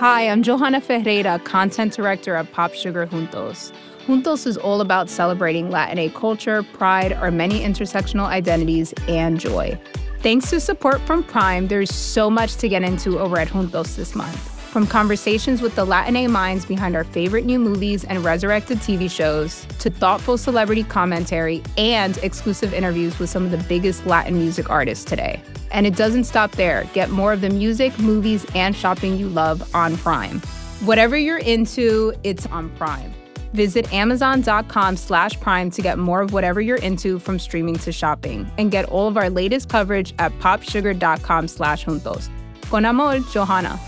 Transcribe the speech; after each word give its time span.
Hi, 0.00 0.30
I'm 0.30 0.42
Johanna 0.42 0.80
Ferreira, 0.80 1.38
content 1.40 1.92
director 1.92 2.34
at 2.34 2.50
Pop 2.52 2.72
Sugar 2.72 3.06
Juntos. 3.06 3.70
Juntos 4.06 4.46
is 4.46 4.56
all 4.56 4.80
about 4.80 5.10
celebrating 5.10 5.70
Latin 5.70 6.10
culture, 6.12 6.62
pride, 6.62 7.12
our 7.12 7.30
many 7.30 7.60
intersectional 7.60 8.24
identities, 8.24 8.94
and 9.08 9.38
joy. 9.38 9.78
Thanks 10.20 10.48
to 10.48 10.58
support 10.58 11.02
from 11.02 11.22
Prime, 11.22 11.68
there's 11.68 11.94
so 11.94 12.30
much 12.30 12.56
to 12.56 12.68
get 12.70 12.82
into 12.82 13.18
over 13.18 13.38
at 13.38 13.48
Juntos 13.48 13.96
this 13.96 14.14
month. 14.14 14.38
From 14.70 14.86
conversations 14.86 15.60
with 15.60 15.74
the 15.74 15.84
Latin 15.84 16.32
minds 16.32 16.64
behind 16.64 16.96
our 16.96 17.04
favorite 17.04 17.44
new 17.44 17.58
movies 17.58 18.04
and 18.04 18.24
resurrected 18.24 18.78
TV 18.78 19.10
shows, 19.10 19.66
to 19.80 19.90
thoughtful 19.90 20.38
celebrity 20.38 20.82
commentary 20.82 21.62
and 21.76 22.16
exclusive 22.22 22.72
interviews 22.72 23.18
with 23.18 23.28
some 23.28 23.44
of 23.44 23.50
the 23.50 23.62
biggest 23.68 24.06
Latin 24.06 24.38
music 24.38 24.70
artists 24.70 25.04
today. 25.04 25.42
And 25.70 25.86
it 25.86 25.96
doesn't 25.96 26.24
stop 26.24 26.52
there. 26.52 26.84
Get 26.94 27.10
more 27.10 27.32
of 27.32 27.40
the 27.40 27.50
music, 27.50 27.98
movies, 27.98 28.46
and 28.54 28.74
shopping 28.74 29.16
you 29.16 29.28
love 29.28 29.74
on 29.74 29.96
Prime. 29.96 30.40
Whatever 30.80 31.16
you're 31.16 31.38
into, 31.38 32.12
it's 32.24 32.46
on 32.46 32.70
Prime. 32.70 33.12
Visit 33.52 33.92
amazon.com 33.92 34.96
slash 34.96 35.38
prime 35.40 35.70
to 35.70 35.82
get 35.82 35.98
more 35.98 36.20
of 36.20 36.32
whatever 36.32 36.60
you're 36.60 36.78
into 36.78 37.18
from 37.18 37.38
streaming 37.38 37.76
to 37.78 37.92
shopping. 37.92 38.50
And 38.58 38.70
get 38.70 38.84
all 38.86 39.08
of 39.08 39.16
our 39.16 39.30
latest 39.30 39.68
coverage 39.68 40.14
at 40.18 40.32
popsugar.com 40.38 41.48
slash 41.48 41.84
juntos. 41.84 42.28
Con 42.70 42.84
amor, 42.84 43.20
Johanna. 43.32 43.78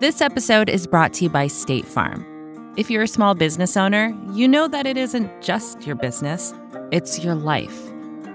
This 0.00 0.20
episode 0.20 0.68
is 0.68 0.86
brought 0.86 1.12
to 1.14 1.24
you 1.24 1.30
by 1.30 1.46
State 1.46 1.86
Farm. 1.86 2.26
If 2.76 2.90
you're 2.90 3.04
a 3.04 3.08
small 3.08 3.34
business 3.34 3.76
owner, 3.76 4.12
you 4.32 4.48
know 4.48 4.66
that 4.66 4.86
it 4.86 4.96
isn't 4.96 5.30
just 5.42 5.86
your 5.86 5.94
business, 5.94 6.52
it's 6.90 7.22
your 7.22 7.34
life. 7.34 7.91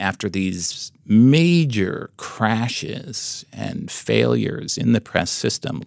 After 0.00 0.28
these 0.28 0.90
major 1.06 2.10
crashes 2.16 3.44
and 3.52 3.90
failures 3.90 4.78
in 4.78 4.92
the 4.92 5.00
press 5.00 5.30
system, 5.30 5.82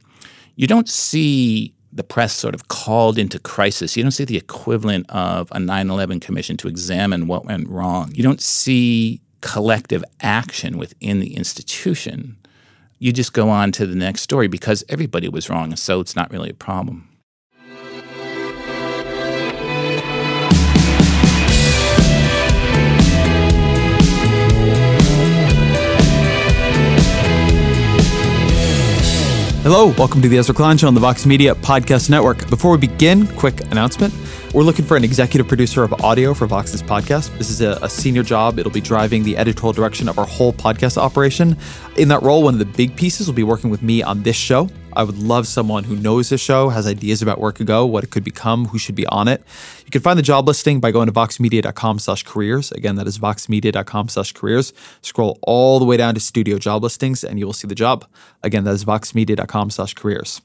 you 0.56 0.68
don't 0.68 0.88
see 0.88 1.74
the 1.92 2.04
press 2.04 2.34
sort 2.34 2.56
of 2.56 2.68
called 2.68 3.18
into 3.18 3.40
crisis. 3.40 3.98
You 3.98 4.04
don't 4.04 4.12
see 4.12 4.26
the 4.26 4.38
equivalent 4.38 5.10
of 5.10 5.52
a 5.52 5.60
9 5.60 5.90
11 5.90 6.20
commission 6.20 6.58
to 6.58 6.68
examine 6.68 7.28
what 7.28 7.46
went 7.46 7.68
wrong. 7.68 8.12
You 8.14 8.24
don't 8.24 8.42
see 8.42 9.22
collective 9.42 10.04
action 10.22 10.78
within 10.78 11.20
the 11.20 11.36
institution. 11.36 12.38
You 13.00 13.12
just 13.12 13.34
go 13.34 13.50
on 13.50 13.72
to 13.74 13.86
the 13.86 13.96
next 13.96 14.22
story 14.22 14.48
because 14.48 14.84
everybody 14.90 15.28
was 15.28 15.50
wrong, 15.50 15.76
so 15.76 16.00
it's 16.00 16.16
not 16.16 16.32
really 16.32 16.50
a 16.50 16.56
problem. 16.56 17.10
Hello, 29.64 29.94
welcome 29.98 30.22
to 30.22 30.28
the 30.28 30.38
Ezra 30.38 30.54
Klein 30.54 30.78
Show 30.78 30.90
on 30.90 30.94
the 30.94 31.00
Vox 31.00 31.26
Media 31.26 31.56
Podcast 31.56 32.10
Network. 32.10 32.50
Before 32.50 32.74
we 32.74 32.78
begin, 32.78 33.26
quick 33.38 33.62
announcement. 33.72 34.14
We're 34.54 34.64
looking 34.64 34.84
for 34.84 34.98
an 34.98 35.06
executive 35.06 35.48
producer 35.48 35.86
of 35.86 35.94
audio 36.04 36.34
for 36.34 36.48
Vox's 36.48 36.84
podcast. 36.84 37.36
This 37.38 37.50
is 37.50 37.62
a, 37.62 37.80
a, 37.82 37.88
senior 37.88 38.24
job. 38.24 38.60
It'll 38.60 38.74
be 38.74 38.82
driving 38.82 39.24
the 39.24 39.38
editorial 39.38 39.72
direction 39.72 40.10
of 40.10 40.20
our 40.20 40.26
whole 40.26 40.52
podcast 40.52 40.98
operation. 40.98 41.56
In 41.96 42.10
that 42.10 42.22
role, 42.24 42.44
one 42.44 42.56
of 42.56 42.60
the 42.60 42.66
big 42.66 42.94
pieces 42.98 43.26
will 43.26 43.36
be 43.36 43.44
working 43.44 43.70
with 43.70 43.82
me 43.82 44.04
on 44.04 44.22
this 44.22 44.36
show. 44.36 44.68
I 44.96 45.04
would 45.04 45.18
love 45.18 45.48
someone 45.48 45.84
who 45.84 45.96
knows 45.96 46.30
the 46.30 46.38
show, 46.38 46.70
has 46.70 46.88
ideas 46.88 47.22
about 47.22 47.40
where 47.40 47.50
it 47.50 47.54
could 47.54 47.68
go, 47.68 47.86
what 47.86 48.04
it 48.04 48.10
could 48.10 48.24
become, 48.24 48.66
who 48.66 48.78
should 48.78 48.96
be 48.96 49.06
on 49.08 49.28
it. 49.28 49.44
You 49.86 49.92
can 49.92 50.02
find 50.02 50.18
the 50.18 50.24
job 50.24 50.48
listing 50.48 50.80
by 50.80 50.92
going 50.92 51.08
to 51.08 51.14
voxmedia.com 51.14 52.00
slash 52.00 52.24
careers. 52.24 52.72
Again, 52.72 52.96
that 52.96 53.08
is 53.08 53.20
voxmedia.com 53.20 54.10
slash 54.10 54.32
careers. 54.34 54.74
Scroll 55.02 55.40
all 55.42 55.80
the 55.80 55.86
way 55.86 55.98
down 55.98 56.14
to 56.14 56.20
studio 56.20 56.58
job 56.58 56.84
listings 56.84 57.24
and 57.24 57.40
you 57.40 57.46
will 57.46 57.54
see 57.54 57.68
the 57.68 57.76
job. 57.76 58.06
Again, 58.44 58.64
that 58.64 58.74
is 58.74 58.86
voxmedia.com 58.86 59.70
slash 59.70 59.94
careers. 59.94 60.42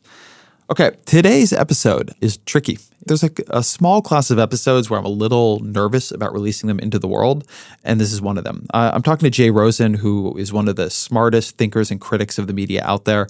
Okay, 0.70 0.90
today's 1.06 1.54
episode 1.54 2.12
is 2.20 2.36
tricky. 2.44 2.78
There's 3.06 3.24
a, 3.24 3.30
a, 3.48 3.62
small 3.62 4.02
class 4.02 4.30
of 4.30 4.38
episodes 4.38 4.90
where 4.90 4.98
I'm 4.98 5.06
a 5.06 5.08
little 5.08 5.60
nervous 5.60 6.10
about 6.10 6.34
releasing 6.34 6.66
them 6.66 6.78
into 6.78 6.98
the 6.98 7.08
world, 7.08 7.48
and 7.84 7.98
this 7.98 8.12
is 8.12 8.20
one 8.20 8.36
of 8.36 8.44
them. 8.44 8.66
Uh, 8.74 8.90
I'm 8.92 9.00
talking 9.00 9.24
to 9.24 9.30
Jay 9.30 9.48
Rosen, 9.48 9.94
who 9.94 10.36
is 10.36 10.52
one 10.52 10.68
of 10.68 10.76
the 10.76 10.90
smartest 10.90 11.56
thinkers 11.56 11.90
and 11.90 11.98
critics 11.98 12.36
of 12.36 12.48
the 12.48 12.52
media 12.52 12.82
out 12.84 13.06
there 13.06 13.28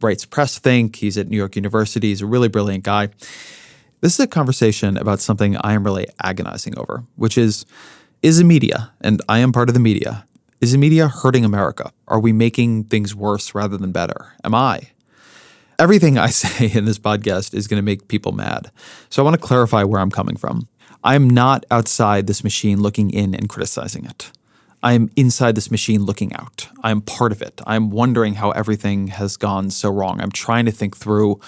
writes 0.00 0.24
PressThink. 0.24 0.96
He's 0.96 1.18
at 1.18 1.28
New 1.28 1.36
York 1.36 1.56
University. 1.56 2.08
He's 2.08 2.22
a 2.22 2.26
really 2.26 2.48
brilliant 2.48 2.84
guy. 2.84 3.08
This 4.00 4.14
is 4.14 4.20
a 4.20 4.26
conversation 4.26 4.96
about 4.96 5.20
something 5.20 5.58
I 5.58 5.74
am 5.74 5.84
really 5.84 6.06
agonizing 6.22 6.78
over, 6.78 7.04
which 7.16 7.36
is 7.36 7.66
is 8.22 8.38
the 8.38 8.44
media, 8.44 8.92
and 9.02 9.20
I 9.28 9.40
am 9.40 9.52
part 9.52 9.68
of 9.68 9.74
the 9.74 9.80
media, 9.80 10.24
is 10.62 10.72
the 10.72 10.78
media 10.78 11.06
hurting 11.06 11.44
America? 11.44 11.92
Are 12.08 12.18
we 12.18 12.32
making 12.32 12.84
things 12.84 13.14
worse 13.14 13.54
rather 13.54 13.76
than 13.76 13.92
better? 13.92 14.32
Am 14.42 14.54
I? 14.54 14.88
Everything 15.78 16.18
I 16.18 16.26
say 16.30 16.70
in 16.76 16.84
this 16.84 16.98
podcast 16.98 17.54
is 17.54 17.68
going 17.68 17.78
to 17.78 17.84
make 17.84 18.08
people 18.08 18.32
mad. 18.32 18.70
So 19.10 19.22
I 19.22 19.24
want 19.24 19.40
to 19.40 19.46
clarify 19.46 19.84
where 19.84 20.00
I'm 20.00 20.10
coming 20.10 20.36
from. 20.36 20.68
I'm 21.04 21.30
not 21.30 21.64
outside 21.70 22.26
this 22.26 22.42
machine 22.42 22.80
looking 22.80 23.10
in 23.10 23.34
and 23.34 23.48
criticizing 23.48 24.04
it. 24.04 24.32
I'm 24.82 25.10
inside 25.16 25.54
this 25.54 25.70
machine 25.70 26.02
looking 26.02 26.34
out. 26.34 26.68
I'm 26.82 27.00
part 27.00 27.32
of 27.32 27.42
it. 27.42 27.60
I'm 27.66 27.90
wondering 27.90 28.34
how 28.34 28.50
everything 28.50 29.08
has 29.08 29.36
gone 29.36 29.70
so 29.70 29.90
wrong. 29.90 30.20
I'm 30.20 30.30
trying 30.32 30.66
to 30.66 30.72
think 30.72 30.96
through 30.96 31.40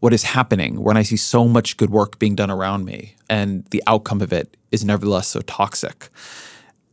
what 0.00 0.12
is 0.12 0.22
happening 0.22 0.82
when 0.82 0.96
I 0.96 1.02
see 1.02 1.16
so 1.16 1.46
much 1.46 1.76
good 1.76 1.90
work 1.90 2.18
being 2.18 2.36
done 2.36 2.50
around 2.50 2.84
me 2.84 3.14
and 3.28 3.64
the 3.70 3.82
outcome 3.86 4.20
of 4.20 4.32
it 4.32 4.56
is 4.70 4.84
nevertheless 4.84 5.28
so 5.28 5.40
toxic. 5.40 6.08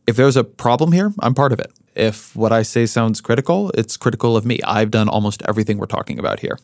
If 0.06 0.16
there's 0.16 0.36
a 0.36 0.44
problem 0.44 0.92
here, 0.92 1.12
I'm 1.20 1.34
part 1.34 1.52
of 1.52 1.60
it. 1.60 1.72
If 1.96 2.36
what 2.36 2.52
I 2.52 2.62
say 2.62 2.86
sounds 2.86 3.20
critical, 3.20 3.70
it's 3.70 3.96
critical 3.96 4.36
of 4.36 4.44
me. 4.44 4.60
I've 4.64 4.90
done 4.90 5.08
almost 5.08 5.42
everything 5.48 5.78
we're 5.78 5.86
talking 5.86 6.18
about 6.18 6.40
here 6.40 6.58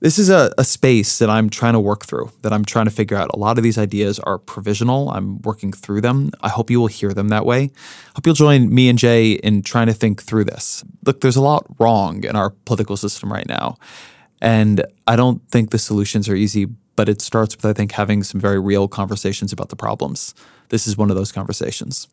this 0.00 0.18
is 0.18 0.30
a, 0.30 0.52
a, 0.56 0.64
space 0.64 1.18
that 1.18 1.28
I'm 1.28 1.50
trying 1.50 1.74
to 1.74 1.80
work 1.80 2.06
through, 2.06 2.32
that 2.40 2.52
I'm 2.52 2.64
trying 2.64 2.86
to 2.86 2.90
figure 2.90 3.16
out. 3.16 3.30
A 3.34 3.38
lot 3.38 3.58
of 3.58 3.64
these 3.64 3.76
ideas 3.76 4.18
are 4.18 4.38
provisional. 4.38 5.10
I'm 5.10 5.40
working 5.42 5.72
through 5.72 6.00
them. 6.00 6.30
I 6.40 6.48
hope 6.48 6.70
you 6.70 6.80
will 6.80 6.86
hear 6.86 7.12
them 7.12 7.28
that 7.28 7.44
way. 7.44 7.70
Hope 8.16 8.24
you'll 8.24 8.34
join 8.34 8.74
me 8.74 8.88
and 8.88 8.98
Jay 8.98 9.32
in 9.32 9.62
trying 9.62 9.86
to 9.88 9.92
think 9.92 10.22
through 10.22 10.44
this. 10.44 10.82
Look, 11.04 11.20
there's 11.20 11.36
a 11.36 11.42
lot 11.42 11.66
wrong 11.78 12.24
in 12.24 12.34
our 12.34 12.50
political 12.64 12.96
system 12.96 13.30
right 13.30 13.46
now. 13.46 13.76
And 14.40 14.84
I 15.06 15.16
don't 15.16 15.46
think 15.50 15.70
the 15.70 15.78
solutions 15.78 16.28
are 16.30 16.34
easy, 16.34 16.66
but 16.96 17.10
it 17.10 17.20
starts 17.20 17.54
with, 17.54 17.66
I 17.66 17.74
think, 17.74 17.92
having 17.92 18.22
some 18.22 18.40
very 18.40 18.58
real 18.58 18.88
conversations 18.88 19.52
about 19.52 19.68
the 19.68 19.76
problems. 19.76 20.34
This 20.70 20.86
is 20.86 20.96
one 20.96 21.10
of 21.10 21.16
those 21.16 21.30
conversations. 21.30 22.08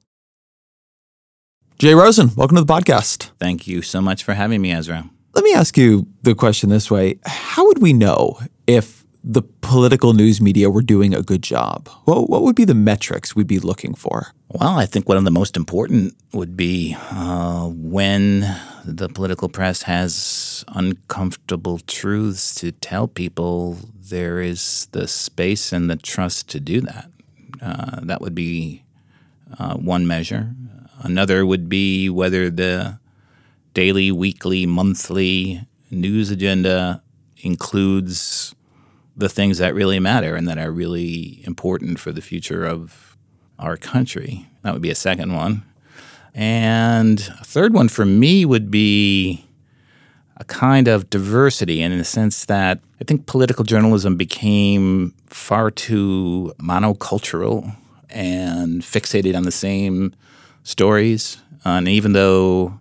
Jay 1.79 1.93
Rosen, 1.93 2.31
welcome 2.35 2.55
to 2.55 2.63
the 2.63 2.73
podcast. 2.73 3.29
Thank 3.39 3.67
you 3.67 3.83
so 3.83 4.01
much 4.01 4.23
for 4.23 4.33
having 4.33 4.63
me, 4.63 4.71
Ezra. 4.71 5.07
Let 5.35 5.43
me 5.43 5.53
ask 5.53 5.77
you 5.77 6.07
the 6.23 6.33
question 6.33 6.71
this 6.71 6.89
way 6.89 7.19
How 7.23 7.67
would 7.67 7.83
we 7.83 7.93
know 7.93 8.39
if 8.65 9.05
the 9.23 9.43
political 9.61 10.13
news 10.13 10.41
media 10.41 10.71
were 10.71 10.81
doing 10.81 11.13
a 11.13 11.21
good 11.21 11.43
job? 11.43 11.88
What, 12.05 12.31
what 12.31 12.41
would 12.41 12.55
be 12.55 12.65
the 12.65 12.73
metrics 12.73 13.35
we'd 13.35 13.45
be 13.45 13.59
looking 13.59 13.93
for? 13.93 14.33
Well, 14.47 14.79
I 14.79 14.88
think 14.88 15.07
one 15.07 15.19
of 15.19 15.23
the 15.23 15.29
most 15.29 15.55
important 15.55 16.15
would 16.33 16.57
be 16.57 16.97
uh, 17.11 17.67
when 17.67 18.39
the 18.83 19.07
political 19.07 19.47
press 19.47 19.83
has 19.83 20.65
uncomfortable 20.69 21.77
truths 21.85 22.55
to 22.55 22.71
tell 22.71 23.07
people, 23.07 23.77
there 23.94 24.41
is 24.41 24.88
the 24.94 25.07
space 25.07 25.71
and 25.71 25.91
the 25.91 25.97
trust 25.97 26.50
to 26.50 26.59
do 26.59 26.81
that. 26.81 27.12
Uh, 27.62 28.00
that 28.01 28.19
would 28.19 28.33
be 28.33 28.83
uh, 29.59 29.75
one 29.75 30.07
measure. 30.07 30.56
Another 30.99 31.45
would 31.45 31.69
be 31.69 32.09
whether 32.09 32.49
the 32.49 32.99
daily, 33.73 34.11
weekly, 34.11 34.65
monthly 34.65 35.61
news 35.91 36.31
agenda 36.31 37.01
includes 37.38 38.55
the 39.15 39.29
things 39.29 39.57
that 39.57 39.73
really 39.73 39.99
matter 39.99 40.35
and 40.35 40.47
that 40.47 40.57
are 40.57 40.71
really 40.71 41.44
important 41.45 41.99
for 41.99 42.11
the 42.11 42.21
future 42.21 42.65
of 42.65 43.17
our 43.59 43.77
country. 43.77 44.47
That 44.63 44.73
would 44.73 44.81
be 44.81 44.91
a 44.91 44.95
second 44.95 45.33
one. 45.33 45.63
And 46.33 47.19
a 47.39 47.44
third 47.44 47.73
one 47.73 47.89
for 47.89 48.05
me 48.05 48.45
would 48.45 48.69
be 48.69 49.47
a 50.38 50.44
kind 50.44 50.88
of 50.88 51.09
diversity 51.09 51.81
and 51.81 51.91
in 51.91 51.99
the 51.99 52.05
sense 52.05 52.45
that 52.45 52.79
I 53.01 53.03
think 53.03 53.25
political 53.25 53.63
journalism 53.63 54.17
became 54.17 55.15
far 55.25 55.71
too 55.71 56.53
monocultural 56.59 57.75
and 58.09 58.83
fixated 58.83 59.35
on 59.35 59.44
the 59.44 59.51
same 59.51 60.13
stories. 60.68 61.38
and 61.64 61.88
even 61.88 62.14
though 62.14 62.78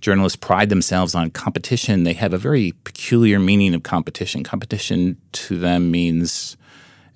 journalists 0.00 0.36
pride 0.36 0.68
themselves 0.68 1.14
on 1.14 1.30
competition, 1.30 2.04
they 2.04 2.12
have 2.12 2.34
a 2.34 2.38
very 2.38 2.72
peculiar 2.84 3.38
meaning 3.38 3.74
of 3.74 3.82
competition. 3.82 4.44
Competition 4.44 5.16
to 5.32 5.56
them 5.56 5.90
means 5.90 6.56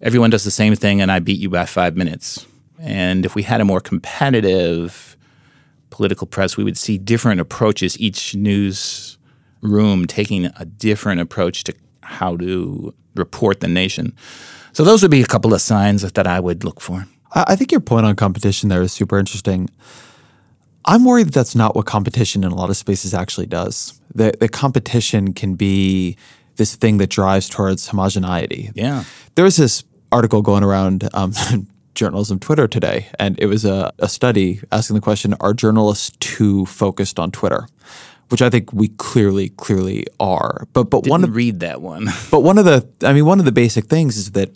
everyone 0.01 0.31
does 0.31 0.45
the 0.45 0.51
same 0.51 0.75
thing 0.75 1.01
and 1.01 1.13
I 1.13 1.19
beat 1.19 1.39
you 1.39 1.51
by 1.51 1.67
five 1.67 1.97
minutes. 1.97 2.47
And 2.79 3.27
if 3.27 3.35
we 3.35 3.43
had 3.43 3.61
a 3.61 3.65
more 3.65 3.81
competitive 3.81 5.17
political 5.91 6.27
press, 6.27 6.57
we 6.57 6.65
would 6.65 6.79
see 6.79 6.97
different 6.97 7.41
approaches, 7.41 7.99
each 7.99 8.35
news 8.35 9.19
room 9.61 10.07
taking 10.07 10.47
a 10.47 10.65
different 10.65 11.21
approach 11.21 11.65
to 11.65 11.75
how 12.03 12.37
to 12.39 12.95
report 13.15 13.61
the 13.61 13.69
nation. 13.69 14.15
So 14.73 14.85
those 14.85 15.03
would 15.03 15.11
be 15.11 15.23
a 15.23 15.27
couple 15.27 15.53
of 15.53 15.61
signs 15.61 16.11
that 16.11 16.27
I 16.27 16.41
would 16.41 16.65
look 16.65 16.81
for. 16.81 17.07
I 17.33 17.57
think 17.57 17.73
your 17.73 17.81
point 17.81 18.07
on 18.07 18.17
competition 18.17 18.69
there 18.69 18.83
is 18.83 18.93
super 18.93 19.19
interesting. 19.19 19.69
I'm 20.85 21.05
worried 21.05 21.27
that 21.27 21.35
that's 21.35 21.55
not 21.55 21.75
what 21.75 21.87
competition 21.87 22.45
in 22.45 22.53
a 22.53 22.55
lot 22.55 22.71
of 22.71 22.77
spaces 22.77 23.13
actually 23.13 23.47
does. 23.47 24.01
The, 24.15 24.33
the 24.39 24.49
competition 24.49 25.35
can 25.35 25.55
be 25.55 26.17
this 26.57 26.77
thing 26.77 26.99
that 26.99 27.11
drives 27.11 27.49
towards 27.49 27.89
homogeneity. 27.89 28.71
Yeah. 28.75 29.05
There 29.35 29.45
was 29.45 29.57
this 29.57 29.85
article 30.13 30.43
going 30.43 30.63
around 30.63 31.09
um, 31.13 31.33
journalism 31.95 32.39
Twitter 32.39 32.69
today, 32.69 33.09
and 33.19 33.39
it 33.41 33.47
was 33.47 33.65
a, 33.65 33.93
a 33.99 34.09
study 34.09 34.61
asking 34.71 34.95
the 34.95 35.01
question 35.01 35.35
Are 35.41 35.53
journalists 35.53 36.13
too 36.21 36.67
focused 36.67 37.19
on 37.19 37.33
Twitter? 37.33 37.67
Which 38.29 38.43
I 38.43 38.51
think 38.51 38.73
we 38.73 38.89
clearly, 38.89 39.51
clearly 39.51 40.05
are. 40.19 40.67
But 40.73 40.91
but 40.91 41.05
Didn't 41.05 41.11
one 41.11 41.25
of 41.25 41.37
read 41.37 41.61
that 41.61 41.81
one. 41.81 42.09
but 42.31 42.41
one 42.41 42.59
of 42.59 42.65
the 42.65 42.89
I 43.03 43.13
mean 43.13 43.25
one 43.25 43.39
of 43.39 43.45
the 43.45 43.53
basic 43.53 43.87
things 43.87 44.17
is 44.17 44.33
that 44.33 44.51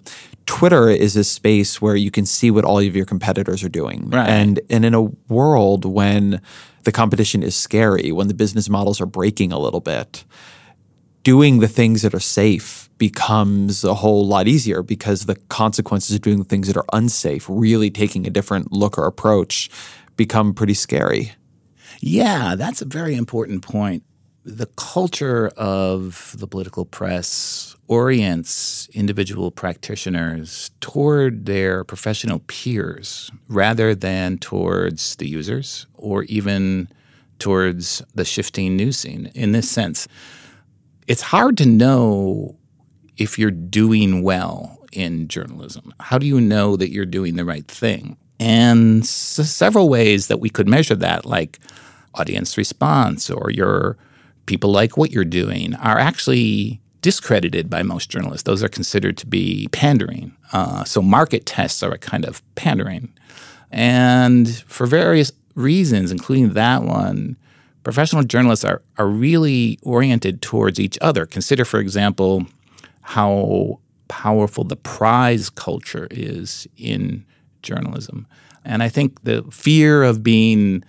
Twitter 0.47 0.91
is 0.91 1.15
a 1.15 1.23
space 1.23 1.81
where 1.81 1.95
you 1.95 2.11
can 2.11 2.27
see 2.27 2.51
what 2.51 2.65
all 2.65 2.81
of 2.81 2.97
your 2.97 3.07
competitors 3.07 3.63
are 3.63 3.69
doing. 3.69 4.11
Right. 4.11 4.29
And 4.29 4.61
and 4.69 4.85
in 4.85 4.95
a 4.95 5.03
world 5.03 5.85
when 5.85 6.41
the 6.85 6.93
competition 6.93 7.43
is 7.43 7.55
scary, 7.55 8.11
when 8.11 8.29
the 8.29 8.35
business 8.35 8.69
models 8.69 9.01
are 9.01 9.07
breaking 9.07 9.53
a 9.53 9.59
little 9.59 9.81
bit, 9.81 10.25
doing 11.23 11.61
the 11.61 11.69
things 11.69 12.03
that 12.03 12.15
are 12.15 12.21
safe 12.21 12.89
becomes 12.99 13.85
a 13.85 13.95
whole 13.95 14.27
lot 14.27 14.49
easier 14.49 14.83
because 14.83 15.27
the 15.27 15.37
consequences 15.49 16.17
of 16.17 16.23
doing 16.23 16.45
things 16.45 16.67
that 16.67 16.77
are 16.77 16.85
unsafe, 16.93 17.47
really 17.49 17.91
taking 17.91 18.27
a 18.27 18.31
different 18.31 18.73
look 18.73 18.99
or 18.99 19.07
approach, 19.07 19.71
become 20.17 20.53
pretty 20.53 20.75
scary. 20.75 21.33
Yeah, 22.01 22.55
that's 22.57 22.83
a 22.83 22.87
very 22.87 23.15
important 23.15 23.63
point. 23.63 24.03
The 24.45 24.67
culture 24.77 25.49
of 25.57 26.35
the 26.39 26.47
political 26.47 26.87
press 26.87 27.77
orients 27.89 28.89
individual 28.95 29.51
practitioners 29.51 30.71
toward 30.81 31.45
their 31.45 31.85
professional 31.85 32.39
peers 32.47 33.31
rather 33.49 33.95
than 33.95 34.39
towards 34.39 35.17
the 35.17 35.29
users 35.29 35.87
or 35.97 36.25
even 36.25 36.89
towards 37.39 38.03
the 38.15 38.25
shifting 38.25 38.77
news 38.77 38.97
scene. 38.99 39.31
In 39.35 39.53
this 39.53 39.69
sense, 39.71 40.09
it's 41.07 41.23
hard 41.23 41.57
to 41.59 41.67
know 41.67 42.57
if 43.17 43.39
you're 43.39 43.51
doing 43.51 44.23
well 44.23 44.79
in 44.93 45.29
journalism. 45.29 45.93
How 46.01 46.19
do 46.19 46.27
you 46.27 46.41
know 46.41 46.77
that 46.77 46.91
you're 46.93 47.07
doing 47.07 47.37
the 47.37 47.45
right 47.45 47.67
thing? 47.69 48.17
And 48.41 49.03
s- 49.03 49.09
several 49.51 49.89
ways 49.89 50.29
that 50.29 50.41
we 50.41 50.51
could 50.51 50.69
measure 50.69 50.95
that, 50.97 51.27
like 51.27 51.59
audience 52.15 52.59
response 52.59 53.31
or 53.31 53.51
your 53.51 53.97
people 54.47 54.71
like 54.71 54.97
what 54.97 55.13
you're 55.13 55.25
doing, 55.25 55.75
are 55.77 55.99
actually 55.99 56.81
discredited 57.03 57.71
by 57.71 57.83
most 57.83 58.11
journalists. 58.11 58.43
Those 58.45 58.63
are 58.63 58.69
considered 58.69 59.17
to 59.19 59.27
be 59.27 59.69
pandering. 59.73 60.37
Uh, 60.53 60.85
so 60.85 61.01
market 61.01 61.47
tests 61.47 61.83
are 61.83 61.93
a 61.93 61.99
kind 61.99 62.25
of 62.25 62.43
pandering. 62.57 63.13
And 63.71 64.49
for 64.67 64.87
various 64.87 65.33
reasons, 65.55 66.11
including 66.11 66.55
that 66.55 66.83
one, 66.83 67.37
professional 67.85 68.23
journalists 68.25 68.65
are, 68.65 68.83
are 68.99 69.09
really 69.09 69.79
oriented 69.83 70.43
towards 70.43 70.79
each 70.79 70.99
other. 71.01 71.27
Consider, 71.27 71.65
for 71.65 71.81
example, 71.81 72.47
how 73.03 73.81
powerful 74.09 74.65
the 74.65 74.77
prize 74.77 75.49
culture 75.49 76.09
is 76.11 76.67
in 76.77 77.25
journalism. 77.63 78.27
And 78.65 78.83
I 78.83 78.89
think 78.89 79.23
the 79.23 79.43
fear 79.51 80.03
of 80.03 80.23
being 80.23 80.85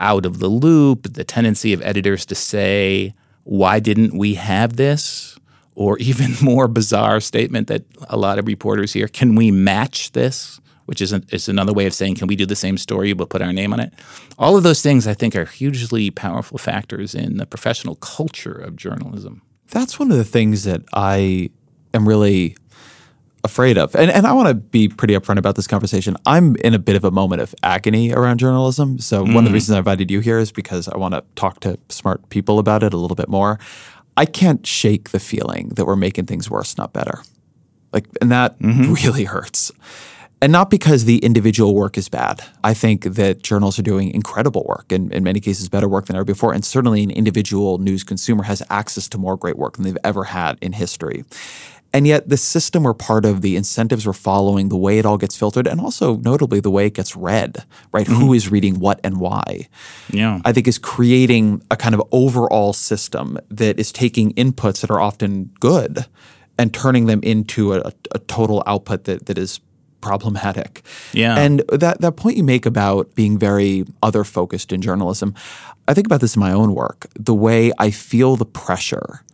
out 0.00 0.26
of 0.26 0.38
the 0.38 0.48
loop, 0.48 1.12
the 1.12 1.24
tendency 1.24 1.72
of 1.72 1.82
editors 1.82 2.26
to 2.26 2.34
say, 2.34 3.14
why 3.44 3.78
didn't 3.78 4.16
we 4.16 4.34
have 4.34 4.76
this? 4.76 5.38
Or 5.74 5.98
even 6.00 6.34
more 6.42 6.66
bizarre 6.66 7.20
statement 7.20 7.68
that 7.68 7.84
a 8.08 8.16
lot 8.16 8.38
of 8.38 8.46
reporters 8.46 8.92
hear, 8.92 9.06
can 9.06 9.34
we 9.34 9.50
match 9.50 10.12
this? 10.12 10.60
Which 10.86 11.00
is, 11.00 11.12
a, 11.12 11.22
is 11.30 11.48
another 11.48 11.72
way 11.72 11.86
of 11.86 11.94
saying, 11.94 12.16
can 12.16 12.26
we 12.26 12.34
do 12.34 12.46
the 12.46 12.56
same 12.56 12.76
story 12.76 13.12
but 13.12 13.28
put 13.28 13.42
our 13.42 13.52
name 13.52 13.72
on 13.72 13.78
it? 13.78 13.92
All 14.38 14.56
of 14.56 14.64
those 14.64 14.82
things, 14.82 15.06
I 15.06 15.14
think, 15.14 15.36
are 15.36 15.44
hugely 15.44 16.10
powerful 16.10 16.58
factors 16.58 17.14
in 17.14 17.36
the 17.36 17.46
professional 17.46 17.94
culture 17.94 18.54
of 18.54 18.74
journalism. 18.74 19.42
That's 19.70 20.00
one 20.00 20.10
of 20.10 20.16
the 20.16 20.24
things 20.24 20.64
that 20.64 20.82
I 20.92 21.50
am 21.94 22.08
really 22.08 22.56
afraid 23.44 23.78
of. 23.78 23.94
And, 23.94 24.10
and 24.10 24.26
I 24.26 24.32
want 24.32 24.48
to 24.48 24.54
be 24.54 24.88
pretty 24.88 25.14
upfront 25.14 25.38
about 25.38 25.56
this 25.56 25.66
conversation. 25.66 26.16
I'm 26.26 26.56
in 26.56 26.74
a 26.74 26.78
bit 26.78 26.96
of 26.96 27.04
a 27.04 27.10
moment 27.10 27.42
of 27.42 27.54
agony 27.62 28.12
around 28.12 28.38
journalism. 28.38 28.98
So, 28.98 29.20
one 29.20 29.28
of 29.28 29.34
the 29.34 29.40
mm-hmm. 29.40 29.54
reasons 29.54 29.76
I 29.76 29.78
invited 29.78 30.10
you 30.10 30.20
here 30.20 30.38
is 30.38 30.52
because 30.52 30.88
I 30.88 30.96
want 30.96 31.14
to 31.14 31.24
talk 31.36 31.60
to 31.60 31.78
smart 31.88 32.28
people 32.28 32.58
about 32.58 32.82
it 32.82 32.92
a 32.92 32.96
little 32.96 33.14
bit 33.14 33.28
more. 33.28 33.58
I 34.16 34.26
can't 34.26 34.66
shake 34.66 35.10
the 35.10 35.20
feeling 35.20 35.70
that 35.70 35.86
we're 35.86 35.96
making 35.96 36.26
things 36.26 36.50
worse, 36.50 36.76
not 36.76 36.92
better. 36.92 37.22
Like, 37.92 38.06
and 38.20 38.30
that 38.30 38.58
mm-hmm. 38.58 38.92
really 38.92 39.24
hurts. 39.34 39.72
And 40.42 40.52
not 40.52 40.70
because 40.70 41.04
the 41.04 41.18
individual 41.18 41.74
work 41.74 41.98
is 41.98 42.08
bad. 42.08 42.42
I 42.64 42.72
think 42.72 43.04
that 43.04 43.42
journals 43.42 43.78
are 43.78 43.82
doing 43.82 44.10
incredible 44.10 44.64
work, 44.66 44.90
and 44.90 45.12
in 45.12 45.22
many 45.22 45.38
cases, 45.38 45.68
better 45.68 45.88
work 45.88 46.06
than 46.06 46.16
ever 46.16 46.24
before. 46.24 46.54
And 46.54 46.64
certainly, 46.64 47.02
an 47.02 47.10
individual 47.10 47.76
news 47.76 48.04
consumer 48.04 48.44
has 48.44 48.62
access 48.70 49.06
to 49.10 49.18
more 49.18 49.36
great 49.36 49.58
work 49.58 49.76
than 49.76 49.84
they've 49.84 49.98
ever 50.02 50.24
had 50.24 50.56
in 50.62 50.72
history. 50.72 51.24
And 51.92 52.06
yet, 52.06 52.28
the 52.28 52.36
system 52.36 52.84
we're 52.84 52.94
part 52.94 53.24
of, 53.24 53.40
the 53.40 53.56
incentives 53.56 54.06
we're 54.06 54.12
following, 54.12 54.68
the 54.68 54.76
way 54.76 54.98
it 54.98 55.06
all 55.06 55.18
gets 55.18 55.36
filtered, 55.36 55.66
and 55.66 55.80
also 55.80 56.16
notably 56.18 56.60
the 56.60 56.70
way 56.70 56.86
it 56.86 56.94
gets 56.94 57.16
read, 57.16 57.64
right? 57.92 58.06
Who 58.06 58.14
mm-hmm. 58.14 58.34
is 58.34 58.48
reading 58.48 58.78
what 58.78 59.00
and 59.02 59.18
why? 59.18 59.68
Yeah. 60.10 60.40
I 60.44 60.52
think 60.52 60.68
is 60.68 60.78
creating 60.78 61.62
a 61.70 61.76
kind 61.76 61.94
of 61.94 62.02
overall 62.12 62.72
system 62.72 63.38
that 63.50 63.80
is 63.80 63.90
taking 63.90 64.32
inputs 64.34 64.82
that 64.82 64.90
are 64.90 65.00
often 65.00 65.50
good 65.58 66.06
and 66.58 66.72
turning 66.72 67.06
them 67.06 67.20
into 67.22 67.74
a, 67.74 67.92
a 68.12 68.18
total 68.20 68.62
output 68.66 69.04
that, 69.04 69.26
that 69.26 69.38
is 69.38 69.60
problematic. 70.00 70.82
Yeah. 71.12 71.38
And 71.38 71.60
that, 71.72 72.00
that 72.00 72.16
point 72.16 72.36
you 72.36 72.44
make 72.44 72.66
about 72.66 73.14
being 73.14 73.38
very 73.38 73.84
other 74.02 74.24
focused 74.24 74.72
in 74.72 74.80
journalism, 74.80 75.34
I 75.88 75.94
think 75.94 76.06
about 76.06 76.20
this 76.20 76.36
in 76.36 76.40
my 76.40 76.52
own 76.52 76.74
work, 76.74 77.06
the 77.18 77.34
way 77.34 77.72
I 77.78 77.90
feel 77.90 78.36
the 78.36 78.46
pressure 78.46 79.24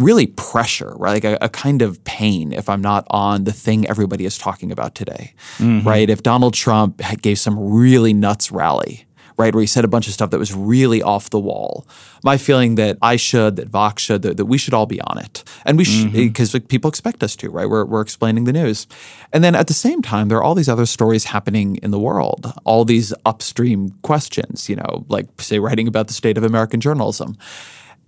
really 0.00 0.26
pressure, 0.26 0.94
right? 0.96 1.22
Like 1.22 1.24
a, 1.24 1.38
a, 1.44 1.48
kind 1.48 1.82
of 1.82 2.02
pain 2.04 2.52
if 2.52 2.68
I'm 2.68 2.80
not 2.80 3.04
on 3.10 3.44
the 3.44 3.52
thing 3.52 3.86
everybody 3.86 4.24
is 4.24 4.38
talking 4.38 4.72
about 4.72 4.94
today, 4.94 5.34
Mm-hmm. 5.58 5.86
right? 5.86 6.08
If 6.10 6.22
Donald 6.22 6.54
Trump 6.54 7.00
gave 7.22 7.38
some 7.38 7.58
really 7.58 8.14
nuts 8.14 8.50
rally, 8.50 9.04
right, 9.36 9.54
where 9.54 9.62
he 9.62 9.66
said 9.66 9.84
a 9.84 9.88
bunch 9.88 10.06
of 10.06 10.12
stuff 10.12 10.30
that 10.30 10.38
was 10.38 10.52
really 10.54 11.02
off 11.02 11.30
the 11.30 11.38
wall, 11.40 11.86
my 12.22 12.36
feeling 12.36 12.74
that 12.76 12.98
I 13.00 13.16
should, 13.16 13.56
that 13.56 13.68
Vox 13.68 14.02
should, 14.02 14.20
that, 14.22 14.36
that 14.36 14.44
we 14.44 14.58
should 14.58 14.74
all 14.74 14.86
be 14.86 15.00
on 15.00 15.16
it, 15.18 15.44
and 15.64 15.78
we 15.78 15.84
should 15.84 16.08
Mm-hmm. 16.08 16.28
because 16.28 16.52
like, 16.54 16.68
people 16.68 16.88
expect 16.90 17.22
us 17.22 17.36
to, 17.36 17.48
right? 17.50 17.68
We're 17.68 17.86
we're 17.86 18.02
explaining 18.02 18.44
the 18.44 18.52
news, 18.52 18.86
and 19.32 19.42
then 19.42 19.54
at 19.54 19.66
the 19.66 19.74
same 19.74 20.02
time, 20.02 20.28
there 20.28 20.38
are 20.38 20.42
all 20.42 20.54
these 20.54 20.68
other 20.68 20.86
stories 20.86 21.24
happening 21.24 21.76
in 21.82 21.90
the 21.90 21.98
world, 21.98 22.52
all 22.64 22.84
these 22.84 23.14
upstream 23.24 23.90
questions, 24.02 24.68
you 24.68 24.76
know, 24.76 25.04
like 25.08 25.26
say 25.40 25.58
writing 25.58 25.88
about 25.88 26.06
the 26.08 26.14
state 26.14 26.36
of 26.38 26.44
American 26.44 26.80
journalism. 26.80 27.36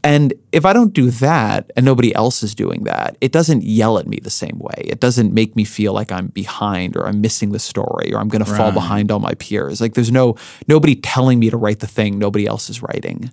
And 0.05 0.35
if 0.51 0.67
I 0.67 0.73
don't 0.73 0.93
do 0.93 1.11
that 1.11 1.71
and 1.77 1.87
nobody 1.87 2.13
else 2.15 2.43
is 2.43 2.57
doing 2.57 2.85
that, 2.85 3.17
it 3.21 3.31
doesn't 3.31 3.63
yell 3.63 3.99
at 3.99 4.09
me 4.09 4.19
the 4.21 4.31
same 4.31 4.59
way. 4.59 4.83
It 4.85 4.99
doesn't 4.99 5.33
make 5.33 5.55
me 5.55 5.65
feel 5.65 5.93
like 5.93 6.11
I'm 6.11 6.27
behind 6.29 6.97
or 6.97 7.07
I'm 7.07 7.21
missing 7.21 7.53
the 7.53 7.61
story 7.61 8.13
or 8.13 8.19
I'm 8.19 8.29
going 8.29 8.45
to 8.45 8.51
fall 8.51 8.73
behind 8.73 9.13
all 9.13 9.21
my 9.21 9.35
peers. 9.35 9.81
Like 9.81 9.95
there's 9.95 10.11
no 10.11 10.37
nobody 10.67 10.97
telling 10.97 11.39
me 11.39 11.51
to 11.51 11.57
write 11.57 11.79
the 11.79 11.87
thing 11.87 12.19
nobody 12.19 12.47
else 12.47 12.69
is 12.69 12.83
writing. 12.83 13.31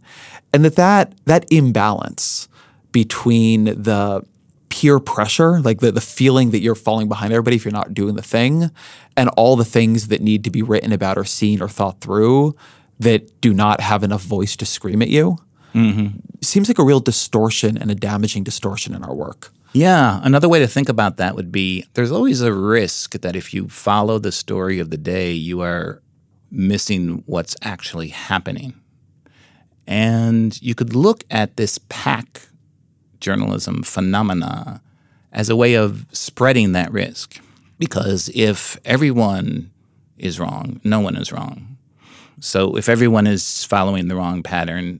And 0.54 0.64
that 0.64 0.76
that 0.76 1.14
that 1.26 1.52
imbalance 1.52 2.48
between 2.92 3.66
the 3.66 4.24
peer 4.70 5.00
pressure, 5.00 5.60
like 5.62 5.80
the, 5.80 5.92
the 5.92 6.02
feeling 6.02 6.52
that 6.52 6.60
you're 6.60 6.76
falling 6.76 7.08
behind 7.08 7.34
everybody 7.34 7.56
if 7.56 7.66
you're 7.66 7.72
not 7.72 7.96
doing 7.96 8.16
the 8.16 8.22
thing, 8.22 8.70
and 9.18 9.30
all 9.30 9.56
the 9.56 9.66
things 9.66 10.10
that 10.10 10.22
need 10.22 10.44
to 10.44 10.52
be 10.52 10.62
written 10.62 10.92
about 10.92 11.18
or 11.18 11.26
seen 11.26 11.64
or 11.64 11.68
thought 11.68 12.00
through 12.00 12.56
that 13.00 13.42
do 13.42 13.54
not 13.56 13.82
have 13.82 14.04
enough 14.04 14.22
voice 14.22 14.56
to 14.58 14.66
scream 14.66 15.02
at 15.02 15.08
you 15.10 15.38
Mm-hmm. 15.74 16.18
seems 16.42 16.68
like 16.68 16.80
a 16.80 16.84
real 16.84 17.00
distortion 17.00 17.78
and 17.78 17.92
a 17.92 17.96
damaging 17.96 18.44
distortion 18.44 18.96
in 18.96 19.04
our 19.04 19.14
work. 19.14 19.52
Yeah, 19.74 20.20
another 20.24 20.50
way 20.50 20.60
to 20.60 20.68
think 20.68 20.90
about 20.90 21.18
that 21.18 21.36
would 21.36 21.52
be 21.52 21.86
there's 21.94 22.12
always 22.12 22.42
a 22.42 22.52
risk 22.52 23.12
that 23.22 23.36
if 23.36 23.54
you 23.54 23.70
follow 23.70 24.18
the 24.18 24.32
story 24.32 24.80
of 24.80 24.90
the 24.90 24.98
day, 24.98 25.32
you 25.32 25.62
are 25.62 26.02
missing 26.52 27.24
what's 27.28 27.56
actually 27.62 28.08
happening. 28.10 28.74
And 29.86 30.60
you 30.62 30.76
could 30.76 30.96
look 30.96 31.24
at 31.30 31.58
this 31.58 31.80
pack 31.90 32.48
journalism 33.20 33.84
phenomena 33.84 34.82
as 35.32 35.50
a 35.50 35.56
way 35.56 35.76
of 35.76 36.06
spreading 36.12 36.72
that 36.72 36.92
risk. 36.92 37.40
Because 37.78 38.30
if 38.34 38.78
everyone 38.86 39.72
is 40.18 40.40
wrong, 40.40 40.82
no 40.84 41.00
one 41.00 41.16
is 41.16 41.32
wrong. 41.32 41.78
So 42.40 42.76
if 42.76 42.90
everyone 42.90 43.28
is 43.28 43.64
following 43.64 44.08
the 44.08 44.16
wrong 44.16 44.44
pattern, 44.44 45.00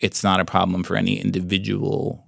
it's 0.00 0.22
not 0.24 0.40
a 0.40 0.44
problem 0.44 0.82
for 0.82 0.96
any 0.96 1.20
individual 1.20 2.26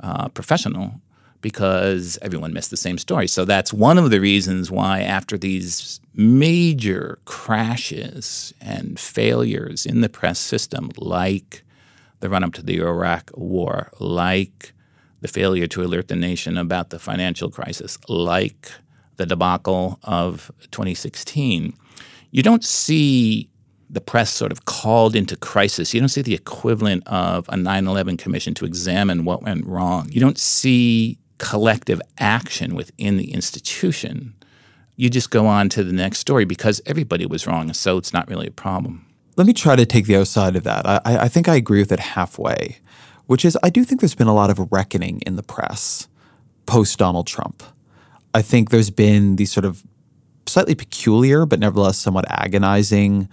uh, 0.00 0.28
professional. 0.28 1.00
because 1.44 2.18
everyone 2.22 2.54
missed 2.54 2.70
the 2.70 2.76
same 2.76 2.96
story. 2.96 3.28
So 3.28 3.44
that's 3.44 3.70
one 3.70 3.98
of 3.98 4.08
the 4.08 4.18
reasons 4.18 4.70
why, 4.70 5.02
after 5.02 5.36
these 5.36 6.00
major 6.14 7.18
crashes 7.26 8.54
and 8.62 8.98
failures 8.98 9.84
in 9.84 10.00
the 10.00 10.08
press 10.08 10.38
system, 10.38 10.90
like 10.96 11.62
the 12.20 12.30
run 12.30 12.44
up 12.44 12.54
to 12.54 12.62
the 12.62 12.78
Iraq 12.78 13.30
War, 13.34 13.90
like 14.00 14.72
the 15.20 15.28
failure 15.28 15.66
to 15.66 15.82
alert 15.82 16.08
the 16.08 16.16
nation 16.16 16.56
about 16.56 16.88
the 16.88 16.98
financial 16.98 17.50
crisis, 17.50 17.98
like 18.08 18.72
the 19.16 19.26
debacle 19.26 19.98
of 20.02 20.50
2016, 20.70 21.74
you 22.30 22.42
don't 22.42 22.64
see 22.64 23.50
the 23.94 24.00
press 24.00 24.30
sort 24.30 24.52
of 24.52 24.64
called 24.66 25.16
into 25.16 25.36
crisis. 25.36 25.94
You 25.94 26.00
don't 26.00 26.08
see 26.08 26.22
the 26.22 26.34
equivalent 26.34 27.06
of 27.06 27.48
a 27.48 27.56
9 27.56 27.86
11 27.86 28.16
commission 28.16 28.52
to 28.54 28.64
examine 28.64 29.24
what 29.24 29.42
went 29.42 29.64
wrong. 29.64 30.08
You 30.10 30.20
don't 30.20 30.38
see 30.38 31.18
collective 31.38 32.00
action 32.18 32.74
within 32.74 33.16
the 33.16 33.32
institution. 33.32 34.34
You 34.96 35.10
just 35.10 35.30
go 35.30 35.46
on 35.46 35.68
to 35.70 35.82
the 35.82 35.92
next 35.92 36.18
story 36.18 36.44
because 36.44 36.80
everybody 36.86 37.26
was 37.26 37.46
wrong, 37.46 37.72
so 37.72 37.96
it's 37.96 38.12
not 38.12 38.28
really 38.28 38.46
a 38.46 38.52
problem. 38.52 39.06
Let 39.36 39.46
me 39.46 39.52
try 39.52 39.74
to 39.74 39.86
take 39.86 40.06
the 40.06 40.16
other 40.16 40.24
side 40.24 40.54
of 40.54 40.64
that. 40.64 40.86
I, 40.86 41.00
I 41.04 41.28
think 41.28 41.48
I 41.48 41.56
agree 41.56 41.80
with 41.80 41.90
it 41.90 41.98
halfway, 41.98 42.78
which 43.26 43.44
is 43.44 43.58
I 43.62 43.70
do 43.70 43.84
think 43.84 44.00
there's 44.00 44.14
been 44.14 44.28
a 44.28 44.34
lot 44.34 44.50
of 44.50 44.60
reckoning 44.70 45.22
in 45.26 45.36
the 45.36 45.42
press 45.42 46.08
post 46.66 46.98
Donald 46.98 47.26
Trump. 47.26 47.62
I 48.32 48.42
think 48.42 48.70
there's 48.70 48.90
been 48.90 49.36
these 49.36 49.52
sort 49.52 49.64
of 49.64 49.84
slightly 50.46 50.74
peculiar, 50.74 51.46
but 51.46 51.58
nevertheless 51.58 51.98
somewhat 51.98 52.24
agonizing 52.28 53.28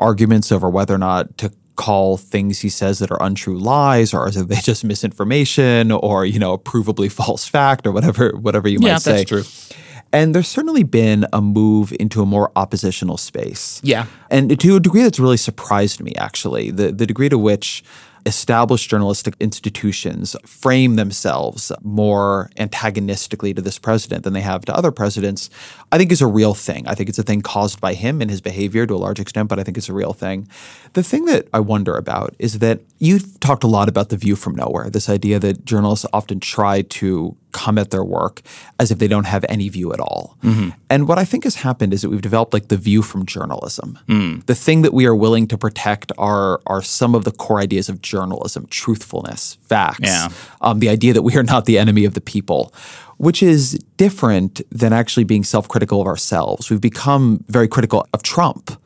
arguments 0.00 0.52
over 0.52 0.68
whether 0.68 0.94
or 0.94 0.98
not 0.98 1.36
to 1.38 1.52
call 1.76 2.16
things 2.16 2.58
he 2.58 2.68
says 2.68 2.98
that 2.98 3.10
are 3.10 3.22
untrue 3.22 3.56
lies 3.56 4.12
or 4.12 4.26
are 4.26 4.30
they 4.30 4.56
just 4.62 4.84
misinformation 4.84 5.92
or 5.92 6.24
you 6.24 6.38
know 6.38 6.52
a 6.52 6.58
provably 6.58 7.10
false 7.20 7.46
fact 7.46 7.86
or 7.86 7.92
whatever 7.92 8.30
whatever 8.36 8.68
you 8.68 8.78
yeah, 8.80 8.94
might 8.94 9.02
say. 9.02 9.10
Yeah, 9.10 9.16
that's 9.16 9.28
true. 9.28 9.74
And 10.12 10.34
there's 10.34 10.48
certainly 10.48 10.84
been 10.84 11.26
a 11.34 11.42
move 11.42 11.92
into 12.00 12.22
a 12.22 12.26
more 12.26 12.50
oppositional 12.56 13.18
space. 13.18 13.78
Yeah. 13.84 14.06
And 14.30 14.58
to 14.58 14.76
a 14.76 14.80
degree 14.80 15.02
that's 15.02 15.20
really 15.20 15.36
surprised 15.36 16.00
me, 16.00 16.14
actually, 16.16 16.70
the, 16.70 16.92
the 16.92 17.06
degree 17.06 17.28
to 17.28 17.36
which 17.36 17.84
established 18.26 18.90
journalistic 18.90 19.34
institutions 19.40 20.36
frame 20.44 20.96
themselves 20.96 21.72
more 21.82 22.50
antagonistically 22.56 23.54
to 23.54 23.62
this 23.62 23.78
president 23.78 24.24
than 24.24 24.32
they 24.32 24.40
have 24.40 24.64
to 24.66 24.74
other 24.74 24.90
presidents, 24.90 25.50
I 25.92 25.98
think 25.98 26.12
is 26.12 26.20
a 26.20 26.26
real 26.26 26.54
thing. 26.54 26.86
I 26.86 26.94
think 26.94 27.08
it's 27.08 27.18
a 27.18 27.22
thing 27.22 27.40
caused 27.40 27.80
by 27.80 27.94
him 27.94 28.20
and 28.20 28.30
his 28.30 28.40
behavior 28.40 28.86
to 28.86 28.94
a 28.94 28.96
large 28.96 29.20
extent, 29.20 29.48
but 29.48 29.58
I 29.58 29.62
think 29.62 29.76
it's 29.76 29.88
a 29.88 29.94
real 29.94 30.12
thing. 30.12 30.48
The 30.92 31.02
thing 31.02 31.24
that 31.26 31.48
I 31.52 31.60
wonder 31.60 31.94
about 31.96 32.34
is 32.38 32.58
that 32.60 32.80
you've 32.98 33.40
talked 33.40 33.64
a 33.64 33.68
lot 33.68 33.88
about 33.88 34.08
the 34.08 34.16
view 34.16 34.36
from 34.36 34.54
nowhere, 34.54 34.90
this 34.90 35.08
idea 35.08 35.38
that 35.38 35.64
journalists 35.64 36.06
often 36.12 36.40
try 36.40 36.82
to 36.82 37.36
come 37.52 37.78
at 37.78 37.90
their 37.90 38.04
work 38.04 38.42
as 38.78 38.90
if 38.90 38.98
they 38.98 39.08
don't 39.08 39.26
have 39.26 39.44
any 39.48 39.68
view 39.68 39.92
at 39.92 40.00
all. 40.00 40.36
Mm-hmm. 40.42 40.70
And 40.90 41.08
what 41.08 41.18
I 41.18 41.24
think 41.24 41.44
has 41.44 41.56
happened 41.56 41.92
is 41.92 42.02
that 42.02 42.10
we've 42.10 42.22
developed 42.22 42.52
like 42.52 42.68
the 42.68 42.76
view 42.76 43.02
from 43.02 43.26
journalism. 43.26 43.98
Mm. 44.08 44.46
The 44.46 44.54
thing 44.54 44.82
that 44.82 44.92
we 44.92 45.06
are 45.06 45.14
willing 45.14 45.46
to 45.48 45.58
protect 45.58 46.12
are 46.18 46.60
are 46.66 46.82
some 46.82 47.14
of 47.14 47.24
the 47.24 47.32
core 47.32 47.60
ideas 47.60 47.88
of 47.88 48.00
journalism: 48.02 48.66
truthfulness, 48.70 49.58
facts, 49.62 50.00
yeah. 50.02 50.28
um, 50.60 50.78
the 50.78 50.88
idea 50.88 51.12
that 51.12 51.22
we 51.22 51.36
are 51.36 51.42
not 51.42 51.64
the 51.64 51.78
enemy 51.78 52.04
of 52.04 52.14
the 52.14 52.20
people. 52.20 52.72
Which 53.16 53.42
is 53.42 53.72
different 53.96 54.60
than 54.70 54.92
actually 54.92 55.24
being 55.24 55.42
self 55.42 55.66
critical 55.66 56.00
of 56.00 56.06
ourselves. 56.06 56.70
We've 56.70 56.80
become 56.80 57.44
very 57.48 57.66
critical 57.66 58.06
of 58.14 58.22
Trump, 58.22 58.80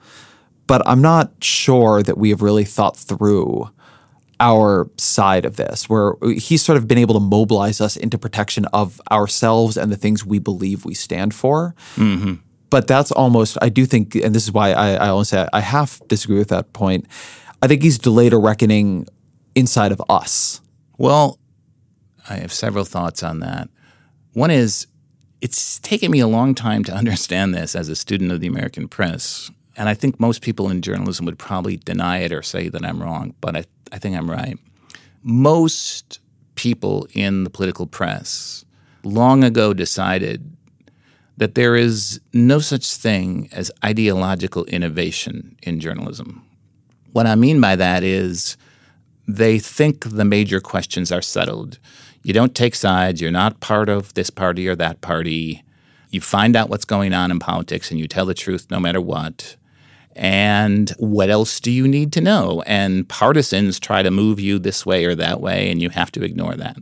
but 0.66 0.80
I'm 0.86 1.02
not 1.02 1.32
sure 1.42 2.02
that 2.02 2.16
we 2.16 2.30
have 2.30 2.40
really 2.40 2.64
thought 2.64 2.96
through 2.96 3.68
our 4.42 4.90
side 4.98 5.44
of 5.46 5.56
this, 5.56 5.88
where 5.88 6.14
he's 6.36 6.62
sort 6.62 6.76
of 6.76 6.88
been 6.88 6.98
able 6.98 7.14
to 7.14 7.20
mobilize 7.20 7.80
us 7.80 7.96
into 7.96 8.18
protection 8.18 8.66
of 8.72 9.00
ourselves 9.10 9.76
and 9.76 9.90
the 9.90 9.96
things 9.96 10.26
we 10.26 10.40
believe 10.40 10.84
we 10.84 10.94
stand 10.94 11.32
for. 11.32 11.74
Mm-hmm. 11.94 12.34
But 12.68 12.88
that's 12.88 13.12
almost, 13.12 13.56
I 13.62 13.68
do 13.68 13.86
think, 13.86 14.16
and 14.16 14.34
this 14.34 14.42
is 14.42 14.52
why 14.52 14.72
I, 14.72 14.94
I 14.94 15.08
always 15.08 15.28
say 15.28 15.46
I 15.52 15.60
half 15.60 16.00
disagree 16.08 16.38
with 16.38 16.48
that 16.48 16.72
point. 16.72 17.06
I 17.62 17.68
think 17.68 17.82
he's 17.82 17.98
delayed 17.98 18.32
a 18.32 18.38
reckoning 18.38 19.06
inside 19.54 19.92
of 19.92 20.02
us. 20.08 20.60
Well, 20.98 21.38
I 22.28 22.36
have 22.36 22.52
several 22.52 22.84
thoughts 22.84 23.22
on 23.22 23.40
that. 23.40 23.68
One 24.32 24.50
is, 24.50 24.88
it's 25.40 25.78
taken 25.78 26.10
me 26.10 26.20
a 26.20 26.26
long 26.26 26.54
time 26.54 26.82
to 26.84 26.92
understand 26.92 27.54
this 27.54 27.76
as 27.76 27.88
a 27.88 27.94
student 27.94 28.32
of 28.32 28.40
the 28.40 28.48
American 28.48 28.88
press. 28.88 29.50
And 29.76 29.88
I 29.88 29.94
think 29.94 30.20
most 30.20 30.42
people 30.42 30.70
in 30.70 30.82
journalism 30.82 31.24
would 31.26 31.38
probably 31.38 31.78
deny 31.78 32.18
it 32.18 32.32
or 32.32 32.42
say 32.42 32.68
that 32.68 32.84
I'm 32.84 33.02
wrong, 33.02 33.34
but 33.40 33.56
I 33.56 33.64
I 33.92 33.98
think 33.98 34.16
I'm 34.16 34.30
right. 34.30 34.58
Most 35.22 36.18
people 36.54 37.06
in 37.12 37.44
the 37.44 37.50
political 37.50 37.86
press 37.86 38.64
long 39.04 39.44
ago 39.44 39.74
decided 39.74 40.56
that 41.36 41.54
there 41.54 41.76
is 41.76 42.20
no 42.32 42.58
such 42.58 42.94
thing 42.94 43.48
as 43.52 43.70
ideological 43.84 44.64
innovation 44.66 45.56
in 45.62 45.80
journalism. 45.80 46.44
What 47.12 47.26
I 47.26 47.34
mean 47.34 47.60
by 47.60 47.76
that 47.76 48.02
is 48.02 48.56
they 49.28 49.58
think 49.58 50.04
the 50.08 50.24
major 50.24 50.60
questions 50.60 51.12
are 51.12 51.22
settled. 51.22 51.78
You 52.22 52.32
don't 52.32 52.54
take 52.54 52.74
sides, 52.74 53.20
you're 53.20 53.30
not 53.30 53.60
part 53.60 53.88
of 53.88 54.14
this 54.14 54.30
party 54.30 54.68
or 54.68 54.76
that 54.76 55.00
party. 55.00 55.62
You 56.10 56.20
find 56.20 56.54
out 56.56 56.68
what's 56.68 56.84
going 56.84 57.12
on 57.12 57.30
in 57.30 57.38
politics 57.38 57.90
and 57.90 57.98
you 57.98 58.06
tell 58.06 58.26
the 58.26 58.34
truth 58.34 58.68
no 58.70 58.78
matter 58.78 59.00
what. 59.00 59.56
And 60.14 60.90
what 60.98 61.30
else 61.30 61.60
do 61.60 61.70
you 61.70 61.88
need 61.88 62.12
to 62.12 62.20
know? 62.20 62.62
And 62.66 63.08
partisans 63.08 63.80
try 63.80 64.02
to 64.02 64.10
move 64.10 64.38
you 64.38 64.58
this 64.58 64.84
way 64.84 65.04
or 65.04 65.14
that 65.14 65.40
way, 65.40 65.70
and 65.70 65.80
you 65.80 65.90
have 65.90 66.12
to 66.12 66.22
ignore 66.22 66.54
that. 66.54 66.76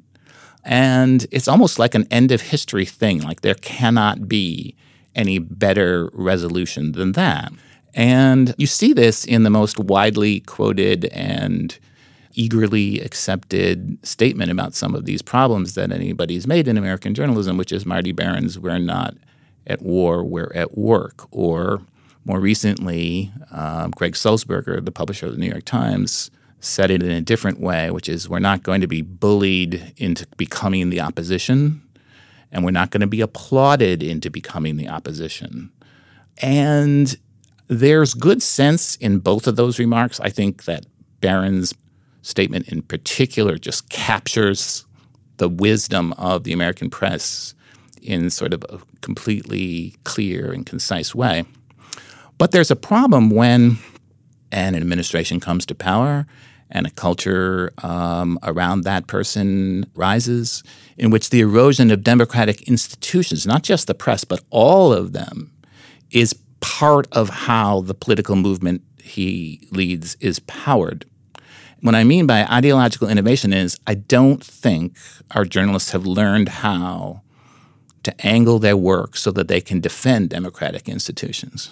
And 0.64 1.26
it's 1.30 1.49
almost 1.49 1.78
like 1.78 1.94
an 1.94 2.06
end 2.10 2.32
of 2.32 2.40
history 2.42 2.84
thing. 2.84 3.20
Like 3.22 3.40
there 3.40 3.54
cannot 3.54 4.28
be 4.28 4.75
any 5.14 5.38
better 5.38 6.10
resolution 6.12 6.92
than 6.92 7.12
that. 7.12 7.52
And 7.94 8.54
you 8.58 8.66
see 8.66 8.92
this 8.92 9.25
in 9.25 9.42
the 9.42 9.50
most 9.50 9.78
widely 9.78 10.40
quoted 10.40 11.06
and 11.06 11.76
eagerly 12.34 13.00
accepted 13.00 13.99
statement 14.06 14.50
about 14.50 14.75
some 14.75 14.94
of 14.94 15.04
these 15.04 15.22
problems 15.22 15.75
that 15.75 15.90
anybody's 15.90 16.46
made 16.46 16.68
in 16.68 16.78
American 16.78 17.14
journalism, 17.14 17.56
which 17.56 17.72
is 17.72 17.84
Marty 17.84 18.12
Baron's 18.12 18.58
We're 18.58 18.78
Not 18.78 19.14
at 19.66 19.82
War, 19.82 20.22
We're 20.22 20.52
at 20.54 20.78
Work, 20.78 21.26
or 21.32 21.82
more 22.24 22.40
recently, 22.40 23.32
um, 23.50 23.90
Greg 23.92 24.12
Sulzberger, 24.12 24.84
the 24.84 24.92
publisher 24.92 25.26
of 25.26 25.32
the 25.32 25.38
New 25.38 25.48
York 25.48 25.64
Times, 25.64 26.30
said 26.60 26.90
it 26.90 27.02
in 27.02 27.10
a 27.10 27.22
different 27.22 27.60
way, 27.60 27.90
which 27.90 28.08
is 28.08 28.28
we're 28.28 28.38
not 28.38 28.62
going 28.62 28.82
to 28.82 28.86
be 28.86 29.02
bullied 29.02 29.94
into 29.96 30.26
becoming 30.36 30.90
the 30.90 31.00
opposition, 31.00 31.82
and 32.52 32.64
we're 32.64 32.70
not 32.70 32.90
going 32.90 33.00
to 33.00 33.06
be 33.06 33.20
applauded 33.20 34.02
into 34.02 34.30
becoming 34.30 34.76
the 34.76 34.88
opposition. 34.88 35.70
And 36.38 37.16
there's 37.68 38.14
good 38.14 38.42
sense 38.42 38.96
in 38.96 39.20
both 39.20 39.46
of 39.46 39.56
those 39.56 39.78
remarks. 39.78 40.20
I 40.20 40.28
think 40.28 40.64
that 40.64 40.84
Baron's 41.20 41.74
statement 42.22 42.68
in 42.68 42.82
particular 42.82 43.56
just 43.56 43.88
captures 43.88 44.84
the 45.38 45.48
wisdom 45.48 46.12
of 46.14 46.44
the 46.44 46.52
American 46.52 46.90
press 46.90 47.54
in 48.02 48.28
sort 48.28 48.52
of 48.52 48.64
a 48.68 48.78
completely 49.00 49.94
clear 50.04 50.52
and 50.52 50.66
concise 50.66 51.14
way. 51.14 51.44
But 52.40 52.52
there's 52.52 52.70
a 52.70 52.76
problem 52.76 53.28
when 53.28 53.76
an 54.50 54.75
administration 54.75 55.40
comes 55.40 55.66
to 55.66 55.75
power 55.75 56.26
and 56.70 56.87
a 56.87 56.90
culture 56.90 57.70
um, 57.82 58.38
around 58.42 58.85
that 58.85 59.09
person 59.09 59.85
rises, 59.94 60.62
in 60.97 61.11
which 61.11 61.28
the 61.28 61.40
erosion 61.40 61.90
of 61.90 62.02
democratic 62.02 62.62
institutions, 62.62 63.47
not 63.47 63.62
just 63.62 63.88
the 63.88 63.94
press, 63.94 64.25
but 64.25 64.40
all 64.49 64.90
of 64.90 65.12
them, 65.12 65.52
is 66.12 66.32
part 66.61 67.06
of 67.12 67.28
how 67.28 67.82
the 67.82 67.92
political 67.92 68.37
movement 68.37 68.80
he 69.02 69.68
leads 69.70 70.14
is 70.14 70.38
powered. 70.38 71.04
What 71.82 71.94
I 71.94 72.04
mean 72.04 72.26
by 72.26 72.47
ideological 72.47 73.11
innovation 73.11 73.52
is 73.52 73.78
I 73.87 73.97
don't 73.97 74.42
think 74.42 74.97
our 75.32 75.44
journalists 75.44 75.90
have 75.90 76.06
learned 76.06 76.49
how 76.49 77.20
to 78.02 78.26
angle 78.26 78.59
their 78.59 78.78
work 78.78 79.18
so 79.18 79.30
that 79.32 79.49
they 79.49 79.61
can 79.61 79.80
defend 79.80 80.30
democratic 80.30 80.88
institutions 80.88 81.70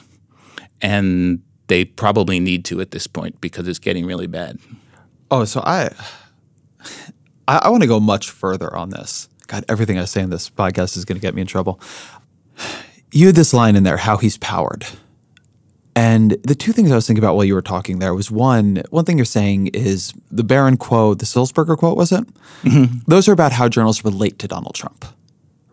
and 0.80 1.42
they 1.68 1.84
probably 1.84 2.40
need 2.40 2.64
to 2.66 2.80
at 2.80 2.90
this 2.90 3.06
point 3.06 3.40
because 3.40 3.68
it's 3.68 3.78
getting 3.78 4.06
really 4.06 4.26
bad. 4.26 4.58
Oh, 5.30 5.44
so 5.44 5.60
I 5.64 5.90
I, 7.46 7.58
I 7.62 7.68
want 7.68 7.82
to 7.82 7.88
go 7.88 8.00
much 8.00 8.30
further 8.30 8.74
on 8.74 8.90
this. 8.90 9.28
God, 9.46 9.64
everything 9.68 9.98
I 9.98 10.04
say 10.04 10.22
in 10.22 10.30
this 10.30 10.50
podcast 10.50 10.96
is 10.96 11.04
going 11.04 11.16
to 11.16 11.22
get 11.22 11.34
me 11.34 11.40
in 11.40 11.46
trouble. 11.46 11.80
You 13.12 13.26
had 13.26 13.34
this 13.34 13.54
line 13.54 13.76
in 13.76 13.84
there, 13.84 13.96
how 13.96 14.18
he's 14.18 14.36
powered. 14.36 14.86
And 15.96 16.32
the 16.44 16.54
two 16.54 16.72
things 16.72 16.92
I 16.92 16.94
was 16.94 17.06
thinking 17.06 17.24
about 17.24 17.34
while 17.34 17.44
you 17.44 17.54
were 17.54 17.62
talking 17.62 17.98
there 17.98 18.14
was 18.14 18.30
one, 18.30 18.82
one 18.90 19.04
thing 19.04 19.18
you're 19.18 19.24
saying 19.24 19.68
is 19.68 20.12
the 20.30 20.44
Baron 20.44 20.76
quote, 20.76 21.18
the 21.18 21.24
Sulzberger 21.24 21.76
quote, 21.76 21.96
was 21.96 22.12
it? 22.12 22.24
Mm-hmm. 22.62 22.98
Those 23.08 23.26
are 23.26 23.32
about 23.32 23.52
how 23.52 23.68
journalists 23.68 24.04
relate 24.04 24.38
to 24.40 24.46
Donald 24.48 24.74
Trump 24.74 25.06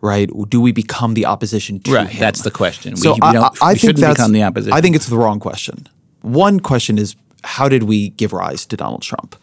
right? 0.06 0.30
Do 0.48 0.60
we 0.60 0.72
become 0.72 1.14
the 1.14 1.26
opposition 1.26 1.80
to 1.80 1.92
right, 1.92 2.08
him? 2.08 2.20
That's 2.20 2.42
the 2.42 2.50
question. 2.50 2.96
So 2.96 3.14
we, 3.14 3.20
we 3.20 3.38
I, 3.38 3.50
I 3.60 3.74
think 3.74 3.96
that's 3.96 4.18
become 4.18 4.32
the 4.32 4.42
opposition. 4.44 4.72
I 4.72 4.80
think 4.80 4.96
it's 4.96 5.08
the 5.08 5.18
wrong 5.18 5.40
question. 5.40 5.88
One 6.22 6.60
question 6.60 6.98
is 6.98 7.16
how 7.44 7.68
did 7.68 7.84
we 7.84 8.10
give 8.10 8.32
rise 8.32 8.66
to 8.66 8.76
Donald 8.76 9.02
Trump? 9.02 9.36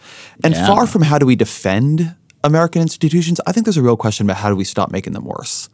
And 0.44 0.54
yeah. 0.54 0.68
far 0.68 0.88
from 0.88 1.04
how 1.04 1.18
do 1.18 1.26
we 1.26 1.36
defend 1.36 2.16
American 2.44 2.82
institutions. 2.82 3.40
I 3.48 3.52
think 3.52 3.66
there's 3.66 3.78
a 3.78 3.82
real 3.82 3.98
question 3.98 4.26
about 4.26 4.38
how 4.38 4.50
do 4.50 4.56
we 4.56 4.66
stop 4.66 4.92
making 4.92 5.14
them 5.14 5.26
worse. 5.26 5.70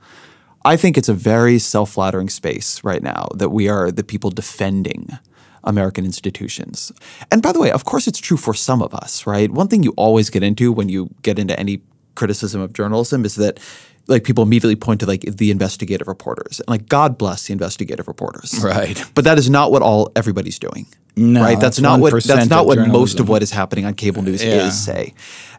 I 0.66 0.78
think 0.78 0.98
it's 0.98 1.10
a 1.10 1.14
very 1.14 1.58
self 1.58 1.92
flattering 1.92 2.30
space 2.30 2.84
right 2.84 3.02
now 3.02 3.28
that 3.36 3.50
we 3.50 3.70
are 3.70 3.92
the 3.92 4.04
people 4.04 4.30
defending 4.30 5.18
American 5.64 6.06
institutions. 6.06 6.92
And 7.32 7.42
by 7.42 7.52
the 7.52 7.60
way, 7.60 7.72
of 7.72 7.86
course, 7.86 8.08
it's 8.08 8.20
true 8.20 8.38
for 8.38 8.54
some 8.54 8.82
of 8.82 8.94
us, 8.94 9.26
right? 9.26 9.52
One 9.52 9.68
thing 9.68 9.84
you 9.84 9.94
always 9.98 10.30
get 10.30 10.44
into 10.44 10.72
when 10.72 10.90
you 10.90 11.10
get 11.22 11.40
into 11.40 11.60
any 11.60 11.82
criticism 12.16 12.62
of 12.62 12.74
journalism 12.74 13.26
is 13.26 13.36
that 13.36 13.60
like 14.10 14.24
people 14.24 14.44
immediately 14.44 14.76
point 14.76 15.00
to 15.00 15.06
like 15.06 15.22
the 15.22 15.52
investigative 15.52 16.08
reporters 16.08 16.60
and 16.60 16.68
like 16.68 16.90
God 16.90 17.18
bless 17.18 17.48
the 17.48 17.54
investigative 17.54 18.08
reporters. 18.08 18.60
Right. 18.64 19.02
But 19.16 19.24
that 19.26 19.38
is 19.38 19.50
not 19.50 19.72
what 19.72 19.82
all 19.82 20.12
everybody's 20.16 20.60
doing. 20.60 20.88
No, 21.16 21.42
right. 21.42 21.60
That's 21.60 21.80
not 21.80 22.00
what 22.00 22.24
that's 22.24 22.50
not 22.50 22.66
what 22.66 22.80
most 22.88 23.20
of 23.20 23.30
what 23.30 23.44
is 23.44 23.52
happening 23.52 23.86
on 23.86 23.94
cable 23.94 24.22
news 24.22 24.44
Yeah. 24.44 24.68
is 24.68 24.84
say. 24.84 25.14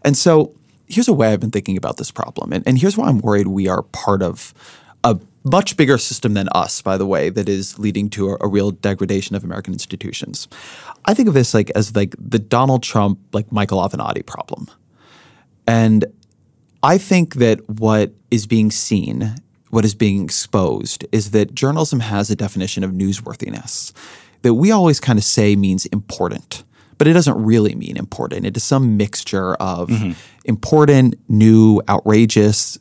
And 0.04 0.16
so 0.16 0.54
here's 0.86 1.08
a 1.08 1.12
way 1.12 1.32
I've 1.32 1.40
been 1.40 1.50
thinking 1.50 1.76
about 1.76 1.96
this 1.96 2.10
problem. 2.10 2.52
And, 2.52 2.66
and 2.66 2.78
here's 2.78 2.96
why 2.96 3.06
I'm 3.08 3.18
worried 3.18 3.46
we 3.46 3.68
are 3.68 3.82
part 3.82 4.22
of 4.22 4.52
a 5.04 5.18
much 5.44 5.76
bigger 5.76 5.96
system 5.96 6.34
than 6.34 6.48
us, 6.50 6.82
by 6.82 6.98
the 6.98 7.06
way, 7.06 7.30
that 7.30 7.48
is 7.48 7.78
leading 7.78 8.10
to 8.10 8.30
a, 8.32 8.36
a 8.42 8.48
real 8.48 8.70
degradation 8.70 9.34
of 9.36 9.44
American 9.44 9.72
institutions. 9.72 10.48
I 11.06 11.14
think 11.14 11.28
of 11.28 11.34
this 11.34 11.54
like 11.54 11.70
as 11.70 11.94
like 11.96 12.14
the 12.18 12.38
Donald 12.38 12.82
Trump, 12.82 13.18
like 13.32 13.50
Michael 13.50 13.78
Avenatti 13.78 14.24
problem. 14.24 14.66
And 15.66 16.04
I 16.82 16.98
think 16.98 17.34
that 17.34 17.68
what 17.68 18.12
is 18.30 18.46
being 18.46 18.70
seen, 18.70 19.34
what 19.70 19.84
is 19.84 19.94
being 19.94 20.24
exposed, 20.24 21.04
is 21.12 21.32
that 21.32 21.54
journalism 21.54 22.00
has 22.00 22.30
a 22.30 22.36
definition 22.36 22.84
of 22.84 22.92
newsworthiness 22.92 23.92
that 24.42 24.54
we 24.54 24.70
always 24.70 25.00
kind 25.00 25.18
of 25.18 25.24
say 25.24 25.56
means 25.56 25.86
important, 25.86 26.64
but 26.98 27.06
it 27.06 27.12
doesn't 27.12 27.42
really 27.42 27.74
mean 27.74 27.96
important. 27.96 28.46
It 28.46 28.56
is 28.56 28.64
some 28.64 28.96
mixture 28.96 29.54
of 29.54 29.88
mm-hmm. 29.88 30.12
important, 30.44 31.16
new, 31.28 31.82
outrageous, 31.88 32.78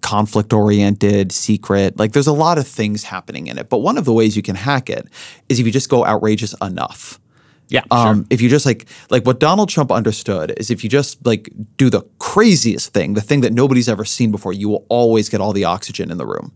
conflict 0.00 0.52
oriented, 0.52 1.32
secret. 1.32 1.98
Like 1.98 2.12
there's 2.12 2.26
a 2.26 2.32
lot 2.32 2.58
of 2.58 2.66
things 2.66 3.04
happening 3.04 3.48
in 3.48 3.58
it. 3.58 3.68
But 3.68 3.78
one 3.78 3.98
of 3.98 4.04
the 4.04 4.12
ways 4.12 4.36
you 4.36 4.42
can 4.42 4.54
hack 4.56 4.88
it 4.88 5.08
is 5.48 5.58
if 5.58 5.66
you 5.66 5.72
just 5.72 5.88
go 5.88 6.04
outrageous 6.04 6.54
enough. 6.62 7.20
Yeah. 7.68 7.82
Um, 7.90 8.26
If 8.30 8.40
you 8.40 8.48
just 8.48 8.64
like 8.66 8.86
like 9.10 9.26
what 9.26 9.40
Donald 9.40 9.68
Trump 9.68 9.90
understood 9.90 10.54
is 10.56 10.70
if 10.70 10.84
you 10.84 10.90
just 10.90 11.24
like 11.26 11.50
do 11.76 11.90
the 11.90 12.02
craziest 12.18 12.92
thing, 12.92 13.14
the 13.14 13.20
thing 13.20 13.40
that 13.40 13.52
nobody's 13.52 13.88
ever 13.88 14.04
seen 14.04 14.30
before, 14.30 14.52
you 14.52 14.68
will 14.68 14.84
always 14.88 15.28
get 15.28 15.40
all 15.40 15.52
the 15.52 15.64
oxygen 15.64 16.10
in 16.10 16.18
the 16.18 16.26
room. 16.26 16.52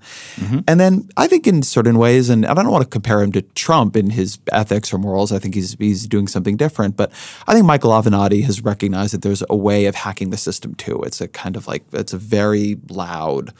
And 0.68 0.78
then 0.78 1.08
I 1.16 1.26
think 1.26 1.46
in 1.46 1.62
certain 1.62 1.98
ways, 1.98 2.30
and 2.30 2.46
I 2.46 2.54
don't 2.54 2.70
want 2.70 2.84
to 2.84 2.88
compare 2.88 3.20
him 3.22 3.32
to 3.32 3.42
Trump 3.54 3.96
in 3.96 4.10
his 4.10 4.38
ethics 4.52 4.92
or 4.92 4.98
morals. 4.98 5.32
I 5.32 5.38
think 5.38 5.54
he's 5.54 5.74
he's 5.78 6.06
doing 6.06 6.28
something 6.28 6.56
different. 6.56 6.96
But 6.96 7.10
I 7.48 7.54
think 7.54 7.66
Michael 7.66 7.90
Avenatti 7.90 8.44
has 8.44 8.62
recognized 8.64 9.12
that 9.14 9.22
there's 9.22 9.42
a 9.50 9.56
way 9.56 9.86
of 9.86 9.94
hacking 9.94 10.30
the 10.30 10.36
system 10.36 10.74
too. 10.74 11.02
It's 11.02 11.20
a 11.20 11.28
kind 11.28 11.56
of 11.56 11.66
like 11.66 11.84
it's 11.92 12.12
a 12.12 12.18
very 12.18 12.78
loud 12.88 13.52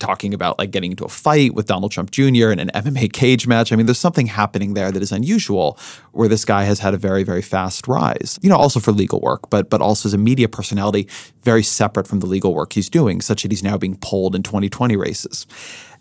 talking 0.00 0.34
about 0.34 0.58
like 0.58 0.70
getting 0.70 0.90
into 0.90 1.04
a 1.04 1.08
fight 1.08 1.54
with 1.54 1.66
Donald 1.66 1.92
Trump 1.92 2.10
Jr. 2.10 2.50
in 2.50 2.58
an 2.58 2.70
MMA 2.74 3.12
cage 3.12 3.46
match. 3.46 3.72
I 3.72 3.76
mean, 3.76 3.86
there's 3.86 3.98
something 3.98 4.26
happening 4.26 4.74
there 4.74 4.90
that 4.90 5.02
is 5.02 5.12
unusual 5.12 5.78
where 6.12 6.28
this 6.28 6.44
guy 6.44 6.64
has 6.64 6.80
had 6.80 6.94
a 6.94 6.96
very, 6.96 7.22
very 7.22 7.42
fast 7.42 7.86
rise. 7.86 8.38
You 8.42 8.48
know, 8.48 8.56
also 8.56 8.80
for 8.80 8.92
legal 8.92 9.20
work, 9.20 9.48
but 9.50 9.70
but 9.70 9.80
also 9.80 10.08
as 10.08 10.14
a 10.14 10.18
media 10.18 10.48
personality, 10.48 11.08
very 11.42 11.62
separate 11.62 12.08
from 12.08 12.20
the 12.20 12.26
legal 12.26 12.54
work 12.54 12.72
he's 12.72 12.90
doing, 12.90 13.20
such 13.20 13.42
that 13.42 13.52
he's 13.52 13.62
now 13.62 13.78
being 13.78 13.96
pulled 13.96 14.34
in 14.34 14.42
2020 14.42 14.96
races. 14.96 15.46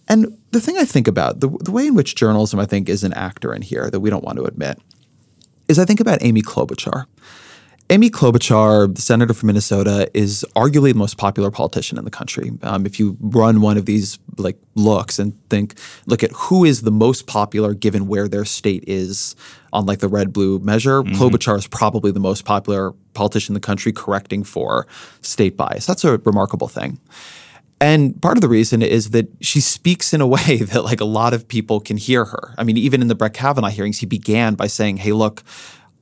And 0.07 0.35
the 0.51 0.59
thing 0.59 0.75
I 0.77 0.85
think 0.85 1.07
about, 1.07 1.39
the, 1.39 1.49
the 1.59 1.71
way 1.71 1.85
in 1.85 1.93
which 1.93 2.15
journalism, 2.15 2.59
I 2.59 2.65
think, 2.65 2.89
is 2.89 3.03
an 3.03 3.13
actor 3.13 3.53
in 3.53 3.61
here 3.61 3.91
that 3.91 3.99
we 3.99 4.09
don't 4.09 4.23
want 4.23 4.39
to 4.39 4.45
admit, 4.45 4.79
is 5.67 5.77
I 5.77 5.85
think 5.85 5.99
about 5.99 6.23
Amy 6.23 6.41
Klobuchar. 6.41 7.05
Amy 7.91 8.11
Klobuchar, 8.11 8.93
the 8.93 9.01
senator 9.01 9.33
from 9.33 9.47
Minnesota, 9.47 10.11
is 10.13 10.45
arguably 10.55 10.93
the 10.93 10.99
most 10.99 11.17
popular 11.17 11.49
politician 11.49 11.97
in 11.97 12.05
the 12.05 12.11
country. 12.11 12.51
Um, 12.61 12.85
if 12.85 12.99
you 12.99 13.17
run 13.19 13.61
one 13.61 13.77
of 13.77 13.87
these 13.87 14.19
like 14.37 14.59
looks 14.75 15.17
and 15.17 15.33
think, 15.49 15.73
look 16.05 16.23
at 16.23 16.31
who 16.33 16.65
is 16.65 16.83
the 16.83 16.91
most 16.91 17.25
popular 17.25 17.73
given 17.73 18.07
where 18.07 18.27
their 18.27 18.45
state 18.45 18.83
is 18.85 19.35
on 19.73 19.87
like 19.87 19.99
the 19.99 20.07
red 20.07 20.31
blue 20.31 20.59
measure, 20.59 21.01
Klobuchar 21.01 21.57
is 21.57 21.65
probably 21.65 22.11
the 22.11 22.19
most 22.19 22.45
popular 22.45 22.91
politician 23.15 23.53
in 23.53 23.55
the 23.55 23.59
country, 23.65 23.91
correcting 23.91 24.43
for 24.43 24.85
state 25.21 25.57
bias. 25.57 25.87
That's 25.87 26.03
a 26.03 26.19
remarkable 26.19 26.67
thing. 26.67 26.99
And 27.81 28.21
part 28.21 28.37
of 28.37 28.41
the 28.41 28.49
reason 28.49 28.81
is 28.81 29.11
that 29.11 29.29
she 29.41 29.61
speaks 29.61 30.13
in 30.13 30.21
a 30.21 30.27
way 30.35 30.57
that 30.57 30.83
like 30.83 31.01
a 31.01 31.05
lot 31.05 31.33
of 31.33 31.47
people 31.47 31.79
can 31.79 31.97
hear 31.97 32.25
her. 32.25 32.53
I 32.55 32.63
mean, 32.63 32.77
even 32.77 33.01
in 33.01 33.07
the 33.07 33.15
Brett 33.15 33.33
Kavanaugh 33.33 33.69
hearings, 33.69 33.97
he 33.97 34.05
began 34.05 34.53
by 34.53 34.67
saying, 34.67 34.97
"Hey, 34.97 35.11
look, 35.11 35.43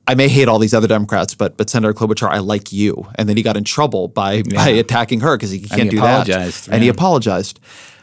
I 0.08 0.14
may 0.14 0.28
hate 0.28 0.48
all 0.48 0.58
these 0.58 0.72
other 0.72 0.88
Democrats, 0.88 1.34
but 1.34 1.56
but 1.56 1.68
Senator 1.68 1.92
Klobuchar, 1.92 2.28
I 2.28 2.38
like 2.38 2.72
you." 2.72 3.06
And 3.16 3.28
then 3.28 3.36
he 3.36 3.42
got 3.42 3.56
in 3.56 3.64
trouble 3.64 4.08
by 4.08 4.42
by 4.42 4.68
attacking 4.70 5.20
her 5.20 5.36
because 5.36 5.50
he 5.50 5.60
can't 5.60 5.82
he 5.82 5.88
do 5.90 6.00
that. 6.00 6.68
And 6.68 6.82
he 6.82 6.86
yeah. 6.86 6.92
apologized. 6.92 7.60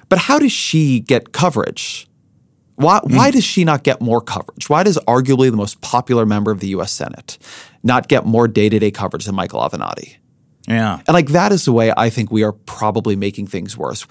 But 0.08 0.20
how 0.20 0.38
does 0.38 0.52
she 0.52 1.00
get 1.00 1.32
coverage? 1.32 2.08
Why 2.76 3.00
why 3.04 3.30
hmm. 3.30 3.36
does 3.36 3.44
she 3.44 3.64
not 3.64 3.84
get 3.84 4.02
more 4.02 4.22
coverage? 4.22 4.70
Why 4.70 4.84
does 4.84 4.98
arguably 5.08 5.50
the 5.50 5.58
most 5.58 5.82
popular 5.82 6.26
member 6.26 6.52
of 6.52 6.60
the 6.60 6.68
U.S. 6.70 6.92
Senate 6.92 7.40
not 7.84 8.08
get 8.08 8.26
more 8.26 8.48
day 8.48 8.70
to 8.70 8.78
day 8.78 8.92
coverage 8.92 9.26
than 9.26 9.34
Michael 9.34 9.62
Avenatti? 9.62 10.18
Yeah. 10.68 11.00
And 11.08 11.14
like 11.14 11.30
that 11.30 11.52
is 11.52 11.66
the 11.66 11.74
way 11.74 11.92
I 11.96 12.10
think 12.10 12.32
we 12.32 12.44
are 12.44 12.52
probably 12.52 13.16
making 13.16 13.48
things 13.48 13.78
worse. 13.78 14.06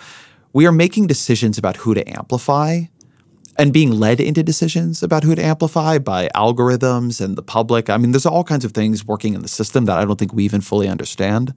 We 0.53 0.67
are 0.67 0.73
making 0.73 1.09
decisions 1.09 1.59
about 1.59 1.77
who 1.77 1.95
to 1.95 2.09
amplify 2.09 2.83
and 3.57 3.73
being 3.73 3.90
led 3.93 4.21
into 4.21 4.43
decisions 4.43 5.03
about 5.03 5.23
who 5.25 5.35
to 5.35 5.43
amplify 5.45 5.99
by 5.99 6.29
algorithms 6.35 7.21
and 7.21 7.37
the 7.37 7.43
public. 7.43 7.88
I 7.88 7.97
mean, 7.97 8.12
there's 8.12 8.27
all 8.27 8.45
kinds 8.45 8.64
of 8.64 8.73
things 8.73 9.05
working 9.07 9.35
in 9.35 9.43
the 9.43 9.49
system 9.49 9.85
that 9.87 9.99
I 9.99 10.05
don't 10.05 10.19
think 10.19 10.33
we 10.33 10.45
even 10.45 10.61
fully 10.61 10.88
understand. 10.88 11.55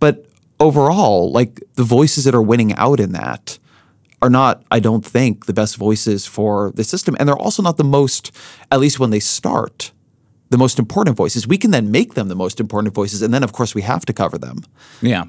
But 0.00 0.26
overall, 0.60 1.30
like 1.32 1.62
the 1.74 1.84
voices 1.84 2.24
that 2.24 2.34
are 2.34 2.42
winning 2.42 2.74
out 2.74 3.00
in 3.00 3.12
that 3.12 3.58
are 4.20 4.30
not, 4.30 4.64
I 4.72 4.80
don't 4.80 5.06
think, 5.06 5.46
the 5.46 5.52
best 5.52 5.76
voices 5.76 6.26
for 6.26 6.72
the 6.74 6.82
system. 6.82 7.14
And 7.18 7.28
they're 7.28 7.36
also 7.38 7.62
not 7.62 7.76
the 7.76 7.84
most, 7.84 8.32
at 8.72 8.80
least 8.80 8.98
when 8.98 9.10
they 9.10 9.20
start, 9.20 9.92
the 10.50 10.58
most 10.58 10.78
important 10.78 11.16
voices. 11.16 11.46
We 11.46 11.58
can 11.58 11.70
then 11.70 11.90
make 11.92 12.14
them 12.14 12.28
the 12.28 12.34
most 12.34 12.58
important 12.58 12.94
voices. 12.94 13.22
And 13.22 13.32
then, 13.32 13.44
of 13.44 13.52
course, 13.52 13.74
we 13.76 13.82
have 13.82 14.04
to 14.06 14.12
cover 14.12 14.38
them 14.38 14.64
Yeah. 15.02 15.24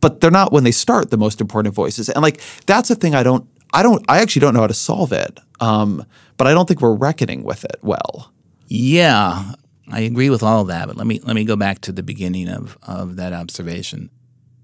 but 0.00 0.20
they're 0.20 0.32
not 0.32 0.52
when 0.52 0.64
they 0.64 0.72
start 0.72 1.10
the 1.10 1.16
most 1.18 1.40
important 1.40 1.72
voices. 1.74 2.08
And 2.08 2.22
like 2.22 2.40
that's 2.66 2.90
a 2.90 2.96
thing 2.96 3.14
I 3.14 3.22
don't 3.22 3.46
I 3.72 3.82
don't 3.84 4.04
I 4.08 4.18
actually 4.20 4.40
don't 4.40 4.54
know 4.54 4.60
how 4.60 4.66
to 4.66 4.74
solve 4.74 5.12
it. 5.12 5.38
Um, 5.62 6.04
but 6.36 6.48
I 6.48 6.54
don't 6.54 6.66
think 6.66 6.80
we're 6.80 6.94
reckoning 6.94 7.44
with 7.44 7.64
it 7.64 7.78
well. 7.82 8.32
Yeah, 8.66 9.52
I 9.90 10.00
agree 10.00 10.28
with 10.28 10.42
all 10.42 10.62
of 10.62 10.66
that, 10.68 10.88
but 10.88 10.96
let 10.96 11.06
me 11.06 11.20
let 11.22 11.34
me 11.34 11.44
go 11.44 11.54
back 11.56 11.80
to 11.82 11.92
the 11.92 12.02
beginning 12.02 12.48
of 12.48 12.76
of 12.82 13.16
that 13.16 13.32
observation. 13.32 14.10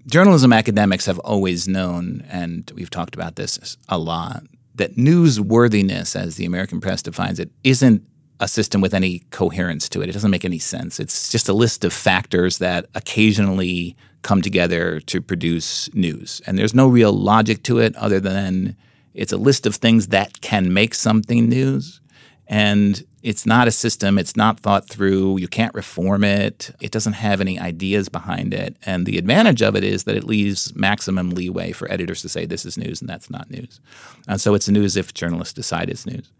Journalism 0.07 0.51
academics 0.51 1.05
have 1.05 1.19
always 1.19 1.67
known, 1.67 2.25
and 2.29 2.69
we've 2.75 2.89
talked 2.89 3.15
about 3.15 3.37
this 3.37 3.77
a 3.87 3.97
lot, 3.97 4.43
that 4.75 4.97
newsworthiness, 4.97 6.15
as 6.15 6.35
the 6.35 6.45
American 6.45 6.81
press 6.81 7.01
defines 7.01 7.39
it, 7.39 7.49
isn't 7.63 8.03
a 8.41 8.47
system 8.47 8.81
with 8.81 8.93
any 8.93 9.19
coherence 9.31 9.87
to 9.89 10.01
it. 10.01 10.09
It 10.09 10.13
doesn't 10.13 10.31
make 10.31 10.45
any 10.45 10.59
sense. 10.59 10.99
It's 10.99 11.31
just 11.31 11.47
a 11.47 11.53
list 11.53 11.85
of 11.85 11.93
factors 11.93 12.57
that 12.57 12.87
occasionally 12.95 13.95
come 14.21 14.41
together 14.41 14.99
to 15.01 15.21
produce 15.21 15.93
news. 15.93 16.41
And 16.45 16.57
there's 16.57 16.73
no 16.73 16.87
real 16.87 17.13
logic 17.13 17.63
to 17.63 17.79
it 17.79 17.95
other 17.95 18.19
than 18.19 18.75
it's 19.19 19.33
a 19.33 19.37
list 19.37 19.65
of 19.65 19.75
things 19.75 20.07
that 20.07 20.39
can 20.39 20.73
make 20.73 20.95
something 20.95 21.49
news. 21.49 21.99
And 22.47 23.03
it's 23.21 23.45
not 23.45 23.67
a 23.67 23.71
system, 23.71 24.17
it's 24.17 24.37
not 24.37 24.61
thought 24.61 24.87
through, 24.87 25.39
you 25.39 25.49
can't 25.49 25.75
reform 25.75 26.23
it, 26.23 26.73
it 26.79 26.91
doesn't 26.91 27.13
have 27.13 27.41
any 27.41 27.59
ideas 27.59 28.07
behind 28.07 28.53
it. 28.53 28.77
And 28.85 29.05
the 29.05 29.17
advantage 29.17 29.61
of 29.61 29.75
it 29.75 29.83
is 29.83 30.05
that 30.05 30.15
it 30.15 30.23
leaves 30.23 30.73
maximum 30.73 31.31
leeway 31.31 31.73
for 31.73 31.91
editors 31.91 32.21
to 32.21 32.29
say 32.29 32.45
this 32.45 32.65
is 32.65 32.77
news 32.77 33.01
and 33.01 33.09
that's 33.09 33.29
not 33.29 33.51
news. 33.51 33.81
And 34.27 34.39
so 34.39 34.53
it's 34.53 34.69
news 34.69 34.95
if 34.95 35.13
journalists 35.13 35.53
decide 35.53 35.89
it's 35.89 36.05
news. 36.05 36.31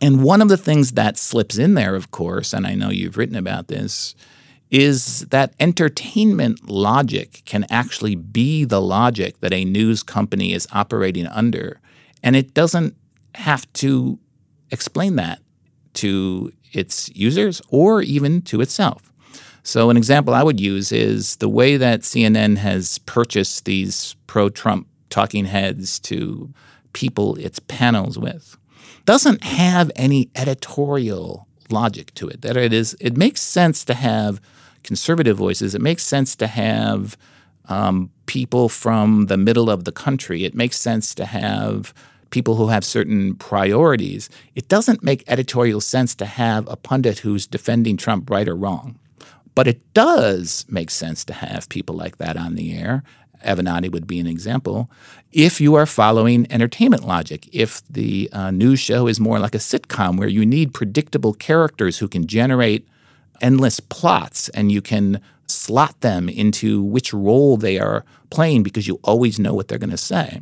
And 0.00 0.24
one 0.24 0.42
of 0.42 0.48
the 0.48 0.56
things 0.56 0.92
that 0.92 1.16
slips 1.16 1.56
in 1.56 1.74
there, 1.74 1.94
of 1.94 2.10
course, 2.10 2.52
and 2.52 2.66
I 2.66 2.74
know 2.74 2.90
you've 2.90 3.16
written 3.16 3.36
about 3.36 3.68
this, 3.68 4.16
is 4.72 5.20
that 5.30 5.54
entertainment 5.60 6.68
logic 6.68 7.42
can 7.44 7.64
actually 7.70 8.16
be 8.16 8.64
the 8.64 8.80
logic 8.80 9.38
that 9.38 9.52
a 9.52 9.64
news 9.64 10.02
company 10.02 10.52
is 10.52 10.66
operating 10.72 11.28
under. 11.28 11.80
And 12.24 12.34
it 12.34 12.54
doesn't 12.54 12.96
have 13.36 13.72
to 13.74 14.18
explain 14.70 15.16
that 15.16 15.40
to 15.94 16.52
its 16.72 17.08
users 17.14 17.62
or 17.68 18.02
even 18.02 18.42
to 18.42 18.60
itself. 18.60 19.12
So, 19.62 19.90
an 19.90 19.96
example 19.96 20.34
I 20.34 20.42
would 20.42 20.60
use 20.60 20.90
is 20.90 21.36
the 21.36 21.48
way 21.48 21.76
that 21.76 22.00
CNN 22.00 22.56
has 22.56 22.98
purchased 22.98 23.66
these 23.66 24.16
pro 24.26 24.48
Trump 24.48 24.88
talking 25.10 25.44
heads 25.44 26.00
to 26.00 26.52
people 26.92 27.36
its 27.36 27.58
panels 27.60 28.18
with 28.18 28.56
doesn't 29.04 29.44
have 29.44 29.90
any 29.96 30.30
editorial 30.34 31.46
logic 31.70 32.12
to 32.14 32.28
it. 32.28 32.42
That 32.42 32.56
it 32.56 32.72
is, 32.72 32.96
it 33.00 33.16
makes 33.16 33.42
sense 33.42 33.84
to 33.86 33.94
have 33.94 34.40
conservative 34.82 35.36
voices. 35.36 35.74
It 35.74 35.82
makes 35.82 36.02
sense 36.02 36.36
to 36.36 36.46
have 36.46 37.16
um, 37.68 38.10
people 38.26 38.68
from 38.68 39.26
the 39.26 39.36
middle 39.36 39.70
of 39.70 39.84
the 39.84 39.92
country. 39.92 40.44
It 40.44 40.54
makes 40.54 40.78
sense 40.78 41.14
to 41.16 41.26
have 41.26 41.94
people 42.34 42.56
who 42.56 42.66
have 42.66 42.84
certain 42.84 43.36
priorities. 43.36 44.28
It 44.56 44.68
doesn't 44.68 45.04
make 45.04 45.22
editorial 45.28 45.80
sense 45.80 46.14
to 46.16 46.26
have 46.26 46.68
a 46.68 46.76
pundit 46.76 47.20
who's 47.20 47.46
defending 47.46 47.96
Trump 47.96 48.28
right 48.28 48.48
or 48.48 48.56
wrong. 48.56 48.98
But 49.54 49.68
it 49.68 49.80
does 49.94 50.66
make 50.68 50.90
sense 50.90 51.24
to 51.26 51.32
have 51.32 51.68
people 51.68 51.94
like 51.94 52.18
that 52.18 52.36
on 52.36 52.56
the 52.56 52.76
air 52.76 53.04
Avenatti 53.44 53.90
would 53.90 54.06
be 54.06 54.18
an 54.18 54.26
example. 54.26 54.90
If 55.32 55.60
you 55.60 55.74
are 55.74 55.86
following 55.86 56.50
entertainment 56.50 57.06
logic, 57.06 57.48
if 57.52 57.86
the 57.88 58.28
uh, 58.32 58.50
news 58.50 58.80
show 58.80 59.06
is 59.06 59.20
more 59.20 59.38
like 59.38 59.54
a 59.54 59.58
sitcom 59.58 60.18
where 60.18 60.28
you 60.28 60.44
need 60.44 60.74
predictable 60.74 61.34
characters 61.34 61.98
who 61.98 62.08
can 62.08 62.26
generate 62.26 62.88
endless 63.40 63.80
plots 63.80 64.48
and 64.50 64.72
you 64.72 64.80
can 64.80 65.20
slot 65.46 66.00
them 66.00 66.28
into 66.28 66.82
which 66.82 67.12
role 67.12 67.56
they 67.56 67.78
are 67.78 68.04
playing 68.30 68.62
because 68.62 68.88
you 68.88 68.98
always 69.04 69.38
know 69.38 69.54
what 69.54 69.68
they're 69.68 69.78
going 69.78 69.90
to 69.90 69.96
say. 69.96 70.40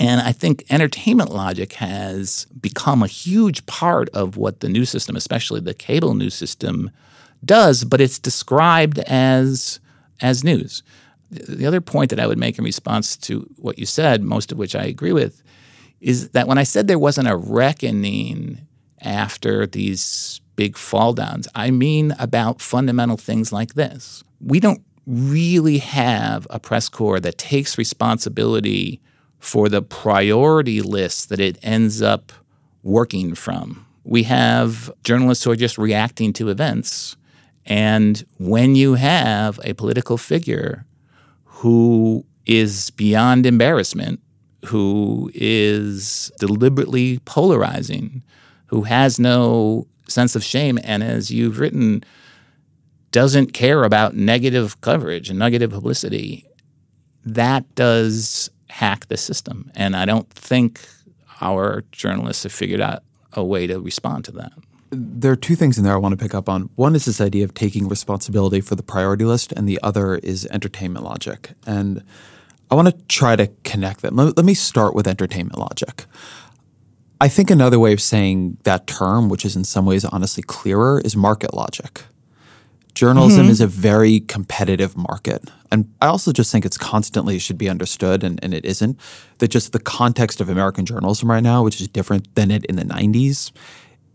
And 0.00 0.20
I 0.20 0.32
think 0.32 0.64
entertainment 0.70 1.30
logic 1.30 1.72
has 1.74 2.46
become 2.60 3.02
a 3.02 3.08
huge 3.08 3.66
part 3.66 4.08
of 4.10 4.36
what 4.36 4.60
the 4.60 4.68
news 4.68 4.90
system, 4.90 5.16
especially 5.16 5.60
the 5.60 5.74
cable 5.74 6.14
news 6.14 6.34
system, 6.34 6.90
does, 7.44 7.84
but 7.84 8.00
it's 8.00 8.18
described 8.18 8.98
as 9.00 9.80
as 10.20 10.42
news. 10.42 10.82
The 11.30 11.66
other 11.66 11.80
point 11.80 12.10
that 12.10 12.20
I 12.20 12.26
would 12.26 12.38
make 12.38 12.58
in 12.58 12.64
response 12.64 13.16
to 13.18 13.48
what 13.56 13.78
you 13.78 13.86
said, 13.86 14.22
most 14.22 14.50
of 14.50 14.58
which 14.58 14.74
I 14.74 14.84
agree 14.84 15.12
with, 15.12 15.42
is 16.00 16.30
that 16.30 16.48
when 16.48 16.58
I 16.58 16.64
said 16.64 16.86
there 16.86 16.98
wasn't 16.98 17.28
a 17.28 17.36
reckoning 17.36 18.66
after 19.02 19.66
these 19.66 20.40
big 20.56 20.76
fall 20.76 21.12
downs, 21.12 21.46
I 21.54 21.70
mean 21.70 22.14
about 22.18 22.60
fundamental 22.60 23.16
things 23.16 23.52
like 23.52 23.74
this. 23.74 24.24
We 24.40 24.58
don't 24.58 24.82
really 25.06 25.78
have 25.78 26.46
a 26.50 26.58
press 26.58 26.88
corps 26.88 27.20
that 27.20 27.38
takes 27.38 27.78
responsibility 27.78 29.00
for 29.38 29.68
the 29.68 29.82
priority 29.82 30.80
list 30.82 31.28
that 31.28 31.40
it 31.40 31.58
ends 31.62 32.02
up 32.02 32.32
working 32.82 33.34
from. 33.34 33.86
We 34.04 34.24
have 34.24 34.90
journalists 35.04 35.44
who 35.44 35.50
are 35.50 35.56
just 35.56 35.78
reacting 35.78 36.32
to 36.34 36.48
events. 36.48 37.16
And 37.66 38.24
when 38.38 38.74
you 38.74 38.94
have 38.94 39.60
a 39.62 39.74
political 39.74 40.16
figure 40.16 40.86
who 41.44 42.24
is 42.46 42.90
beyond 42.90 43.44
embarrassment, 43.44 44.20
who 44.64 45.30
is 45.34 46.32
deliberately 46.38 47.18
polarizing, 47.20 48.22
who 48.66 48.82
has 48.82 49.18
no 49.18 49.86
sense 50.08 50.34
of 50.34 50.42
shame, 50.42 50.78
and 50.82 51.02
as 51.02 51.30
you've 51.30 51.58
written, 51.58 52.02
doesn't 53.10 53.52
care 53.52 53.84
about 53.84 54.16
negative 54.16 54.80
coverage 54.80 55.30
and 55.30 55.38
negative 55.38 55.70
publicity, 55.70 56.46
that 57.24 57.74
does 57.74 58.50
hack 58.78 59.08
the 59.08 59.16
system. 59.16 59.72
And 59.74 59.96
I 59.96 60.04
don't 60.04 60.30
think 60.30 60.88
our 61.40 61.82
journalists 61.90 62.44
have 62.44 62.52
figured 62.52 62.80
out 62.80 63.02
a 63.32 63.42
way 63.44 63.66
to 63.66 63.80
respond 63.80 64.24
to 64.26 64.32
that. 64.32 64.52
There 64.90 65.32
are 65.32 65.36
two 65.36 65.56
things 65.56 65.78
in 65.78 65.84
there 65.84 65.94
I 65.94 65.96
want 65.96 66.16
to 66.16 66.24
pick 66.24 66.32
up 66.32 66.48
on. 66.48 66.70
One 66.76 66.94
is 66.94 67.04
this 67.04 67.20
idea 67.20 67.44
of 67.44 67.54
taking 67.54 67.88
responsibility 67.88 68.60
for 68.60 68.76
the 68.76 68.84
priority 68.84 69.24
list, 69.24 69.50
and 69.50 69.68
the 69.68 69.80
other 69.82 70.14
is 70.18 70.46
entertainment 70.46 71.04
logic. 71.04 71.50
And 71.66 72.04
I 72.70 72.76
want 72.76 72.86
to 72.86 72.94
try 73.08 73.34
to 73.34 73.48
connect 73.64 74.02
them. 74.02 74.14
Let, 74.14 74.44
me 74.44 74.54
start 74.54 74.94
with 74.94 75.08
entertainment 75.08 75.58
logic. 75.58 76.04
I 77.20 77.26
think 77.26 77.50
another 77.50 77.80
way 77.80 77.92
of 77.92 78.00
saying 78.00 78.58
that 78.62 78.86
term, 78.86 79.28
which 79.28 79.44
is 79.44 79.56
in 79.56 79.64
some 79.64 79.86
ways 79.86 80.04
honestly 80.04 80.44
clearer, 80.44 81.02
is 81.04 81.16
market 81.16 81.52
logic. 81.52 82.04
Journalism 82.98 83.42
mm-hmm. 83.44 83.52
is 83.52 83.60
a 83.60 83.68
very 83.68 84.18
competitive 84.18 84.96
market. 84.96 85.52
And 85.70 85.88
I 86.02 86.08
also 86.08 86.32
just 86.32 86.50
think 86.50 86.66
it's 86.66 86.76
constantly 86.76 87.38
should 87.38 87.56
be 87.56 87.68
understood, 87.68 88.24
and, 88.24 88.42
and 88.42 88.52
it 88.52 88.64
isn't, 88.64 88.98
that 89.38 89.52
just 89.52 89.70
the 89.70 89.78
context 89.78 90.40
of 90.40 90.48
American 90.48 90.84
journalism 90.84 91.30
right 91.30 91.44
now, 91.44 91.62
which 91.62 91.80
is 91.80 91.86
different 91.86 92.34
than 92.34 92.50
it 92.50 92.64
in 92.64 92.74
the 92.74 92.82
90s, 92.82 93.52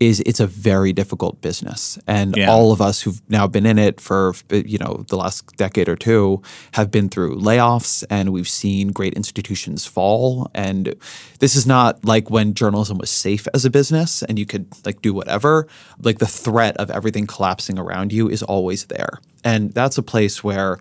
is 0.00 0.20
it's 0.26 0.40
a 0.40 0.46
very 0.46 0.92
difficult 0.92 1.40
business. 1.40 1.98
And 2.06 2.36
yeah. 2.36 2.50
all 2.50 2.72
of 2.72 2.80
us 2.80 3.00
who've 3.00 3.20
now 3.28 3.46
been 3.46 3.66
in 3.66 3.78
it 3.78 4.00
for 4.00 4.34
you 4.50 4.78
know 4.78 5.04
the 5.08 5.16
last 5.16 5.56
decade 5.56 5.88
or 5.88 5.96
two 5.96 6.42
have 6.72 6.90
been 6.90 7.08
through 7.08 7.36
layoffs 7.36 8.04
and 8.10 8.32
we've 8.32 8.48
seen 8.48 8.88
great 8.88 9.14
institutions 9.14 9.86
fall. 9.86 10.50
And 10.54 10.94
this 11.38 11.54
is 11.54 11.66
not 11.66 12.04
like 12.04 12.30
when 12.30 12.54
journalism 12.54 12.98
was 12.98 13.10
safe 13.10 13.46
as 13.54 13.64
a 13.64 13.70
business 13.70 14.22
and 14.22 14.38
you 14.38 14.46
could 14.46 14.66
like 14.84 15.02
do 15.02 15.14
whatever. 15.14 15.66
Like 16.00 16.18
the 16.18 16.26
threat 16.26 16.76
of 16.78 16.90
everything 16.90 17.26
collapsing 17.26 17.78
around 17.78 18.12
you 18.12 18.28
is 18.28 18.42
always 18.42 18.86
there. 18.86 19.20
And 19.44 19.72
that's 19.72 19.98
a 19.98 20.02
place 20.02 20.42
where 20.42 20.78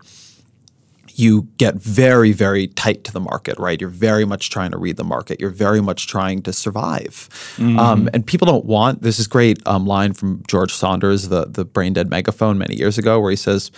you 1.15 1.47
get 1.57 1.75
very, 1.75 2.31
very 2.31 2.67
tight 2.67 3.03
to 3.05 3.11
the 3.11 3.19
market, 3.19 3.57
right? 3.59 3.79
You're 3.79 3.89
very 3.89 4.25
much 4.25 4.49
trying 4.49 4.71
to 4.71 4.77
read 4.77 4.97
the 4.97 5.03
market. 5.03 5.39
You're 5.39 5.49
very 5.49 5.81
much 5.81 6.07
trying 6.07 6.41
to 6.43 6.53
survive. 6.53 7.29
Mm-hmm. 7.57 7.79
Um, 7.79 8.09
and 8.13 8.25
people 8.25 8.45
don't 8.45 8.65
want 8.65 9.01
this 9.01 9.19
is 9.19 9.27
great 9.27 9.65
um, 9.67 9.85
line 9.85 10.13
from 10.13 10.43
George 10.47 10.73
Saunders, 10.73 11.29
the 11.29 11.45
the 11.45 11.65
brain 11.65 11.93
dead 11.93 12.09
megaphone 12.09 12.57
many 12.57 12.75
years 12.75 12.97
ago, 12.97 13.19
where 13.19 13.29
he 13.29 13.35
says, 13.35 13.71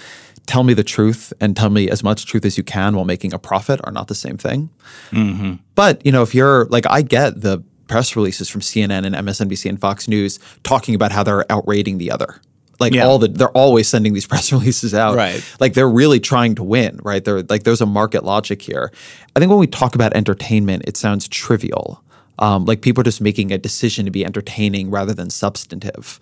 "Tell 0.45 0.63
me 0.63 0.73
the 0.73 0.83
truth 0.83 1.33
and 1.41 1.55
tell 1.55 1.69
me 1.69 1.89
as 1.89 2.03
much 2.03 2.25
truth 2.25 2.45
as 2.45 2.57
you 2.57 2.63
can 2.63 2.95
while 2.95 3.05
making 3.05 3.33
a 3.33 3.39
profit 3.39 3.79
are 3.83 3.91
not 3.91 4.07
the 4.07 4.15
same 4.15 4.37
thing." 4.37 4.69
Mm-hmm. 5.11 5.55
But 5.75 6.05
you 6.05 6.11
know, 6.11 6.21
if 6.21 6.33
you're 6.33 6.65
like, 6.65 6.85
I 6.89 7.01
get 7.01 7.41
the 7.41 7.63
press 7.87 8.15
releases 8.15 8.49
from 8.49 8.61
CNN 8.61 9.05
and 9.05 9.15
MSNBC 9.15 9.69
and 9.69 9.79
Fox 9.79 10.07
News 10.07 10.39
talking 10.63 10.95
about 10.95 11.11
how 11.11 11.23
they're 11.23 11.49
outrating 11.51 11.97
the 11.97 12.09
other 12.11 12.41
like 12.79 12.93
yeah. 12.93 13.05
all 13.05 13.19
the 13.19 13.27
they're 13.27 13.49
always 13.49 13.87
sending 13.87 14.13
these 14.13 14.27
press 14.31 14.51
releases 14.51 14.93
out. 14.93 15.15
Right. 15.15 15.43
Like 15.59 15.73
they're 15.73 15.89
really 15.89 16.19
trying 16.19 16.55
to 16.55 16.63
win, 16.63 16.99
right? 17.03 17.23
They're 17.23 17.43
like 17.43 17.63
there's 17.63 17.81
a 17.81 17.85
market 17.85 18.23
logic 18.23 18.61
here. 18.61 18.91
I 19.35 19.39
think 19.39 19.49
when 19.49 19.59
we 19.59 19.67
talk 19.67 19.95
about 19.95 20.13
entertainment, 20.13 20.83
it 20.87 20.97
sounds 20.97 21.27
trivial. 21.27 22.01
Um, 22.39 22.65
like 22.65 22.81
people 22.81 23.01
are 23.01 23.05
just 23.05 23.21
making 23.21 23.51
a 23.51 23.57
decision 23.57 24.05
to 24.05 24.11
be 24.11 24.25
entertaining 24.25 24.91
rather 24.91 25.13
than 25.13 25.29
substantive. 25.29 26.19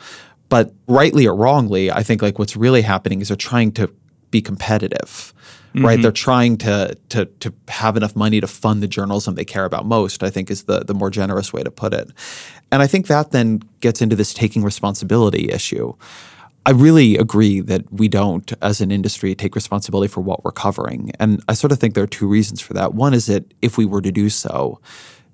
But 0.50 0.72
rightly 0.88 1.26
or 1.26 1.36
wrongly, 1.36 1.92
I 1.92 2.04
think 2.04 2.22
like 2.22 2.38
what's 2.38 2.56
really 2.56 2.84
happening 2.84 3.22
is 3.22 3.30
they're 3.30 3.38
trying 3.38 3.72
to 3.74 3.92
be 4.30 4.42
competitive. 4.42 5.34
Mm-hmm. 5.74 5.86
Right, 5.86 6.00
they're 6.00 6.12
trying 6.12 6.58
to 6.58 6.96
to 7.10 7.26
to 7.26 7.52
have 7.68 7.98
enough 7.98 8.16
money 8.16 8.40
to 8.40 8.46
fund 8.46 8.84
the 8.84 8.88
journalism 8.88 9.34
they 9.34 9.44
care 9.44 9.66
about 9.66 9.88
most. 9.88 10.22
I 10.22 10.30
think 10.30 10.52
is 10.52 10.66
the 10.66 10.82
the 10.82 10.94
more 10.94 11.10
generous 11.10 11.52
way 11.52 11.64
to 11.64 11.72
put 11.72 11.96
it, 11.96 12.12
and 12.72 12.84
I 12.84 12.86
think 12.86 13.08
that 13.08 13.32
then 13.32 13.64
gets 13.80 14.00
into 14.00 14.16
this 14.16 14.36
taking 14.36 14.62
responsibility 14.64 15.50
issue. 15.52 15.96
I 16.66 16.72
really 16.72 17.18
agree 17.18 17.60
that 17.62 17.92
we 17.92 18.08
don't, 18.08 18.54
as 18.62 18.80
an 18.80 18.90
industry, 18.90 19.36
take 19.36 19.56
responsibility 19.56 20.08
for 20.08 20.22
what 20.22 20.46
we're 20.46 20.52
covering. 20.52 21.12
And 21.20 21.44
I 21.50 21.54
sort 21.54 21.72
of 21.74 21.80
think 21.80 21.94
there 21.94 22.04
are 22.04 22.08
two 22.08 22.28
reasons 22.28 22.62
for 22.62 22.74
that. 22.74 22.94
One 22.94 23.14
is 23.14 23.26
that 23.26 23.54
if 23.62 23.78
we 23.78 23.86
were 23.86 24.02
to 24.02 24.12
do 24.12 24.30
so, 24.30 24.80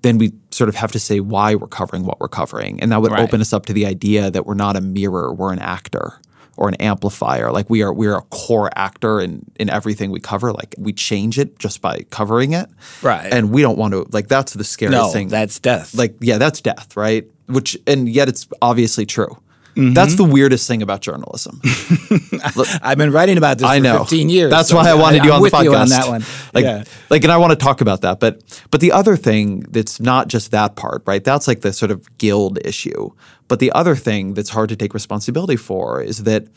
then 0.01 0.17
we 0.17 0.31
sort 0.51 0.69
of 0.69 0.75
have 0.75 0.91
to 0.93 0.99
say 0.99 1.19
why 1.19 1.55
we're 1.55 1.67
covering 1.67 2.05
what 2.05 2.19
we're 2.19 2.29
covering. 2.29 2.81
And 2.81 2.91
that 2.91 3.01
would 3.01 3.11
right. 3.11 3.21
open 3.21 3.41
us 3.41 3.53
up 3.53 3.67
to 3.67 3.73
the 3.73 3.85
idea 3.85 4.31
that 4.31 4.45
we're 4.45 4.55
not 4.55 4.75
a 4.75 4.81
mirror, 4.81 5.33
we're 5.33 5.53
an 5.53 5.59
actor 5.59 6.19
or 6.57 6.67
an 6.67 6.75
amplifier. 6.75 7.51
Like 7.51 7.69
we 7.69 7.81
are 7.83 7.93
we're 7.93 8.17
a 8.17 8.21
core 8.23 8.69
actor 8.75 9.21
in 9.21 9.45
in 9.59 9.69
everything 9.69 10.11
we 10.11 10.19
cover. 10.19 10.51
Like 10.51 10.75
we 10.77 10.93
change 10.93 11.37
it 11.37 11.59
just 11.59 11.81
by 11.81 12.01
covering 12.09 12.53
it. 12.53 12.69
Right. 13.01 13.31
And 13.31 13.51
we 13.51 13.61
don't 13.61 13.77
want 13.77 13.93
to 13.93 14.05
like 14.11 14.27
that's 14.27 14.53
the 14.53 14.63
scariest 14.63 15.01
no, 15.01 15.11
thing. 15.11 15.27
That's 15.27 15.59
death. 15.59 15.93
Like, 15.93 16.15
yeah, 16.19 16.37
that's 16.37 16.59
death, 16.59 16.97
right? 16.97 17.25
Which 17.47 17.77
and 17.87 18.09
yet 18.09 18.29
it's 18.29 18.47
obviously 18.61 19.05
true. 19.05 19.37
Mm-hmm. 19.79 19.93
That's 19.93 20.15
the 20.15 20.25
weirdest 20.25 20.67
thing 20.67 20.81
about 20.81 21.01
journalism. 21.01 21.61
I've 22.81 22.97
been 22.97 23.11
writing 23.11 23.37
about 23.37 23.59
this 23.59 23.67
I 23.67 23.79
know. 23.79 23.99
15 23.99 24.29
years. 24.29 24.51
That's 24.51 24.69
so 24.69 24.75
why 24.75 24.89
I 24.89 24.93
wanted 24.93 25.21
I, 25.21 25.25
you 25.25 25.31
on 25.31 25.41
the 25.41 25.49
podcast. 25.49 25.81
On 25.81 25.89
that 25.89 26.07
one. 26.07 26.23
Like, 26.53 26.65
yeah. 26.65 26.83
like, 27.09 27.23
and 27.23 27.31
I 27.31 27.37
want 27.37 27.51
to 27.51 27.55
talk 27.55 27.79
about 27.79 28.01
that. 28.01 28.19
But, 28.19 28.61
but 28.71 28.81
the 28.81 28.91
other 28.91 29.15
thing 29.15 29.61
that's 29.61 29.99
not 30.01 30.27
just 30.27 30.51
that 30.51 30.75
part, 30.75 31.03
right? 31.05 31.23
That's 31.23 31.47
like 31.47 31.61
the 31.61 31.71
sort 31.71 31.91
of 31.91 32.17
guild 32.17 32.59
issue. 32.65 33.11
But 33.47 33.59
the 33.59 33.71
other 33.71 33.95
thing 33.95 34.33
that's 34.33 34.49
hard 34.49 34.67
to 34.69 34.75
take 34.75 34.93
responsibility 34.93 35.55
for 35.55 36.01
is 36.01 36.23
that 36.23 36.47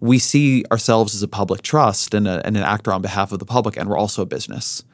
we 0.00 0.18
see 0.18 0.64
ourselves 0.72 1.14
as 1.14 1.22
a 1.22 1.28
public 1.28 1.62
trust 1.62 2.14
and, 2.14 2.26
a, 2.26 2.44
and 2.46 2.56
an 2.56 2.62
actor 2.62 2.92
on 2.92 3.02
behalf 3.02 3.30
of 3.30 3.40
the 3.40 3.46
public, 3.46 3.76
and 3.76 3.88
we're 3.88 3.98
also 3.98 4.22
a 4.22 4.26
business. 4.26 4.84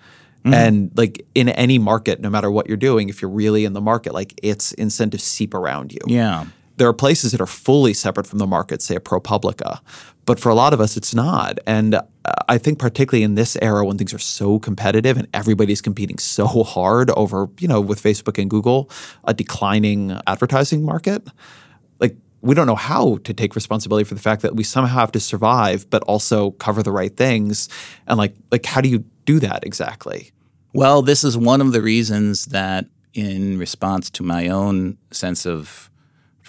Mm-hmm. 0.44 0.54
And 0.54 0.90
like 0.96 1.24
in 1.34 1.50
any 1.50 1.78
market, 1.78 2.20
no 2.20 2.30
matter 2.30 2.50
what 2.50 2.66
you're 2.66 2.76
doing, 2.76 3.08
if 3.10 3.22
you're 3.22 3.30
really 3.30 3.64
in 3.64 3.74
the 3.74 3.80
market, 3.80 4.12
like 4.12 4.34
its 4.42 4.72
incentives 4.72 5.22
seep 5.22 5.54
around 5.54 5.92
you. 5.92 6.00
Yeah 6.06 6.46
there 6.80 6.88
are 6.88 6.94
places 6.94 7.32
that 7.32 7.42
are 7.42 7.46
fully 7.46 7.92
separate 7.92 8.26
from 8.26 8.38
the 8.38 8.46
market, 8.46 8.80
say 8.80 8.96
a 8.96 9.00
ProPublica. 9.00 9.80
But 10.24 10.40
for 10.40 10.48
a 10.48 10.54
lot 10.54 10.72
of 10.72 10.80
us, 10.80 10.96
it's 10.96 11.14
not. 11.14 11.58
And 11.66 11.96
uh, 11.96 12.02
I 12.48 12.56
think 12.56 12.78
particularly 12.78 13.22
in 13.22 13.34
this 13.34 13.54
era 13.60 13.84
when 13.84 13.98
things 13.98 14.14
are 14.14 14.18
so 14.18 14.58
competitive 14.58 15.18
and 15.18 15.28
everybody's 15.34 15.82
competing 15.82 16.16
so 16.16 16.46
hard 16.46 17.10
over, 17.10 17.50
you 17.58 17.68
know, 17.68 17.82
with 17.82 18.02
Facebook 18.02 18.40
and 18.40 18.48
Google, 18.48 18.90
a 19.24 19.34
declining 19.34 20.18
advertising 20.26 20.82
market, 20.82 21.22
like 21.98 22.16
we 22.40 22.54
don't 22.54 22.66
know 22.66 22.76
how 22.76 23.18
to 23.24 23.34
take 23.34 23.54
responsibility 23.54 24.08
for 24.08 24.14
the 24.14 24.22
fact 24.22 24.40
that 24.40 24.56
we 24.56 24.64
somehow 24.64 25.00
have 25.00 25.12
to 25.12 25.20
survive, 25.20 25.84
but 25.90 26.02
also 26.04 26.52
cover 26.52 26.82
the 26.82 26.92
right 26.92 27.14
things. 27.14 27.68
And 28.06 28.16
like, 28.16 28.34
like 28.50 28.64
how 28.64 28.80
do 28.80 28.88
you 28.88 29.04
do 29.26 29.38
that 29.40 29.66
exactly? 29.66 30.32
Well, 30.72 31.02
this 31.02 31.24
is 31.24 31.36
one 31.36 31.60
of 31.60 31.72
the 31.72 31.82
reasons 31.82 32.46
that 32.46 32.86
in 33.12 33.58
response 33.58 34.08
to 34.08 34.22
my 34.22 34.48
own 34.48 34.96
sense 35.10 35.44
of 35.44 35.89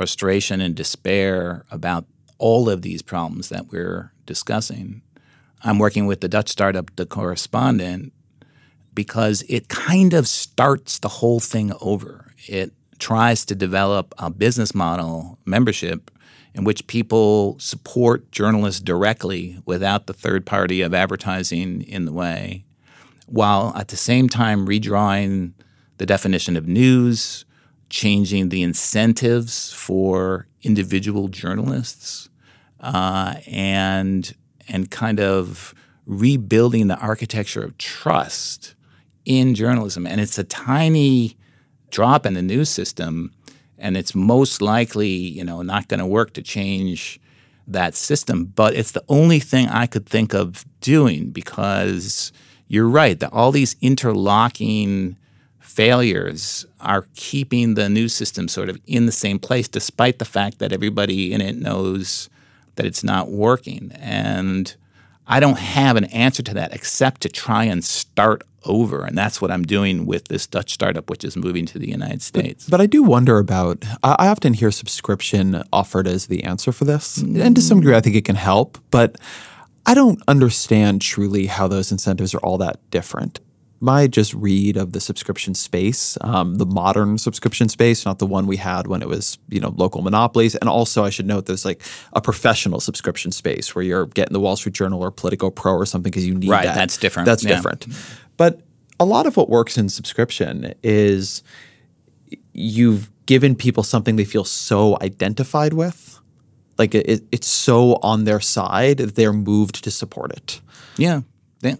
frustration 0.01 0.61
and 0.61 0.73
despair 0.73 1.63
about 1.69 2.07
all 2.39 2.67
of 2.67 2.81
these 2.81 3.03
problems 3.03 3.49
that 3.49 3.67
we're 3.67 4.11
discussing. 4.25 5.03
I'm 5.63 5.77
working 5.77 6.07
with 6.07 6.21
the 6.21 6.27
Dutch 6.27 6.49
startup, 6.49 6.89
The 6.95 7.05
Correspondent, 7.05 8.11
because 8.95 9.43
it 9.47 9.67
kind 9.69 10.15
of 10.15 10.27
starts 10.27 10.97
the 10.97 11.07
whole 11.07 11.39
thing 11.39 11.71
over. 11.81 12.33
It 12.47 12.73
tries 12.97 13.45
to 13.45 13.53
develop 13.53 14.15
a 14.17 14.31
business 14.31 14.73
model, 14.73 15.37
membership, 15.45 16.09
in 16.55 16.63
which 16.63 16.87
people 16.87 17.59
support 17.59 18.31
journalists 18.31 18.81
directly 18.81 19.61
without 19.67 20.07
the 20.07 20.13
third 20.13 20.47
party 20.47 20.81
of 20.81 20.95
advertising 20.95 21.83
in 21.83 22.05
the 22.05 22.11
way, 22.11 22.65
while 23.27 23.71
at 23.75 23.89
the 23.89 23.97
same 23.97 24.27
time 24.27 24.65
redrawing 24.65 25.51
the 25.99 26.07
definition 26.07 26.57
of 26.57 26.67
news, 26.67 27.45
changing 27.91 28.49
the 28.49 28.63
incentives 28.63 29.71
for 29.73 30.47
individual 30.63 31.27
journalists, 31.27 32.29
uh, 32.79 33.35
and 33.45 34.33
and 34.67 34.89
kind 34.89 35.19
of 35.19 35.75
rebuilding 36.05 36.87
the 36.87 36.97
architecture 36.97 37.61
of 37.61 37.77
trust 37.77 38.75
in 39.25 39.53
journalism. 39.53 40.07
And 40.07 40.19
it's 40.19 40.39
a 40.39 40.43
tiny 40.43 41.37
drop 41.91 42.25
in 42.25 42.33
the 42.33 42.41
news 42.41 42.69
system, 42.69 43.31
and 43.77 43.97
it's 43.97 44.15
most 44.15 44.61
likely, 44.61 45.09
you 45.09 45.43
know, 45.43 45.61
not 45.61 45.89
going 45.89 45.99
to 45.99 46.05
work 46.05 46.33
to 46.33 46.41
change 46.41 47.19
that 47.67 47.93
system. 47.93 48.45
But 48.45 48.73
it's 48.73 48.91
the 48.93 49.03
only 49.09 49.39
thing 49.39 49.67
I 49.67 49.85
could 49.85 50.07
think 50.07 50.33
of 50.33 50.65
doing 50.79 51.31
because 51.31 52.31
you're 52.67 52.87
right 52.87 53.19
that 53.19 53.33
all 53.33 53.51
these 53.51 53.75
interlocking 53.81 55.17
failures 55.71 56.65
are 56.81 57.05
keeping 57.15 57.75
the 57.75 57.87
new 57.87 58.09
system 58.09 58.47
sort 58.47 58.69
of 58.69 58.77
in 58.87 59.05
the 59.05 59.11
same 59.11 59.39
place, 59.39 59.67
despite 59.67 60.19
the 60.19 60.25
fact 60.25 60.59
that 60.59 60.73
everybody 60.73 61.31
in 61.31 61.39
it 61.39 61.55
knows 61.55 62.29
that 62.75 62.85
it's 62.85 63.03
not 63.03 63.31
working. 63.31 63.91
And 63.95 64.75
I 65.27 65.39
don't 65.39 65.59
have 65.59 65.95
an 65.95 66.05
answer 66.05 66.43
to 66.43 66.53
that 66.55 66.73
except 66.73 67.21
to 67.21 67.29
try 67.29 67.63
and 67.63 67.83
start 67.85 68.43
over. 68.65 69.05
And 69.05 69.17
that's 69.17 69.41
what 69.41 69.49
I'm 69.49 69.63
doing 69.63 70.05
with 70.05 70.27
this 70.27 70.45
Dutch 70.45 70.73
startup, 70.73 71.09
which 71.09 71.23
is 71.23 71.37
moving 71.37 71.65
to 71.67 71.79
the 71.79 71.89
United 71.89 72.21
States. 72.21 72.65
But, 72.65 72.71
but 72.71 72.81
I 72.81 72.85
do 72.85 73.01
wonder 73.01 73.37
about, 73.37 73.85
I 74.03 74.27
often 74.27 74.53
hear 74.53 74.71
subscription 74.71 75.63
offered 75.71 76.05
as 76.05 76.27
the 76.27 76.43
answer 76.43 76.71
for 76.73 76.83
this. 76.83 77.17
And 77.17 77.55
to 77.55 77.61
some 77.61 77.77
mm. 77.77 77.81
degree, 77.81 77.95
I 77.95 78.01
think 78.01 78.17
it 78.17 78.25
can 78.25 78.35
help. 78.35 78.77
But 78.91 79.15
I 79.85 79.93
don't 79.93 80.21
understand 80.27 81.01
truly 81.01 81.45
how 81.45 81.69
those 81.69 81.91
incentives 81.91 82.35
are 82.35 82.39
all 82.39 82.57
that 82.57 82.79
different 82.91 83.39
my 83.81 84.05
just 84.05 84.33
read 84.35 84.77
of 84.77 84.91
the 84.91 84.99
subscription 84.99 85.55
space, 85.55 86.17
um, 86.21 86.55
the 86.55 86.67
modern 86.67 87.17
subscription 87.17 87.67
space, 87.67 88.05
not 88.05 88.19
the 88.19 88.27
one 88.27 88.45
we 88.45 88.55
had 88.55 88.85
when 88.85 89.01
it 89.01 89.09
was 89.09 89.39
you 89.49 89.59
know 89.59 89.73
local 89.75 90.03
monopolies, 90.03 90.55
and 90.55 90.69
also 90.69 91.03
I 91.03 91.09
should 91.09 91.25
note 91.25 91.47
there's 91.47 91.65
like 91.65 91.81
a 92.13 92.21
professional 92.21 92.79
subscription 92.79 93.31
space 93.31 93.73
where 93.73 93.83
you're 93.83 94.05
getting 94.05 94.33
the 94.33 94.39
Wall 94.39 94.55
Street 94.55 94.75
Journal 94.75 95.01
or 95.01 95.09
Politico 95.09 95.49
Pro 95.49 95.73
or 95.73 95.85
something 95.85 96.11
because 96.11 96.25
you 96.25 96.35
need 96.35 96.49
right, 96.49 96.65
that. 96.65 96.75
That's 96.75 96.97
different. 96.97 97.25
That's 97.25 97.43
yeah. 97.43 97.55
different. 97.55 97.87
But 98.37 98.61
a 98.99 99.05
lot 99.05 99.25
of 99.25 99.35
what 99.35 99.49
works 99.49 99.77
in 99.77 99.89
subscription 99.89 100.73
is 100.83 101.41
you've 102.53 103.09
given 103.25 103.55
people 103.55 103.81
something 103.81 104.15
they 104.15 104.25
feel 104.25 104.45
so 104.45 104.97
identified 105.01 105.73
with. 105.73 106.19
Like 106.77 106.93
it, 106.93 107.23
it's 107.31 107.47
so 107.47 107.93
on 108.03 108.25
their 108.25 108.39
side, 108.39 108.97
they're 108.97 109.33
moved 109.33 109.83
to 109.83 109.91
support 109.91 110.31
it. 110.33 110.61
Yeah. 110.97 111.21
yeah 111.61 111.75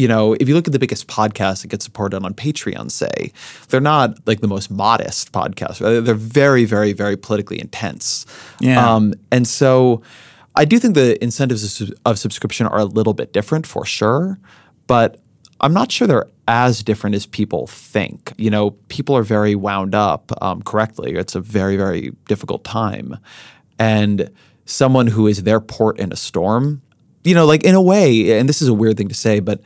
you 0.00 0.08
know, 0.08 0.32
if 0.40 0.48
you 0.48 0.54
look 0.54 0.66
at 0.66 0.72
the 0.72 0.78
biggest 0.78 1.08
podcasts 1.08 1.60
that 1.60 1.68
get 1.68 1.82
supported 1.82 2.24
on 2.24 2.32
Patreon, 2.32 2.90
say, 2.90 3.32
they're 3.68 3.82
not 3.82 4.16
like 4.26 4.40
the 4.40 4.48
most 4.48 4.70
modest 4.70 5.30
podcasts. 5.32 5.78
They're 5.78 6.14
very, 6.14 6.64
very, 6.64 6.94
very 6.94 7.18
politically 7.18 7.60
intense. 7.60 8.24
Yeah. 8.60 8.82
Um, 8.82 9.12
and 9.30 9.46
so 9.46 10.00
I 10.56 10.64
do 10.64 10.78
think 10.78 10.94
the 10.94 11.22
incentives 11.22 11.82
of, 11.82 11.92
of 12.06 12.18
subscription 12.18 12.66
are 12.66 12.78
a 12.78 12.86
little 12.86 13.12
bit 13.12 13.34
different 13.34 13.66
for 13.66 13.84
sure, 13.84 14.38
but 14.86 15.20
I'm 15.60 15.74
not 15.74 15.92
sure 15.92 16.08
they're 16.08 16.26
as 16.48 16.82
different 16.82 17.14
as 17.14 17.26
people 17.26 17.66
think. 17.66 18.32
You 18.38 18.48
know, 18.48 18.70
people 18.88 19.14
are 19.18 19.22
very 19.22 19.54
wound 19.54 19.94
up 19.94 20.32
um, 20.42 20.62
correctly. 20.62 21.12
It's 21.12 21.34
a 21.34 21.40
very, 21.40 21.76
very 21.76 22.12
difficult 22.26 22.64
time. 22.64 23.18
And 23.78 24.30
someone 24.64 25.08
who 25.08 25.26
is 25.26 25.42
their 25.42 25.60
port 25.60 26.00
in 26.00 26.10
a 26.10 26.16
storm 26.16 26.80
you 27.24 27.34
know, 27.34 27.46
like 27.46 27.64
in 27.64 27.74
a 27.74 27.82
way, 27.82 28.38
and 28.38 28.48
this 28.48 28.62
is 28.62 28.68
a 28.68 28.74
weird 28.74 28.96
thing 28.96 29.08
to 29.08 29.14
say, 29.14 29.40
but 29.40 29.60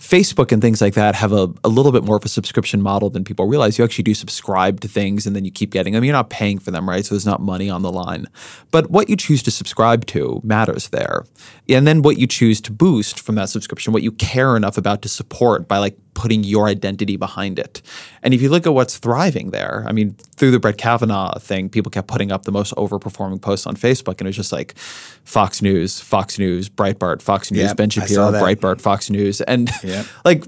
Facebook 0.00 0.50
and 0.50 0.62
things 0.62 0.80
like 0.80 0.94
that 0.94 1.14
have 1.14 1.30
a, 1.30 1.52
a 1.62 1.68
little 1.68 1.92
bit 1.92 2.02
more 2.02 2.16
of 2.16 2.24
a 2.24 2.28
subscription 2.28 2.80
model 2.80 3.10
than 3.10 3.22
people 3.22 3.46
realize. 3.46 3.78
You 3.78 3.84
actually 3.84 4.04
do 4.04 4.14
subscribe 4.14 4.80
to 4.80 4.88
things 4.88 5.26
and 5.26 5.36
then 5.36 5.44
you 5.44 5.50
keep 5.50 5.70
getting 5.70 5.92
them. 5.92 6.02
You're 6.04 6.14
not 6.14 6.30
paying 6.30 6.58
for 6.58 6.70
them, 6.70 6.88
right? 6.88 7.04
So 7.04 7.14
there's 7.14 7.26
not 7.26 7.42
money 7.42 7.68
on 7.68 7.82
the 7.82 7.92
line. 7.92 8.26
But 8.70 8.90
what 8.90 9.10
you 9.10 9.16
choose 9.16 9.42
to 9.42 9.50
subscribe 9.50 10.06
to 10.06 10.40
matters 10.42 10.88
there. 10.88 11.26
And 11.68 11.86
then 11.86 12.00
what 12.00 12.16
you 12.16 12.26
choose 12.26 12.62
to 12.62 12.72
boost 12.72 13.20
from 13.20 13.34
that 13.34 13.50
subscription, 13.50 13.92
what 13.92 14.02
you 14.02 14.12
care 14.12 14.56
enough 14.56 14.78
about 14.78 15.02
to 15.02 15.08
support 15.08 15.68
by 15.68 15.76
like 15.76 15.96
putting 16.14 16.44
your 16.44 16.66
identity 16.66 17.16
behind 17.16 17.58
it. 17.58 17.80
And 18.22 18.34
if 18.34 18.42
you 18.42 18.50
look 18.50 18.66
at 18.66 18.74
what's 18.74 18.98
thriving 18.98 19.52
there, 19.52 19.84
I 19.86 19.92
mean, 19.92 20.14
through 20.36 20.50
the 20.50 20.58
Brett 20.58 20.76
Kavanaugh 20.76 21.38
thing, 21.38 21.70
people 21.70 21.90
kept 21.90 22.08
putting 22.08 22.30
up 22.30 22.42
the 22.42 22.52
most 22.52 22.74
overperforming 22.74 23.40
posts 23.40 23.66
on 23.66 23.74
Facebook, 23.74 24.18
and 24.18 24.22
it 24.22 24.26
was 24.26 24.36
just 24.36 24.52
like 24.52 24.76
Fox 25.24 25.62
News, 25.62 26.00
Fox 26.00 26.38
News, 26.38 26.68
Breitbart, 26.68 27.22
Fox 27.22 27.50
News, 27.50 27.62
yep, 27.62 27.76
Ben 27.76 27.88
Shapiro, 27.88 28.32
Breitbart, 28.32 28.80
Fox 28.80 29.08
News, 29.08 29.40
and 29.42 29.70
yep. 29.90 30.06
like 30.24 30.44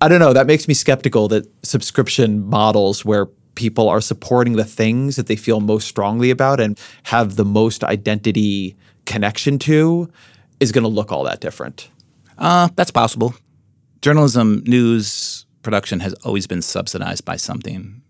I 0.00 0.08
don't 0.08 0.20
know, 0.20 0.32
that 0.32 0.46
makes 0.46 0.66
me 0.66 0.74
skeptical 0.74 1.28
that 1.28 1.46
subscription 1.62 2.46
models 2.46 3.04
where 3.04 3.26
people 3.54 3.88
are 3.88 4.00
supporting 4.00 4.54
the 4.54 4.64
things 4.64 5.16
that 5.16 5.26
they 5.26 5.36
feel 5.36 5.60
most 5.60 5.86
strongly 5.86 6.30
about 6.30 6.60
and 6.60 6.78
have 7.02 7.36
the 7.36 7.44
most 7.44 7.84
identity 7.84 8.76
connection 9.04 9.58
to 9.58 10.10
is 10.60 10.72
going 10.72 10.84
to 10.84 10.88
look 10.88 11.12
all 11.12 11.24
that 11.24 11.40
different. 11.40 11.90
Uh, 12.38 12.68
that's 12.76 12.90
possible 12.90 13.34
journalism, 14.00 14.62
news 14.66 15.46
production 15.62 16.00
has 16.00 16.14
always 16.24 16.46
been 16.46 16.62
subsidized 16.62 17.24
by 17.24 17.36
something. 17.36 18.02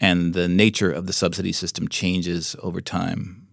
And 0.00 0.34
the 0.34 0.48
nature 0.48 0.90
of 0.90 1.06
the 1.06 1.12
subsidy 1.12 1.52
system 1.52 1.88
changes 1.88 2.56
over 2.62 2.80
time. 2.80 3.46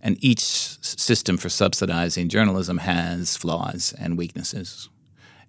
And 0.00 0.22
each 0.22 0.40
system 0.40 1.36
for 1.36 1.48
subsidizing 1.48 2.28
journalism 2.28 2.78
has 2.78 3.36
flaws 3.36 3.94
and 3.98 4.18
weaknesses. 4.18 4.88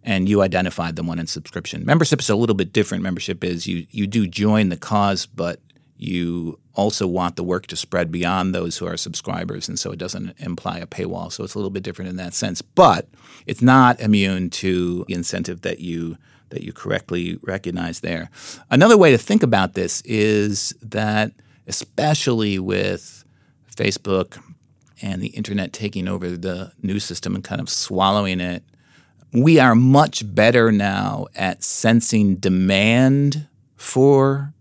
And 0.05 0.27
you 0.27 0.41
identified 0.41 0.97
the 0.97 1.03
one 1.03 1.17
in 1.17 1.27
subscription. 1.27 1.85
Membership 1.85 2.19
is 2.19 2.29
a 2.29 2.35
little 2.35 2.55
bit 2.55 2.73
different. 2.73 3.03
Membership 3.03 3.43
is 3.43 3.67
you 3.67 3.87
you 3.89 4.05
do 4.05 4.27
join 4.27 4.69
the 4.69 4.77
cause, 4.77 5.25
but 5.25 5.61
you 5.95 6.59
also 6.73 7.07
want 7.07 7.35
the 7.37 7.43
work 7.43 7.67
to 7.67 7.75
spread 7.77 8.11
beyond 8.11 8.53
those 8.53 8.77
who 8.77 8.85
are 8.85 8.97
subscribers, 8.97 9.69
and 9.69 9.79
so 9.79 9.91
it 9.91 9.99
doesn't 9.99 10.35
imply 10.39 10.79
a 10.79 10.85
paywall. 10.85 11.31
So 11.31 11.43
it's 11.43 11.55
a 11.55 11.57
little 11.57 11.71
bit 11.71 11.83
different 11.83 12.09
in 12.09 12.17
that 12.17 12.33
sense, 12.33 12.61
but 12.61 13.07
it's 13.45 13.61
not 13.61 14.01
immune 14.01 14.49
to 14.51 15.05
the 15.07 15.13
incentive 15.13 15.61
that 15.61 15.79
you 15.79 16.17
that 16.49 16.63
you 16.63 16.73
correctly 16.73 17.39
recognize 17.41 18.01
there. 18.01 18.29
Another 18.69 18.97
way 18.97 19.11
to 19.11 19.17
think 19.17 19.41
about 19.41 19.73
this 19.73 20.01
is 20.05 20.73
that, 20.81 21.31
especially 21.67 22.59
with 22.59 23.23
Facebook 23.75 24.41
and 25.01 25.21
the 25.21 25.29
internet 25.29 25.73
taking 25.73 26.07
over 26.07 26.29
the 26.29 26.71
news 26.81 27.03
system 27.03 27.33
and 27.33 27.43
kind 27.43 27.59
of 27.59 27.69
swallowing 27.69 28.39
it, 28.39 28.63
we 29.33 29.59
are 29.59 29.75
much 29.75 30.23
better 30.33 30.71
now 30.71 31.27
at 31.35 31.63
sensing 31.63 32.35
demand 32.35 33.47
for 33.75 34.53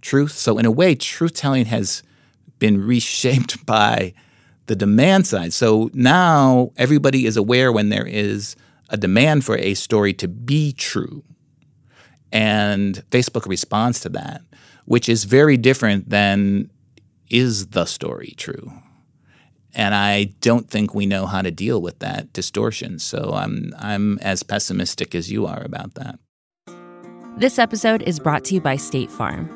truth. 0.00 0.32
So, 0.32 0.58
in 0.58 0.66
a 0.66 0.70
way, 0.70 0.94
truth 0.94 1.34
telling 1.34 1.66
has 1.66 2.02
been 2.58 2.84
reshaped 2.84 3.64
by 3.66 4.14
the 4.66 4.76
demand 4.76 5.26
side. 5.26 5.52
So 5.52 5.90
now 5.92 6.72
everybody 6.76 7.26
is 7.26 7.36
aware 7.36 7.70
when 7.70 7.90
there 7.90 8.06
is 8.06 8.56
a 8.88 8.96
demand 8.96 9.44
for 9.44 9.58
a 9.58 9.74
story 9.74 10.14
to 10.14 10.28
be 10.28 10.72
true. 10.72 11.22
And 12.32 13.04
Facebook 13.10 13.46
responds 13.46 14.00
to 14.00 14.08
that, 14.10 14.42
which 14.86 15.08
is 15.08 15.24
very 15.24 15.56
different 15.56 16.10
than 16.10 16.70
is 17.30 17.68
the 17.68 17.84
story 17.84 18.34
true? 18.36 18.72
And 19.74 19.94
I 19.94 20.24
don't 20.40 20.70
think 20.70 20.94
we 20.94 21.04
know 21.04 21.26
how 21.26 21.42
to 21.42 21.50
deal 21.50 21.82
with 21.82 21.98
that 21.98 22.32
distortion. 22.32 22.98
So 22.98 23.32
I'm 23.34 23.74
I'm 23.78 24.18
as 24.20 24.42
pessimistic 24.42 25.14
as 25.14 25.30
you 25.30 25.46
are 25.46 25.62
about 25.62 25.94
that. 25.94 26.18
This 27.36 27.58
episode 27.58 28.02
is 28.02 28.20
brought 28.20 28.44
to 28.44 28.54
you 28.54 28.60
by 28.60 28.76
State 28.76 29.10
Farm. 29.10 29.50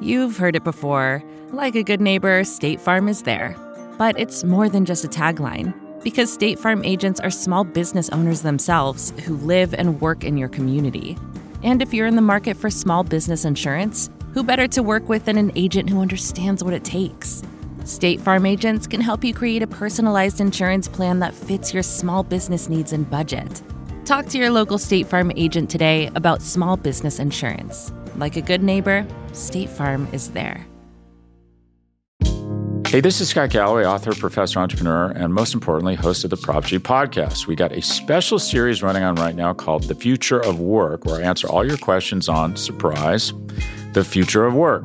You've 0.00 0.36
heard 0.36 0.56
it 0.56 0.64
before. 0.64 1.22
Like 1.52 1.76
a 1.76 1.84
good 1.84 2.00
neighbor, 2.00 2.42
State 2.42 2.80
Farm 2.80 3.08
is 3.08 3.22
there. 3.22 3.54
But 3.98 4.18
it's 4.18 4.42
more 4.42 4.68
than 4.68 4.84
just 4.84 5.04
a 5.04 5.08
tagline, 5.08 5.72
because 6.02 6.32
State 6.32 6.58
Farm 6.58 6.84
agents 6.84 7.20
are 7.20 7.30
small 7.30 7.62
business 7.62 8.08
owners 8.08 8.42
themselves 8.42 9.12
who 9.24 9.36
live 9.36 9.74
and 9.74 10.00
work 10.00 10.24
in 10.24 10.36
your 10.36 10.48
community. 10.48 11.16
And 11.62 11.80
if 11.80 11.94
you're 11.94 12.08
in 12.08 12.16
the 12.16 12.22
market 12.22 12.56
for 12.56 12.70
small 12.70 13.04
business 13.04 13.44
insurance, 13.44 14.10
who 14.34 14.42
better 14.42 14.66
to 14.66 14.82
work 14.82 15.08
with 15.08 15.26
than 15.26 15.38
an 15.38 15.52
agent 15.54 15.88
who 15.88 16.00
understands 16.00 16.64
what 16.64 16.74
it 16.74 16.82
takes? 16.82 17.44
State 17.84 18.20
Farm 18.20 18.46
agents 18.46 18.86
can 18.86 19.00
help 19.00 19.24
you 19.24 19.34
create 19.34 19.62
a 19.62 19.66
personalized 19.66 20.40
insurance 20.40 20.88
plan 20.88 21.18
that 21.18 21.34
fits 21.34 21.74
your 21.74 21.82
small 21.82 22.22
business 22.22 22.68
needs 22.68 22.92
and 22.92 23.08
budget. 23.10 23.62
Talk 24.04 24.26
to 24.26 24.38
your 24.38 24.50
local 24.50 24.78
State 24.78 25.06
Farm 25.06 25.32
agent 25.36 25.70
today 25.70 26.10
about 26.14 26.42
small 26.42 26.76
business 26.76 27.18
insurance. 27.18 27.92
Like 28.16 28.36
a 28.36 28.42
good 28.42 28.62
neighbor, 28.62 29.06
State 29.32 29.68
Farm 29.68 30.08
is 30.12 30.30
there. 30.30 30.66
Hey, 32.92 33.00
this 33.00 33.22
is 33.22 33.30
Scott 33.30 33.48
Galloway, 33.48 33.86
author, 33.86 34.14
professor, 34.14 34.60
entrepreneur, 34.60 35.12
and 35.12 35.32
most 35.32 35.54
importantly, 35.54 35.94
host 35.94 36.24
of 36.24 36.30
the 36.30 36.36
Prop 36.36 36.66
G 36.66 36.78
podcast. 36.78 37.46
We 37.46 37.56
got 37.56 37.72
a 37.72 37.80
special 37.80 38.38
series 38.38 38.82
running 38.82 39.02
on 39.02 39.14
right 39.14 39.34
now 39.34 39.54
called 39.54 39.84
The 39.84 39.94
Future 39.94 40.38
of 40.40 40.60
Work, 40.60 41.06
where 41.06 41.16
I 41.16 41.22
answer 41.22 41.48
all 41.48 41.66
your 41.66 41.78
questions 41.78 42.28
on 42.28 42.54
surprise, 42.54 43.32
the 43.94 44.04
future 44.04 44.44
of 44.44 44.52
work. 44.52 44.84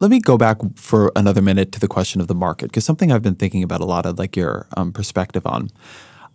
Let 0.00 0.10
me 0.10 0.18
go 0.18 0.38
back 0.38 0.56
for 0.76 1.12
another 1.14 1.42
minute 1.42 1.72
to 1.72 1.80
the 1.80 1.86
question 1.86 2.22
of 2.22 2.26
the 2.26 2.34
market, 2.34 2.66
because 2.66 2.86
something 2.86 3.12
I've 3.12 3.22
been 3.22 3.34
thinking 3.34 3.62
about 3.62 3.82
a 3.82 3.84
lot 3.84 4.06
of 4.06 4.18
like 4.18 4.34
your 4.34 4.66
um, 4.76 4.92
perspective 4.92 5.46
on. 5.46 5.70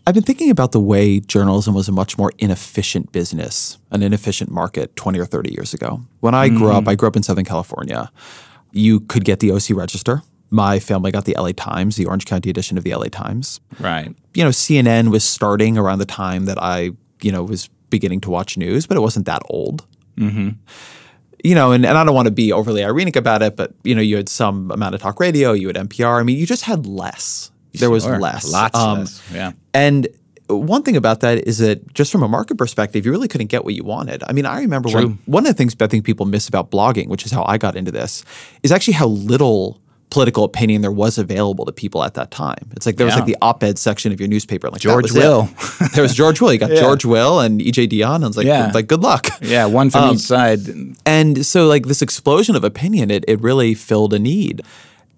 I've 0.08 0.14
been 0.14 0.24
thinking 0.24 0.52
about 0.52 0.72
the 0.72 0.80
way 0.80 1.20
journalism 1.20 1.74
was 1.74 1.88
a 1.88 1.92
much 1.92 2.16
more 2.16 2.32
inefficient 2.38 3.12
business, 3.12 3.80
an 3.90 4.04
inefficient 4.04 4.52
market 4.52 4.96
20 4.96 5.20
or 5.20 5.26
30 5.26 5.52
years 5.52 5.74
ago. 5.74 6.00
When 6.20 6.36
I 6.36 6.48
grew 6.48 6.72
up, 6.72 6.88
I 6.88 6.94
grew 6.94 7.08
up 7.08 7.16
in 7.16 7.24
Southern 7.24 7.44
California. 7.44 8.12
You 8.72 9.00
could 9.00 9.26
get 9.26 9.40
the 9.40 9.52
OC 9.52 9.72
Register. 9.72 10.22
My 10.52 10.78
family 10.80 11.12
got 11.12 11.26
the 11.26 11.36
LA 11.36 11.54
Times, 11.54 11.96
the 11.96 12.06
Orange 12.06 12.26
County 12.26 12.52
edition 12.52 12.78
of 12.78 12.84
the 12.84 12.94
LA 12.94 13.06
Times. 13.06 13.60
Right. 13.80 14.16
You 14.36 14.44
know, 14.44 14.52
CNN 14.52 15.10
was 15.10 15.24
starting 15.24 15.76
around 15.76 15.98
the 15.98 16.06
time 16.06 16.46
that 16.46 16.62
I, 16.62 16.92
you 17.24 17.32
know, 17.32 17.44
was 17.44 17.68
beginning 17.90 18.22
to 18.22 18.30
watch 18.30 18.58
news, 18.58 18.86
but 18.86 18.98
it 18.98 19.00
wasn't 19.00 19.26
that 19.26 19.42
old. 19.50 19.88
Mm-hmm. 20.18 20.50
You 21.46 21.54
know, 21.56 21.72
and, 21.74 21.86
and 21.86 21.96
I 21.98 22.04
don't 22.04 22.16
want 22.16 22.26
to 22.28 22.32
be 22.44 22.52
overly 22.52 22.84
ironic 22.84 23.16
about 23.16 23.42
it, 23.44 23.56
but 23.56 23.72
you 23.84 23.94
know, 23.96 24.02
you 24.02 24.16
had 24.18 24.28
some 24.30 24.72
amount 24.72 24.96
of 24.96 25.02
talk 25.02 25.20
radio, 25.20 25.52
you 25.54 25.68
had 25.68 25.76
NPR. 25.76 26.20
I 26.20 26.24
mean, 26.24 26.38
you 26.38 26.46
just 26.48 26.64
had 26.64 26.86
less. 26.88 27.52
There 27.74 27.90
was 27.92 28.04
Sure. 28.04 28.20
less. 28.20 28.52
Lots 28.52 28.78
Um, 28.80 29.00
less. 29.00 29.22
Yeah. 29.34 29.52
and 29.74 30.08
one 30.48 30.84
thing 30.84 30.96
about 30.96 31.20
that 31.22 31.48
is 31.48 31.58
that 31.58 31.94
just 31.94 32.12
from 32.12 32.24
a 32.24 32.28
market 32.28 32.56
perspective, 32.58 33.06
you 33.06 33.12
really 33.12 33.28
couldn't 33.28 33.48
get 33.48 33.64
what 33.66 33.74
you 33.74 33.84
wanted. 33.84 34.24
I 34.28 34.32
mean, 34.32 34.46
I 34.46 34.60
remember 34.62 34.90
when 34.90 35.18
one 35.26 35.46
of 35.46 35.52
the 35.52 35.58
things 35.58 35.76
I 35.80 35.88
think 35.88 36.06
people 36.06 36.26
miss 36.26 36.48
about 36.48 36.70
blogging, 36.72 37.08
which 37.10 37.26
is 37.26 37.32
how 37.32 37.44
I 37.48 37.58
got 37.58 37.76
into 37.76 37.92
this, 37.92 38.24
is 38.64 38.72
actually 38.72 38.94
how 38.94 39.08
little 39.08 39.80
political 40.12 40.44
opinion 40.44 40.82
there 40.82 40.92
was 40.92 41.18
available 41.18 41.66
to 41.66 41.72
people 41.72 42.04
at 42.04 42.14
that 42.14 42.32
time. 42.32 42.70
It's 42.72 42.86
like 42.86 42.96
there 42.98 43.06
was 43.06 43.14
Yeah. 43.16 43.20
like 43.22 43.26
the 43.28 43.38
op-ed 43.42 43.78
section 43.80 44.12
of 44.14 44.20
your 44.20 44.30
newspaper. 44.30 44.70
Like 44.70 44.80
George. 44.82 45.12
Will. 45.12 45.50
there 45.94 46.04
was 46.04 46.14
George 46.14 46.40
Will. 46.40 46.54
You 46.54 46.60
got 46.60 46.70
George 46.80 47.04
Will 47.06 47.40
and 47.40 47.60
EJ 47.60 47.90
Dionne. 47.90 48.24
I 48.24 48.28
was 48.28 48.38
like, 48.38 48.46
Yeah. 48.46 48.72
like 48.74 48.88
good 48.88 49.02
luck. 49.02 49.28
Yeah. 49.42 49.66
One 49.66 49.90
from 49.90 50.04
Um, 50.06 50.16
each 50.16 50.22
side. 50.22 50.60
And 51.06 51.46
so, 51.46 51.68
like 51.68 51.88
this 51.88 52.02
explosion 52.02 52.56
of 52.56 52.64
opinion, 52.64 53.12
it, 53.12 53.26
it 53.28 53.42
really 53.42 53.74
filled 53.74 54.14
a 54.14 54.20
need. 54.20 54.62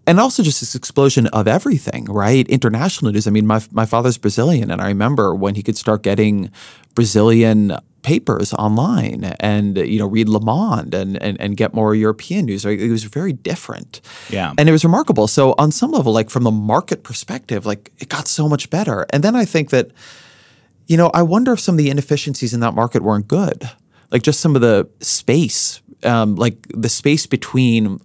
And 0.08 0.22
also 0.22 0.42
just 0.42 0.62
this 0.62 0.74
explosion 0.74 1.28
of 1.28 1.50
everything, 1.50 2.06
right? 2.06 2.48
International 2.48 3.12
news. 3.12 3.28
I 3.28 3.30
mean, 3.32 3.46
my, 3.46 3.62
my 3.74 3.86
father's 3.86 4.18
Brazilian, 4.18 4.72
and 4.72 4.82
I 4.82 4.88
remember 4.88 5.36
when 5.36 5.56
he 5.56 5.62
could 5.62 5.76
start 5.78 6.02
getting 6.02 6.50
Brazilian 6.96 7.78
papers 8.08 8.54
online 8.54 9.36
and, 9.42 9.78
you 9.78 10.00
know, 10.00 10.08
read 10.08 10.30
Le 10.30 10.40
Monde 10.40 10.94
and, 10.94 11.22
and, 11.22 11.40
and 11.42 11.58
get 11.58 11.74
more 11.74 11.94
European 11.94 12.46
news. 12.46 12.64
It 12.66 12.90
was 12.90 13.04
very 13.04 13.34
different. 13.34 14.00
Yeah. 14.30 14.54
And 14.58 14.70
it 14.70 14.72
was 14.72 14.86
remarkable. 14.86 15.28
So, 15.28 15.54
on 15.58 15.72
some 15.72 15.92
level, 15.92 16.14
like 16.14 16.30
from 16.30 16.44
the 16.44 16.52
market 16.52 17.04
perspective, 17.04 17.66
like 17.66 17.92
it 18.00 18.08
got 18.08 18.28
so 18.28 18.48
much 18.48 18.70
better. 18.70 19.06
And 19.12 19.24
then 19.24 19.36
I 19.36 19.44
think 19.44 19.72
that 19.72 19.92
you 20.88 20.96
know, 20.96 21.12
I 21.14 21.22
wonder 21.22 21.52
if 21.52 21.60
some 21.60 21.76
of 21.76 21.80
the 21.80 21.90
inefficiencies 21.90 22.54
in 22.54 22.62
that 22.62 22.74
market 22.74 23.04
weren't 23.04 23.28
good. 23.28 23.70
Like 24.10 24.24
just 24.24 24.40
some 24.40 24.56
of 24.56 24.62
the 24.62 24.88
space, 25.02 25.82
um, 26.04 26.36
like 26.36 26.66
the 26.74 26.88
space 26.90 27.28
between 27.28 28.00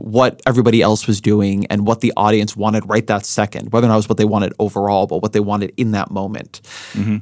what 0.00 0.40
everybody 0.46 0.82
else 0.82 1.06
was 1.06 1.20
doing 1.20 1.66
and 1.66 1.86
what 1.86 2.00
the 2.00 2.12
audience 2.16 2.56
wanted 2.56 2.88
right 2.88 3.06
that 3.06 3.24
second, 3.26 3.72
whether 3.72 3.86
or 3.86 3.88
not 3.88 3.94
it 3.94 3.98
was 3.98 4.08
what 4.08 4.18
they 4.18 4.24
wanted 4.24 4.52
overall, 4.58 5.06
but 5.06 5.22
what 5.22 5.32
they 5.32 5.40
wanted 5.40 5.72
in 5.76 5.92
that 5.92 6.10
moment. 6.10 6.60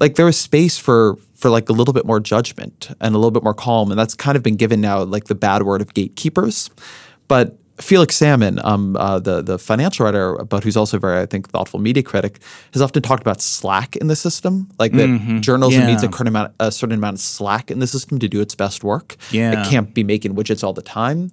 Like 0.01 0.15
there 0.15 0.27
was 0.27 0.39
space 0.39 0.79
for 0.79 1.17
for 1.35 1.51
like 1.51 1.69
a 1.69 1.73
little 1.73 1.95
bit 1.95 2.05
more 2.05 2.21
judgment 2.21 2.91
and 3.01 3.15
a 3.15 3.19
little 3.19 3.31
bit 3.31 3.43
more 3.45 3.55
calm, 3.55 3.91
and 3.91 3.99
that's 3.99 4.15
kind 4.15 4.37
of 4.37 4.43
been 4.43 4.57
given 4.57 4.81
now 4.81 5.03
like 5.03 5.25
the 5.25 5.35
bad 5.35 5.63
word 5.63 5.81
of 5.81 5.93
gatekeepers. 5.95 6.71
But 7.29 7.57
Felix 7.81 8.17
Salmon, 8.17 8.59
um, 8.65 8.97
uh, 8.97 9.21
the 9.21 9.41
the 9.43 9.57
financial 9.59 10.05
writer, 10.05 10.35
but 10.45 10.65
who's 10.65 10.77
also 10.77 10.97
a 10.97 11.01
very 11.01 11.21
I 11.23 11.27
think 11.27 11.49
thoughtful 11.51 11.79
media 11.79 12.03
critic, 12.03 12.41
has 12.73 12.83
often 12.83 13.03
talked 13.03 13.23
about 13.23 13.41
slack 13.41 13.95
in 13.97 14.09
the 14.09 14.17
system, 14.17 14.69
like 14.81 14.93
that 14.93 15.39
journalism 15.41 15.83
Yeah. 15.83 15.87
needs 15.89 16.03
a 16.03 16.07
certain 16.11 16.27
amount 16.27 16.55
a 16.59 16.73
certain 16.73 16.99
amount 16.99 17.15
of 17.15 17.21
slack 17.21 17.71
in 17.71 17.79
the 17.79 17.87
system 17.87 18.19
to 18.19 18.29
do 18.29 18.41
its 18.41 18.55
best 18.57 18.83
work. 18.83 19.17
Yeah. 19.31 19.53
it 19.63 19.71
can't 19.71 19.95
be 19.95 20.03
making 20.03 20.35
widgets 20.35 20.65
all 20.65 20.73
the 20.73 20.83
time. 20.83 21.31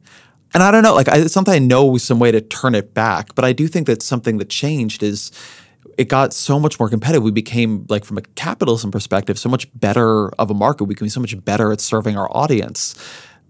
And 0.56 0.64
I 0.64 0.72
don't 0.72 0.84
know, 0.84 0.96
like 0.96 1.10
I, 1.10 1.18
it's 1.18 1.34
something 1.34 1.54
I 1.54 1.60
know 1.60 1.98
some 1.98 2.18
way 2.18 2.32
to 2.32 2.40
turn 2.40 2.76
it 2.76 2.94
back, 2.94 3.36
but 3.36 3.44
I 3.44 3.52
do 3.52 3.68
think 3.68 3.88
that 3.88 4.02
something 4.02 4.38
that 4.38 4.50
changed 4.50 5.04
is 5.04 5.34
it 5.98 6.06
got 6.06 6.32
so 6.34 6.58
much 6.62 6.80
more 6.80 6.90
competitive. 6.90 7.24
We 7.24 7.32
became 7.32 7.86
like 7.90 8.06
from 8.06 8.18
a 8.18 8.22
capitalism 8.22 8.90
perspective, 8.90 9.38
so 9.38 9.50
much 9.50 9.68
better 9.78 10.30
of 10.40 10.50
a 10.50 10.54
market. 10.54 10.86
We 10.86 10.96
became 10.96 11.10
so 11.10 11.20
much 11.20 11.44
better 11.44 11.74
at 11.74 11.82
serving 11.82 12.18
our 12.18 12.30
audience. 12.32 12.96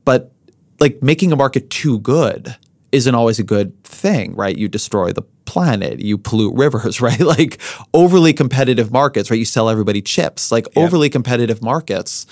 But 0.04 0.32
like 0.80 1.04
making 1.04 1.32
a 1.32 1.36
market 1.36 1.70
too 1.70 2.00
good 2.00 2.56
isn't 2.92 3.14
always 3.14 3.38
a 3.38 3.44
good 3.44 3.84
thing, 3.84 4.36
right? 4.36 4.58
You 4.58 4.68
destroy 4.68 5.14
the 5.14 5.22
planet, 5.46 6.00
you 6.00 6.18
pollute 6.18 6.56
rivers, 6.56 7.02
right? 7.02 7.20
Like 7.20 7.62
overly 7.94 8.34
competitive 8.34 8.92
markets, 8.92 9.30
right? 9.30 9.38
You 9.38 9.46
sell 9.46 9.70
everybody 9.70 10.02
chips. 10.02 10.52
Like 10.52 10.66
overly 10.76 11.12
competitive 11.12 11.62
markets 11.62 12.26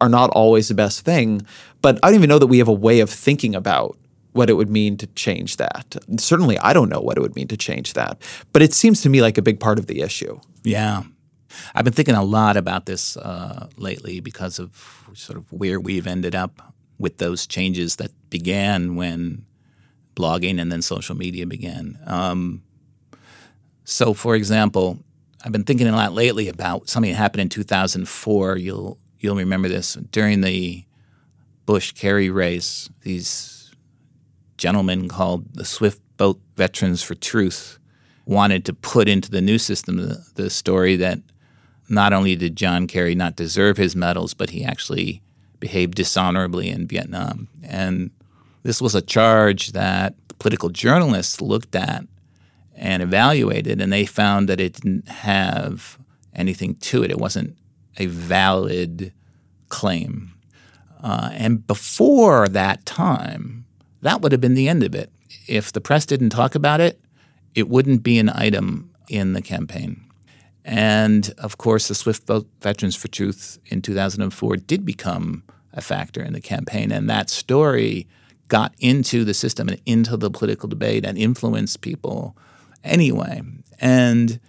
are 0.00 0.08
not 0.08 0.30
always 0.30 0.68
the 0.68 0.74
best 0.74 1.04
thing. 1.04 1.42
But 1.82 1.98
I 2.04 2.08
don't 2.08 2.14
even 2.14 2.28
know 2.28 2.38
that 2.38 2.46
we 2.46 2.58
have 2.58 2.68
a 2.68 2.72
way 2.72 3.00
of 3.00 3.10
thinking 3.10 3.56
about 3.56 3.96
what 4.32 4.48
it 4.48 4.54
would 4.54 4.70
mean 4.70 4.96
to 4.98 5.06
change 5.08 5.56
that. 5.56 5.96
Certainly, 6.18 6.58
I 6.58 6.72
don't 6.72 6.88
know 6.88 7.00
what 7.00 7.16
it 7.16 7.20
would 7.20 7.34
mean 7.34 7.48
to 7.48 7.56
change 7.56 7.94
that. 7.94 8.20
But 8.52 8.62
it 8.62 8.72
seems 8.72 9.02
to 9.02 9.08
me 9.08 9.22
like 9.22 9.38
a 9.38 9.42
big 9.42 9.60
part 9.60 9.78
of 9.78 9.86
the 9.86 10.00
issue. 10.00 10.40
Yeah. 10.62 11.02
I've 11.74 11.84
been 11.84 11.94
thinking 11.94 12.14
a 12.14 12.22
lot 12.22 12.56
about 12.56 12.86
this 12.86 13.16
uh, 13.16 13.68
lately 13.76 14.20
because 14.20 14.58
of 14.58 15.08
sort 15.14 15.36
of 15.36 15.52
where 15.52 15.80
we've 15.80 16.06
ended 16.06 16.34
up 16.34 16.74
with 16.98 17.18
those 17.18 17.46
changes 17.46 17.96
that 17.96 18.12
began 18.30 18.94
when 18.94 19.46
blogging 20.14 20.60
and 20.60 20.70
then 20.70 20.82
social 20.82 21.16
media 21.16 21.46
began. 21.46 21.98
Um, 22.06 22.62
so, 23.84 24.14
for 24.14 24.36
example, 24.36 24.98
I've 25.44 25.52
been 25.52 25.64
thinking 25.64 25.88
a 25.88 25.92
lot 25.92 26.12
lately 26.12 26.48
about 26.48 26.88
something 26.88 27.10
that 27.10 27.16
happened 27.16 27.40
in 27.40 27.48
2004. 27.48 28.56
You'll 28.56 28.98
you'll 29.18 29.36
remember 29.36 29.68
this 29.68 29.94
during 29.94 30.42
the 30.42 30.84
Bush 31.66 31.92
Kerry 31.92 32.30
race. 32.30 32.88
These 33.02 33.59
gentlemen 34.60 35.08
called 35.08 35.54
the 35.54 35.64
Swift 35.64 36.00
Boat 36.18 36.38
Veterans 36.54 37.02
for 37.02 37.14
Truth 37.14 37.78
wanted 38.26 38.64
to 38.66 38.74
put 38.74 39.08
into 39.08 39.30
the 39.30 39.40
new 39.40 39.58
system 39.58 39.96
the, 39.96 40.24
the 40.34 40.50
story 40.50 40.96
that 40.96 41.18
not 41.88 42.12
only 42.12 42.36
did 42.36 42.56
John 42.56 42.86
Kerry 42.86 43.14
not 43.14 43.36
deserve 43.36 43.78
his 43.78 43.96
medals, 43.96 44.34
but 44.34 44.50
he 44.50 44.62
actually 44.62 45.22
behaved 45.60 45.94
dishonorably 45.94 46.68
in 46.68 46.86
Vietnam. 46.86 47.48
And 47.62 48.10
this 48.62 48.82
was 48.82 48.94
a 48.94 49.00
charge 49.00 49.72
that 49.72 50.14
political 50.38 50.68
journalists 50.68 51.40
looked 51.40 51.74
at 51.74 52.04
and 52.76 53.02
evaluated, 53.02 53.80
and 53.80 53.90
they 53.90 54.04
found 54.04 54.46
that 54.48 54.60
it 54.60 54.74
didn't 54.74 55.08
have 55.08 55.98
anything 56.34 56.74
to 56.76 57.02
it. 57.02 57.10
It 57.10 57.18
wasn't 57.18 57.56
a 57.96 58.06
valid 58.06 59.12
claim. 59.70 60.34
Uh, 61.02 61.30
and 61.32 61.66
before 61.66 62.46
that 62.48 62.84
time, 62.84 63.64
that 64.02 64.20
would 64.20 64.32
have 64.32 64.40
been 64.40 64.54
the 64.54 64.68
end 64.68 64.82
of 64.82 64.94
it. 64.94 65.10
If 65.46 65.72
the 65.72 65.80
press 65.80 66.06
didn't 66.06 66.30
talk 66.30 66.54
about 66.54 66.80
it, 66.80 67.00
it 67.54 67.68
wouldn't 67.68 68.02
be 68.02 68.18
an 68.18 68.30
item 68.30 68.90
in 69.08 69.32
the 69.32 69.42
campaign. 69.42 70.04
And 70.64 71.32
of 71.38 71.58
course, 71.58 71.88
the 71.88 71.94
Swift 71.94 72.26
Boat 72.26 72.46
Veterans 72.60 72.96
for 72.96 73.08
Truth 73.08 73.58
in 73.66 73.82
2004 73.82 74.56
did 74.56 74.84
become 74.84 75.42
a 75.72 75.80
factor 75.80 76.22
in 76.22 76.32
the 76.32 76.40
campaign. 76.40 76.92
And 76.92 77.08
that 77.08 77.30
story 77.30 78.06
got 78.48 78.74
into 78.78 79.24
the 79.24 79.34
system 79.34 79.68
and 79.68 79.80
into 79.86 80.16
the 80.16 80.30
political 80.30 80.68
debate 80.68 81.04
and 81.04 81.16
influenced 81.16 81.80
people 81.80 82.36
anyway. 82.84 83.42
And 83.78 84.40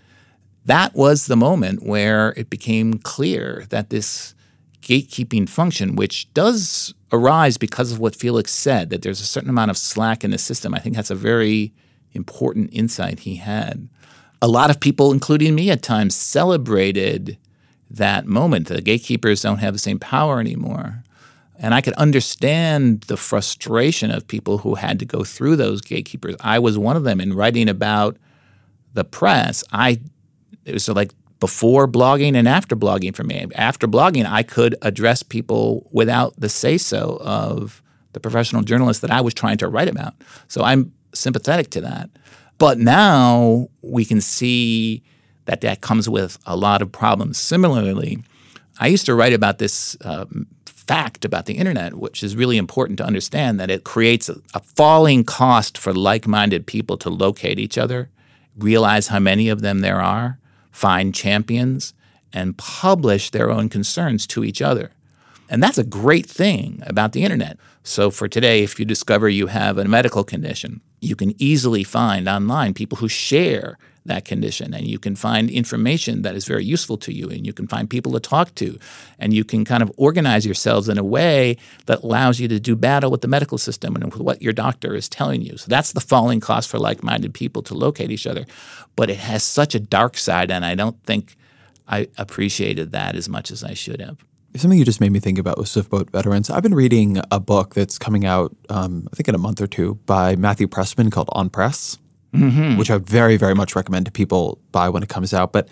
that 0.66 0.96
was 0.96 1.28
the 1.28 1.38
moment 1.38 1.84
where 1.84 2.34
it 2.36 2.50
became 2.50 2.96
clear 2.96 3.66
that 3.70 3.90
this 3.90 4.36
gatekeeping 4.82 5.48
function, 5.48 5.96
which 5.96 6.32
does 6.34 6.94
arise 7.12 7.58
because 7.58 7.92
of 7.92 8.00
what 8.00 8.16
Felix 8.16 8.52
said, 8.52 8.90
that 8.90 9.02
there's 9.02 9.22
a 9.22 9.26
certain 9.26 9.50
amount 9.50 9.72
of 9.72 9.78
slack 9.78 10.24
in 10.24 10.32
the 10.32 10.38
system. 10.38 10.74
I 10.74 10.80
think 10.80 10.96
that's 10.96 11.12
a 11.12 11.16
very 11.16 11.74
important 12.14 12.70
insight 12.74 13.20
he 13.20 13.36
had. 13.36 13.88
A 14.42 14.48
lot 14.48 14.70
of 14.70 14.80
people, 14.80 15.12
including 15.12 15.56
me 15.56 15.70
at 15.70 15.84
times, 15.84 16.16
celebrated 16.16 17.38
that 17.90 18.26
moment. 18.26 18.68
The 18.68 18.82
gatekeepers 18.82 19.42
don't 19.42 19.60
have 19.60 19.74
the 19.74 19.80
same 19.80 20.00
power 20.00 20.40
anymore. 20.40 21.04
And 21.58 21.76
I 21.76 21.82
could 21.82 21.94
understand 21.94 23.02
the 23.02 23.18
frustration 23.18 24.10
of 24.10 24.28
people 24.28 24.60
who 24.60 24.76
had 24.76 24.98
to 25.00 25.06
go 25.06 25.24
through 25.24 25.58
those 25.58 25.82
gatekeepers. 25.82 26.36
I 26.40 26.58
was 26.58 26.78
one 26.78 26.98
of 26.98 27.04
them 27.04 27.22
in 27.22 27.34
writing 27.34 27.70
about 27.70 28.18
the 28.94 29.04
press. 29.04 29.64
I 29.72 30.00
it 30.66 30.74
was 30.74 30.88
like 30.90 31.12
before 31.42 31.88
blogging 31.88 32.36
and 32.36 32.48
after 32.48 32.76
blogging 32.76 33.14
for 33.14 33.24
me. 33.24 33.48
After 33.56 33.88
blogging, 33.88 34.26
I 34.26 34.44
could 34.44 34.76
address 34.84 35.24
people 35.24 35.90
without 35.92 36.40
the 36.40 36.48
say 36.48 36.78
so 36.78 37.18
of 37.20 37.82
the 38.14 38.20
professional 38.20 38.62
journalist 38.62 39.02
that 39.02 39.12
I 39.12 39.22
was 39.22 39.34
trying 39.34 39.58
to 39.58 39.68
write 39.68 39.90
about. 39.90 40.14
So 40.48 40.64
I'm 40.64 40.94
sympathetic 41.14 41.72
to 41.72 41.82
that. 41.82 42.12
But 42.60 42.78
now 42.78 43.70
we 43.82 44.06
can 44.06 44.22
see 44.22 45.02
that 45.46 45.62
that 45.62 45.82
comes 45.82 46.08
with 46.08 46.38
a 46.46 46.56
lot 46.56 46.84
of 46.84 46.92
problems. 46.92 47.40
Similarly, 47.40 48.20
I 48.80 48.88
used 48.88 49.08
to 49.08 49.16
write 49.16 49.34
about 49.34 49.58
this 49.58 49.98
uh, 50.02 50.26
fact 50.68 51.26
about 51.26 51.48
the 51.48 51.58
internet, 51.58 51.96
which 51.96 52.22
is 52.22 52.36
really 52.36 52.58
important 52.58 52.98
to 53.00 53.06
understand 53.06 53.60
that 53.60 53.72
it 53.72 53.84
creates 53.84 54.30
a, 54.30 54.36
a 54.54 54.60
falling 54.60 55.24
cost 55.24 55.76
for 55.76 55.92
like 55.92 56.28
minded 56.28 56.68
people 56.68 56.98
to 56.98 57.10
locate 57.10 57.58
each 57.58 57.80
other, 57.80 58.12
realize 58.56 59.08
how 59.08 59.20
many 59.20 59.50
of 59.50 59.62
them 59.62 59.80
there 59.80 60.00
are, 60.00 60.38
find 60.72 61.14
champions, 61.14 61.94
and 62.34 62.58
publish 62.58 63.30
their 63.30 63.50
own 63.52 63.70
concerns 63.70 64.26
to 64.28 64.44
each 64.44 64.62
other. 64.62 64.92
And 65.50 65.62
that's 65.62 65.78
a 65.78 65.84
great 65.84 66.26
thing 66.26 66.82
about 66.86 67.12
the 67.12 67.24
internet. 67.24 67.58
So, 67.84 68.10
for 68.10 68.28
today, 68.28 68.64
if 68.64 68.80
you 68.80 68.86
discover 68.86 69.28
you 69.28 69.48
have 69.48 69.78
a 69.78 69.86
medical 69.86 70.24
condition, 70.24 70.82
you 71.02 71.16
can 71.16 71.34
easily 71.42 71.84
find 71.84 72.30
online 72.30 72.74
people 72.74 73.00
who 73.00 73.10
share 73.10 73.78
that 74.06 74.26
condition. 74.26 74.74
And 74.74 74.88
you 74.88 74.98
can 74.98 75.16
find 75.16 75.50
information 75.50 76.24
that 76.24 76.36
is 76.36 76.46
very 76.46 76.66
useful 76.66 76.98
to 76.98 77.14
you 77.14 77.30
and 77.30 77.46
you 77.46 77.54
can 77.54 77.68
find 77.68 77.90
people 77.90 78.12
to 78.14 78.20
talk 78.20 78.56
to. 78.56 78.80
And 79.20 79.34
you 79.34 79.44
can 79.44 79.64
kind 79.64 79.84
of 79.84 79.92
organize 79.98 80.46
yourselves 80.46 80.90
in 80.90 80.98
a 80.98 81.04
way 81.04 81.58
that 81.86 82.02
allows 82.02 82.40
you 82.40 82.48
to 82.48 82.60
do 82.60 82.76
battle 82.76 83.12
with 83.12 83.22
the 83.22 83.28
medical 83.28 83.58
system 83.58 83.96
and 83.96 84.06
with 84.06 84.22
what 84.22 84.42
your 84.42 84.54
doctor 84.54 84.96
is 84.96 85.08
telling 85.08 85.42
you. 85.42 85.58
So 85.58 85.68
that's 85.68 85.94
the 85.94 86.02
falling 86.02 86.40
cost 86.40 86.70
for 86.70 86.80
like-minded 86.80 87.34
people 87.34 87.62
to 87.64 87.74
locate 87.74 88.12
each 88.12 88.26
other. 88.26 88.46
But 88.96 89.10
it 89.10 89.18
has 89.18 89.44
such 89.44 89.76
a 89.76 89.80
dark 89.80 90.18
side 90.18 90.52
and 90.52 90.66
i 90.66 90.76
don't 90.76 91.02
think 91.04 91.36
i 91.88 92.08
appreciated 92.18 92.92
that 92.92 93.16
as 93.16 93.28
much 93.30 93.52
as 93.52 93.64
i 93.64 93.74
should 93.74 94.02
have. 94.02 94.24
Something 94.56 94.80
you 94.80 94.86
just 94.86 95.00
made 95.00 95.14
me 95.14 95.22
think 95.22 95.38
about 95.38 95.58
with 95.58 95.68
Swiftboat 95.68 96.10
veterans. 96.10 96.50
I've 96.50 96.64
been 96.64 96.76
reading 96.76 97.22
a 97.32 97.40
book 97.40 97.74
that's 97.74 97.98
coming 97.98 98.26
out, 98.26 98.54
um, 98.70 99.08
I 99.12 99.16
think, 99.16 99.30
in 99.30 99.36
a 99.36 99.38
month 99.38 99.62
or 99.62 99.68
two 99.68 99.96
by 100.06 100.36
Matthew 100.36 100.68
Pressman 100.68 101.10
called 101.10 101.30
On 101.32 101.50
Press 101.50 101.98
mm-hmm. 102.34 102.78
which 102.78 102.90
I 102.92 102.98
very, 102.98 103.38
very 103.38 103.56
much 103.56 103.76
recommend 103.76 104.06
to 104.06 104.12
people 104.12 104.60
buy 104.72 104.90
when 104.90 105.04
it 105.04 105.10
comes 105.10 105.34
out. 105.34 105.52
But 105.52 105.68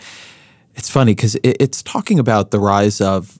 it's 0.75 0.89
funny 0.89 1.13
because 1.13 1.35
it, 1.35 1.57
it's 1.59 1.83
talking 1.83 2.19
about 2.19 2.51
the 2.51 2.59
rise 2.59 3.01
of, 3.01 3.37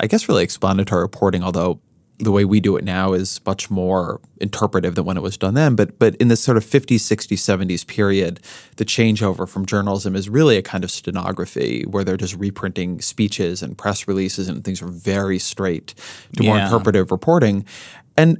I 0.00 0.06
guess, 0.06 0.28
really 0.28 0.44
explanatory 0.44 1.02
reporting, 1.02 1.42
although 1.42 1.80
the 2.18 2.32
way 2.32 2.44
we 2.44 2.58
do 2.58 2.76
it 2.76 2.84
now 2.84 3.12
is 3.12 3.40
much 3.46 3.70
more 3.70 4.20
interpretive 4.40 4.96
than 4.96 5.04
when 5.04 5.16
it 5.16 5.22
was 5.22 5.36
done 5.36 5.54
then. 5.54 5.76
But 5.76 5.98
but 5.98 6.16
in 6.16 6.28
this 6.28 6.42
sort 6.42 6.56
of 6.56 6.64
50s, 6.64 6.96
60s, 6.96 7.38
70s 7.38 7.86
period, 7.86 8.40
the 8.76 8.84
changeover 8.84 9.48
from 9.48 9.66
journalism 9.66 10.16
is 10.16 10.28
really 10.28 10.56
a 10.56 10.62
kind 10.62 10.84
of 10.84 10.90
stenography 10.90 11.84
where 11.84 12.04
they're 12.04 12.16
just 12.16 12.34
reprinting 12.34 13.00
speeches 13.00 13.62
and 13.62 13.78
press 13.78 14.08
releases 14.08 14.48
and 14.48 14.64
things 14.64 14.82
are 14.82 14.88
very 14.88 15.38
straight 15.38 15.94
to 16.36 16.42
yeah. 16.42 16.50
more 16.50 16.58
interpretive 16.58 17.10
reporting. 17.10 17.64
And 18.16 18.38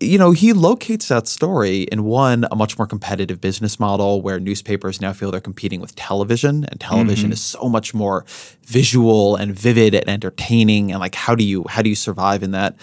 you 0.00 0.16
know, 0.16 0.32
he 0.32 0.54
locates 0.54 1.08
that 1.08 1.28
story 1.28 1.82
in 1.82 2.04
one, 2.04 2.46
a 2.50 2.56
much 2.56 2.78
more 2.78 2.86
competitive 2.86 3.40
business 3.40 3.78
model 3.78 4.22
where 4.22 4.40
newspapers 4.40 5.00
now 5.00 5.12
feel 5.12 5.30
they're 5.30 5.40
competing 5.40 5.80
with 5.80 5.94
television, 5.94 6.64
and 6.64 6.80
television 6.80 7.26
mm-hmm. 7.26 7.34
is 7.34 7.42
so 7.42 7.68
much 7.68 7.92
more 7.92 8.24
visual 8.64 9.36
and 9.36 9.54
vivid 9.54 9.94
and 9.94 10.08
entertaining. 10.08 10.90
And 10.90 11.00
like, 11.00 11.14
how 11.14 11.34
do 11.34 11.44
you 11.44 11.64
how 11.68 11.82
do 11.82 11.90
you 11.90 11.94
survive 11.94 12.42
in 12.42 12.52
that? 12.52 12.76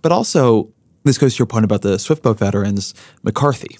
But 0.00 0.12
also, 0.12 0.72
this 1.02 1.18
goes 1.18 1.34
to 1.34 1.38
your 1.40 1.46
point 1.46 1.64
about 1.64 1.82
the 1.82 1.96
Swiftboat 1.96 2.38
veterans, 2.38 2.94
McCarthy. 3.22 3.76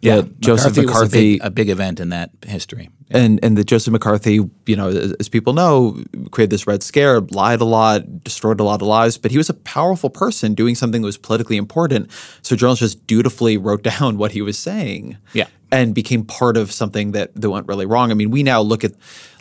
Yeah, 0.00 0.22
Joseph 0.38 0.76
McCarthy, 0.76 0.86
McCarthy 0.86 1.34
a, 1.34 1.38
big, 1.38 1.46
a, 1.46 1.50
big, 1.50 1.68
event 1.70 1.98
in 1.98 2.10
that 2.10 2.30
history. 2.46 2.90
And 3.10 3.40
and 3.42 3.56
the 3.56 3.64
Joseph 3.64 3.92
McCarthy, 3.92 4.40
you 4.66 4.76
know, 4.76 4.88
as, 4.88 5.12
as, 5.14 5.28
people 5.28 5.52
know, 5.52 6.02
created 6.30 6.50
this 6.50 6.66
red 6.66 6.82
scare, 6.82 7.20
lied 7.20 7.60
a 7.60 7.64
lot, 7.64 8.22
destroyed 8.22 8.60
a 8.60 8.64
lot 8.64 8.82
of 8.82 8.88
lives, 8.88 9.16
but 9.16 9.30
he 9.30 9.38
was 9.38 9.48
a 9.48 9.54
powerful 9.54 10.10
person 10.10 10.54
doing 10.54 10.74
something 10.74 11.02
that 11.02 11.06
was 11.06 11.16
politically 11.16 11.56
important. 11.56 12.10
So 12.42 12.54
journalists 12.54 12.82
just 12.82 13.06
dutifully 13.06 13.56
wrote 13.56 13.82
down 13.98 14.18
what 14.18 14.32
he 14.32 14.42
was 14.42 14.58
saying. 14.58 15.16
Yeah. 15.32 15.46
And 15.70 15.94
became 15.94 16.24
part 16.24 16.56
of 16.56 16.72
something 16.72 17.12
that, 17.12 17.34
that 17.34 17.50
went 17.50 17.66
really 17.66 17.84
wrong. 17.84 18.10
I 18.10 18.14
mean, 18.14 18.30
we 18.30 18.42
now 18.42 18.60
look 18.60 18.84
at 18.84 18.92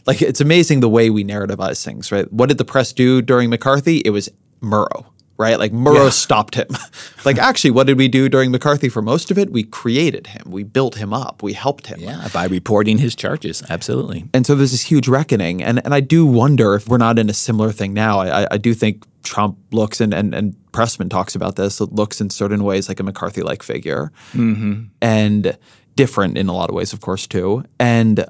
like 0.06 0.22
it's 0.22 0.42
amazing 0.42 0.80
the 0.80 0.90
way 0.90 1.10
we 1.10 1.24
narrativize 1.24 1.84
things, 1.84 2.12
right? 2.12 2.32
What 2.32 2.50
did 2.50 2.58
the 2.58 2.66
press 2.66 2.94
do 2.94 3.22
during 3.22 3.50
McCarthy? 3.50 3.98
It 4.00 4.12
was 4.12 4.30
Murrow 4.62 5.06
right? 5.38 5.60
Like 5.60 5.72
Murrow 5.72 6.06
yeah. 6.06 6.10
stopped 6.10 6.56
him. 6.56 6.68
like 7.26 7.38
actually, 7.38 7.72
what 7.72 7.88
did 7.88 7.98
we 7.98 8.08
do 8.08 8.30
during 8.30 8.52
McCarthy 8.52 8.90
for 8.90 9.02
most 9.02 9.32
of 9.32 9.38
it? 9.38 9.52
We 9.52 9.64
created 9.64 10.28
him. 10.28 10.50
We 10.50 10.64
built 10.64 10.96
him 10.96 11.14
up. 11.14 11.44
We 11.44 11.54
helped 11.54 11.88
him. 11.88 12.00
Yeah, 12.00 12.28
by 12.34 12.46
reporting 12.46 12.98
his 12.98 13.16
charges. 13.16 13.64
Absolutely. 13.70 14.26
And 14.34 14.46
so 14.46 14.56
there's 14.56 14.72
this 14.72 14.82
huge 14.82 15.08
reckoning. 15.08 15.64
And 15.64 15.84
and 15.86 15.94
I 15.94 16.00
do 16.00 16.26
wonder 16.26 16.76
if 16.76 16.88
we're 16.88 16.98
not 16.98 17.20
in 17.20 17.30
a 17.30 17.34
similar 17.34 17.72
thing 17.72 17.94
now. 17.94 18.20
I, 18.20 18.48
I 18.52 18.58
do 18.58 18.74
think 18.74 19.06
Trump 19.24 19.58
looks 19.72 20.02
and, 20.02 20.14
and 20.14 20.34
and 20.34 20.56
Pressman 20.72 21.10
talks 21.10 21.36
about 21.36 21.56
this. 21.56 21.82
It 21.82 21.94
looks 21.94 22.22
in 22.22 22.30
certain 22.30 22.64
ways 22.64 22.88
like 22.88 23.00
a 23.00 23.04
McCarthy-like 23.04 23.64
figure, 23.64 24.12
mm-hmm. 24.34 24.84
and 25.02 25.58
different 25.96 26.38
in 26.38 26.48
a 26.48 26.54
lot 26.54 26.70
of 26.70 26.76
ways, 26.76 26.94
of 26.94 27.02
course, 27.02 27.28
too. 27.28 27.64
And 27.80 28.26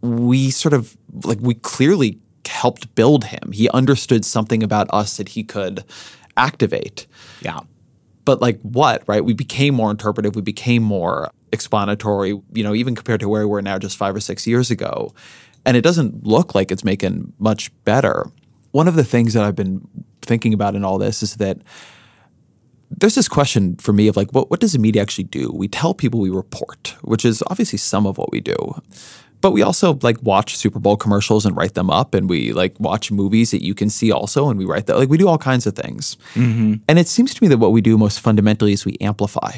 we 0.00 0.50
sort 0.50 0.74
of 0.74 0.96
like 1.24 1.38
we 1.40 1.54
clearly 1.54 2.18
helped 2.46 2.94
build 2.94 3.24
him. 3.24 3.52
He 3.52 3.68
understood 3.70 4.24
something 4.24 4.62
about 4.62 4.88
us 4.92 5.16
that 5.18 5.30
he 5.30 5.44
could 5.44 5.84
activate. 6.38 7.06
Yeah. 7.42 7.60
But 8.24 8.40
like 8.40 8.60
what, 8.62 9.02
right? 9.06 9.24
We 9.24 9.34
became 9.34 9.74
more 9.74 9.90
interpretive, 9.90 10.36
we 10.36 10.42
became 10.42 10.82
more 10.82 11.30
explanatory, 11.52 12.30
you 12.52 12.62
know, 12.62 12.74
even 12.74 12.94
compared 12.94 13.20
to 13.20 13.28
where 13.28 13.46
we 13.46 13.50
were 13.50 13.62
now 13.62 13.78
just 13.78 13.96
five 13.96 14.14
or 14.14 14.20
six 14.20 14.46
years 14.46 14.70
ago. 14.70 15.12
And 15.64 15.76
it 15.76 15.82
doesn't 15.82 16.24
look 16.24 16.54
like 16.54 16.70
it's 16.70 16.84
making 16.84 17.32
much 17.38 17.70
better. 17.84 18.30
One 18.72 18.88
of 18.88 18.94
the 18.94 19.04
things 19.04 19.34
that 19.34 19.44
I've 19.44 19.56
been 19.56 19.86
thinking 20.22 20.54
about 20.54 20.74
in 20.74 20.84
all 20.84 20.98
this 20.98 21.22
is 21.22 21.36
that 21.36 21.58
there's 22.90 23.14
this 23.14 23.28
question 23.28 23.76
for 23.76 23.92
me 23.92 24.08
of 24.08 24.16
like, 24.16 24.30
what, 24.32 24.50
what 24.50 24.60
does 24.60 24.72
the 24.72 24.78
media 24.78 25.02
actually 25.02 25.24
do? 25.24 25.50
We 25.52 25.68
tell 25.68 25.94
people 25.94 26.20
we 26.20 26.30
report, 26.30 26.94
which 27.02 27.24
is 27.24 27.42
obviously 27.48 27.78
some 27.78 28.06
of 28.06 28.18
what 28.18 28.32
we 28.32 28.40
do. 28.40 28.56
But 29.40 29.52
we 29.52 29.62
also 29.62 29.98
like 30.02 30.20
watch 30.22 30.56
Super 30.56 30.78
Bowl 30.78 30.96
commercials 30.96 31.46
and 31.46 31.56
write 31.56 31.74
them 31.74 31.90
up, 31.90 32.14
and 32.14 32.28
we 32.28 32.52
like 32.52 32.74
watch 32.80 33.10
movies 33.10 33.50
that 33.52 33.64
you 33.64 33.74
can 33.74 33.88
see 33.88 34.10
also, 34.10 34.48
and 34.48 34.58
we 34.58 34.64
write 34.64 34.86
that. 34.86 34.96
Like 34.96 35.08
we 35.08 35.16
do 35.18 35.28
all 35.28 35.38
kinds 35.38 35.66
of 35.66 35.76
things. 35.76 36.16
Mm-hmm. 36.34 36.74
And 36.88 36.98
it 36.98 37.08
seems 37.08 37.34
to 37.34 37.42
me 37.42 37.48
that 37.48 37.58
what 37.58 37.72
we 37.72 37.80
do 37.80 37.96
most 37.96 38.20
fundamentally 38.20 38.72
is 38.72 38.84
we 38.84 38.96
amplify. 39.00 39.52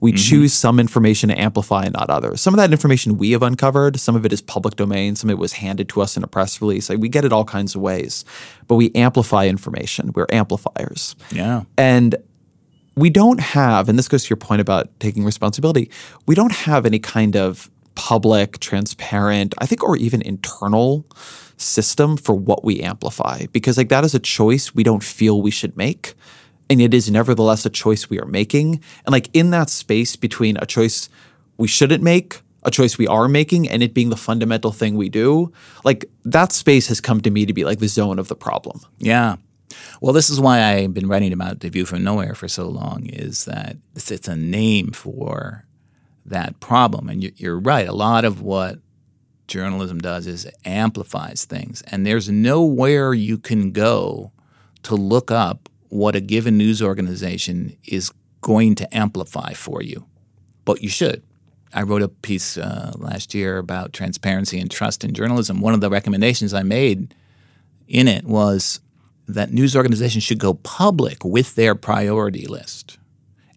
We 0.00 0.12
mm-hmm. 0.12 0.16
choose 0.18 0.52
some 0.52 0.78
information 0.78 1.30
to 1.30 1.40
amplify 1.40 1.84
and 1.84 1.94
not 1.94 2.10
others. 2.10 2.40
Some 2.40 2.52
of 2.54 2.58
that 2.58 2.70
information 2.70 3.16
we 3.16 3.30
have 3.32 3.42
uncovered, 3.42 3.98
some 3.98 4.14
of 4.14 4.26
it 4.26 4.32
is 4.32 4.42
public 4.42 4.76
domain, 4.76 5.16
some 5.16 5.30
of 5.30 5.34
it 5.34 5.38
was 5.38 5.54
handed 5.54 5.88
to 5.90 6.02
us 6.02 6.16
in 6.16 6.22
a 6.22 6.26
press 6.26 6.60
release. 6.60 6.90
Like 6.90 6.98
we 6.98 7.08
get 7.08 7.24
it 7.24 7.32
all 7.32 7.44
kinds 7.44 7.74
of 7.74 7.80
ways, 7.80 8.24
but 8.68 8.74
we 8.76 8.92
amplify 8.94 9.46
information. 9.46 10.12
We're 10.14 10.26
amplifiers. 10.30 11.16
Yeah. 11.32 11.62
And 11.78 12.14
we 12.94 13.10
don't 13.10 13.40
have, 13.40 13.88
and 13.88 13.98
this 13.98 14.08
goes 14.08 14.24
to 14.24 14.30
your 14.30 14.36
point 14.36 14.60
about 14.60 14.88
taking 15.00 15.24
responsibility, 15.24 15.90
we 16.26 16.34
don't 16.34 16.52
have 16.52 16.86
any 16.86 16.98
kind 16.98 17.36
of 17.36 17.70
public, 18.06 18.60
transparent, 18.60 19.52
I 19.58 19.66
think, 19.66 19.82
or 19.82 19.96
even 19.96 20.22
internal 20.22 21.04
system 21.56 22.16
for 22.16 22.36
what 22.36 22.62
we 22.62 22.80
amplify. 22.80 23.46
Because, 23.50 23.76
like, 23.76 23.88
that 23.88 24.04
is 24.04 24.14
a 24.14 24.20
choice 24.20 24.72
we 24.72 24.84
don't 24.84 25.02
feel 25.02 25.42
we 25.42 25.50
should 25.50 25.76
make. 25.76 26.14
And 26.70 26.80
it 26.80 26.94
is 26.94 27.10
nevertheless 27.10 27.66
a 27.66 27.70
choice 27.70 28.08
we 28.08 28.20
are 28.20 28.26
making. 28.26 28.80
And, 29.04 29.12
like, 29.12 29.28
in 29.32 29.50
that 29.50 29.70
space 29.70 30.14
between 30.14 30.56
a 30.58 30.66
choice 30.66 31.08
we 31.56 31.66
shouldn't 31.66 32.04
make, 32.04 32.40
a 32.62 32.70
choice 32.70 32.96
we 32.96 33.08
are 33.08 33.26
making, 33.26 33.68
and 33.68 33.82
it 33.82 33.92
being 33.92 34.10
the 34.10 34.16
fundamental 34.16 34.70
thing 34.70 34.94
we 34.96 35.08
do, 35.08 35.50
like, 35.82 36.04
that 36.24 36.52
space 36.52 36.86
has 36.86 37.00
come 37.00 37.20
to 37.22 37.30
me 37.32 37.44
to 37.44 37.52
be 37.52 37.64
like 37.64 37.80
the 37.80 37.88
zone 37.88 38.20
of 38.20 38.28
the 38.28 38.36
problem. 38.36 38.80
Yeah. 38.98 39.34
Well, 40.00 40.12
this 40.12 40.30
is 40.30 40.38
why 40.38 40.62
I've 40.62 40.94
been 40.94 41.08
writing 41.08 41.32
about 41.32 41.58
The 41.58 41.70
View 41.70 41.84
from 41.84 42.04
Nowhere 42.04 42.36
for 42.36 42.46
so 42.46 42.68
long, 42.68 43.06
is 43.06 43.46
that 43.46 43.76
it's 43.96 44.28
a 44.28 44.36
name 44.36 44.92
for 44.92 45.65
that 46.26 46.60
problem. 46.60 47.08
And 47.08 47.22
you're 47.38 47.58
right. 47.58 47.88
A 47.88 47.92
lot 47.92 48.24
of 48.24 48.42
what 48.42 48.78
journalism 49.46 49.98
does 49.98 50.26
is 50.26 50.46
amplifies 50.64 51.44
things. 51.44 51.82
And 51.82 52.04
there's 52.04 52.28
nowhere 52.28 53.14
you 53.14 53.38
can 53.38 53.70
go 53.70 54.32
to 54.82 54.94
look 54.94 55.30
up 55.30 55.68
what 55.88 56.16
a 56.16 56.20
given 56.20 56.58
news 56.58 56.82
organization 56.82 57.76
is 57.84 58.12
going 58.40 58.74
to 58.76 58.96
amplify 58.96 59.52
for 59.52 59.82
you. 59.82 60.06
But 60.64 60.82
you 60.82 60.88
should. 60.88 61.22
I 61.72 61.82
wrote 61.82 62.02
a 62.02 62.08
piece 62.08 62.56
uh, 62.56 62.92
last 62.96 63.34
year 63.34 63.58
about 63.58 63.92
transparency 63.92 64.58
and 64.58 64.70
trust 64.70 65.04
in 65.04 65.12
journalism. 65.14 65.60
One 65.60 65.74
of 65.74 65.80
the 65.80 65.90
recommendations 65.90 66.54
I 66.54 66.62
made 66.62 67.14
in 67.86 68.08
it 68.08 68.24
was 68.24 68.80
that 69.28 69.52
news 69.52 69.76
organizations 69.76 70.24
should 70.24 70.38
go 70.38 70.54
public 70.54 71.24
with 71.24 71.54
their 71.54 71.74
priority 71.74 72.46
list. 72.46 72.98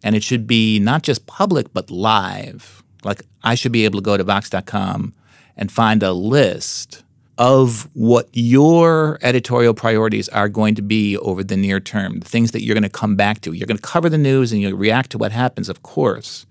And 0.04 0.16
it 0.16 0.24
should 0.24 0.48
be 0.48 0.80
not 0.80 1.04
just 1.04 1.26
public, 1.28 1.74
but 1.74 1.92
live. 1.92 2.84
Like 3.04 3.24
I 3.44 3.56
should 3.56 3.72
be 3.72 3.86
able 3.86 4.00
to 4.00 4.04
go 4.04 4.18
to 4.18 4.24
Vox.com 4.24 5.14
and 5.58 5.72
find 5.72 6.04
a 6.04 6.14
list 6.14 7.04
of 7.38 7.90
what 7.94 8.28
your 8.34 9.18
editorial 9.22 9.74
priorities 9.74 10.28
are 10.30 10.50
going 10.50 10.76
to 10.76 10.82
be 10.82 11.18
over 11.18 11.42
the 11.42 11.56
near 11.56 11.80
term, 11.80 12.20
the 12.20 12.28
things 12.28 12.52
that 12.52 12.64
you're 12.64 12.76
going 12.76 12.84
to 12.84 12.90
come 12.90 13.16
back 13.16 13.40
to. 13.42 13.54
You're 13.54 13.66
going 13.66 13.78
to 13.78 13.82
cover 13.82 14.10
the 14.10 14.18
news 14.18 14.52
and 14.52 14.62
you'll 14.62 14.78
react 14.78 15.12
to 15.12 15.18
what 15.18 15.32
happens, 15.32 15.70
of 15.70 15.82
course. 15.82 16.46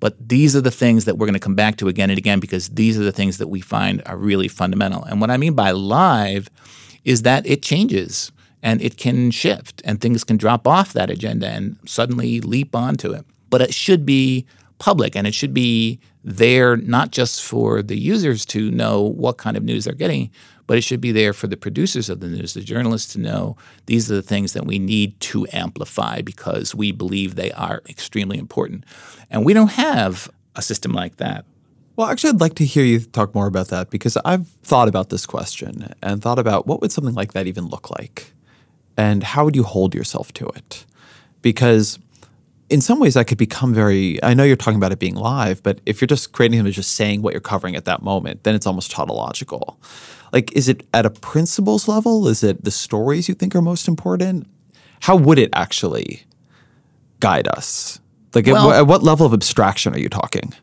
But 0.00 0.16
these 0.28 0.56
are 0.56 0.62
the 0.62 0.70
things 0.70 1.04
that 1.04 1.18
we're 1.18 1.26
going 1.26 1.34
to 1.34 1.40
come 1.40 1.54
back 1.54 1.76
to 1.76 1.88
again 1.88 2.08
and 2.08 2.18
again 2.18 2.40
because 2.40 2.70
these 2.70 2.98
are 2.98 3.02
the 3.02 3.12
things 3.12 3.36
that 3.36 3.48
we 3.48 3.60
find 3.60 4.02
are 4.06 4.16
really 4.16 4.48
fundamental. 4.48 5.04
And 5.04 5.20
what 5.20 5.30
I 5.30 5.36
mean 5.36 5.52
by 5.52 5.72
live 5.72 6.48
is 7.04 7.22
that 7.22 7.46
it 7.46 7.62
changes 7.62 8.32
and 8.62 8.80
it 8.82 8.96
can 8.96 9.30
shift 9.30 9.82
and 9.84 10.00
things 10.00 10.24
can 10.24 10.36
drop 10.36 10.66
off 10.66 10.92
that 10.92 11.10
agenda 11.10 11.48
and 11.48 11.76
suddenly 11.86 12.40
leap 12.40 12.74
onto 12.74 13.12
it. 13.12 13.24
But 13.48 13.62
it 13.62 13.74
should 13.74 14.04
be 14.06 14.46
public 14.78 15.14
and 15.14 15.26
it 15.26 15.34
should 15.34 15.54
be 15.54 16.00
there 16.24 16.76
not 16.76 17.10
just 17.10 17.42
for 17.42 17.82
the 17.82 17.98
users 17.98 18.44
to 18.46 18.70
know 18.70 19.02
what 19.02 19.38
kind 19.38 19.56
of 19.56 19.62
news 19.62 19.84
they're 19.84 19.94
getting, 19.94 20.30
but 20.66 20.78
it 20.78 20.82
should 20.82 21.00
be 21.00 21.12
there 21.12 21.32
for 21.32 21.46
the 21.46 21.56
producers 21.56 22.08
of 22.08 22.20
the 22.20 22.28
news, 22.28 22.54
the 22.54 22.60
journalists 22.60 23.12
to 23.12 23.20
know 23.20 23.56
these 23.86 24.10
are 24.10 24.14
the 24.14 24.22
things 24.22 24.52
that 24.52 24.66
we 24.66 24.78
need 24.78 25.18
to 25.20 25.46
amplify 25.52 26.20
because 26.20 26.74
we 26.74 26.92
believe 26.92 27.34
they 27.34 27.50
are 27.52 27.82
extremely 27.88 28.38
important. 28.38 28.84
And 29.30 29.44
we 29.44 29.52
don't 29.52 29.72
have 29.72 30.30
a 30.54 30.62
system 30.62 30.92
like 30.92 31.16
that. 31.16 31.44
Well, 31.96 32.08
actually, 32.08 32.30
I'd 32.30 32.40
like 32.40 32.54
to 32.54 32.64
hear 32.64 32.84
you 32.84 33.00
talk 33.00 33.34
more 33.34 33.46
about 33.46 33.68
that 33.68 33.90
because 33.90 34.16
I've 34.24 34.46
thought 34.62 34.88
about 34.88 35.10
this 35.10 35.26
question 35.26 35.92
and 36.02 36.22
thought 36.22 36.38
about 36.38 36.66
what 36.66 36.80
would 36.80 36.92
something 36.92 37.14
like 37.14 37.32
that 37.32 37.46
even 37.46 37.66
look 37.66 37.90
like? 37.90 38.32
And 39.00 39.22
how 39.22 39.46
would 39.46 39.56
you 39.56 39.62
hold 39.62 39.94
yourself 39.94 40.30
to 40.34 40.46
it? 40.48 40.84
Because 41.40 41.98
in 42.68 42.82
some 42.82 43.00
ways 43.00 43.14
that 43.14 43.26
could 43.26 43.36
become 43.36 43.74
very 43.74 44.22
i 44.22 44.32
know 44.32 44.44
you're 44.44 44.54
talking 44.54 44.76
about 44.76 44.92
it 44.92 45.00
being 45.00 45.16
live 45.16 45.60
but 45.64 45.80
if 45.86 46.00
you're 46.00 46.06
just 46.06 46.30
creating 46.30 46.56
them 46.56 46.68
as 46.68 46.76
just 46.76 46.94
saying 46.94 47.20
what 47.20 47.34
you're 47.34 47.40
covering 47.40 47.74
at 47.74 47.84
that 47.84 48.00
moment 48.00 48.44
then 48.44 48.54
it's 48.54 48.66
almost 48.66 48.92
tautological. 48.92 49.80
Like 50.32 50.52
is 50.52 50.68
it 50.68 50.86
at 50.94 51.04
a 51.04 51.10
principles 51.10 51.88
level? 51.88 52.28
Is 52.28 52.44
it 52.44 52.62
the 52.62 52.70
stories 52.70 53.28
you 53.28 53.34
think 53.34 53.56
are 53.56 53.62
most 53.62 53.88
important? 53.88 54.46
How 55.00 55.16
would 55.16 55.38
it 55.38 55.50
actually 55.52 56.22
guide 57.18 57.48
us? 57.48 57.98
Like 58.34 58.46
well, 58.46 58.70
at, 58.70 58.80
at 58.80 58.86
what 58.86 59.02
level 59.02 59.26
of 59.26 59.32
abstraction 59.32 59.92
are 59.94 59.98
you 59.98 60.08
talking 60.08 60.54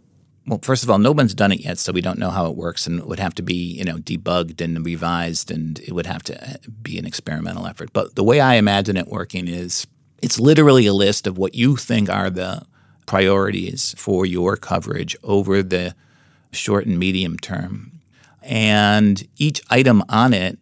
well, 0.48 0.60
first 0.62 0.84
of 0.84 0.90
all, 0.90 0.98
no 0.98 1.12
one's 1.12 1.34
done 1.34 1.52
it 1.52 1.60
yet, 1.60 1.78
so 1.78 1.92
we 1.92 2.02
don't 2.02 2.20
know 2.20 2.30
how 2.30 2.50
it 2.50 2.56
works, 2.56 2.88
and 2.88 3.00
it 3.00 3.08
would 3.08 3.20
have 3.20 3.36
to 3.36 3.42
be, 3.42 3.54
you 3.54 3.84
know, 3.84 3.98
debugged 3.98 4.62
and 4.62 4.86
revised, 4.86 5.52
and 5.52 5.80
it 5.80 5.92
would 5.92 6.06
have 6.06 6.24
to 6.24 6.42
uh, 6.42 6.56
be 6.82 6.98
an 6.98 7.06
experimental 7.06 7.68
effort. 7.68 7.92
But 7.92 8.16
the 8.16 8.24
way 8.24 8.40
I 8.40 8.56
imagine 8.56 8.96
it 8.96 9.10
working 9.10 9.50
is 9.50 9.86
it's 10.22 10.40
literally 10.40 10.86
a 10.86 10.94
list 10.94 11.28
of 11.28 11.38
what 11.38 11.54
you 11.54 11.76
think 11.76 12.10
are 12.10 12.30
the 12.30 12.66
priorities 13.06 13.94
for 13.98 14.26
your 14.26 14.56
coverage 14.56 15.18
over 15.22 15.62
the 15.62 15.94
short 16.52 16.86
and 16.86 16.98
medium 16.98 17.38
term. 17.38 18.00
And 18.42 19.28
each 19.38 19.62
item 19.70 20.02
on 20.08 20.34
it 20.34 20.58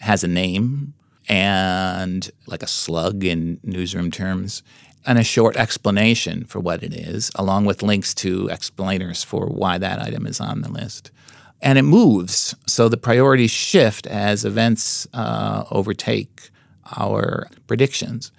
has 0.00 0.22
a 0.22 0.28
name 0.28 0.92
and 1.28 2.30
like 2.46 2.62
a 2.62 2.66
slug 2.66 3.24
in 3.24 3.58
newsroom 3.62 4.10
terms 4.10 4.62
and 5.06 5.18
a 5.18 5.24
short 5.24 5.56
explanation 5.56 6.44
for 6.44 6.60
what 6.60 6.82
it 6.82 6.92
is, 6.92 7.30
along 7.34 7.64
with 7.64 7.82
links 7.82 8.14
to 8.14 8.48
explainers 8.48 9.24
for 9.24 9.46
why 9.46 9.78
that 9.78 10.00
item 10.00 10.26
is 10.26 10.40
on 10.40 10.62
the 10.62 10.70
list. 10.70 11.10
And 11.62 11.78
it 11.78 11.82
moves. 11.82 12.54
So 12.66 12.88
the 12.88 12.96
priorities 12.96 13.50
shift 13.50 14.06
as 14.06 14.44
events 14.44 15.06
uh, 15.12 15.64
overtake 15.70 16.50
our 16.96 17.48
predictions. 17.66 18.32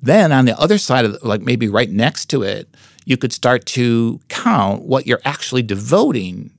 Then 0.00 0.32
on 0.32 0.44
the 0.46 0.58
other 0.58 0.78
side 0.78 1.04
of, 1.04 1.12
the, 1.12 1.26
like 1.26 1.42
maybe 1.42 1.68
right 1.68 1.90
next 1.90 2.26
to 2.26 2.42
it, 2.42 2.68
you 3.04 3.16
could 3.16 3.32
start 3.32 3.66
to 3.66 4.20
count 4.28 4.82
what 4.82 5.06
you're 5.06 5.20
actually 5.24 5.62
devoting 5.62 6.50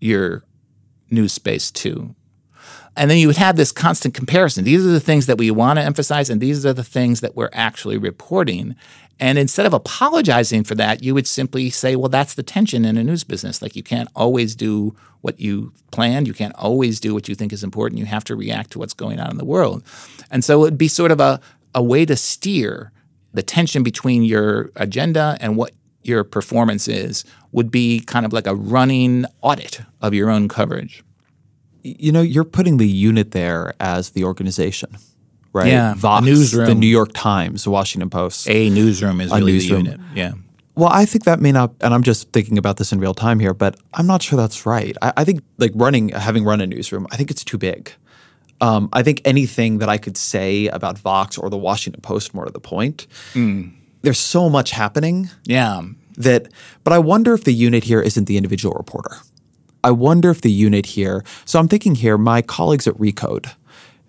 your 0.00 0.44
news 1.10 1.32
space 1.32 1.70
to. 1.70 2.14
And 2.96 3.10
then 3.10 3.18
you 3.18 3.26
would 3.26 3.36
have 3.36 3.56
this 3.56 3.72
constant 3.72 4.14
comparison. 4.14 4.64
These 4.64 4.84
are 4.86 4.90
the 4.90 5.00
things 5.00 5.26
that 5.26 5.38
we 5.38 5.50
want 5.50 5.78
to 5.78 5.82
emphasize, 5.82 6.28
and 6.28 6.40
these 6.40 6.66
are 6.66 6.74
the 6.74 6.84
things 6.84 7.20
that 7.20 7.34
we're 7.34 7.50
actually 7.52 7.96
reporting. 7.96 8.76
And 9.18 9.38
instead 9.38 9.66
of 9.66 9.72
apologizing 9.72 10.64
for 10.64 10.74
that, 10.74 11.02
you 11.02 11.14
would 11.14 11.26
simply 11.26 11.70
say, 11.70 11.96
well, 11.96 12.08
that's 12.08 12.34
the 12.34 12.42
tension 12.42 12.84
in 12.84 12.96
a 12.96 13.04
news 13.04 13.24
business. 13.24 13.62
Like 13.62 13.76
you 13.76 13.82
can't 13.82 14.08
always 14.16 14.54
do 14.54 14.96
what 15.20 15.38
you 15.38 15.72
planned, 15.92 16.26
you 16.26 16.34
can't 16.34 16.54
always 16.56 16.98
do 16.98 17.14
what 17.14 17.28
you 17.28 17.34
think 17.34 17.52
is 17.52 17.62
important. 17.62 18.00
You 18.00 18.06
have 18.06 18.24
to 18.24 18.36
react 18.36 18.72
to 18.72 18.78
what's 18.78 18.94
going 18.94 19.20
on 19.20 19.30
in 19.30 19.38
the 19.38 19.44
world. 19.44 19.84
And 20.30 20.44
so 20.44 20.58
it 20.58 20.62
would 20.62 20.78
be 20.78 20.88
sort 20.88 21.12
of 21.12 21.20
a 21.20 21.40
a 21.74 21.82
way 21.82 22.04
to 22.04 22.16
steer 22.16 22.92
the 23.32 23.42
tension 23.42 23.82
between 23.82 24.22
your 24.22 24.70
agenda 24.76 25.36
and 25.40 25.56
what 25.56 25.72
your 26.02 26.24
performance 26.24 26.88
is 26.88 27.24
would 27.52 27.70
be 27.70 28.00
kind 28.00 28.26
of 28.26 28.32
like 28.32 28.46
a 28.46 28.54
running 28.54 29.24
audit 29.40 29.80
of 30.00 30.12
your 30.12 30.30
own 30.30 30.48
coverage. 30.48 31.02
You 31.82 32.12
know, 32.12 32.22
you're 32.22 32.44
putting 32.44 32.76
the 32.76 32.88
unit 32.88 33.32
there 33.32 33.74
as 33.80 34.10
the 34.10 34.24
organization, 34.24 34.96
right? 35.52 35.68
Yeah, 35.68 35.94
Vox, 35.94 36.24
newsroom. 36.24 36.66
the 36.66 36.74
New 36.74 36.86
York 36.86 37.10
Times, 37.12 37.64
the 37.64 37.70
Washington 37.70 38.10
Post. 38.10 38.48
A 38.48 38.70
newsroom 38.70 39.20
is 39.20 39.32
really 39.32 39.52
newsroom. 39.52 39.84
the 39.84 39.90
unit. 39.92 40.06
Yeah. 40.14 40.32
Well, 40.74 40.88
I 40.90 41.04
think 41.04 41.24
that 41.24 41.40
may 41.40 41.52
not, 41.52 41.74
and 41.82 41.92
I'm 41.92 42.02
just 42.02 42.32
thinking 42.32 42.56
about 42.56 42.78
this 42.78 42.92
in 42.92 42.98
real 42.98 43.12
time 43.12 43.38
here, 43.38 43.52
but 43.52 43.76
I'm 43.92 44.06
not 44.06 44.22
sure 44.22 44.38
that's 44.38 44.64
right. 44.64 44.96
I, 45.02 45.12
I 45.18 45.24
think 45.24 45.42
like 45.58 45.72
running, 45.74 46.08
having 46.10 46.44
run 46.44 46.60
a 46.60 46.66
newsroom, 46.66 47.06
I 47.10 47.16
think 47.16 47.30
it's 47.30 47.44
too 47.44 47.58
big. 47.58 47.92
Um, 48.62 48.88
I 48.92 49.02
think 49.02 49.20
anything 49.24 49.78
that 49.78 49.88
I 49.88 49.98
could 49.98 50.16
say 50.16 50.68
about 50.68 50.96
Vox 50.98 51.36
or 51.36 51.50
the 51.50 51.58
Washington 51.58 52.00
Post, 52.00 52.32
more 52.32 52.44
to 52.46 52.52
the 52.52 52.60
point, 52.60 53.06
mm. 53.34 53.72
there's 54.02 54.20
so 54.20 54.48
much 54.48 54.70
happening. 54.70 55.28
Yeah. 55.44 55.82
That, 56.16 56.48
but 56.84 56.92
I 56.92 56.98
wonder 56.98 57.34
if 57.34 57.44
the 57.44 57.52
unit 57.52 57.84
here 57.84 58.00
isn't 58.00 58.26
the 58.26 58.36
individual 58.36 58.74
reporter. 58.74 59.16
I 59.84 59.90
wonder 59.90 60.30
if 60.30 60.40
the 60.40 60.50
unit 60.50 60.86
here. 60.86 61.24
So 61.44 61.58
I'm 61.58 61.68
thinking 61.68 61.94
here, 61.94 62.18
my 62.18 62.42
colleagues 62.42 62.86
at 62.86 62.94
Recode, 62.94 63.50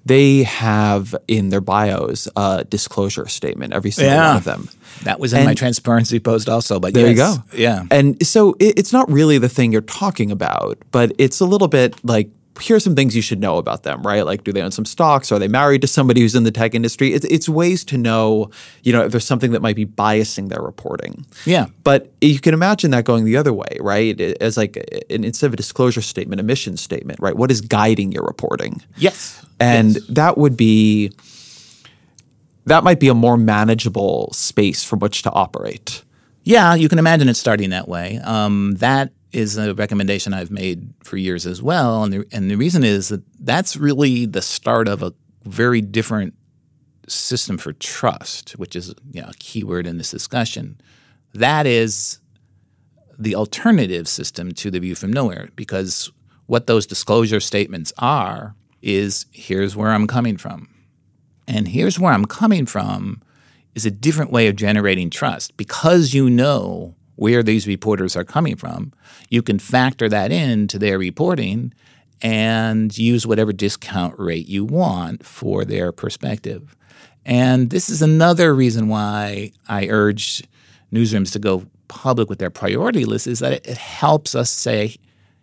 they 0.05 0.43
have 0.43 1.15
in 1.27 1.49
their 1.49 1.61
bios 1.61 2.27
a 2.35 2.65
disclosure 2.65 3.27
statement, 3.27 3.73
every 3.73 3.91
single 3.91 4.13
yeah. 4.13 4.27
one 4.29 4.37
of 4.37 4.43
them. 4.43 4.69
That 5.03 5.19
was 5.19 5.33
in 5.33 5.39
and 5.39 5.47
my 5.47 5.53
transparency 5.53 6.19
post 6.19 6.49
also, 6.49 6.79
but 6.79 6.93
there 6.93 7.09
yes. 7.09 7.11
you 7.11 7.37
go. 7.37 7.57
Yeah. 7.57 7.85
And 7.89 8.25
so 8.25 8.55
it, 8.59 8.77
it's 8.77 8.93
not 8.93 9.09
really 9.11 9.37
the 9.37 9.49
thing 9.49 9.71
you're 9.71 9.81
talking 9.81 10.31
about, 10.31 10.77
but 10.91 11.13
it's 11.17 11.39
a 11.39 11.45
little 11.45 11.67
bit 11.67 12.03
like 12.03 12.29
here's 12.59 12.83
some 12.83 12.95
things 12.95 13.15
you 13.15 13.21
should 13.21 13.39
know 13.39 13.57
about 13.57 13.83
them, 13.83 14.03
right? 14.03 14.25
Like, 14.25 14.43
do 14.43 14.51
they 14.51 14.61
own 14.61 14.71
some 14.71 14.85
stocks? 14.85 15.31
Are 15.31 15.39
they 15.39 15.47
married 15.47 15.81
to 15.81 15.87
somebody 15.87 16.21
who's 16.21 16.35
in 16.35 16.43
the 16.43 16.51
tech 16.51 16.75
industry? 16.75 17.13
It's, 17.13 17.25
it's 17.25 17.49
ways 17.49 17.83
to 17.85 17.97
know, 17.97 18.51
you 18.83 18.93
know, 18.93 19.03
if 19.03 19.11
there's 19.11 19.25
something 19.25 19.51
that 19.51 19.61
might 19.61 19.75
be 19.75 19.85
biasing 19.85 20.49
their 20.49 20.61
reporting. 20.61 21.25
Yeah. 21.45 21.67
But 21.83 22.11
you 22.21 22.39
can 22.39 22.53
imagine 22.53 22.91
that 22.91 23.05
going 23.05 23.25
the 23.25 23.37
other 23.37 23.53
way, 23.53 23.77
right? 23.79 24.19
As 24.21 24.55
like 24.57 24.77
an, 25.09 25.23
instead 25.23 25.47
of 25.47 25.53
a 25.53 25.57
disclosure 25.57 26.01
statement, 26.01 26.39
a 26.39 26.43
mission 26.43 26.77
statement, 26.77 27.19
right? 27.19 27.35
What 27.35 27.49
is 27.49 27.61
guiding 27.61 28.11
your 28.11 28.23
reporting? 28.23 28.81
Yes. 28.97 29.43
And 29.59 29.95
yes. 29.95 30.03
that 30.09 30.37
would 30.37 30.55
be, 30.55 31.11
that 32.65 32.83
might 32.83 32.99
be 32.99 33.07
a 33.07 33.13
more 33.13 33.37
manageable 33.37 34.31
space 34.33 34.83
from 34.83 34.99
which 34.99 35.23
to 35.23 35.31
operate. 35.31 36.03
Yeah, 36.43 36.75
you 36.75 36.89
can 36.89 36.99
imagine 36.99 37.29
it 37.29 37.35
starting 37.35 37.71
that 37.71 37.87
way. 37.87 38.19
Um, 38.23 38.75
that 38.75 39.11
is 39.33 39.57
a 39.57 39.73
recommendation 39.73 40.33
I've 40.33 40.51
made 40.51 40.93
for 41.03 41.17
years 41.17 41.45
as 41.45 41.61
well. 41.61 42.03
And 42.03 42.13
the, 42.13 42.25
and 42.31 42.49
the 42.49 42.55
reason 42.55 42.83
is 42.83 43.09
that 43.09 43.23
that's 43.39 43.75
really 43.75 44.25
the 44.25 44.41
start 44.41 44.87
of 44.87 45.01
a 45.01 45.13
very 45.43 45.81
different 45.81 46.35
system 47.07 47.57
for 47.57 47.73
trust, 47.73 48.51
which 48.51 48.75
is 48.75 48.93
you 49.11 49.21
know, 49.21 49.27
a 49.29 49.33
key 49.39 49.63
word 49.63 49.87
in 49.87 49.97
this 49.97 50.11
discussion. 50.11 50.79
That 51.33 51.65
is 51.65 52.19
the 53.17 53.35
alternative 53.35 54.07
system 54.07 54.51
to 54.53 54.71
the 54.71 54.79
view 54.79 54.95
from 54.95 55.11
nowhere, 55.11 55.49
because 55.55 56.11
what 56.45 56.67
those 56.67 56.85
disclosure 56.85 57.39
statements 57.39 57.91
are 57.97 58.55
is 58.81 59.25
here's 59.31 59.75
where 59.75 59.91
I'm 59.91 60.07
coming 60.07 60.37
from. 60.37 60.69
And 61.47 61.67
here's 61.67 61.99
where 61.99 62.13
I'm 62.13 62.25
coming 62.25 62.65
from 62.65 63.21
is 63.75 63.85
a 63.85 63.91
different 63.91 64.31
way 64.31 64.47
of 64.47 64.55
generating 64.55 65.09
trust 65.09 65.57
because 65.57 66.13
you 66.13 66.29
know 66.29 66.95
where 67.15 67.43
these 67.43 67.67
reporters 67.67 68.15
are 68.15 68.23
coming 68.23 68.55
from, 68.55 68.91
you 69.29 69.41
can 69.41 69.59
factor 69.59 70.09
that 70.09 70.31
into 70.31 70.79
their 70.79 70.97
reporting 70.97 71.73
and 72.21 72.97
use 72.97 73.27
whatever 73.27 73.51
discount 73.51 74.17
rate 74.17 74.47
you 74.47 74.63
want 74.63 75.25
for 75.25 75.65
their 75.65 75.91
perspective. 75.91 76.75
And 77.25 77.69
this 77.69 77.89
is 77.89 78.01
another 78.01 78.53
reason 78.53 78.87
why 78.87 79.51
I 79.67 79.87
urge 79.87 80.43
newsrooms 80.91 81.31
to 81.33 81.39
go 81.39 81.65
public 81.87 82.29
with 82.29 82.39
their 82.39 82.49
priority 82.49 83.05
list 83.05 83.27
is 83.27 83.39
that 83.39 83.53
it, 83.53 83.67
it 83.67 83.77
helps 83.77 84.35
us 84.35 84.49
say, 84.49 84.95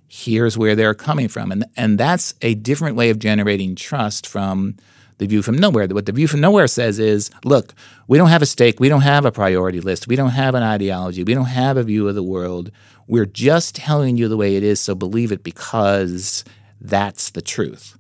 here's 0.09 0.59
where 0.59 0.75
they're 0.75 0.95
coming 0.95 1.29
from. 1.29 1.53
And, 1.53 1.65
and 1.77 1.99
that's 1.99 2.35
a 2.43 2.55
different 2.55 2.97
way 2.97 3.11
of 3.11 3.19
generating 3.19 3.77
trust 3.77 4.27
from 4.27 4.77
the 5.21 5.27
view 5.27 5.43
from 5.43 5.57
nowhere. 5.57 5.87
What 5.89 6.07
the 6.07 6.13
view 6.13 6.27
from 6.27 6.41
nowhere 6.41 6.67
says 6.67 6.99
is, 6.99 7.31
look, 7.45 7.75
we 8.09 8.17
don't 8.17 8.31
have 8.31 8.43
a 8.43 8.47
stake, 8.47 8.81
we 8.81 8.89
don't 8.89 9.03
have 9.03 9.27
a 9.27 9.31
priority 9.31 9.79
list, 9.79 10.09
we 10.09 10.17
don't 10.17 10.31
have 10.31 10.55
an 10.55 10.63
ideology, 10.63 11.23
we 11.23 11.35
don't 11.35 11.45
have 11.45 11.77
a 11.77 11.83
view 11.83 12.09
of 12.09 12.15
the 12.15 12.23
world. 12.23 12.73
We're 13.07 13.27
just 13.27 13.77
telling 13.77 14.17
you 14.17 14.29
the 14.29 14.39
way 14.39 14.57
it 14.57 14.63
is, 14.63 14.81
so 14.81 14.95
believe 14.95 15.31
it 15.31 15.45
because 15.45 16.43
that's 16.81 17.31
the 17.31 17.43
truth. 17.43 17.99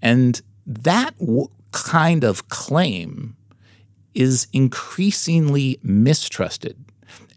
And 0.00 0.40
that 0.64 1.18
w- 1.18 1.48
kind 1.72 2.22
of 2.22 2.48
claim 2.48 3.36
is 4.14 4.46
increasingly 4.52 5.80
mistrusted. 5.82 6.76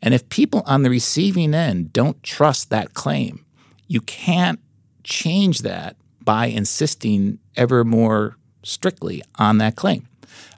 And 0.03 0.13
if 0.13 0.29
people 0.29 0.61
on 0.67 0.84
the 0.84 0.91
receiving 0.91 1.55
end 1.55 1.91
don't 1.91 2.21
trust 2.21 2.69
that 2.69 2.93
claim, 2.93 3.45
you 3.88 4.01
can't 4.01 4.59
change 5.03 5.63
that 5.63 5.95
by 6.21 6.45
insisting 6.45 7.39
ever 7.55 7.84
more 7.84 8.38
strictly 8.64 9.22
on 9.36 9.57
that 9.59 9.76
claim. 9.76 10.07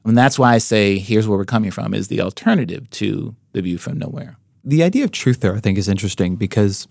And 0.04 0.18
that's 0.18 0.38
why 0.38 0.54
I 0.54 0.60
say 0.60 1.00
here's 1.00 1.28
where 1.28 1.38
we're 1.38 1.46
coming 1.46 1.72
from 1.72 1.94
is 1.94 2.08
the 2.08 2.22
alternative 2.22 2.90
to 2.92 3.36
the 3.54 3.62
view 3.62 3.78
from 3.78 3.98
nowhere. 3.98 4.38
The 4.64 4.84
idea 4.84 5.04
of 5.04 5.12
truth 5.12 5.42
there, 5.42 5.56
I 5.56 5.60
think, 5.60 5.78
is 5.78 5.90
interesting 5.90 6.36
because 6.36 6.88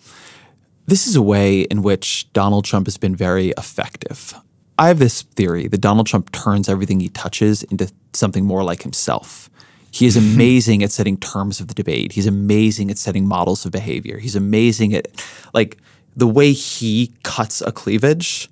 this 0.86 1.06
is 1.06 1.16
a 1.16 1.22
way 1.22 1.62
in 1.62 1.82
which 1.82 2.30
Donald 2.32 2.64
Trump 2.64 2.86
has 2.86 2.96
been 2.96 3.16
very 3.16 3.50
effective. 3.56 4.34
I 4.78 4.88
have 4.88 4.98
this 4.98 5.22
theory 5.22 5.68
that 5.68 5.80
Donald 5.80 6.06
Trump 6.06 6.32
turns 6.32 6.68
everything 6.68 7.00
he 7.00 7.08
touches 7.08 7.62
into 7.64 7.90
something 8.12 8.44
more 8.44 8.64
like 8.64 8.82
himself. 8.82 9.48
He 9.90 10.06
is 10.06 10.16
amazing 10.34 10.82
at 10.82 10.90
setting 10.90 11.16
terms 11.16 11.60
of 11.60 11.68
the 11.68 11.74
debate. 11.74 12.12
He's 12.12 12.26
amazing 12.26 12.90
at 12.90 12.98
setting 12.98 13.26
models 13.26 13.64
of 13.64 13.72
behavior. 13.72 14.18
He's 14.18 14.36
amazing 14.36 14.94
at 14.94 15.08
like 15.52 15.78
the 16.16 16.26
way 16.26 16.52
he 16.52 17.12
cuts 17.22 17.60
a 17.60 17.72
cleavage. 17.72 18.48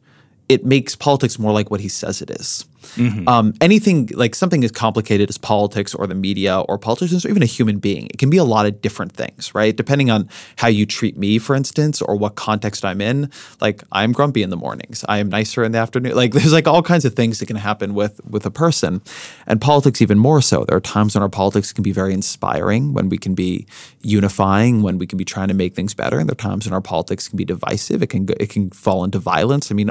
It 0.48 0.64
makes 0.64 0.94
politics 0.96 1.38
more 1.38 1.52
like 1.52 1.70
what 1.70 1.80
he 1.80 1.88
says 1.88 2.20
it 2.20 2.30
is. 2.30 2.66
Mm-hmm. 2.96 3.28
Um, 3.28 3.54
anything 3.60 4.10
like 4.14 4.34
something 4.34 4.64
as 4.64 4.70
complicated 4.70 5.28
as 5.28 5.38
politics 5.38 5.94
or 5.94 6.06
the 6.06 6.14
media 6.14 6.60
or 6.60 6.78
politicians 6.78 7.24
or 7.24 7.30
even 7.30 7.42
a 7.42 7.46
human 7.46 7.78
being, 7.78 8.06
it 8.06 8.18
can 8.18 8.28
be 8.28 8.36
a 8.36 8.44
lot 8.44 8.66
of 8.66 8.80
different 8.82 9.12
things, 9.12 9.54
right? 9.54 9.76
Depending 9.76 10.10
on 10.10 10.28
how 10.56 10.68
you 10.68 10.84
treat 10.84 11.16
me, 11.16 11.38
for 11.38 11.54
instance, 11.54 12.02
or 12.02 12.16
what 12.16 12.34
context 12.34 12.84
I'm 12.84 13.00
in. 13.00 13.30
Like 13.60 13.82
I'm 13.92 14.12
grumpy 14.12 14.42
in 14.42 14.50
the 14.50 14.56
mornings, 14.56 15.04
I 15.08 15.18
am 15.18 15.28
nicer 15.28 15.64
in 15.64 15.72
the 15.72 15.78
afternoon. 15.78 16.14
Like 16.14 16.32
there's 16.34 16.52
like 16.52 16.68
all 16.68 16.82
kinds 16.82 17.04
of 17.04 17.14
things 17.14 17.38
that 17.38 17.46
can 17.46 17.56
happen 17.56 17.94
with 17.94 18.20
with 18.28 18.44
a 18.46 18.50
person, 18.50 19.00
and 19.46 19.60
politics 19.60 20.02
even 20.02 20.18
more 20.18 20.42
so. 20.42 20.64
There 20.64 20.76
are 20.76 20.80
times 20.80 21.14
when 21.14 21.22
our 21.22 21.28
politics 21.28 21.72
can 21.72 21.82
be 21.82 21.92
very 21.92 22.12
inspiring, 22.12 22.92
when 22.92 23.08
we 23.08 23.18
can 23.18 23.34
be 23.34 23.66
unifying, 24.02 24.82
when 24.82 24.98
we 24.98 25.06
can 25.06 25.16
be 25.16 25.24
trying 25.24 25.48
to 25.48 25.54
make 25.54 25.74
things 25.74 25.94
better, 25.94 26.18
and 26.18 26.28
there 26.28 26.34
are 26.34 26.50
times 26.50 26.66
when 26.66 26.74
our 26.74 26.80
politics 26.80 27.28
can 27.28 27.36
be 27.36 27.44
divisive. 27.44 28.02
It 28.02 28.08
can 28.08 28.28
it 28.40 28.50
can 28.50 28.70
fall 28.70 29.04
into 29.04 29.18
violence. 29.18 29.70
I 29.70 29.74
mean, 29.74 29.90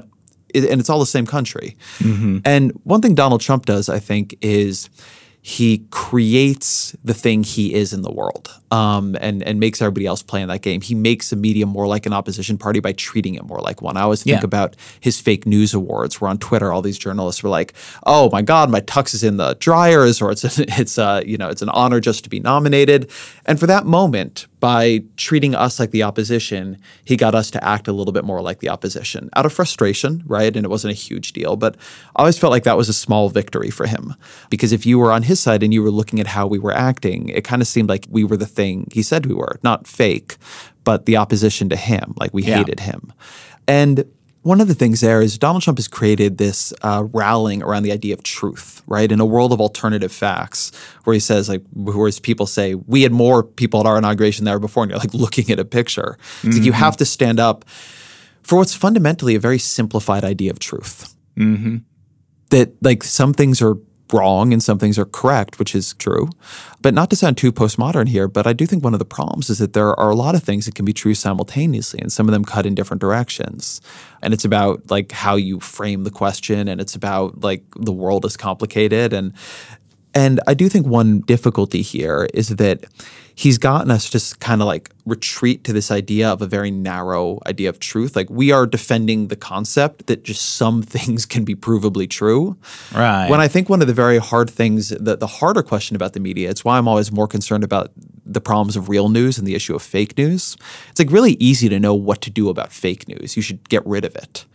and 0.53 0.79
it's 0.79 0.89
all 0.89 0.99
the 0.99 1.05
same 1.05 1.25
country. 1.25 1.75
Mm-hmm. 1.99 2.39
And 2.45 2.71
one 2.83 3.01
thing 3.01 3.15
Donald 3.15 3.41
Trump 3.41 3.65
does, 3.65 3.89
I 3.89 3.99
think, 3.99 4.35
is 4.41 4.89
he 5.41 5.85
creates 5.89 6.95
the 7.03 7.13
thing 7.13 7.43
he 7.43 7.73
is 7.73 7.93
in 7.93 8.01
the 8.01 8.11
world 8.11 8.60
um, 8.71 9.17
and 9.19 9.43
and 9.43 9.59
makes 9.59 9.81
everybody 9.81 10.05
else 10.05 10.23
play 10.23 10.41
in 10.41 10.47
that 10.47 10.61
game. 10.61 10.81
He 10.81 10.95
makes 10.95 11.29
the 11.29 11.35
media 11.35 11.65
more 11.65 11.87
like 11.87 12.05
an 12.05 12.13
opposition 12.13 12.57
party 12.57 12.79
by 12.79 12.93
treating 12.93 13.35
it 13.35 13.43
more 13.45 13.59
like 13.59 13.81
one. 13.81 13.97
I 13.97 14.01
always 14.01 14.23
think 14.23 14.39
yeah. 14.41 14.45
about 14.45 14.75
his 15.01 15.19
fake 15.19 15.45
news 15.45 15.73
awards, 15.73 16.19
where 16.19 16.29
on 16.29 16.37
Twitter 16.37 16.71
all 16.71 16.81
these 16.81 16.97
journalists 16.97 17.43
were 17.43 17.49
like, 17.49 17.73
"Oh 18.05 18.29
my 18.31 18.41
God, 18.41 18.69
my 18.69 18.81
tux 18.81 19.13
is 19.13 19.23
in 19.23 19.37
the 19.37 19.55
dryers," 19.55 20.21
or 20.21 20.31
"It's 20.31 20.43
it's 20.59 20.97
uh, 20.97 21.21
you 21.25 21.37
know 21.37 21.49
it's 21.49 21.61
an 21.61 21.69
honor 21.69 21.99
just 21.99 22.23
to 22.23 22.29
be 22.29 22.39
nominated." 22.39 23.11
And 23.45 23.59
for 23.59 23.67
that 23.67 23.85
moment, 23.85 24.47
by 24.61 25.03
treating 25.17 25.55
us 25.55 25.79
like 25.79 25.91
the 25.91 26.03
opposition, 26.03 26.77
he 27.03 27.17
got 27.17 27.35
us 27.35 27.51
to 27.51 27.63
act 27.63 27.87
a 27.87 27.91
little 27.91 28.13
bit 28.13 28.23
more 28.23 28.41
like 28.41 28.59
the 28.59 28.69
opposition 28.69 29.29
out 29.35 29.45
of 29.45 29.51
frustration, 29.51 30.23
right? 30.27 30.55
And 30.55 30.63
it 30.63 30.69
wasn't 30.69 30.91
a 30.91 30.95
huge 30.95 31.33
deal, 31.33 31.55
but 31.57 31.75
I 32.15 32.21
always 32.21 32.37
felt 32.37 32.51
like 32.51 32.63
that 32.63 32.77
was 32.77 32.87
a 32.87 32.93
small 32.93 33.29
victory 33.29 33.71
for 33.71 33.87
him 33.87 34.15
because 34.49 34.71
if 34.71 34.85
you 34.85 34.99
were 34.99 35.11
on 35.11 35.23
his 35.23 35.39
side 35.39 35.63
and 35.63 35.73
you 35.73 35.81
were 35.81 35.89
looking 35.89 36.19
at 36.19 36.27
how 36.27 36.45
we 36.45 36.59
were 36.59 36.73
acting, 36.73 37.29
it 37.29 37.43
kind 37.43 37.61
of 37.61 37.67
seemed 37.67 37.89
like 37.89 38.05
we 38.09 38.23
were 38.23 38.37
the 38.37 38.45
thing 38.45 38.60
he 38.91 39.03
said 39.03 39.25
we 39.25 39.33
were, 39.33 39.59
not 39.63 39.87
fake, 39.87 40.37
but 40.83 41.05
the 41.05 41.17
opposition 41.17 41.69
to 41.69 41.75
him, 41.75 42.13
like 42.17 42.33
we 42.33 42.43
yeah. 42.43 42.57
hated 42.57 42.79
him. 42.79 43.13
And 43.67 44.05
one 44.43 44.59
of 44.59 44.67
the 44.67 44.73
things 44.73 45.01
there 45.01 45.21
is 45.21 45.37
Donald 45.37 45.61
Trump 45.61 45.77
has 45.77 45.87
created 45.87 46.39
this 46.39 46.73
uh, 46.81 47.03
rallying 47.13 47.61
around 47.61 47.83
the 47.83 47.91
idea 47.91 48.13
of 48.13 48.23
truth, 48.23 48.81
right? 48.87 49.11
In 49.11 49.19
a 49.19 49.25
world 49.25 49.53
of 49.53 49.61
alternative 49.61 50.11
facts, 50.11 50.71
where 51.03 51.13
he 51.13 51.19
says, 51.19 51.47
like, 51.47 51.61
whereas 51.75 52.19
people 52.19 52.47
say, 52.47 52.73
we 52.73 53.03
had 53.03 53.11
more 53.11 53.43
people 53.43 53.79
at 53.79 53.85
our 53.85 53.97
inauguration 53.99 54.45
there 54.45 54.57
before, 54.57 54.83
and 54.83 54.89
you're 54.89 54.99
like 54.99 55.13
looking 55.13 55.51
at 55.51 55.59
a 55.59 55.65
picture. 55.65 56.17
It's 56.17 56.23
mm-hmm. 56.23 56.49
like 56.49 56.65
you 56.65 56.71
mm-hmm. 56.71 56.79
have 56.79 56.97
to 56.97 57.05
stand 57.05 57.39
up 57.39 57.65
for 58.41 58.57
what's 58.57 58.73
fundamentally 58.73 59.35
a 59.35 59.39
very 59.39 59.59
simplified 59.59 60.23
idea 60.23 60.49
of 60.49 60.57
truth. 60.57 61.15
Mm-hmm. 61.37 61.77
That, 62.49 62.73
like, 62.81 63.03
some 63.03 63.33
things 63.33 63.61
are 63.61 63.75
wrong 64.13 64.53
and 64.53 64.61
some 64.61 64.79
things 64.79 64.97
are 64.99 65.05
correct, 65.05 65.59
which 65.59 65.75
is 65.75 65.93
true. 65.95 66.29
But 66.81 66.93
not 66.93 67.09
to 67.09 67.15
sound 67.15 67.37
too 67.37 67.51
postmodern 67.51 68.07
here, 68.07 68.27
but 68.27 68.47
I 68.47 68.53
do 68.53 68.65
think 68.65 68.83
one 68.83 68.93
of 68.93 68.99
the 68.99 69.05
problems 69.05 69.49
is 69.49 69.59
that 69.59 69.73
there 69.73 69.99
are 69.99 70.09
a 70.09 70.15
lot 70.15 70.35
of 70.35 70.43
things 70.43 70.65
that 70.65 70.75
can 70.75 70.85
be 70.85 70.93
true 70.93 71.13
simultaneously, 71.13 71.99
and 72.01 72.11
some 72.11 72.27
of 72.27 72.33
them 72.33 72.43
cut 72.43 72.65
in 72.65 72.75
different 72.75 73.01
directions. 73.01 73.81
And 74.21 74.33
it's 74.33 74.45
about 74.45 74.89
like 74.89 75.11
how 75.11 75.35
you 75.35 75.59
frame 75.59 76.03
the 76.03 76.11
question, 76.11 76.67
and 76.67 76.81
it's 76.81 76.95
about 76.95 77.41
like 77.41 77.63
the 77.75 77.93
world 77.93 78.25
is 78.25 78.37
complicated, 78.37 79.13
and 79.13 79.33
and 80.13 80.39
I 80.47 80.53
do 80.53 80.67
think 80.67 80.87
one 80.87 81.21
difficulty 81.21 81.81
here 81.81 82.27
is 82.33 82.49
that 82.49 82.85
he's 83.35 83.57
gotten 83.57 83.91
us 83.91 84.09
just 84.09 84.39
kind 84.39 84.61
of 84.61 84.67
like 84.67 84.89
retreat 85.05 85.63
to 85.63 85.73
this 85.73 85.91
idea 85.91 86.29
of 86.29 86.41
a 86.41 86.45
very 86.45 86.71
narrow 86.71 87.39
idea 87.45 87.69
of 87.69 87.79
truth. 87.79 88.15
Like 88.15 88.29
we 88.29 88.51
are 88.51 88.65
defending 88.65 89.27
the 89.27 89.35
concept 89.35 90.07
that 90.07 90.23
just 90.23 90.55
some 90.55 90.81
things 90.95 91.25
can 91.25 91.43
be 91.43 91.55
provably 91.55 92.09
true. 92.09 92.57
Right. 92.93 93.29
When 93.29 93.39
I 93.39 93.47
think 93.47 93.69
one 93.69 93.81
of 93.81 93.87
the 93.87 93.93
very 93.93 94.17
hard 94.17 94.49
things, 94.49 94.89
the, 94.89 95.17
the 95.17 95.27
harder 95.27 95.63
question 95.63 95.95
about 95.95 96.13
the 96.13 96.19
media, 96.19 96.49
it's 96.49 96.63
why 96.63 96.77
I'm 96.77 96.87
always 96.87 97.11
more 97.11 97.27
concerned 97.27 97.63
about 97.63 97.91
the 98.25 98.41
problems 98.41 98.75
of 98.75 98.89
real 98.89 99.09
news 99.09 99.37
and 99.37 99.47
the 99.47 99.55
issue 99.55 99.75
of 99.75 99.81
fake 99.81 100.17
news. 100.17 100.55
It's 100.89 100.99
like 100.99 101.11
really 101.11 101.33
easy 101.33 101.67
to 101.69 101.79
know 101.79 101.93
what 101.93 102.21
to 102.21 102.29
do 102.29 102.49
about 102.49 102.71
fake 102.71 103.07
news. 103.07 103.35
You 103.35 103.41
should 103.41 103.67
get 103.69 103.85
rid 103.85 104.05
of 104.05 104.15
it. 104.15 104.45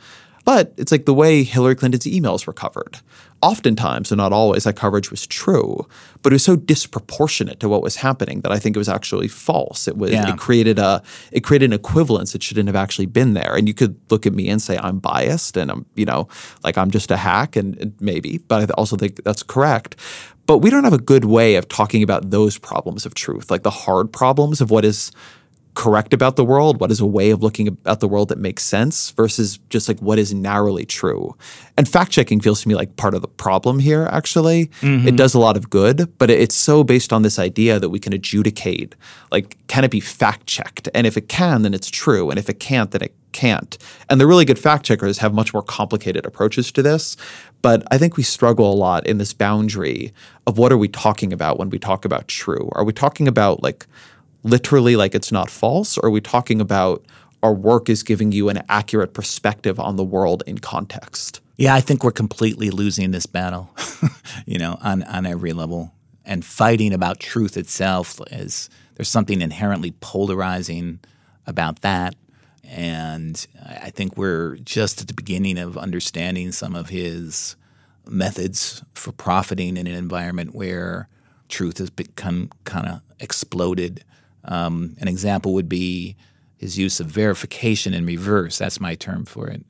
But 0.47 0.73
it's 0.77 0.93
like 0.93 1.07
the 1.07 1.13
way 1.13 1.43
Hillary 1.43 1.75
Clinton's 1.75 2.05
emails 2.05 2.47
were 2.47 2.53
covered. 2.53 3.01
Oftentimes, 3.43 4.13
and 4.13 4.19
not 4.19 4.33
always, 4.33 4.63
that 4.63 4.77
coverage 4.77 5.11
was 5.11 5.27
true, 5.27 5.87
but 6.23 6.33
it 6.33 6.37
was 6.37 6.45
so 6.45 6.55
disproportionate 6.55 7.59
to 7.61 7.69
what 7.69 7.83
was 7.83 7.97
happening 7.97 8.43
that 8.43 8.53
I 8.53 8.59
think 8.61 8.77
it 8.77 8.79
was 8.79 8.89
actually 8.89 9.27
false. 9.27 9.89
It 9.89 9.97
was 9.97 10.13
yeah. 10.13 10.33
it 10.33 10.39
created 10.39 10.79
a 10.79 11.03
it 11.33 11.41
created 11.41 11.71
an 11.71 11.73
equivalence 11.73 12.33
that 12.33 12.45
shouldn't 12.45 12.69
have 12.69 12.77
actually 12.77 13.07
been 13.07 13.35
there. 13.35 13.57
And 13.57 13.67
you 13.67 13.75
could 13.75 13.99
look 14.09 14.25
at 14.25 14.35
me 14.35 14.49
and 14.49 14.63
say 14.63 14.79
I'm 14.79 15.01
biased 15.01 15.57
and 15.57 15.69
I'm 15.69 15.85
you 15.97 16.05
know 16.05 16.29
like 16.63 16.79
I'm 16.79 16.93
just 16.93 17.11
a 17.11 17.17
hack 17.17 17.57
and 17.57 17.93
maybe, 18.01 18.39
but 18.39 18.71
I 18.71 18.73
also 18.75 18.97
think 18.97 19.25
that's 19.25 19.43
correct. 19.43 19.97
But 20.47 20.59
we 20.59 20.71
don't 20.71 20.85
have 20.85 20.93
a 20.93 20.99
good 20.99 21.25
way 21.25 21.57
of 21.57 21.67
talking 21.67 22.05
about 22.05 22.31
those 22.31 22.57
problems 22.57 23.05
of 23.05 23.15
truth, 23.15 23.51
like 23.51 23.65
the 23.65 23.71
hard 23.71 24.13
problems 24.13 24.61
of 24.61 24.71
what 24.71 24.85
is 24.85 25.11
correct 25.77 26.13
about 26.13 26.37
the 26.37 26.45
world, 26.45 26.81
what 26.81 26.91
is 26.91 27.01
a 27.01 27.07
way 27.07 27.31
of 27.31 27.43
looking 27.43 27.79
at 27.85 28.01
the 28.01 28.09
world 28.09 28.31
that 28.31 28.39
makes 28.39 28.65
sense 28.65 29.11
versus 29.11 29.59
just 29.69 29.89
like 29.89 30.01
what 30.01 30.19
is 30.19 30.35
narrowly 30.35 30.87
true. 30.87 31.37
And 31.77 31.87
fact 31.87 32.11
checking 32.11 32.41
feels 32.41 32.63
to 32.63 32.69
me 32.69 32.75
like 32.75 32.97
part 32.97 33.15
of 33.15 33.21
the 33.21 33.29
problem 33.29 33.79
here, 33.79 34.09
actually. 34.11 34.67
Mm-hmm. 34.81 35.07
It 35.07 35.17
does 35.17 35.35
a 35.35 35.39
lot 35.39 35.57
of 35.57 35.71
good, 35.71 36.19
but 36.19 36.31
it's 36.31 36.55
so 36.55 36.83
based 36.83 37.13
on 37.13 37.23
this 37.23 37.39
idea 37.39 37.79
that 37.79 37.91
we 37.91 38.01
can 38.01 38.15
adjudicate 38.15 38.97
like, 39.31 39.59
can 39.69 39.85
it 39.85 39.91
be 39.91 40.01
fact 40.01 40.47
checked? 40.47 40.89
And 40.95 41.07
if 41.07 41.17
it 41.17 41.29
can, 41.29 41.63
then 41.63 41.75
it's 41.75 41.91
true. 41.91 42.31
And 42.31 42.39
if 42.39 42.49
it 42.49 42.59
can't, 42.59 42.91
then 42.91 43.03
it 43.03 43.15
can't. 43.33 43.77
And 44.09 44.19
the 44.19 44.27
really 44.27 44.47
good 44.47 44.59
fact 44.59 44.87
checkers 44.87 45.19
have 45.19 45.35
much 45.35 45.53
more 45.53 45.63
complicated 45.63 46.25
approaches 46.25 46.73
to 46.73 46.83
this. 46.83 47.19
But 47.61 47.87
I 47.91 47.99
think 47.99 48.17
we 48.17 48.23
struggle 48.23 48.73
a 48.73 48.75
lot 48.75 49.07
in 49.07 49.19
this 49.19 49.35
boundary 49.35 50.15
of 50.47 50.57
what 50.57 50.73
are 50.73 50.79
we 50.79 50.89
talking 50.89 51.35
about 51.35 51.59
when 51.59 51.69
we 51.69 51.79
talk 51.79 52.07
about 52.07 52.29
true? 52.29 52.71
Are 52.73 52.85
we 52.85 52.95
talking 52.95 53.29
about 53.29 53.63
like 53.63 53.87
literally 54.47 54.97
like 54.97 55.15
it's 55.15 55.33
not 55.33 55.51
false? 55.51 55.99
Or 55.99 56.07
are 56.07 56.11
we 56.11 56.21
talking 56.21 56.61
about 56.61 57.05
our 57.43 57.53
work 57.53 57.89
is 57.89 58.03
giving 58.03 58.33
you 58.33 58.49
an 58.49 58.63
accurate 58.69 59.13
perspective 59.13 59.79
on 59.79 59.97
the 59.97 60.05
world 60.05 60.43
in 60.47 60.59
context? 60.59 61.41
Yeah, 61.57 61.75
I 61.75 61.81
think 61.81 62.05
we're 62.05 62.13
completely 62.13 62.71
losing 62.71 63.11
this 63.11 63.27
battle, 63.27 63.71
you 64.47 64.59
know, 64.59 64.79
on, 64.81 65.03
on 65.05 65.27
every 65.27 65.53
level. 65.53 65.93
And 66.25 66.45
fighting 66.45 66.93
about 66.93 67.21
truth 67.21 67.57
itself 67.57 68.21
is 68.31 68.69
there's 68.95 69.09
something 69.09 69.41
inherently 69.41 69.93
polarizing 70.01 71.01
about 71.47 71.83
that. 71.83 72.15
And 72.65 73.47
I 73.65 73.91
think 73.91 74.17
we're 74.17 74.57
just 74.57 75.01
at 75.01 75.09
the 75.09 75.15
beginning 75.15 75.57
of 75.57 75.79
understanding 75.79 76.53
some 76.53 76.75
of 76.75 76.89
his 76.89 77.57
methods 78.07 78.83
for 78.95 79.13
profiting 79.13 79.77
in 79.77 79.87
an 79.87 79.95
environment 79.95 80.55
where 80.55 81.09
truth 81.49 81.79
has 81.79 81.91
become 81.91 82.51
kind 82.65 82.89
of 82.89 83.03
exploded 83.21 84.05
um, 84.47 84.97
an 84.99 85.09
example 85.09 85.55
would 85.55 85.69
be 85.69 86.17
his 86.57 86.79
use 86.79 87.01
of 87.01 87.07
verification 87.07 87.93
in 87.93 88.07
reverse. 88.07 88.59
That's 88.59 88.81
my 88.81 88.95
term 88.95 89.25
for 89.25 89.49
it. 89.49 89.65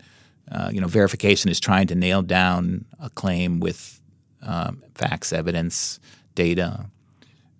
Uh, 0.50 0.70
you 0.72 0.80
know, 0.80 0.86
verification 0.86 1.50
is 1.50 1.58
trying 1.58 1.88
to 1.88 1.94
nail 1.94 2.22
down 2.22 2.84
a 3.00 3.10
claim 3.10 3.58
with 3.58 4.00
um, 4.42 4.82
facts, 4.94 5.32
evidence, 5.32 5.98
data. 6.34 6.86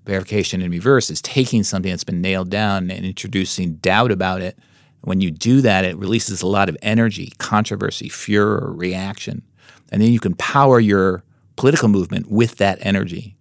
Verification 0.05 0.63
in 0.63 0.71
reverse 0.71 1.11
is 1.11 1.21
taking 1.21 1.65
something 1.65 1.91
that's 1.91 2.05
been 2.05 2.21
nailed 2.21 2.49
down 2.49 2.91
and 2.91 3.05
introducing 3.05 3.75
doubt 3.77 4.13
about 4.13 4.41
it. 4.41 4.57
When 5.01 5.21
you 5.21 5.33
do 5.33 5.61
that, 5.63 5.85
it 5.85 5.97
releases 5.97 6.43
a 6.43 6.47
lot 6.47 6.69
of 6.69 6.77
energy, 6.81 7.33
controversy, 7.39 8.09
furor, 8.09 8.73
reaction. 8.73 9.43
And 9.91 10.01
then 10.01 10.13
you 10.13 10.21
can 10.21 10.35
power 10.35 10.79
your 10.79 11.25
political 11.57 11.89
movement 11.89 12.31
with 12.31 12.57
that 12.57 12.79
energy. 12.83 13.36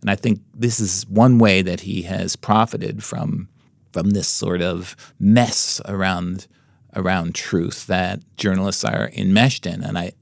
And 0.00 0.10
I 0.10 0.16
think 0.16 0.40
this 0.54 0.80
is 0.80 1.06
one 1.08 1.38
way 1.38 1.62
that 1.62 1.80
he 1.80 2.02
has 2.02 2.36
profited 2.36 3.04
from 3.04 3.48
from 3.92 4.10
this 4.10 4.28
sort 4.28 4.62
of 4.62 4.94
mess 5.18 5.80
around 5.86 6.46
around 6.94 7.34
truth 7.34 7.86
that 7.86 8.20
journalists 8.36 8.84
are 8.84 9.10
enmeshed 9.14 9.66
in. 9.66 9.82
And 9.82 9.98
I 9.98 10.12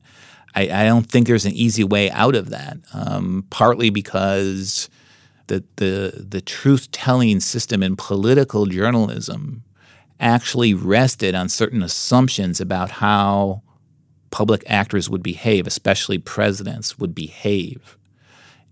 I, 0.55 0.63
I 0.63 0.85
don't 0.87 1.07
think 1.07 1.27
there's 1.27 1.47
an 1.47 1.53
easy 1.53 1.85
way 1.85 2.11
out 2.11 2.35
of 2.35 2.51
that. 2.51 2.79
Um, 2.93 3.45
partly 3.51 3.91
because 3.91 4.89
the 5.47 5.65
the 5.77 6.27
the 6.29 6.41
truth 6.41 6.91
telling 6.91 7.41
system 7.41 7.83
in 7.83 7.97
political 7.97 8.67
journalism 8.67 9.63
actually 10.21 10.75
rested 10.75 11.35
on 11.35 11.49
certain 11.49 11.83
assumptions 11.83 12.61
about 12.61 12.91
how 12.91 13.63
public 14.31 14.65
actors 14.67 15.09
would 15.09 15.23
behave, 15.23 15.67
especially 15.67 16.19
presidents 16.19 16.99
would 16.99 17.15
behave 17.15 17.97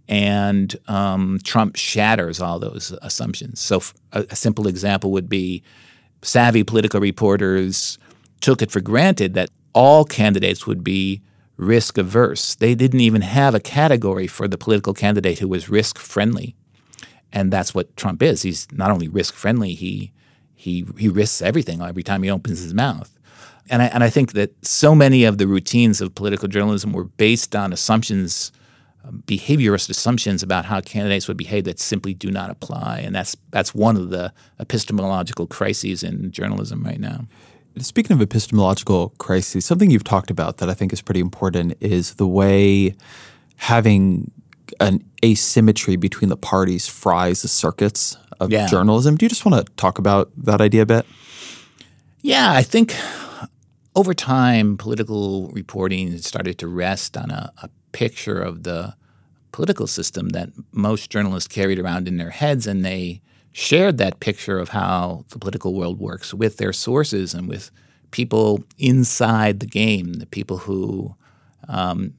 and 0.08 0.76
um, 0.88 1.38
Trump 1.42 1.76
shatters 1.76 2.40
all 2.40 2.58
those 2.58 2.94
assumptions. 3.02 3.60
So, 3.60 3.82
a, 4.12 4.24
a, 4.30 4.36
simple 4.36 4.68
example 4.68 5.10
would 5.12 5.28
be 5.28 5.62
savvy 6.22 6.62
political 6.62 7.00
reporters 7.00 7.98
took 8.40 8.62
it 8.62 8.70
for 8.70 8.80
granted 8.80 9.34
that 9.34 9.50
all 9.72 10.04
candidates 10.04 10.66
would 10.66 10.84
be 10.84 11.20
risk 11.56 11.98
averse. 11.98 12.54
They 12.54 12.74
didn't 12.74 13.00
even 13.00 13.22
have 13.22 13.54
a 13.54 13.60
category 13.60 14.26
for 14.26 14.46
the 14.46 14.58
political 14.58 14.94
candidate 14.94 15.38
who 15.38 15.48
was 15.48 15.68
risk 15.68 15.98
friendly. 15.98 16.54
And 17.32 17.52
that's 17.52 17.74
what 17.74 17.96
Trump 17.96 18.22
is. 18.22 18.42
He's 18.42 18.66
not 18.72 18.90
only 18.90 19.08
risk 19.08 19.34
friendly, 19.34 19.74
he 19.74 20.12
he 20.54 20.86
he 20.98 21.08
risks 21.08 21.42
everything 21.42 21.82
every 21.82 22.02
time 22.02 22.22
he 22.22 22.30
opens 22.30 22.60
his 22.60 22.74
mouth. 22.74 23.12
And 23.68 23.82
I, 23.82 23.86
and 23.86 24.04
I 24.04 24.10
think 24.10 24.32
that 24.32 24.52
so 24.64 24.94
many 24.94 25.24
of 25.24 25.38
the 25.38 25.46
routines 25.46 26.00
of 26.00 26.14
political 26.14 26.48
journalism 26.48 26.92
were 26.92 27.04
based 27.04 27.56
on 27.56 27.72
assumptions, 27.72 28.52
um, 28.52 28.56
behaviorist 29.26 29.88
assumptions 29.90 30.42
about 30.42 30.64
how 30.64 30.80
candidates 30.80 31.28
would 31.28 31.36
behave 31.36 31.64
that 31.64 31.78
simply 31.78 32.14
do 32.14 32.30
not 32.30 32.50
apply. 32.50 33.00
And 33.04 33.14
that's 33.14 33.36
that's 33.50 33.74
one 33.74 33.96
of 33.96 34.10
the 34.10 34.32
epistemological 34.60 35.46
crises 35.46 36.02
in 36.02 36.30
journalism 36.32 36.82
right 36.82 37.00
now. 37.00 37.26
Speaking 37.78 38.14
of 38.14 38.22
epistemological 38.22 39.10
crises, 39.18 39.66
something 39.66 39.90
you've 39.90 40.04
talked 40.04 40.30
about 40.30 40.56
that 40.58 40.70
I 40.70 40.74
think 40.74 40.92
is 40.92 41.02
pretty 41.02 41.20
important 41.20 41.74
is 41.80 42.14
the 42.14 42.26
way 42.26 42.94
having 43.56 44.30
an 44.80 45.04
asymmetry 45.24 45.96
between 45.96 46.28
the 46.28 46.36
parties 46.36 46.88
fries 46.88 47.42
the 47.42 47.48
circuits 47.48 48.16
of 48.40 48.50
Yeah. 48.50 48.66
journalism. 48.66 49.16
Do 49.16 49.24
you 49.24 49.28
just 49.28 49.44
want 49.44 49.64
to 49.66 49.72
talk 49.74 49.98
about 49.98 50.30
that 50.36 50.60
idea 50.60 50.82
a 50.82 50.86
bit? 50.86 51.06
Yeah, 52.22 52.50
I 52.52 52.62
think 52.62 52.96
over 53.94 54.12
time, 54.14 54.76
political 54.76 55.48
reporting 55.52 56.18
started 56.18 56.58
to 56.58 56.68
rest 56.68 57.16
on 57.16 57.30
a, 57.30 57.52
a 57.62 57.68
picture 57.96 58.40
of 58.42 58.64
the 58.64 58.94
political 59.52 59.86
system 59.86 60.28
that 60.28 60.50
most 60.72 61.08
journalists 61.08 61.48
carried 61.48 61.78
around 61.78 62.06
in 62.06 62.18
their 62.18 62.28
heads, 62.28 62.66
and 62.66 62.84
they 62.84 63.22
shared 63.52 63.96
that 63.96 64.20
picture 64.20 64.58
of 64.58 64.68
how 64.68 65.24
the 65.30 65.38
political 65.38 65.72
world 65.72 65.98
works 65.98 66.34
with 66.34 66.58
their 66.58 66.74
sources 66.74 67.32
and 67.32 67.48
with 67.48 67.70
people 68.10 68.62
inside 68.76 69.60
the 69.60 69.72
game, 69.82 70.14
the 70.14 70.26
people 70.26 70.58
who 70.58 71.14
um, 71.68 72.12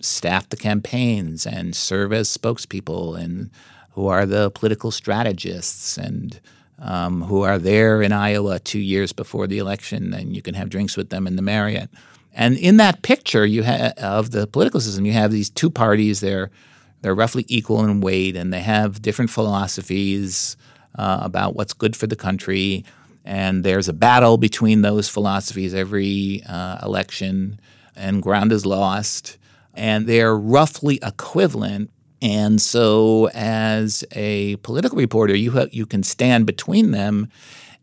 staff 0.00 0.48
the 0.50 0.56
campaigns 0.56 1.46
and 1.46 1.74
serve 1.74 2.12
as 2.12 2.28
spokespeople 2.38 3.18
and 3.18 3.50
who 3.90 4.06
are 4.06 4.24
the 4.24 4.52
political 4.52 4.92
strategists 4.92 5.98
and 5.98 6.40
um, 6.78 7.22
who 7.22 7.42
are 7.42 7.58
there 7.58 8.02
in 8.02 8.12
Iowa 8.12 8.60
two 8.60 8.78
years 8.78 9.12
before 9.12 9.48
the 9.48 9.58
election, 9.58 10.14
and 10.14 10.36
you 10.36 10.42
can 10.42 10.54
have 10.54 10.70
drinks 10.70 10.96
with 10.96 11.10
them 11.10 11.26
in 11.26 11.34
the 11.34 11.42
Marriott. 11.42 11.90
And 12.34 12.56
in 12.58 12.76
that 12.78 13.02
picture 13.02 13.46
you 13.46 13.62
ha- 13.62 13.92
of 13.96 14.32
the 14.32 14.46
political 14.46 14.80
system, 14.80 15.06
you 15.06 15.12
have 15.12 15.30
these 15.30 15.48
two 15.48 15.70
parties. 15.70 16.20
They're 16.20 16.50
they're 17.00 17.14
roughly 17.14 17.44
equal 17.48 17.84
in 17.84 18.00
weight, 18.00 18.34
and 18.34 18.52
they 18.52 18.60
have 18.60 19.02
different 19.02 19.30
philosophies 19.30 20.56
uh, 20.98 21.18
about 21.20 21.54
what's 21.54 21.74
good 21.74 21.94
for 21.94 22.06
the 22.06 22.16
country. 22.16 22.84
And 23.26 23.62
there's 23.62 23.88
a 23.88 23.92
battle 23.92 24.38
between 24.38 24.82
those 24.82 25.08
philosophies 25.08 25.74
every 25.74 26.42
uh, 26.48 26.78
election, 26.82 27.60
and 27.94 28.22
ground 28.22 28.52
is 28.52 28.66
lost. 28.66 29.38
And 29.74 30.06
they're 30.06 30.36
roughly 30.36 30.98
equivalent. 31.02 31.90
And 32.22 32.60
so, 32.60 33.28
as 33.34 34.02
a 34.12 34.56
political 34.56 34.96
reporter, 34.96 35.36
you 35.36 35.52
ha- 35.52 35.66
you 35.72 35.84
can 35.84 36.02
stand 36.02 36.46
between 36.46 36.90
them 36.92 37.28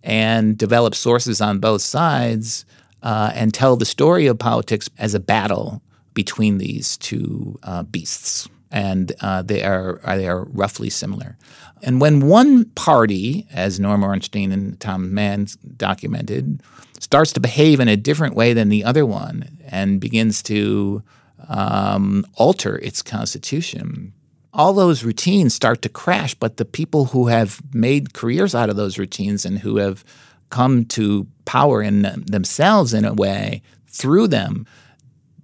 and 0.04 0.58
develop 0.58 0.96
sources 0.96 1.42
on 1.42 1.60
both 1.60 1.82
sides 1.84 2.66
uh, 3.04 3.32
and 3.36 3.54
tell 3.54 3.76
the 3.76 3.86
story 3.86 4.28
of 4.28 4.38
politics 4.40 4.90
as 4.98 5.14
a 5.14 5.20
battle 5.20 5.82
between 6.14 6.58
these 6.58 6.98
two 6.98 7.60
uh, 7.64 7.84
beasts. 7.84 8.50
And 8.72 9.12
uh, 9.22 9.42
they 9.42 9.64
are 9.64 10.00
they 10.06 10.28
are 10.28 10.46
roughly 10.46 10.90
similar. 10.90 11.38
And 11.84 12.00
when 12.00 12.28
one 12.28 12.66
party, 12.66 13.48
as 13.52 13.80
Norm 13.80 14.04
Ornstein 14.04 14.52
and 14.52 14.80
Tom 14.80 15.14
Mann 15.14 15.48
documented, 15.76 16.62
starts 17.00 17.34
to 17.34 17.40
behave 17.40 17.80
in 17.80 17.88
a 17.88 17.98
different 17.98 18.36
way 18.36 18.54
than 18.54 18.70
the 18.70 18.84
other 18.84 19.06
one 19.06 19.58
and 19.68 20.00
begins 20.00 20.44
to 20.44 21.04
um, 21.50 22.26
alter 22.36 22.78
its 22.78 23.02
constitution, 23.02 24.14
all 24.54 24.74
those 24.74 25.04
routines 25.04 25.54
start 25.54 25.82
to 25.82 25.90
crash. 25.90 26.34
But 26.36 26.58
the 26.58 26.66
people 26.66 27.06
who 27.06 27.28
have 27.28 27.62
made 27.74 28.14
careers 28.14 28.54
out 28.54 28.70
of 28.70 28.76
those 28.76 28.98
routines 28.98 29.46
and 29.46 29.60
who 29.60 29.78
have 29.78 30.06
come 30.52 30.86
to 30.86 31.26
power 31.46 31.82
in 31.82 32.04
them- 32.04 32.24
themselves 32.28 32.94
in 32.94 33.06
a 33.06 33.14
way 33.14 33.64
through 33.88 34.28
them, 34.28 34.66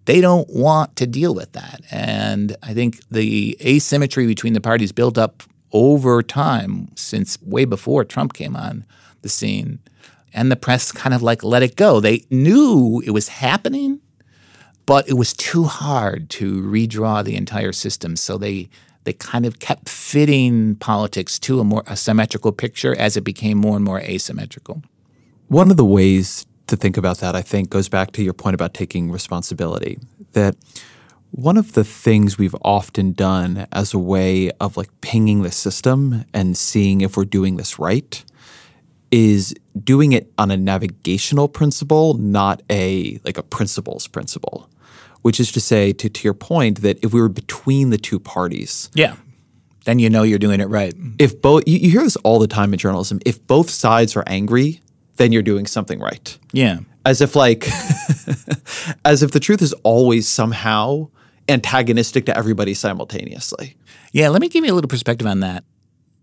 they 0.06 0.22
don't 0.22 0.50
want 0.50 0.96
to 0.96 1.06
deal 1.06 1.36
with 1.36 1.52
that. 1.54 1.82
And 1.92 2.56
I 2.64 2.74
think 2.74 3.02
the 3.10 3.58
asymmetry 3.62 4.26
between 4.26 4.54
the 4.54 4.62
parties 4.62 4.92
built 4.92 5.18
up 5.18 5.44
over 5.74 6.24
time 6.24 6.90
since 6.96 7.42
way 7.42 7.66
before 7.66 8.06
Trump 8.06 8.34
came 8.34 8.56
on 8.56 8.86
the 9.22 9.30
scene. 9.30 9.80
And 10.34 10.52
the 10.52 10.56
press 10.56 10.92
kind 10.92 11.14
of 11.14 11.22
like 11.22 11.44
let 11.44 11.64
it 11.64 11.76
go. 11.76 12.00
They 12.00 12.26
knew 12.30 13.02
it 13.06 13.12
was 13.12 13.28
happening, 13.28 14.00
but 14.86 15.10
it 15.10 15.14
was 15.14 15.34
too 15.34 15.64
hard 15.66 16.30
to 16.32 16.62
redraw 16.62 17.24
the 17.24 17.36
entire 17.36 17.74
system. 17.74 18.16
So 18.16 18.38
they 18.38 18.70
they 19.04 19.14
kind 19.14 19.46
of 19.46 19.60
kept 19.60 19.88
fitting 19.88 20.76
politics 20.76 21.40
to 21.40 21.60
a 21.60 21.64
more 21.64 21.84
a 21.88 21.96
symmetrical 21.96 22.52
picture 22.52 22.96
as 22.98 23.18
it 23.18 23.22
became 23.22 23.58
more 23.58 23.76
and 23.76 23.86
more 23.86 24.00
asymmetrical. 24.00 24.84
One 25.48 25.72
of 25.72 25.78
the 25.78 25.86
ways 25.86 26.46
to 26.68 26.76
think 26.76 26.98
about 26.98 27.20
that, 27.20 27.36
I 27.36 27.42
think, 27.42 27.70
goes 27.70 27.90
back 27.90 28.12
to 28.14 28.24
your 28.24 28.34
point 28.34 28.54
about 28.54 28.74
taking 28.74 29.12
responsibility. 29.12 30.00
That 30.34 30.56
one 31.32 31.58
of 31.58 31.74
the 31.74 31.84
things 31.84 32.38
we've 32.38 32.56
often 32.64 33.14
done 33.14 33.68
as 33.72 33.94
a 33.94 34.00
way 34.00 34.52
of 34.60 34.78
like 34.78 34.90
pinging 35.02 35.44
the 35.44 35.52
system 35.52 36.26
and 36.34 36.58
seeing 36.58 37.02
if 37.02 37.16
we're 37.16 37.26
doing 37.26 37.58
this 37.58 37.80
right 37.80 38.24
is 39.12 39.54
doing 39.82 40.12
it 40.12 40.32
on 40.38 40.52
a 40.52 40.58
navigational 40.58 41.48
principle, 41.48 42.16
not 42.16 42.62
a 42.70 43.20
like 43.24 43.38
a 43.38 43.44
principles 43.44 44.08
principle. 44.08 44.70
Which 45.24 45.40
is 45.40 45.52
to 45.54 45.60
say, 45.60 45.92
to, 45.94 46.10
to 46.10 46.24
your 46.24 46.34
point, 46.34 46.82
that 46.84 47.04
if 47.04 47.12
we 47.14 47.20
were 47.20 47.28
between 47.28 47.90
the 47.90 47.98
two 47.98 48.20
parties, 48.20 48.90
Yeah. 48.94 49.16
Then 49.86 50.00
you 50.00 50.10
know 50.10 50.24
you're 50.24 50.40
doing 50.40 50.60
it 50.60 50.66
right. 50.68 50.94
if 51.18 51.42
both 51.42 51.64
you, 51.66 51.78
you 51.78 51.90
hear 51.90 52.04
this 52.04 52.18
all 52.18 52.40
the 52.40 52.48
time 52.48 52.74
in 52.74 52.80
journalism, 52.80 53.20
if 53.26 53.46
both 53.48 53.70
sides 53.70 54.16
are 54.18 54.24
angry, 54.28 54.82
then 55.18 55.32
you're 55.32 55.42
doing 55.42 55.66
something 55.66 56.00
right. 56.00 56.38
Yeah. 56.54 56.80
As 57.06 57.22
if 57.22 57.36
like 57.36 57.68
as 59.06 59.24
if 59.24 59.32
the 59.32 59.40
truth 59.40 59.62
is 59.62 59.74
always 59.84 60.28
somehow 60.28 61.10
antagonistic 61.50 62.26
to 62.26 62.38
everybody 62.38 62.74
simultaneously. 62.74 63.76
Yeah, 64.12 64.30
let 64.30 64.42
me 64.42 64.50
give 64.50 64.66
you 64.66 64.74
a 64.74 64.76
little 64.76 64.90
perspective 64.90 65.28
on 65.28 65.42
that. 65.42 65.64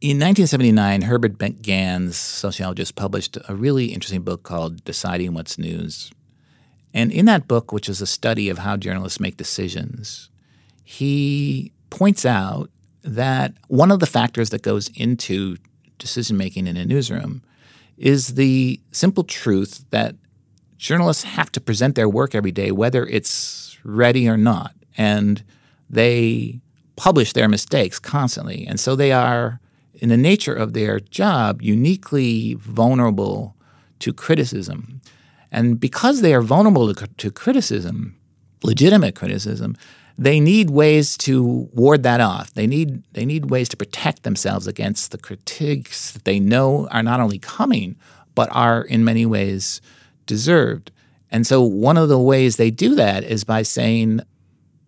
In 0.01 0.19
1979, 0.19 1.03
Herbert 1.03 1.39
Bent 1.39 1.63
Gans, 1.63 2.17
sociologist, 2.17 2.95
published 2.95 3.39
a 3.49 3.55
really 3.55 3.87
interesting 3.87 4.23
book 4.23 4.43
called 4.43 4.85
Deciding 4.85 5.33
What's 5.33 5.57
News. 5.57 6.13
And 6.93 7.11
in 7.11 7.25
that 7.25 7.49
book, 7.49 7.73
which 7.73 7.89
is 7.89 8.03
a 8.03 8.07
study 8.07 8.49
of 8.51 8.59
how 8.59 8.77
journalists 8.77 9.19
make 9.19 9.37
decisions, 9.37 10.29
he 10.85 11.73
points 11.89 12.27
out 12.27 12.71
that 13.03 13.55
one 13.69 13.91
of 13.91 14.01
the 14.01 14.07
factors 14.07 14.51
that 14.51 14.63
goes 14.63 14.91
into 14.95 15.57
decision 15.99 16.37
making 16.37 16.67
in 16.67 16.77
a 16.77 16.85
newsroom 16.85 17.43
is 17.97 18.35
the 18.35 18.81
simple 18.91 19.25
truth 19.25 19.85
that 19.91 20.17
journalists 20.77 21.25
have 21.25 21.51
to 21.53 21.61
present 21.61 21.95
their 21.95 22.09
work 22.09 22.35
every 22.35 22.53
day, 22.53 22.71
whether 22.71 23.07
it's 23.07 23.79
ready 23.85 24.29
or 24.29 24.37
not. 24.37 24.75
And 24.97 25.45
they 25.89 26.61
publish 26.97 27.33
their 27.33 27.49
mistakes 27.49 27.99
constantly. 27.99 28.67
And 28.67 28.79
so 28.79 28.95
they 28.97 29.13
are, 29.13 29.61
in 29.95 30.09
the 30.09 30.17
nature 30.17 30.55
of 30.55 30.73
their 30.73 31.01
job, 31.01 31.63
uniquely 31.63 32.55
vulnerable 32.55 33.57
to 34.01 34.13
criticism. 34.13 35.01
And 35.51 35.79
because 35.79 36.21
they 36.21 36.35
are 36.35 36.43
vulnerable 36.43 36.93
to, 36.95 37.31
criticism, 37.31 38.17
legitimate 38.63 39.15
criticism, 39.15 39.77
they 40.17 40.39
need 40.39 40.71
ways 40.71 41.17
to 41.19 41.69
ward 41.73 42.03
that 42.05 42.21
off. 42.21 42.53
They 42.55 42.67
need 42.67 43.03
they 43.13 43.27
need 43.27 43.51
ways 43.51 43.69
to 43.71 43.77
protect 43.77 44.23
themselves 44.23 44.67
against 44.67 45.11
the 45.11 45.19
critiques 45.19 46.13
that 46.13 46.25
they 46.25 46.39
know 46.39 46.89
are 46.89 47.03
not 47.03 47.21
only 47.21 47.39
coming, 47.39 47.97
but 48.35 48.49
are 48.53 48.83
in 48.83 49.05
many 49.05 49.27
ways 49.27 49.81
deserved. 50.27 50.91
And 51.31 51.47
so 51.47 51.63
one 51.63 51.97
of 51.97 52.09
the 52.09 52.19
ways 52.19 52.57
they 52.57 52.71
do 52.71 52.95
that 52.95 53.25
is 53.25 53.43
by 53.43 53.63
saying, 53.63 54.21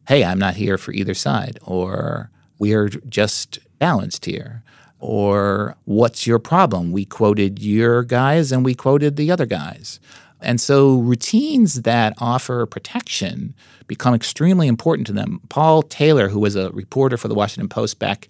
"Hey, 0.07 0.23
I'm 0.23 0.39
not 0.39 0.55
here 0.55 0.79
for 0.79 0.93
either 0.93 1.15
side," 1.15 1.59
or 1.65 2.31
"We're 2.59 2.89
just 2.89 3.59
balanced 3.79 4.27
here." 4.27 4.63
Or 4.99 5.77
what's 5.85 6.27
your 6.27 6.39
problem? 6.39 6.91
We 6.91 7.05
quoted 7.05 7.59
your 7.59 8.03
guys 8.03 8.51
and 8.51 8.65
we 8.65 8.75
quoted 8.75 9.17
the 9.17 9.31
other 9.31 9.45
guys. 9.45 10.01
And 10.41 10.61
so 10.61 10.99
routines 10.99 11.83
that 11.83 12.15
offer 12.19 12.67
protection 12.67 13.55
become 13.87 14.15
extremely 14.15 14.69
important 14.69 15.07
to 15.07 15.13
them. 15.13 15.41
Paul 15.49 15.83
Taylor, 15.83 16.29
who 16.29 16.41
was 16.41 16.57
a 16.57 16.71
reporter 16.71 17.17
for 17.17 17.29
the 17.29 17.35
Washington 17.35 17.69
Post 17.69 17.99
back 17.99 18.29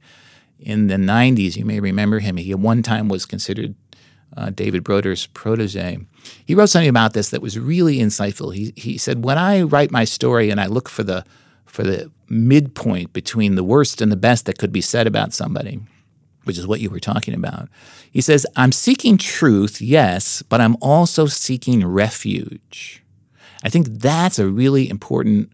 in 0.61 0.87
the 0.87 0.97
90s, 0.97 1.57
you 1.57 1.65
may 1.65 1.81
remember 1.81 2.21
him. 2.21 2.37
He 2.37 2.53
at 2.53 2.59
one 2.59 2.83
time 2.83 3.09
was 3.09 3.27
considered 3.27 3.75
uh, 4.37 4.51
David 4.51 4.85
Broder's 4.85 5.27
protege. 5.27 5.99
He 6.45 6.55
wrote 6.55 6.67
something 6.67 6.89
about 6.89 7.13
this 7.13 7.31
that 7.31 7.43
was 7.43 7.59
really 7.59 7.99
insightful. 7.99 8.55
He, 8.55 8.73
he 8.77 8.99
said, 8.99 9.25
When 9.25 9.39
I 9.39 9.63
write 9.63 9.91
my 9.91 10.05
story 10.05 10.51
and 10.51 10.61
I 10.61 10.67
look 10.67 10.89
for 10.89 11.03
the, 11.03 11.25
for 11.65 11.83
the 11.83 12.11
midpoint 12.29 13.13
between 13.13 13.55
the 13.55 13.65
worst 13.65 14.01
and 14.01 14.11
the 14.11 14.17
best 14.17 14.47
that 14.47 14.59
could 14.59 14.73
be 14.73 14.81
said 14.81 15.07
about 15.07 15.33
somebody, 15.33 15.81
which 16.47 16.59
is 16.59 16.67
what 16.67 16.81
you 16.81 16.89
were 16.89 17.01
talking 17.01 17.35
about. 17.35 17.69
He 18.11 18.21
says, 18.21 18.47
I'm 18.55 18.71
seeking 18.71 19.19
truth, 19.19 19.81
yes, 19.81 20.43
but 20.43 20.61
I'm 20.61 20.77
also 20.81 21.27
seeking 21.27 21.85
refuge. 21.85 23.03
I 23.65 23.69
think 23.69 23.89
that's 23.89 24.39
a 24.39 24.47
really 24.47 24.89
important 24.89 25.51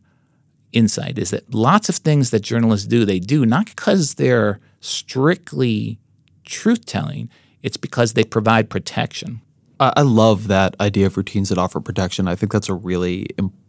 insight 0.72 1.18
is 1.18 1.30
that 1.30 1.55
lots 1.55 1.88
of 1.88 1.97
things 1.97 2.30
that 2.30 2.40
journalists 2.40 2.86
do, 2.86 3.05
they 3.05 3.18
do 3.18 3.47
not 3.47 3.66
because 3.66 4.14
they're 4.14 4.61
strictly 4.80 5.99
truth 6.45 6.84
telling, 6.84 7.30
it's 7.62 7.76
because 7.78 8.12
they 8.12 8.24
provide 8.24 8.68
protection. 8.68 9.40
I 9.80 10.03
love 10.03 10.47
that 10.49 10.76
idea 10.78 11.07
of 11.07 11.16
routines 11.16 11.49
that 11.49 11.59
offer 11.59 11.80
protection. 11.80 12.28
I 12.28 12.36
think 12.36 12.53
that's 12.53 12.68
a 12.68 12.74
really 12.74 13.26
important 13.38 13.61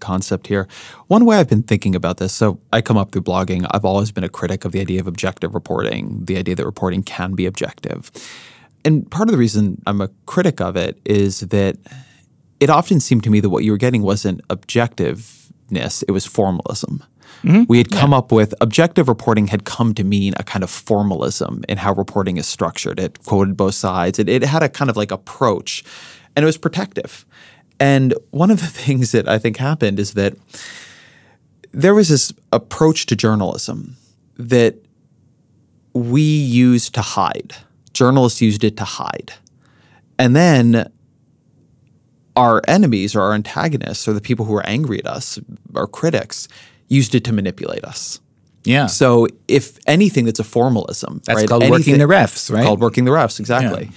concept 0.00 0.46
here. 0.46 0.66
One 1.08 1.24
way 1.24 1.36
I've 1.36 1.48
been 1.48 1.62
thinking 1.62 1.94
about 1.94 2.18
this, 2.18 2.32
so 2.32 2.60
I 2.72 2.80
come 2.80 2.96
up 2.96 3.12
through 3.12 3.22
blogging, 3.22 3.66
I've 3.70 3.84
always 3.84 4.12
been 4.12 4.24
a 4.24 4.28
critic 4.28 4.64
of 4.64 4.72
the 4.72 4.80
idea 4.80 5.00
of 5.00 5.06
objective 5.06 5.54
reporting, 5.54 6.24
the 6.24 6.36
idea 6.36 6.54
that 6.54 6.64
reporting 6.64 7.02
can 7.02 7.34
be 7.34 7.46
objective. 7.46 8.10
And 8.84 9.10
part 9.10 9.28
of 9.28 9.32
the 9.32 9.38
reason 9.38 9.82
I'm 9.86 10.00
a 10.00 10.08
critic 10.26 10.60
of 10.60 10.76
it 10.76 10.98
is 11.04 11.40
that 11.40 11.76
it 12.60 12.70
often 12.70 13.00
seemed 13.00 13.24
to 13.24 13.30
me 13.30 13.40
that 13.40 13.50
what 13.50 13.64
you 13.64 13.72
were 13.72 13.78
getting 13.78 14.02
wasn't 14.02 14.46
objectiveness, 14.48 16.04
it 16.06 16.12
was 16.12 16.26
formalism. 16.26 17.04
Mm-hmm. 17.42 17.64
We 17.68 17.78
had 17.78 17.90
come 17.90 18.12
up 18.12 18.32
with 18.32 18.54
objective 18.60 19.08
reporting 19.08 19.46
had 19.46 19.64
come 19.64 19.94
to 19.94 20.04
mean 20.04 20.34
a 20.38 20.42
kind 20.42 20.64
of 20.64 20.70
formalism 20.70 21.64
in 21.68 21.78
how 21.78 21.92
reporting 21.92 22.36
is 22.36 22.46
structured. 22.46 22.98
It 22.98 23.22
quoted 23.24 23.56
both 23.56 23.74
sides. 23.74 24.18
It, 24.18 24.28
it 24.28 24.42
had 24.42 24.62
a 24.62 24.68
kind 24.68 24.90
of 24.90 24.96
like 24.96 25.12
approach, 25.12 25.84
and 26.34 26.42
it 26.42 26.46
was 26.46 26.58
protective. 26.58 27.24
And 27.80 28.14
one 28.30 28.50
of 28.50 28.60
the 28.60 28.66
things 28.84 29.12
that 29.12 29.28
I 29.28 29.38
think 29.38 29.56
happened 29.56 29.98
is 29.98 30.14
that 30.14 30.34
there 31.72 31.94
was 31.94 32.08
this 32.08 32.32
approach 32.52 33.06
to 33.06 33.16
journalism 33.16 33.96
that 34.36 34.76
we 35.92 36.22
used 36.22 36.94
to 36.94 37.02
hide. 37.02 37.54
Journalists 37.92 38.40
used 38.40 38.64
it 38.64 38.76
to 38.76 38.84
hide. 38.84 39.32
And 40.18 40.34
then 40.34 40.90
our 42.36 42.62
enemies 42.68 43.16
or 43.16 43.20
our 43.20 43.34
antagonists 43.34 44.06
or 44.06 44.12
the 44.12 44.20
people 44.20 44.44
who 44.44 44.54
are 44.54 44.66
angry 44.66 45.00
at 45.00 45.06
us, 45.06 45.38
our 45.74 45.86
critics, 45.86 46.48
used 46.88 47.14
it 47.14 47.24
to 47.24 47.32
manipulate 47.32 47.84
us. 47.84 48.20
Yeah. 48.64 48.86
So 48.86 49.26
if 49.48 49.78
anything 49.86 50.24
that's 50.24 50.38
a 50.38 50.44
formalism, 50.44 51.20
That's 51.24 51.40
right? 51.40 51.48
called 51.48 51.68
working 51.68 51.98
the 51.98 52.04
refs, 52.04 52.52
right? 52.52 52.64
Called 52.64 52.80
working 52.80 53.04
the 53.04 53.10
refs, 53.10 53.40
exactly. 53.40 53.90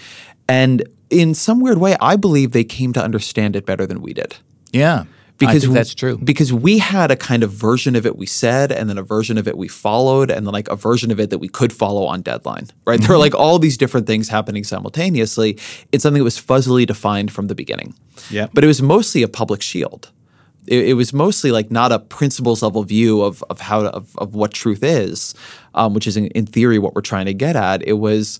And 0.47 0.83
in 1.11 1.33
some 1.35 1.59
weird 1.59 1.77
way, 1.77 1.95
I 2.01 2.15
believe 2.15 2.51
they 2.51 2.63
came 2.63 2.93
to 2.93 3.03
understand 3.03 3.55
it 3.55 3.65
better 3.65 3.85
than 3.85 4.01
we 4.01 4.13
did. 4.13 4.35
yeah. 4.71 5.03
Because 5.37 5.55
I 5.55 5.59
think 5.61 5.73
that's 5.73 5.95
true. 5.95 6.19
Because 6.19 6.53
we 6.53 6.77
had 6.77 7.09
a 7.09 7.15
kind 7.15 7.41
of 7.41 7.51
version 7.51 7.95
of 7.95 8.05
it 8.05 8.15
we 8.15 8.27
said, 8.27 8.71
and 8.71 8.87
then 8.87 8.99
a 8.99 9.01
version 9.01 9.39
of 9.39 9.47
it 9.47 9.57
we 9.57 9.67
followed, 9.67 10.29
and 10.29 10.45
then 10.45 10.53
like 10.53 10.67
a 10.69 10.75
version 10.75 11.09
of 11.09 11.19
it 11.19 11.31
that 11.31 11.39
we 11.39 11.47
could 11.47 11.73
follow 11.73 12.05
on 12.05 12.21
deadline. 12.21 12.67
Right? 12.85 12.99
There 12.99 13.09
were 13.09 13.15
Mm-hmm. 13.15 13.21
like 13.21 13.33
all 13.33 13.57
these 13.57 13.75
different 13.75 14.05
things 14.05 14.29
happening 14.29 14.63
simultaneously. 14.63 15.57
It's 15.91 16.03
something 16.03 16.19
that 16.19 16.23
was 16.25 16.37
fuzzily 16.39 16.85
defined 16.85 17.31
from 17.31 17.47
the 17.47 17.55
beginning. 17.55 17.95
Yeah. 18.29 18.49
But 18.53 18.63
it 18.63 18.67
was 18.67 18.83
mostly 18.83 19.23
a 19.23 19.27
public 19.27 19.63
shield. 19.63 20.11
It, 20.67 20.89
it 20.89 20.93
was 20.93 21.11
mostly 21.11 21.51
like 21.51 21.71
not 21.71 21.91
a 21.91 21.97
principles 21.97 22.61
level 22.61 22.83
view 22.83 23.23
of 23.23 23.43
of 23.49 23.59
how 23.59 23.81
to, 23.81 23.89
of, 23.89 24.15
of 24.19 24.35
what 24.35 24.53
truth 24.53 24.83
is, 24.83 25.33
um, 25.73 25.95
which 25.95 26.05
is 26.05 26.17
in, 26.17 26.27
in 26.27 26.45
theory 26.45 26.77
what 26.77 26.93
we're 26.93 27.01
trying 27.01 27.25
to 27.25 27.33
get 27.33 27.55
at. 27.55 27.81
It 27.87 27.93
was 27.97 28.39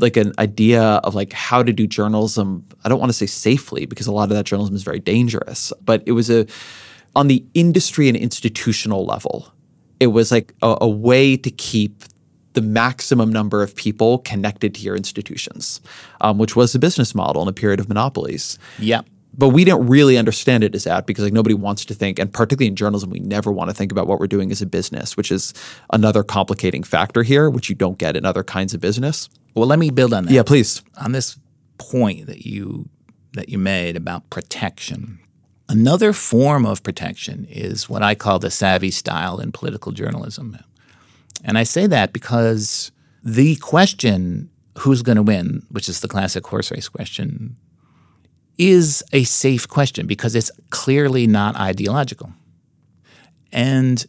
like 0.00 0.16
an 0.16 0.32
idea 0.38 0.82
of 0.82 1.14
like 1.14 1.32
how 1.32 1.62
to 1.62 1.72
do 1.72 1.86
journalism. 1.86 2.64
I 2.84 2.88
don't 2.88 2.98
want 3.00 3.10
to 3.10 3.16
say 3.16 3.26
safely 3.26 3.86
because 3.86 4.06
a 4.06 4.12
lot 4.12 4.24
of 4.30 4.36
that 4.36 4.44
journalism 4.46 4.74
is 4.74 4.82
very 4.82 5.00
dangerous, 5.00 5.72
but 5.84 6.02
it 6.06 6.12
was 6.12 6.30
a 6.30 6.46
on 7.16 7.28
the 7.28 7.44
industry 7.54 8.08
and 8.08 8.16
institutional 8.16 9.04
level. 9.04 9.52
It 9.98 10.08
was 10.08 10.30
like 10.30 10.54
a, 10.62 10.76
a 10.80 10.88
way 10.88 11.36
to 11.36 11.50
keep 11.50 12.04
the 12.54 12.62
maximum 12.62 13.30
number 13.32 13.62
of 13.62 13.74
people 13.76 14.18
connected 14.18 14.74
to 14.74 14.80
your 14.80 14.96
institutions, 14.96 15.80
um, 16.20 16.38
which 16.38 16.56
was 16.56 16.72
the 16.72 16.78
business 16.78 17.14
model 17.14 17.42
in 17.42 17.48
a 17.48 17.52
period 17.52 17.78
of 17.80 17.88
monopolies 17.88 18.58
Yeah. 18.78 19.02
but 19.38 19.50
we 19.50 19.64
didn't 19.64 19.86
really 19.86 20.18
understand 20.18 20.64
it 20.64 20.74
as 20.74 20.82
that 20.84 21.06
because 21.06 21.22
like 21.22 21.32
nobody 21.32 21.54
wants 21.54 21.84
to 21.84 21.94
think 21.94 22.18
and 22.18 22.32
particularly 22.32 22.66
in 22.68 22.74
journalism 22.74 23.10
we 23.10 23.20
never 23.20 23.52
want 23.52 23.70
to 23.70 23.74
think 23.74 23.92
about 23.92 24.08
what 24.08 24.18
we're 24.18 24.26
doing 24.26 24.50
as 24.50 24.60
a 24.60 24.66
business 24.66 25.16
which 25.16 25.30
is 25.30 25.54
another 25.92 26.24
complicating 26.24 26.82
factor 26.82 27.22
here 27.22 27.48
which 27.48 27.68
you 27.68 27.76
don't 27.76 27.98
get 27.98 28.16
in 28.16 28.24
other 28.24 28.42
kinds 28.42 28.74
of 28.74 28.80
business 28.80 29.28
Well, 29.54 29.66
let 29.66 29.78
me 29.78 29.90
build 29.90 30.12
on 30.12 30.24
that. 30.24 30.32
yeah 30.32 30.42
please 30.42 30.82
on 31.00 31.12
this 31.12 31.38
point 31.78 32.26
that 32.26 32.46
you 32.46 32.88
that 33.32 33.48
you 33.48 33.58
made 33.58 33.96
about 33.96 34.28
protection. 34.30 35.18
Another 35.68 36.12
form 36.12 36.66
of 36.66 36.82
protection 36.82 37.46
is 37.48 37.88
what 37.88 38.02
I 38.02 38.14
call 38.16 38.40
the 38.40 38.50
savvy 38.50 38.90
style 38.90 39.38
in 39.38 39.52
political 39.52 39.92
journalism. 39.92 40.58
And 41.44 41.56
I 41.56 41.62
say 41.62 41.86
that 41.86 42.12
because 42.12 42.90
the 43.22 43.56
question 43.56 44.50
who's 44.78 45.02
going 45.02 45.16
to 45.16 45.22
win, 45.22 45.62
which 45.70 45.88
is 45.88 46.00
the 46.00 46.08
classic 46.08 46.46
horse 46.46 46.70
race 46.70 46.88
question, 46.88 47.56
is 48.58 49.02
a 49.12 49.24
safe 49.24 49.68
question 49.68 50.06
because 50.06 50.34
it's 50.34 50.50
clearly 50.70 51.26
not 51.26 51.56
ideological. 51.56 52.32
And 53.52 54.04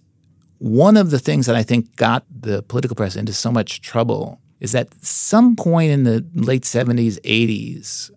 one 0.58 0.98
of 0.98 1.12
the 1.12 1.20
things 1.20 1.46
that 1.46 1.56
I 1.56 1.64
think 1.64 1.96
got 1.96 2.26
the 2.30 2.64
political 2.64 2.96
press 2.96 3.16
into 3.16 3.34
so 3.34 3.52
much 3.52 3.82
trouble 3.82 4.42
is 4.62 4.72
that 4.72 4.94
some 5.04 5.56
point 5.56 5.92
in 5.92 6.04
the 6.04 6.26
late 6.34 6.62
70s, 6.62 7.20
80s, 7.22 8.12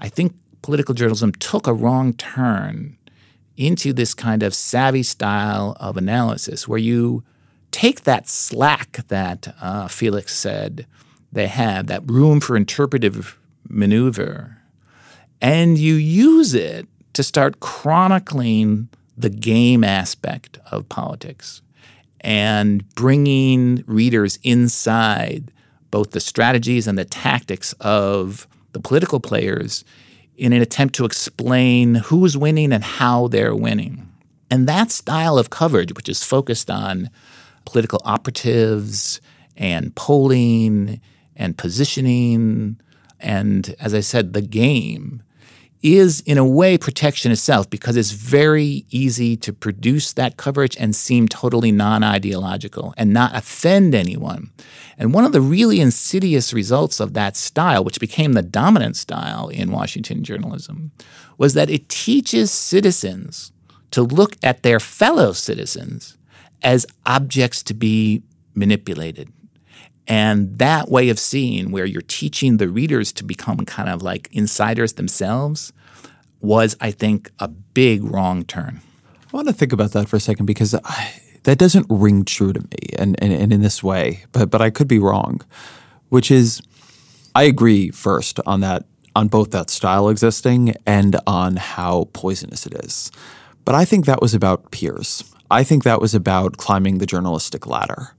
I 0.00 0.08
think 0.08 0.34
political 0.62 0.94
journalism 0.94 1.32
took 1.32 1.66
a 1.66 1.74
wrong 1.74 2.14
turn 2.14 2.96
into 3.56 3.92
this 3.92 4.14
kind 4.14 4.42
of 4.42 4.54
savvy 4.54 5.02
style 5.02 5.76
of 5.80 5.96
analysis 5.96 6.66
where 6.66 6.78
you 6.78 7.22
take 7.72 8.04
that 8.04 8.28
slack 8.28 9.00
that 9.08 9.54
uh, 9.60 9.88
Felix 9.88 10.34
said 10.34 10.86
they 11.32 11.48
have, 11.48 11.88
that 11.88 12.08
room 12.08 12.40
for 12.40 12.56
interpretive 12.56 13.38
maneuver, 13.68 14.58
and 15.40 15.78
you 15.78 15.94
use 15.94 16.54
it 16.54 16.86
to 17.14 17.22
start 17.22 17.60
chronicling 17.60 18.88
the 19.16 19.30
game 19.30 19.82
aspect 19.82 20.58
of 20.70 20.88
politics 20.88 21.60
and 22.20 22.88
bringing 22.94 23.82
readers 23.86 24.38
inside 24.42 25.50
both 25.92 26.10
the 26.10 26.20
strategies 26.20 26.88
and 26.88 26.98
the 26.98 27.04
tactics 27.04 27.72
of 27.74 28.48
the 28.72 28.80
political 28.80 29.20
players 29.20 29.84
in 30.36 30.52
an 30.52 30.60
attempt 30.60 30.96
to 30.96 31.04
explain 31.04 31.94
who's 31.94 32.36
winning 32.36 32.72
and 32.72 32.82
how 32.82 33.28
they're 33.28 33.54
winning. 33.54 34.08
And 34.50 34.66
that 34.66 34.90
style 34.90 35.38
of 35.38 35.50
coverage, 35.50 35.94
which 35.94 36.08
is 36.08 36.24
focused 36.24 36.68
on 36.68 37.10
political 37.64 38.00
operatives 38.04 39.20
and 39.56 39.94
polling 39.94 41.00
and 41.36 41.56
positioning, 41.56 42.80
and 43.20 43.74
as 43.78 43.94
I 43.94 44.00
said, 44.00 44.32
the 44.32 44.42
game, 44.42 45.22
is 45.82 46.20
in 46.20 46.38
a 46.38 46.46
way 46.46 46.78
protection 46.78 47.32
itself 47.32 47.68
because 47.68 47.96
it's 47.96 48.12
very 48.12 48.86
easy 48.90 49.36
to 49.36 49.52
produce 49.52 50.12
that 50.12 50.36
coverage 50.36 50.76
and 50.76 50.94
seem 50.94 51.26
totally 51.26 51.72
non 51.72 52.04
ideological 52.04 52.94
and 52.96 53.12
not 53.12 53.34
offend 53.34 53.94
anyone. 53.94 54.50
And 54.96 55.12
one 55.12 55.24
of 55.24 55.32
the 55.32 55.40
really 55.40 55.80
insidious 55.80 56.52
results 56.52 57.00
of 57.00 57.14
that 57.14 57.36
style, 57.36 57.82
which 57.82 58.00
became 58.00 58.34
the 58.34 58.42
dominant 58.42 58.96
style 58.96 59.48
in 59.48 59.72
Washington 59.72 60.22
journalism, 60.22 60.92
was 61.38 61.54
that 61.54 61.70
it 61.70 61.88
teaches 61.88 62.50
citizens 62.50 63.52
to 63.90 64.02
look 64.02 64.36
at 64.42 64.62
their 64.62 64.78
fellow 64.78 65.32
citizens 65.32 66.16
as 66.62 66.86
objects 67.04 67.62
to 67.64 67.74
be 67.74 68.22
manipulated. 68.54 69.32
And 70.12 70.58
that 70.58 70.90
way 70.90 71.08
of 71.08 71.18
seeing, 71.18 71.70
where 71.70 71.86
you're 71.86 72.02
teaching 72.02 72.58
the 72.58 72.68
readers 72.68 73.12
to 73.12 73.24
become 73.24 73.64
kind 73.64 73.88
of 73.88 74.02
like 74.02 74.28
insiders 74.30 74.92
themselves, 74.92 75.72
was, 76.42 76.76
I 76.82 76.90
think, 76.90 77.30
a 77.38 77.48
big 77.48 78.04
wrong 78.04 78.44
turn. 78.44 78.82
I 79.32 79.34
want 79.34 79.48
to 79.48 79.54
think 79.54 79.72
about 79.72 79.92
that 79.92 80.10
for 80.10 80.16
a 80.16 80.20
second 80.20 80.44
because 80.44 80.74
I, 80.74 81.14
that 81.44 81.56
doesn't 81.56 81.86
ring 81.88 82.26
true 82.26 82.52
to 82.52 82.60
me, 82.60 82.90
and, 82.98 83.16
and, 83.22 83.32
and 83.32 83.54
in 83.54 83.62
this 83.62 83.82
way, 83.82 84.26
but 84.32 84.50
but 84.50 84.60
I 84.60 84.68
could 84.68 84.86
be 84.86 84.98
wrong. 84.98 85.40
Which 86.10 86.30
is, 86.30 86.60
I 87.34 87.44
agree 87.44 87.90
first 87.90 88.38
on 88.44 88.60
that 88.60 88.84
on 89.16 89.28
both 89.28 89.50
that 89.52 89.70
style 89.70 90.10
existing 90.10 90.74
and 90.84 91.18
on 91.26 91.56
how 91.56 92.10
poisonous 92.12 92.66
it 92.66 92.74
is. 92.84 93.10
But 93.64 93.74
I 93.74 93.86
think 93.86 94.04
that 94.04 94.20
was 94.20 94.34
about 94.34 94.72
peers. 94.72 95.24
I 95.50 95.64
think 95.64 95.84
that 95.84 96.02
was 96.02 96.14
about 96.14 96.58
climbing 96.58 96.98
the 96.98 97.06
journalistic 97.06 97.66
ladder. 97.66 98.14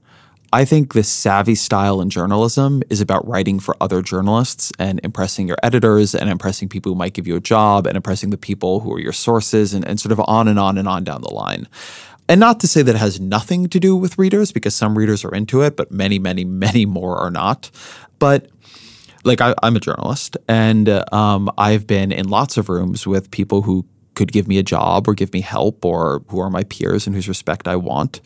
I 0.54 0.64
think 0.64 0.94
the 0.94 1.02
savvy 1.02 1.56
style 1.56 2.00
in 2.00 2.10
journalism 2.10 2.84
is 2.88 3.00
about 3.00 3.26
writing 3.26 3.58
for 3.58 3.76
other 3.80 4.02
journalists 4.02 4.70
and 4.78 5.00
impressing 5.02 5.48
your 5.48 5.56
editors 5.64 6.14
and 6.14 6.30
impressing 6.30 6.68
people 6.68 6.92
who 6.92 6.96
might 6.96 7.12
give 7.12 7.26
you 7.26 7.34
a 7.34 7.40
job 7.40 7.88
and 7.88 7.96
impressing 7.96 8.30
the 8.30 8.38
people 8.38 8.78
who 8.78 8.92
are 8.92 9.00
your 9.00 9.12
sources 9.12 9.74
and, 9.74 9.84
and 9.84 9.98
sort 9.98 10.12
of 10.12 10.20
on 10.28 10.46
and 10.46 10.60
on 10.60 10.78
and 10.78 10.86
on 10.86 11.02
down 11.02 11.22
the 11.22 11.34
line. 11.34 11.66
And 12.28 12.38
not 12.38 12.60
to 12.60 12.68
say 12.68 12.82
that 12.82 12.94
it 12.94 12.98
has 12.98 13.18
nothing 13.18 13.68
to 13.70 13.80
do 13.80 13.96
with 13.96 14.16
readers 14.16 14.52
because 14.52 14.76
some 14.76 14.96
readers 14.96 15.24
are 15.24 15.34
into 15.34 15.60
it, 15.62 15.76
but 15.76 15.90
many, 15.90 16.20
many, 16.20 16.44
many 16.66 16.86
more 16.86 17.16
are 17.16 17.32
not. 17.32 17.72
But 18.20 18.48
like 19.24 19.40
I, 19.40 19.56
I'm 19.60 19.74
a 19.74 19.80
journalist 19.80 20.36
and 20.46 20.88
um, 21.12 21.50
I've 21.58 21.88
been 21.88 22.12
in 22.12 22.28
lots 22.28 22.58
of 22.58 22.68
rooms 22.68 23.08
with 23.08 23.28
people 23.32 23.62
who 23.62 23.84
could 24.14 24.30
give 24.30 24.46
me 24.46 24.58
a 24.58 24.62
job 24.62 25.08
or 25.08 25.14
give 25.14 25.32
me 25.32 25.40
help 25.40 25.84
or 25.84 26.22
who 26.28 26.38
are 26.38 26.48
my 26.48 26.62
peers 26.62 27.08
and 27.08 27.16
whose 27.16 27.28
respect 27.28 27.66
I 27.66 27.74
want. 27.74 28.20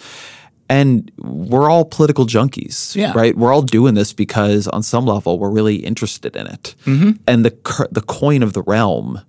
And 0.69 1.11
we're 1.19 1.71
all 1.71 1.85
political 1.85 2.27
junkies, 2.27 2.95
Yeah. 2.95 3.13
right? 3.15 3.37
We're 3.37 3.53
all 3.53 3.63
doing 3.63 3.95
this 3.95 4.13
because 4.13 4.69
on 4.69 4.83
some 4.83 5.07
level 5.07 5.39
we're 5.39 5.51
really 5.51 5.77
interested 5.77 6.37
in 6.37 6.47
it. 6.47 6.75
And 6.87 7.45
the 7.45 7.89
the 7.91 8.03
coin 8.03 8.43
of 8.43 8.53
the 8.53 8.63
realm 8.63 9.21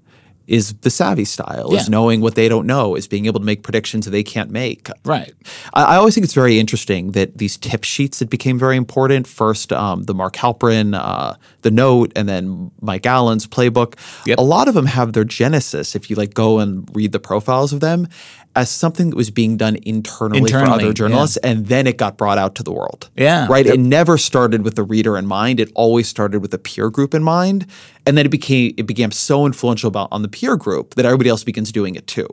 is 0.47 0.73
the 0.81 0.89
savvy 0.89 1.25
style, 1.25 1.75
is 1.75 1.87
knowing 1.91 2.21
what 2.21 2.33
they 2.33 2.49
don't 2.49 2.65
know, 2.65 2.95
is 2.95 3.07
being 3.07 3.27
able 3.27 3.39
to 3.39 3.45
make 3.45 3.61
predictions 3.61 4.05
that 4.05 4.09
they 4.11 4.23
can't 4.23 4.49
make. 4.49 4.89
Right. 5.05 5.31
I, 5.75 5.83
I 5.93 5.95
always 5.97 6.15
think 6.15 6.23
it's 6.25 6.33
very 6.33 6.59
interesting 6.59 7.11
that 7.11 7.37
these 7.37 7.55
tip 7.55 7.83
sheets 7.83 8.17
that 8.17 8.31
became 8.31 8.57
very 8.57 8.75
important. 8.75 9.27
First, 9.27 9.71
um, 9.71 10.05
the 10.05 10.15
Mark 10.15 10.33
Halperin, 10.35 10.97
uh, 10.99 11.35
the 11.61 11.69
Note, 11.69 12.11
and 12.15 12.27
then 12.27 12.71
Mike 12.81 13.05
Allen's 13.05 13.45
playbook. 13.45 13.93
Yep. 14.25 14.39
A 14.39 14.41
lot 14.41 14.67
of 14.67 14.73
them 14.73 14.87
have 14.87 15.13
their 15.13 15.23
genesis, 15.23 15.95
if 15.95 16.09
you 16.09 16.15
like 16.15 16.33
go 16.33 16.57
and 16.57 16.89
read 16.95 17.11
the 17.11 17.19
profiles 17.19 17.71
of 17.71 17.79
them, 17.79 18.07
as 18.55 18.69
something 18.69 19.11
that 19.11 19.15
was 19.15 19.29
being 19.29 19.57
done 19.57 19.77
internally, 19.83 20.51
for 20.51 20.57
other 20.57 20.91
journalists, 20.91 21.37
and 21.37 21.67
then 21.67 21.87
it 21.87 21.97
got 21.97 22.17
brought 22.17 22.37
out 22.37 22.55
to 22.55 22.63
the 22.63 22.71
world. 22.71 23.09
Yeah. 23.15 23.47
Right. 23.49 23.65
It 23.65 23.79
never 23.79 24.17
started 24.17 24.63
with 24.63 24.75
the 24.75 24.83
reader 24.83 25.17
in 25.17 25.27
mind. 25.27 25.59
It 25.59 25.71
always 25.75 26.07
started 26.07 26.41
with 26.41 26.51
the 26.51 26.57
peer 26.57 26.89
group 26.89 27.13
in 27.13 27.23
mind, 27.23 27.67
and 28.05 28.17
then 28.17 28.25
it 28.25 28.29
became 28.29 28.73
it 28.77 28.87
became 28.87 29.11
so 29.11 29.45
influential 29.45 29.87
about 29.87 30.09
on 30.11 30.23
the 30.23 30.29
peer 30.29 30.57
group 30.57 30.95
that 30.95 31.05
everybody 31.05 31.29
else 31.29 31.43
begins 31.43 31.71
doing 31.71 31.95
it 31.95 32.07
too. 32.07 32.27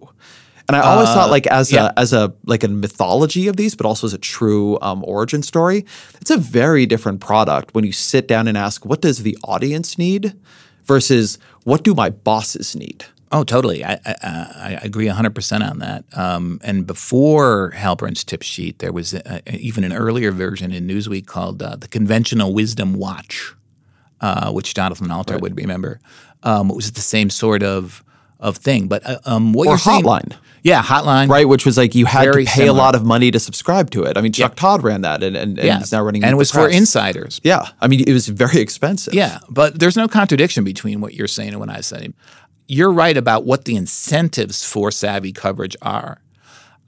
And 0.68 0.74
I 0.74 0.80
always 0.80 1.08
thought, 1.08 1.30
like 1.30 1.46
as 1.46 1.70
yeah. 1.70 1.92
a 1.96 2.00
as 2.00 2.12
a 2.12 2.34
like 2.44 2.64
a 2.64 2.68
mythology 2.68 3.46
of 3.46 3.56
these, 3.56 3.76
but 3.76 3.86
also 3.86 4.06
as 4.06 4.14
a 4.14 4.18
true 4.18 4.78
um, 4.82 5.04
origin 5.04 5.42
story, 5.42 5.84
it's 6.20 6.30
a 6.30 6.38
very 6.38 6.86
different 6.86 7.20
product 7.20 7.74
when 7.74 7.84
you 7.84 7.92
sit 7.92 8.26
down 8.26 8.48
and 8.48 8.58
ask, 8.58 8.84
what 8.84 9.00
does 9.00 9.22
the 9.22 9.38
audience 9.44 9.96
need, 9.96 10.34
versus 10.84 11.38
what 11.64 11.84
do 11.84 11.94
my 11.94 12.10
bosses 12.10 12.74
need. 12.74 13.04
Oh, 13.32 13.42
totally. 13.42 13.84
I, 13.84 13.94
I, 14.06 14.16
I 14.22 14.80
agree 14.82 15.06
100% 15.06 15.68
on 15.68 15.78
that. 15.80 16.04
Um, 16.16 16.60
and 16.62 16.86
before 16.86 17.70
Halperin's 17.70 18.22
tip 18.22 18.42
sheet, 18.42 18.78
there 18.78 18.92
was 18.92 19.14
a, 19.14 19.42
a- 19.46 19.56
even 19.56 19.82
an 19.84 19.92
earlier 19.92 20.30
version 20.30 20.70
in 20.72 20.86
Newsweek 20.86 21.26
called 21.26 21.60
uh, 21.62 21.74
the 21.76 21.88
Conventional 21.88 22.54
Wisdom 22.54 22.94
Watch, 22.94 23.54
uh, 24.20 24.52
which 24.52 24.74
Jonathan 24.74 25.10
Alter 25.10 25.38
would 25.38 25.56
remember. 25.56 25.98
Um, 26.44 26.70
it 26.70 26.76
was 26.76 26.92
the 26.92 27.00
same 27.00 27.30
sort 27.30 27.62
of 27.62 28.02
of 28.38 28.58
thing. 28.58 28.86
But 28.86 29.04
uh, 29.06 29.18
um, 29.24 29.54
what 29.54 29.66
Or 29.66 29.70
you're 29.70 29.78
saying, 29.78 30.02
Hotline. 30.04 30.36
yeah, 30.62 30.82
Hotline, 30.82 31.30
Right, 31.30 31.48
which 31.48 31.64
was 31.64 31.78
like 31.78 31.94
you 31.94 32.04
had 32.04 32.24
to 32.26 32.32
pay 32.32 32.44
similar. 32.44 32.70
a 32.70 32.74
lot 32.74 32.94
of 32.94 33.02
money 33.02 33.30
to 33.30 33.40
subscribe 33.40 33.90
to 33.92 34.02
it. 34.04 34.18
I 34.18 34.20
mean, 34.20 34.30
Chuck 34.32 34.54
Todd 34.56 34.84
ran 34.84 35.00
that, 35.00 35.22
and 35.22 35.34
and, 35.34 35.58
and 35.58 35.66
Yeah, 35.66 35.78
he's 35.78 35.90
now 35.90 36.02
running. 36.02 36.22
and 36.22 36.32
it 36.32 36.36
was 36.36 36.50
for 36.52 36.68
insiders. 36.68 37.40
Yeah, 37.42 37.66
I 37.80 37.88
mean, 37.88 38.04
it 38.06 38.12
was 38.12 38.28
very 38.28 38.60
expensive. 38.60 39.14
Yeah, 39.14 39.38
but 39.48 39.78
there's 39.80 39.96
no 39.96 40.06
contradiction 40.06 40.64
between 40.64 41.00
what 41.00 41.14
you're 41.14 41.28
saying 41.28 41.48
and 41.50 41.58
what 41.60 41.70
I 41.70 41.80
say. 41.80 42.10
You're 42.68 42.92
right 42.92 43.16
about 43.16 43.44
what 43.44 43.64
the 43.64 43.76
incentives 43.76 44.64
for 44.64 44.90
savvy 44.90 45.32
coverage 45.32 45.76
are. 45.82 46.20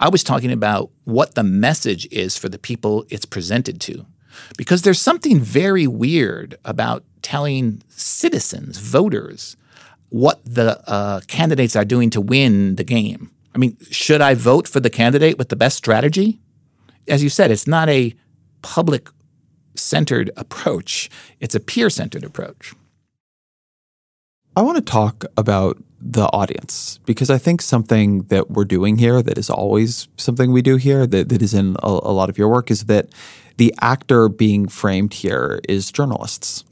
I 0.01 0.09
was 0.09 0.25
talking 0.25 0.53
about 0.53 0.91
what 1.05 1.35
the 1.35 1.43
message 1.43 2.07
is 2.11 2.37
for 2.37 2.49
the 2.49 2.59
people 2.59 3.05
it's 3.11 3.25
presented 3.25 3.81
to. 3.83 4.07
Because 4.57 4.83
there's 4.83 5.01
something 5.01 5.41
very 5.41 5.87
weird 5.87 6.57
about 6.65 7.05
telling 7.23 7.83
citizens, 7.89 8.79
voters, 8.79 9.57
what 10.11 10.41
the 10.45 10.81
uh, 10.89 11.21
candidates 11.27 11.77
are 11.77 11.85
doing 11.85 12.11
to 12.11 12.21
win 12.21 12.77
the 12.77 12.85
game. 12.85 13.31
I 13.55 13.59
mean, 13.59 13.77
should 13.91 14.21
I 14.21 14.35
vote 14.35 14.69
for 14.69 14.81
the 14.81 14.91
candidate 14.91 15.39
with 15.39 15.49
the 15.49 15.57
best 15.57 15.77
strategy? 15.77 16.41
As 17.07 17.23
you 17.23 17.29
said, 17.29 17.51
it's 17.51 17.67
not 17.67 17.89
a 17.89 18.15
public 18.63 19.09
centered 19.75 20.31
approach, 20.37 21.11
it's 21.41 21.55
a 21.55 21.61
peer 21.61 21.91
centered 21.91 22.25
approach. 22.25 22.75
I 24.59 24.63
want 24.63 24.77
to 24.77 24.83
talk 24.83 25.25
about 25.37 25.79
the 26.01 26.25
audience 26.25 26.99
because 27.07 27.31
I 27.31 27.39
think 27.39 27.63
something 27.63 28.23
that 28.23 28.51
we're 28.51 28.65
doing 28.65 28.99
here 28.99 29.23
that 29.23 29.39
is 29.39 29.49
always 29.49 30.09
something 30.17 30.51
we 30.51 30.63
do 30.63 30.75
here 30.75 31.07
that, 31.07 31.29
that 31.29 31.43
is 31.43 31.55
in 31.55 31.77
a, 31.81 31.87
a 31.87 32.13
lot 32.13 32.29
of 32.29 32.37
your 32.37 32.49
work 32.49 32.69
is 32.69 32.87
that 32.87 33.09
the 33.59 33.73
actor 33.81 34.29
being 34.29 34.67
framed 34.67 35.15
here 35.15 35.61
is 35.69 35.93
journalists. 35.93 36.65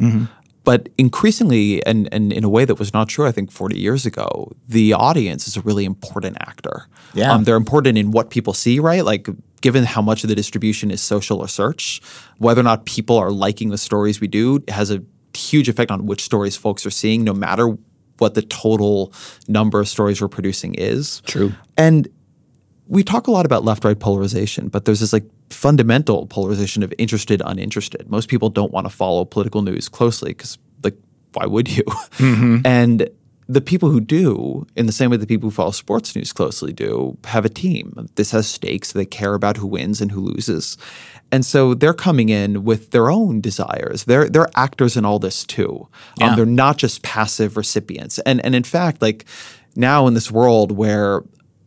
But 0.65 0.89
increasingly, 0.99 1.87
and, 1.87 2.09
and 2.13 2.33
in 2.33 2.43
a 2.43 2.49
way 2.49 2.65
that 2.65 2.75
was 2.75 2.93
not 2.93 3.09
true, 3.09 3.25
I 3.25 3.31
think, 3.31 3.53
40 3.53 3.79
years 3.79 4.05
ago, 4.05 4.51
the 4.69 4.93
audience 4.93 5.47
is 5.47 5.57
a 5.57 5.61
really 5.61 5.85
important 5.85 6.39
actor. 6.41 6.89
Yeah. 7.15 7.31
Um, 7.33 7.45
they're 7.45 7.55
important 7.55 7.99
in 7.99 8.11
what 8.11 8.31
people 8.31 8.53
see, 8.53 8.81
right? 8.81 9.05
Like, 9.05 9.29
given 9.61 9.85
how 9.85 10.03
much 10.03 10.25
of 10.25 10.29
the 10.29 10.35
distribution 10.35 10.91
is 10.91 11.01
social 11.01 11.39
or 11.39 11.47
search, 11.47 12.03
whether 12.39 12.63
or 12.63 12.65
not 12.65 12.85
people 12.85 13.17
are 13.17 13.31
liking 13.31 13.71
the 13.71 13.79
stories 13.79 14.21
we 14.21 14.27
do 14.27 14.61
has 14.67 14.91
a 14.91 15.05
huge 15.37 15.69
effect 15.69 15.91
on 15.91 16.07
which 16.07 16.23
stories 16.23 16.57
folks 16.57 16.85
are 16.87 16.91
seeing, 16.91 17.25
no 17.25 17.33
matter 17.33 17.77
what 18.19 18.35
the 18.35 18.43
total 18.43 19.13
number 19.47 19.81
of 19.81 19.89
stories 19.89 20.21
we're 20.21 20.29
producing 20.29 20.75
is. 20.75 21.21
True. 21.27 21.53
And 21.77 22.09
we 22.89 23.03
talk 23.03 23.27
a 23.27 23.31
lot 23.31 23.45
about 23.45 23.65
left 23.65 23.85
right 23.85 23.99
polarization, 23.99 24.69
but 24.69 24.85
there's 24.85 25.01
this 25.01 25.13
like 25.13 25.25
fundamental 25.51 26.27
polarization 26.27 26.83
of 26.83 26.95
interested, 26.99 27.43
uninterested. 27.45 28.09
Most 28.11 28.29
people 28.29 28.49
don't 28.49 28.73
want 28.73 28.87
to 28.87 28.91
follow 28.91 29.25
political 29.25 29.63
news 29.63 29.89
closely 29.89 30.31
because, 30.31 30.57
like, 30.83 30.97
why 31.33 31.47
would 31.47 31.69
you? 31.69 31.83
Mm-hmm. 31.83 32.59
And 32.65 33.11
the 33.49 33.61
people 33.61 33.91
who 33.91 34.01
do, 34.01 34.67
in 34.77 34.87
the 34.87 34.93
same 34.93 35.11
way 35.11 35.17
the 35.17 35.27
people 35.27 35.49
who 35.49 35.55
follow 35.55 35.71
sports 35.71 36.17
news 36.17 36.33
closely 36.33 36.73
do, 36.73 37.17
have 37.25 37.45
a 37.45 37.49
team. 37.49 38.09
This 38.17 38.31
has 38.33 38.49
stakes. 38.49 38.93
They 38.93 39.05
care 39.05 39.35
about 39.35 39.57
who 39.57 39.67
wins 39.67 40.01
and 40.01 40.11
who 40.11 40.21
loses. 40.21 40.77
And 41.33 41.45
so 41.45 41.75
they're 41.75 41.95
coming 41.95 42.29
in 42.29 42.65
with 42.65 42.93
their 42.93 43.11
own 43.11 43.41
desires. 43.41 44.05
They're 44.05 44.29
they're 44.29 44.49
actors 44.55 44.97
in 44.97 45.05
all 45.05 45.19
this 45.19 45.45
too. 45.45 45.89
Um, 46.21 46.37
they're 46.37 46.47
not 46.47 46.79
just 46.79 47.03
passive 47.03 47.57
recipients. 47.57 48.19
And 48.21 48.45
and 48.45 48.55
in 48.55 48.63
fact, 48.63 49.03
like 49.03 49.25
now 49.75 50.07
in 50.07 50.15
this 50.15 50.31
world 50.31 50.73
where 50.73 51.23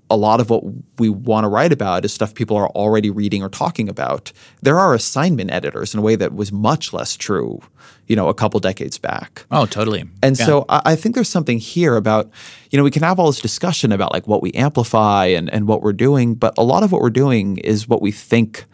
a 0.09 0.17
lot 0.17 0.39
of 0.39 0.49
what 0.49 0.63
we 0.97 1.09
want 1.09 1.43
to 1.43 1.47
write 1.47 1.71
about 1.71 2.03
is 2.03 2.11
stuff 2.13 2.33
people 2.33 2.57
are 2.57 2.69
already 2.69 3.09
reading 3.11 3.43
or 3.43 3.49
talking 3.49 3.87
about. 3.87 4.31
There 4.61 4.79
are 4.79 4.95
assignment 4.95 5.51
editors 5.51 5.93
in 5.93 5.99
a 5.99 6.01
way 6.01 6.15
that 6.15 6.33
was 6.33 6.51
much 6.51 6.93
less 6.93 7.15
true, 7.15 7.61
you 8.07 8.15
know, 8.15 8.27
a 8.27 8.33
couple 8.33 8.59
decades 8.59 8.97
back. 8.97 9.45
Oh, 9.51 9.67
totally. 9.67 10.05
And 10.23 10.37
Yeah. 10.37 10.45
so 10.45 10.65
I, 10.67 10.81
I 10.85 10.95
think 10.95 11.13
there's 11.13 11.29
something 11.29 11.59
here 11.59 11.95
about, 11.95 12.29
you 12.71 12.77
know, 12.77 12.83
we 12.83 12.91
can 12.91 13.03
have 13.03 13.19
all 13.19 13.27
this 13.27 13.39
discussion 13.39 13.91
about 13.91 14.11
like 14.11 14.27
what 14.27 14.41
we 14.41 14.51
amplify 14.53 15.25
and, 15.25 15.47
and 15.53 15.67
what 15.67 15.83
we're 15.83 15.93
doing, 15.93 16.33
but 16.33 16.57
a 16.57 16.63
lot 16.63 16.81
of 16.81 16.91
what 16.91 17.01
we're 17.01 17.11
doing 17.11 17.57
is 17.57 17.87
what 17.87 18.01
we 18.01 18.11
think 18.11 18.65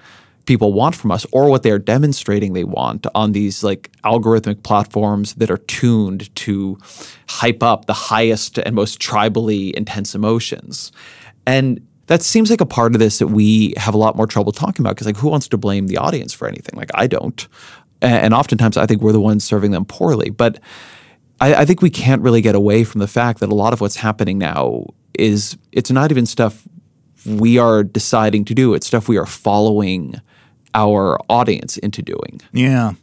people 0.46 0.74
want 0.74 0.96
from 0.96 1.12
us 1.12 1.26
or 1.32 1.50
what 1.50 1.64
they're 1.64 1.80
demonstrating 1.80 2.54
they 2.54 2.64
want 2.64 3.08
on 3.16 3.32
these 3.32 3.64
like 3.64 3.92
algorithmic 4.04 4.64
platforms 4.64 5.34
that 5.36 5.50
are 5.50 5.58
tuned 5.58 6.34
to 6.36 6.78
hype 7.28 7.64
up 7.64 7.86
the 7.86 7.94
highest 7.94 8.58
and 8.60 8.76
most 8.76 9.00
tribally 9.00 9.74
intense 9.74 10.16
emotions. 10.16 10.92
And 11.46 11.86
that 12.08 12.22
seems 12.22 12.50
like 12.50 12.62
a 12.62 12.66
part 12.66 12.94
of 12.94 13.00
this 13.00 13.20
that 13.20 13.28
we 13.28 13.74
have 13.78 13.94
a 13.94 13.98
lot 13.98 14.16
more 14.16 14.28
trouble 14.28 14.52
talking 14.52 14.84
about 14.84 14.96
because 14.96 15.08
like 15.08 15.18
who 15.18 15.30
wants 15.30 15.48
to 15.48 15.58
blame 15.58 15.88
the 15.88 15.98
audience 15.98 16.34
for 16.34 16.48
anything? 16.48 16.78
Like 16.78 16.92
I 16.94 17.08
don't. 17.08 17.48
And 18.02 18.34
oftentimes 18.34 18.78
I 18.78 18.86
think 18.86 19.02
we're 19.02 19.12
the 19.12 19.22
ones 19.22 19.44
serving 19.44 19.72
them 19.72 19.86
poorly. 19.86 20.30
But 20.30 20.60
I, 21.42 21.56
I 21.56 21.66
think 21.66 21.82
we 21.82 21.90
can't 21.90 22.22
really 22.22 22.42
get 22.42 22.56
away 22.56 22.84
from 22.84 23.00
the 23.00 23.08
fact 23.08 23.40
that 23.40 23.50
a 23.50 23.56
lot 23.56 23.74
of 23.74 23.82
what's 23.82 23.96
happening 23.96 24.38
now 24.38 24.86
is 25.18 25.58
it's 25.72 25.90
not 25.90 26.12
even 26.12 26.26
stuff 26.26 26.68
we 27.26 27.58
are 27.58 27.84
deciding 27.84 28.46
to 28.46 28.54
do. 28.54 28.74
It's 28.76 28.86
stuff 28.86 29.08
we 29.08 29.18
are 29.18 29.26
following 29.26 30.22
our 30.76 31.18
audience 31.30 31.78
into 31.78 32.04
doing. 32.04 32.42
Yeah. 32.52 32.94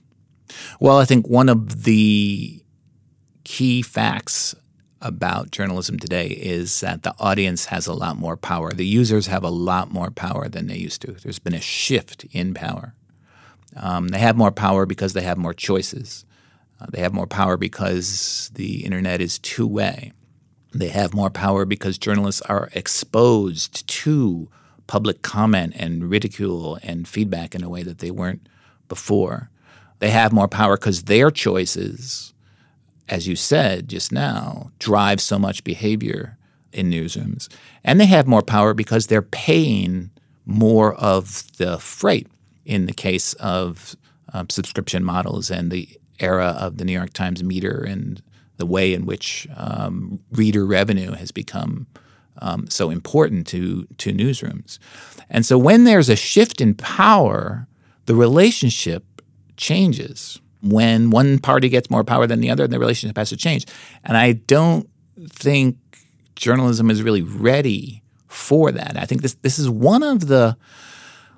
Well, 0.79 0.99
I 0.99 1.05
think 1.05 1.27
one 1.27 1.49
of 1.49 1.85
the 1.85 2.63
key 3.45 3.83
facts 3.83 4.55
about 5.01 5.51
journalism 5.51 5.99
today 5.99 6.29
is 6.29 6.81
that 6.81 7.03
the 7.03 7.15
audience 7.19 7.67
has 7.67 7.87
a 7.87 7.95
lot 7.95 8.17
more 8.17 8.37
power. 8.37 8.71
The 8.73 8.87
users 8.87 9.27
have 9.27 9.43
a 9.43 9.51
lot 9.51 9.91
more 9.91 10.11
power 10.11 10.49
than 10.49 10.69
they 10.69 10.77
used 10.77 11.03
to. 11.03 11.13
There's 11.13 11.41
been 11.41 11.55
a 11.55 11.61
shift 11.61 12.25
in 12.31 12.55
power. 12.55 12.95
Um, 13.75 14.09
they 14.09 14.19
have 14.19 14.37
more 14.37 14.53
power 14.53 14.87
because 14.87 15.15
they 15.15 15.23
have 15.23 15.39
more 15.39 15.55
choices. 15.55 16.25
Uh, 16.81 16.87
they 16.93 17.01
have 17.01 17.15
more 17.15 17.27
power 17.27 17.57
because 17.57 18.51
the 18.55 18.85
internet 18.85 19.21
is 19.21 19.39
two 19.39 19.67
way. 19.67 20.13
They 20.75 20.89
have 20.89 21.15
more 21.15 21.31
power 21.31 21.65
because 21.65 21.99
journalists 21.99 22.43
are 22.43 22.69
exposed 22.75 23.87
to 23.89 24.49
public 24.87 25.23
comment 25.23 25.75
and 25.77 26.11
ridicule 26.11 26.79
and 26.83 27.09
feedback 27.09 27.55
in 27.55 27.63
a 27.63 27.69
way 27.69 27.83
that 27.83 27.99
they 27.99 28.11
weren't 28.11 28.49
before. 28.89 29.51
They 29.99 30.11
have 30.11 30.33
more 30.33 30.49
power 30.49 30.77
because 30.77 31.05
their 31.05 31.31
choices, 31.31 32.35
as 33.09 33.29
you 33.29 33.37
said 33.37 33.89
just 33.89 34.13
now, 34.13 34.73
drive 34.79 35.21
so 35.21 35.39
much 35.39 35.65
behavior 35.65 36.37
in 36.73 36.91
newsrooms. 36.91 37.49
And 37.85 38.01
they 38.01 38.07
have 38.07 38.27
more 38.27 38.43
power 38.43 38.75
because 38.75 39.07
they're 39.07 39.23
paying 39.23 40.11
more 40.45 40.95
of 40.95 41.57
the 41.59 41.79
freight 41.79 42.27
in 42.65 42.87
the 42.87 42.93
case 42.93 43.35
of 43.35 43.97
um, 44.33 44.49
subscription 44.51 45.05
models 45.05 45.51
and 45.51 45.71
the 45.71 45.89
era 46.19 46.57
of 46.59 46.79
the 46.79 46.85
New 46.85 46.93
York 46.93 47.13
Times 47.13 47.43
meter 47.43 47.85
and 47.87 48.23
the 48.57 48.67
way 48.67 48.95
in 48.95 49.07
which 49.07 49.47
um, 49.57 50.21
reader 50.31 50.65
revenue 50.65 51.13
has 51.13 51.33
become 51.33 51.87
um, 52.39 52.67
so 52.69 52.91
important 52.91 53.47
to 53.49 53.87
to 53.99 54.13
newsrooms. 54.13 54.79
And 55.31 55.47
so 55.47 55.59
when 55.59 55.85
there's 55.85 56.09
a 56.09 56.17
shift 56.17 56.61
in 56.61 56.75
power, 56.75 57.67
the 58.07 58.15
relationship 58.15 59.05
changes. 59.57 60.41
When 60.63 61.11
one 61.11 61.41
party 61.41 61.69
gets 61.69 61.91
more 61.91 62.05
power 62.05 62.27
than 62.27 62.41
the 62.41 62.51
other, 62.51 62.69
the 62.69 62.79
relationship 62.79 63.17
has 63.17 63.31
to 63.31 63.37
change. 63.37 63.67
And 64.05 64.17
I 64.17 64.33
don't 64.33 64.89
think 65.29 65.77
journalism 66.37 66.89
is 66.89 67.03
really 67.03 67.23
ready 67.23 68.03
for 68.29 68.73
that. 68.73 68.97
I 68.97 69.05
think 69.05 69.23
this 69.23 69.35
this 69.43 69.59
is 69.59 69.69
one 69.69 70.03
of 70.03 70.29
the 70.29 70.57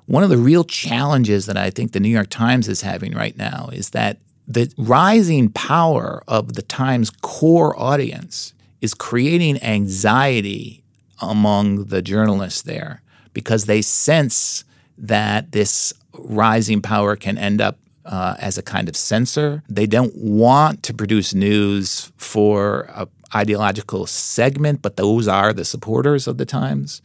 one 0.05 0.23
of 0.23 0.29
the 0.29 0.37
real 0.37 0.63
challenges 0.63 1.47
that 1.47 1.57
I 1.57 1.69
think 1.69 1.91
the 1.91 1.99
New 1.99 2.09
York 2.09 2.29
Times 2.29 2.67
is 2.67 2.81
having 2.81 3.13
right 3.13 3.35
now 3.35 3.69
is 3.73 3.89
that 3.91 4.19
the 4.47 4.71
rising 4.77 5.49
power 5.49 6.23
of 6.27 6.53
the 6.53 6.61
Times 6.61 7.09
core 7.09 7.77
audience 7.79 8.53
is 8.81 8.93
creating 8.93 9.61
anxiety 9.63 10.83
among 11.21 11.85
the 11.85 12.01
journalists 12.01 12.61
there 12.61 13.01
because 13.33 13.65
they 13.65 13.81
sense 13.81 14.63
that 14.97 15.51
this 15.51 15.93
rising 16.13 16.81
power 16.81 17.15
can 17.15 17.37
end 17.37 17.61
up 17.61 17.77
uh, 18.05 18.35
as 18.39 18.57
a 18.57 18.63
kind 18.63 18.87
of 18.87 18.95
censor. 18.95 19.63
They 19.67 19.87
don't 19.87 20.15
want 20.15 20.83
to 20.83 20.93
produce 20.93 21.33
news 21.33 22.11
for 22.17 22.89
an 22.95 23.07
ideological 23.33 24.05
segment, 24.05 24.81
but 24.81 24.95
those 24.95 25.27
are 25.27 25.53
the 25.53 25.65
supporters 25.65 26.27
of 26.27 26.37
the 26.37 26.45
Times. 26.45 27.01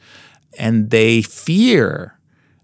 And 0.59 0.91
they 0.91 1.23
fear 1.23 2.19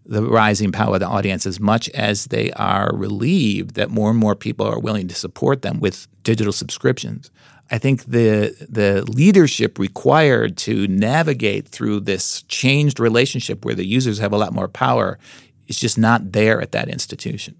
the 0.05 0.22
rising 0.22 0.70
power 0.70 0.94
of 0.94 1.01
the 1.01 1.09
audience 1.09 1.47
as 1.47 1.59
much 1.59 1.88
as 1.90 2.26
they 2.26 2.53
are 2.53 2.94
relieved 2.94 3.74
that 3.74 3.90
more 3.90 4.11
and 4.11 4.18
more 4.18 4.36
people 4.36 4.66
are 4.66 4.78
willing 4.78 5.09
to 5.09 5.14
support 5.14 5.62
them 5.62 5.80
with 5.80 6.07
digital 6.22 6.53
subscriptions. 6.53 7.30
I 7.71 7.79
think 7.79 8.05
the 8.05 8.55
the 8.69 9.03
leadership 9.11 9.79
required 9.79 10.57
to 10.59 10.87
navigate 10.87 11.69
through 11.69 12.01
this 12.01 12.43
changed 12.43 13.01
relationship 13.01 13.64
where 13.64 13.75
the 13.75 13.87
users 13.87 14.19
have 14.19 14.33
a 14.33 14.39
lot 14.39 14.53
more 14.53 14.69
power 14.69 15.19
is 15.67 15.79
just 15.79 15.99
not 15.99 16.33
there 16.33 16.61
at 16.61 16.73
that 16.73 16.89
institution. 16.89 17.57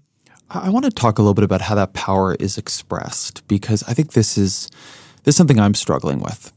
I 0.49 0.69
want 0.69 0.85
to 0.85 0.91
talk 0.91 1.19
a 1.19 1.21
little 1.21 1.33
bit 1.33 1.43
about 1.43 1.61
how 1.61 1.75
that 1.75 1.93
power 1.93 2.35
is 2.35 2.57
expressed 2.57 3.45
because 3.49 3.83
I 3.83 3.93
think 3.93 4.13
this 4.13 4.37
is 4.37 4.69
this 5.23 5.33
is 5.33 5.35
something 5.35 5.59
I'm 5.59 5.73
struggling 5.73 6.19
with. 6.19 6.53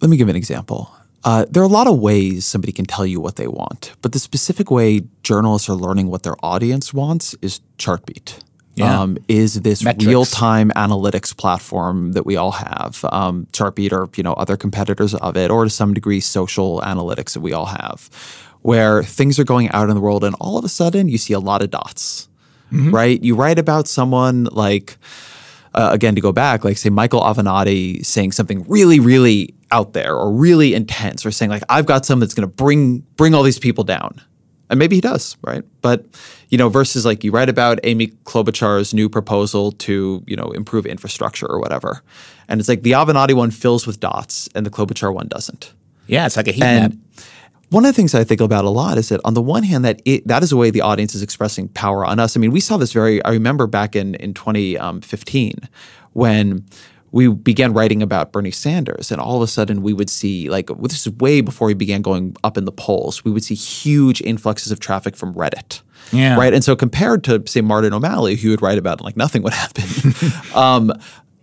Let 0.00 0.10
me 0.10 0.16
give 0.16 0.28
an 0.28 0.36
example. 0.36 0.92
Uh, 1.24 1.44
there 1.50 1.62
are 1.62 1.66
a 1.66 1.68
lot 1.68 1.86
of 1.86 1.98
ways 1.98 2.46
somebody 2.46 2.72
can 2.72 2.84
tell 2.84 3.04
you 3.06 3.20
what 3.20 3.36
they 3.36 3.48
want, 3.48 3.92
but 4.02 4.12
the 4.12 4.18
specific 4.18 4.70
way 4.70 5.02
journalists 5.22 5.68
are 5.68 5.74
learning 5.74 6.08
what 6.08 6.22
their 6.22 6.36
audience 6.44 6.94
wants 6.94 7.34
is 7.42 7.60
Chartbeat. 7.76 8.38
Yeah. 8.78 9.00
Um, 9.00 9.18
is 9.28 9.60
this 9.62 9.82
Metrics. 9.82 10.06
real-time 10.06 10.70
analytics 10.76 11.36
platform 11.36 12.12
that 12.12 12.24
we 12.24 12.36
all 12.36 12.52
have? 12.52 13.04
Um, 13.10 13.46
Chartbeat 13.52 13.92
or 13.92 14.08
you 14.16 14.22
know 14.22 14.34
other 14.34 14.56
competitors 14.56 15.14
of 15.14 15.36
it, 15.36 15.50
or 15.50 15.64
to 15.64 15.70
some 15.70 15.94
degree 15.94 16.20
social 16.20 16.80
analytics 16.82 17.32
that 17.34 17.40
we 17.40 17.52
all 17.52 17.66
have, 17.66 18.08
where 18.62 19.02
things 19.02 19.38
are 19.38 19.44
going 19.44 19.68
out 19.70 19.88
in 19.88 19.94
the 19.94 20.00
world, 20.00 20.22
and 20.24 20.36
all 20.40 20.56
of 20.56 20.64
a 20.64 20.68
sudden 20.68 21.08
you 21.08 21.18
see 21.18 21.34
a 21.34 21.40
lot 21.40 21.60
of 21.62 21.70
dots, 21.70 22.28
right? 22.92 23.22
You 23.22 23.34
write 23.34 23.58
about 23.58 23.88
someone 23.88 24.44
like 24.52 24.96
uh, 25.74 25.90
again 25.92 26.14
to 26.14 26.20
go 26.20 26.32
back, 26.32 26.64
like 26.64 26.76
say 26.76 26.90
Michael 26.90 27.20
Avenatti 27.22 28.04
saying 28.04 28.32
something 28.32 28.64
really, 28.68 29.00
really 29.00 29.54
out 29.70 29.92
there 29.92 30.14
or 30.14 30.32
really 30.32 30.74
intense, 30.74 31.26
or 31.26 31.30
saying 31.30 31.50
like 31.50 31.62
I've 31.68 31.86
got 31.86 32.06
something 32.06 32.20
that's 32.20 32.34
going 32.34 32.48
to 32.48 32.54
bring 32.54 32.98
bring 33.16 33.34
all 33.34 33.42
these 33.42 33.58
people 33.58 33.84
down, 33.84 34.20
and 34.70 34.78
maybe 34.78 34.96
he 34.96 35.00
does, 35.00 35.36
right? 35.42 35.64
But 35.82 36.04
you 36.48 36.58
know, 36.58 36.68
versus 36.68 37.04
like 37.04 37.24
you 37.24 37.30
write 37.30 37.48
about 37.48 37.78
Amy 37.84 38.08
Klobuchar's 38.24 38.94
new 38.94 39.08
proposal 39.08 39.72
to 39.72 40.22
you 40.26 40.36
know 40.36 40.50
improve 40.52 40.86
infrastructure 40.86 41.46
or 41.46 41.60
whatever, 41.60 42.02
and 42.48 42.60
it's 42.60 42.68
like 42.68 42.82
the 42.82 42.92
Avenatti 42.92 43.34
one 43.34 43.50
fills 43.50 43.86
with 43.86 44.00
dots 44.00 44.48
and 44.54 44.64
the 44.64 44.70
Klobuchar 44.70 45.12
one 45.12 45.28
doesn't. 45.28 45.72
Yeah, 46.06 46.26
it's 46.26 46.36
like 46.36 46.48
a 46.48 46.52
heat 46.52 46.60
map. 46.60 46.92
And 46.92 47.02
one 47.70 47.84
of 47.84 47.88
the 47.88 47.92
things 47.92 48.14
I 48.14 48.24
think 48.24 48.40
about 48.40 48.64
a 48.64 48.70
lot 48.70 48.96
is 48.96 49.10
that 49.10 49.20
on 49.24 49.34
the 49.34 49.42
one 49.42 49.62
hand, 49.62 49.84
that 49.84 50.00
it, 50.04 50.26
that 50.26 50.42
is 50.42 50.52
a 50.52 50.56
way 50.56 50.70
the 50.70 50.80
audience 50.80 51.14
is 51.14 51.22
expressing 51.22 51.68
power 51.68 52.04
on 52.04 52.18
us. 52.18 52.36
I 52.36 52.40
mean, 52.40 52.50
we 52.50 52.60
saw 52.60 52.76
this 52.78 52.92
very. 52.92 53.22
I 53.24 53.30
remember 53.30 53.66
back 53.66 53.94
in 53.94 54.14
in 54.16 54.32
2015 54.34 55.68
when 56.14 56.64
we 57.10 57.28
began 57.28 57.72
writing 57.72 58.02
about 58.02 58.32
Bernie 58.32 58.50
Sanders, 58.50 59.10
and 59.10 59.20
all 59.20 59.36
of 59.36 59.42
a 59.42 59.46
sudden 59.46 59.82
we 59.82 59.92
would 59.92 60.10
see 60.10 60.50
like 60.50 60.68
this 60.80 61.06
is 61.06 61.12
way 61.14 61.40
before 61.40 61.68
he 61.68 61.74
began 61.74 62.02
going 62.02 62.36
up 62.44 62.56
in 62.56 62.64
the 62.64 62.72
polls. 62.72 63.24
We 63.24 63.30
would 63.30 63.44
see 63.44 63.54
huge 63.54 64.20
influxes 64.20 64.72
of 64.72 64.80
traffic 64.80 65.16
from 65.16 65.34
Reddit. 65.34 65.80
Yeah. 66.12 66.36
Right. 66.36 66.54
And 66.54 66.64
so 66.64 66.74
compared 66.76 67.24
to 67.24 67.42
say 67.46 67.60
Martin 67.60 67.92
O'Malley, 67.92 68.36
who 68.36 68.50
would 68.50 68.62
write 68.62 68.78
about 68.78 69.00
like 69.00 69.16
nothing 69.16 69.42
would 69.42 69.52
happen, 69.52 69.84
um, 70.54 70.92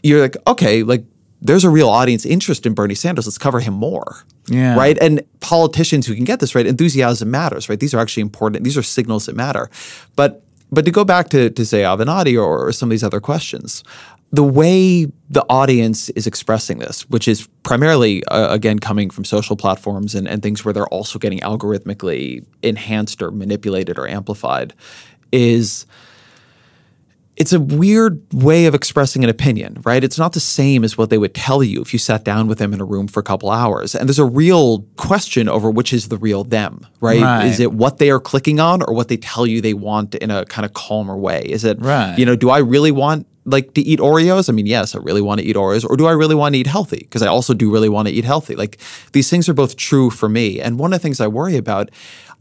you're 0.03 0.21
like, 0.21 0.37
okay, 0.47 0.83
like 0.83 1.05
there's 1.41 1.63
a 1.63 1.69
real 1.69 1.89
audience 1.89 2.25
interest 2.25 2.65
in 2.65 2.73
Bernie 2.73 2.95
Sanders. 2.95 3.27
Let's 3.27 3.37
cover 3.37 3.59
him 3.59 3.73
more. 3.73 4.23
Yeah. 4.47 4.75
Right. 4.75 4.97
And 4.99 5.21
politicians 5.39 6.07
who 6.07 6.15
can 6.15 6.23
get 6.23 6.39
this 6.39 6.55
right, 6.55 6.65
enthusiasm 6.65 7.29
matters, 7.29 7.69
right? 7.69 7.79
These 7.79 7.93
are 7.93 7.99
actually 7.99 8.21
important. 8.21 8.63
These 8.63 8.77
are 8.77 8.83
signals 8.83 9.25
that 9.27 9.35
matter. 9.35 9.69
But 10.15 10.41
but 10.71 10.85
to 10.85 10.91
go 10.91 11.03
back 11.03 11.29
to 11.29 11.49
to 11.49 11.65
say 11.65 11.81
Avenatti 11.81 12.35
or, 12.35 12.67
or 12.67 12.71
some 12.71 12.89
of 12.89 12.91
these 12.91 13.03
other 13.03 13.19
questions, 13.19 13.83
the 14.35 14.43
way 14.43 15.05
the 15.29 15.45
audience 15.49 16.09
is 16.09 16.27
expressing 16.27 16.79
this, 16.79 17.09
which 17.09 17.27
is 17.27 17.47
primarily 17.63 18.23
uh, 18.25 18.53
again 18.53 18.79
coming 18.79 19.09
from 19.09 19.23
social 19.23 19.55
platforms 19.55 20.13
and, 20.15 20.27
and 20.27 20.43
things 20.43 20.63
where 20.65 20.73
they're 20.73 20.87
also 20.87 21.17
getting 21.19 21.39
algorithmically 21.39 22.43
enhanced 22.61 23.21
or 23.21 23.31
manipulated 23.31 23.97
or 23.97 24.07
amplified, 24.07 24.73
is 25.31 25.85
it's 27.37 27.51
a 27.51 27.59
weird 27.59 28.21
way 28.31 28.65
of 28.65 28.73
expressing 28.73 29.23
an 29.23 29.29
opinion, 29.29 29.81
right? 29.83 30.03
It's 30.05 30.17
not 30.17 30.31
the 30.31 30.39
same 30.39 30.85
as 30.85 30.97
what 30.97 31.09
they 31.09 31.17
would 31.17 31.33
tell 31.33 31.61
you 31.61 31.81
if 31.81 31.91
you 31.91 31.99
sat 31.99 32.23
down 32.23 32.47
with 32.47 32.59
them 32.59 32.73
in 32.73 32.79
a 32.79 32.85
room 32.85 33.07
for 33.09 33.19
a 33.19 33.23
couple 33.23 33.49
hours. 33.49 33.93
And 33.93 34.07
there's 34.07 34.19
a 34.19 34.25
real 34.25 34.83
question 34.95 35.49
over 35.49 35.69
which 35.69 35.91
is 35.91 36.07
the 36.07 36.17
real 36.17 36.45
them, 36.45 36.87
right? 37.01 37.21
Right. 37.21 37.45
Is 37.47 37.59
it 37.59 37.73
what 37.73 37.97
they 37.97 38.09
are 38.09 38.21
clicking 38.21 38.61
on 38.61 38.81
or 38.83 38.93
what 38.93 39.09
they 39.09 39.17
tell 39.17 39.45
you 39.45 39.59
they 39.59 39.73
want 39.73 40.15
in 40.15 40.31
a 40.31 40.45
kind 40.45 40.65
of 40.65 40.73
calmer 40.73 41.17
way? 41.17 41.41
Is 41.45 41.65
it, 41.65 41.77
Right. 41.81 42.17
you 42.17 42.25
know, 42.25 42.37
do 42.37 42.49
I 42.49 42.59
really 42.59 42.91
want 42.91 43.27
like 43.45 43.73
to 43.75 43.81
eat 43.81 43.99
Oreos? 43.99 44.49
I 44.49 44.51
mean, 44.51 44.65
yes, 44.65 44.95
I 44.95 44.99
really 44.99 45.21
want 45.21 45.39
to 45.39 45.45
eat 45.45 45.55
Oreos. 45.55 45.85
Or 45.87 45.95
do 45.95 46.07
I 46.07 46.11
really 46.11 46.35
want 46.35 46.55
to 46.55 46.59
eat 46.59 46.67
healthy? 46.67 46.97
Because 46.97 47.21
I 47.21 47.27
also 47.27 47.53
do 47.53 47.71
really 47.71 47.89
want 47.89 48.07
to 48.07 48.13
eat 48.13 48.25
healthy. 48.25 48.55
Like 48.55 48.79
these 49.13 49.29
things 49.29 49.47
are 49.47 49.53
both 49.53 49.77
true 49.77 50.09
for 50.09 50.27
me. 50.27 50.59
And 50.59 50.79
one 50.79 50.93
of 50.93 50.99
the 50.99 51.03
things 51.03 51.21
I 51.21 51.27
worry 51.27 51.55
about, 51.55 51.91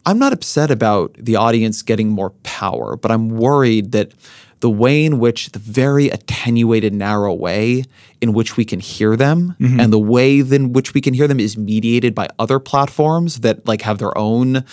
I'm 0.06 0.18
not 0.18 0.32
upset 0.32 0.70
about 0.70 1.14
the 1.18 1.36
audience 1.36 1.82
getting 1.82 2.08
more 2.08 2.30
power, 2.42 2.96
but 2.96 3.10
I'm 3.10 3.30
worried 3.30 3.92
that 3.92 4.12
the 4.60 4.70
way 4.70 5.04
in 5.04 5.18
which 5.18 5.50
the 5.50 5.58
very 5.58 6.08
attenuated, 6.08 6.94
narrow 6.94 7.34
way 7.34 7.84
in 8.22 8.32
which 8.32 8.56
we 8.56 8.64
can 8.64 8.80
hear 8.80 9.14
them 9.14 9.54
mm-hmm. 9.60 9.78
and 9.78 9.92
the 9.92 9.98
way 9.98 10.38
in 10.38 10.72
which 10.72 10.94
we 10.94 11.02
can 11.02 11.12
hear 11.12 11.28
them 11.28 11.38
is 11.38 11.58
mediated 11.58 12.14
by 12.14 12.28
other 12.38 12.58
platforms 12.58 13.40
that 13.40 13.66
like 13.66 13.82
have 13.82 13.98
their 13.98 14.16
own 14.16 14.64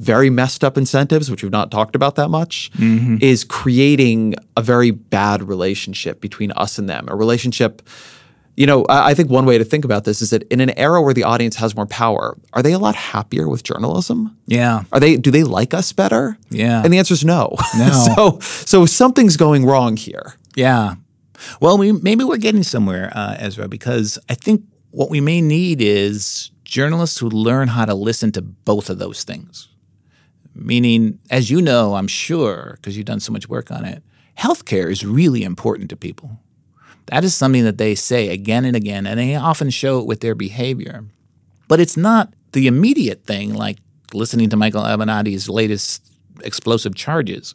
very 0.00 0.30
messed 0.30 0.64
up 0.64 0.78
incentives, 0.78 1.30
which 1.30 1.42
we've 1.42 1.52
not 1.52 1.70
talked 1.70 1.94
about 1.94 2.16
that 2.16 2.28
much, 2.28 2.70
is 3.20 3.44
creating 3.44 4.34
a 4.56 4.62
very 4.62 4.90
bad 4.90 5.42
relationship 5.42 6.20
between 6.20 6.50
us 6.52 6.78
and 6.78 6.88
them. 6.88 7.06
A 7.08 7.14
relationship, 7.14 7.82
you 8.56 8.66
know, 8.66 8.84
I 8.86 9.10
I 9.10 9.14
think 9.14 9.30
one 9.30 9.44
way 9.44 9.58
to 9.58 9.64
think 9.64 9.84
about 9.84 10.04
this 10.04 10.22
is 10.22 10.30
that 10.30 10.42
in 10.44 10.60
an 10.60 10.70
era 10.78 11.02
where 11.02 11.12
the 11.12 11.24
audience 11.24 11.56
has 11.56 11.76
more 11.76 11.86
power, 11.86 12.36
are 12.54 12.62
they 12.62 12.72
a 12.72 12.78
lot 12.78 12.94
happier 12.94 13.46
with 13.46 13.62
journalism? 13.62 14.36
Yeah. 14.46 14.84
Are 14.90 15.00
they? 15.00 15.16
Do 15.16 15.30
they 15.30 15.44
like 15.44 15.74
us 15.74 15.92
better? 15.92 16.38
Yeah. 16.48 16.82
And 16.82 16.92
the 16.92 16.98
answer 16.98 17.14
is 17.14 17.24
no. 17.24 17.56
No. 17.76 17.90
so 18.16 18.38
so 18.40 18.86
something's 18.86 19.36
going 19.36 19.66
wrong 19.66 19.96
here. 19.96 20.34
Yeah. 20.56 20.94
Well, 21.60 21.78
we, 21.78 21.92
maybe 21.92 22.24
we're 22.24 22.36
getting 22.36 22.62
somewhere, 22.62 23.10
uh, 23.14 23.36
Ezra, 23.38 23.66
because 23.66 24.18
I 24.28 24.34
think 24.34 24.62
what 24.90 25.08
we 25.08 25.20
may 25.20 25.40
need 25.40 25.80
is 25.80 26.50
journalists 26.64 27.18
who 27.18 27.28
learn 27.30 27.68
how 27.68 27.84
to 27.84 27.94
listen 27.94 28.30
to 28.32 28.42
both 28.42 28.90
of 28.90 28.98
those 28.98 29.24
things. 29.24 29.68
Meaning, 30.60 31.18
as 31.30 31.50
you 31.50 31.62
know, 31.62 31.94
I'm 31.94 32.06
sure, 32.06 32.74
because 32.76 32.96
you've 32.96 33.06
done 33.06 33.20
so 33.20 33.32
much 33.32 33.48
work 33.48 33.70
on 33.70 33.86
it, 33.86 34.02
healthcare 34.38 34.90
is 34.90 35.04
really 35.04 35.42
important 35.42 35.88
to 35.90 35.96
people. 35.96 36.38
That 37.06 37.24
is 37.24 37.34
something 37.34 37.64
that 37.64 37.78
they 37.78 37.94
say 37.94 38.28
again 38.28 38.64
and 38.64 38.76
again, 38.76 39.06
and 39.06 39.18
they 39.18 39.34
often 39.34 39.70
show 39.70 40.00
it 40.00 40.06
with 40.06 40.20
their 40.20 40.34
behavior. 40.34 41.04
But 41.66 41.80
it's 41.80 41.96
not 41.96 42.34
the 42.52 42.66
immediate 42.66 43.24
thing 43.24 43.54
like 43.54 43.78
listening 44.12 44.50
to 44.50 44.56
Michael 44.56 44.82
Avenatti's 44.82 45.48
latest 45.48 46.06
explosive 46.44 46.94
charges. 46.94 47.54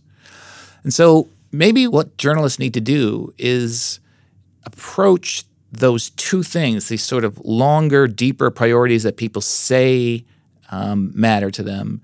And 0.84 0.94
so 0.94 1.28
maybe 1.52 1.88
what 1.88 2.18
journalists 2.18 2.60
need 2.60 2.74
to 2.74 2.82
do 2.82 3.34
is 3.38 4.00
approach 4.66 5.44
those 5.72 6.10
two 6.12 6.44
things, 6.44 6.88
these 6.88 7.04
sort 7.04 7.24
of 7.24 7.40
longer, 7.46 8.08
deeper 8.08 8.50
priorities 8.50 9.04
that 9.04 9.18
people 9.18 9.42
say 9.42 10.26
um, 10.72 11.12
matter 11.14 11.52
to 11.52 11.64
them, 11.64 12.02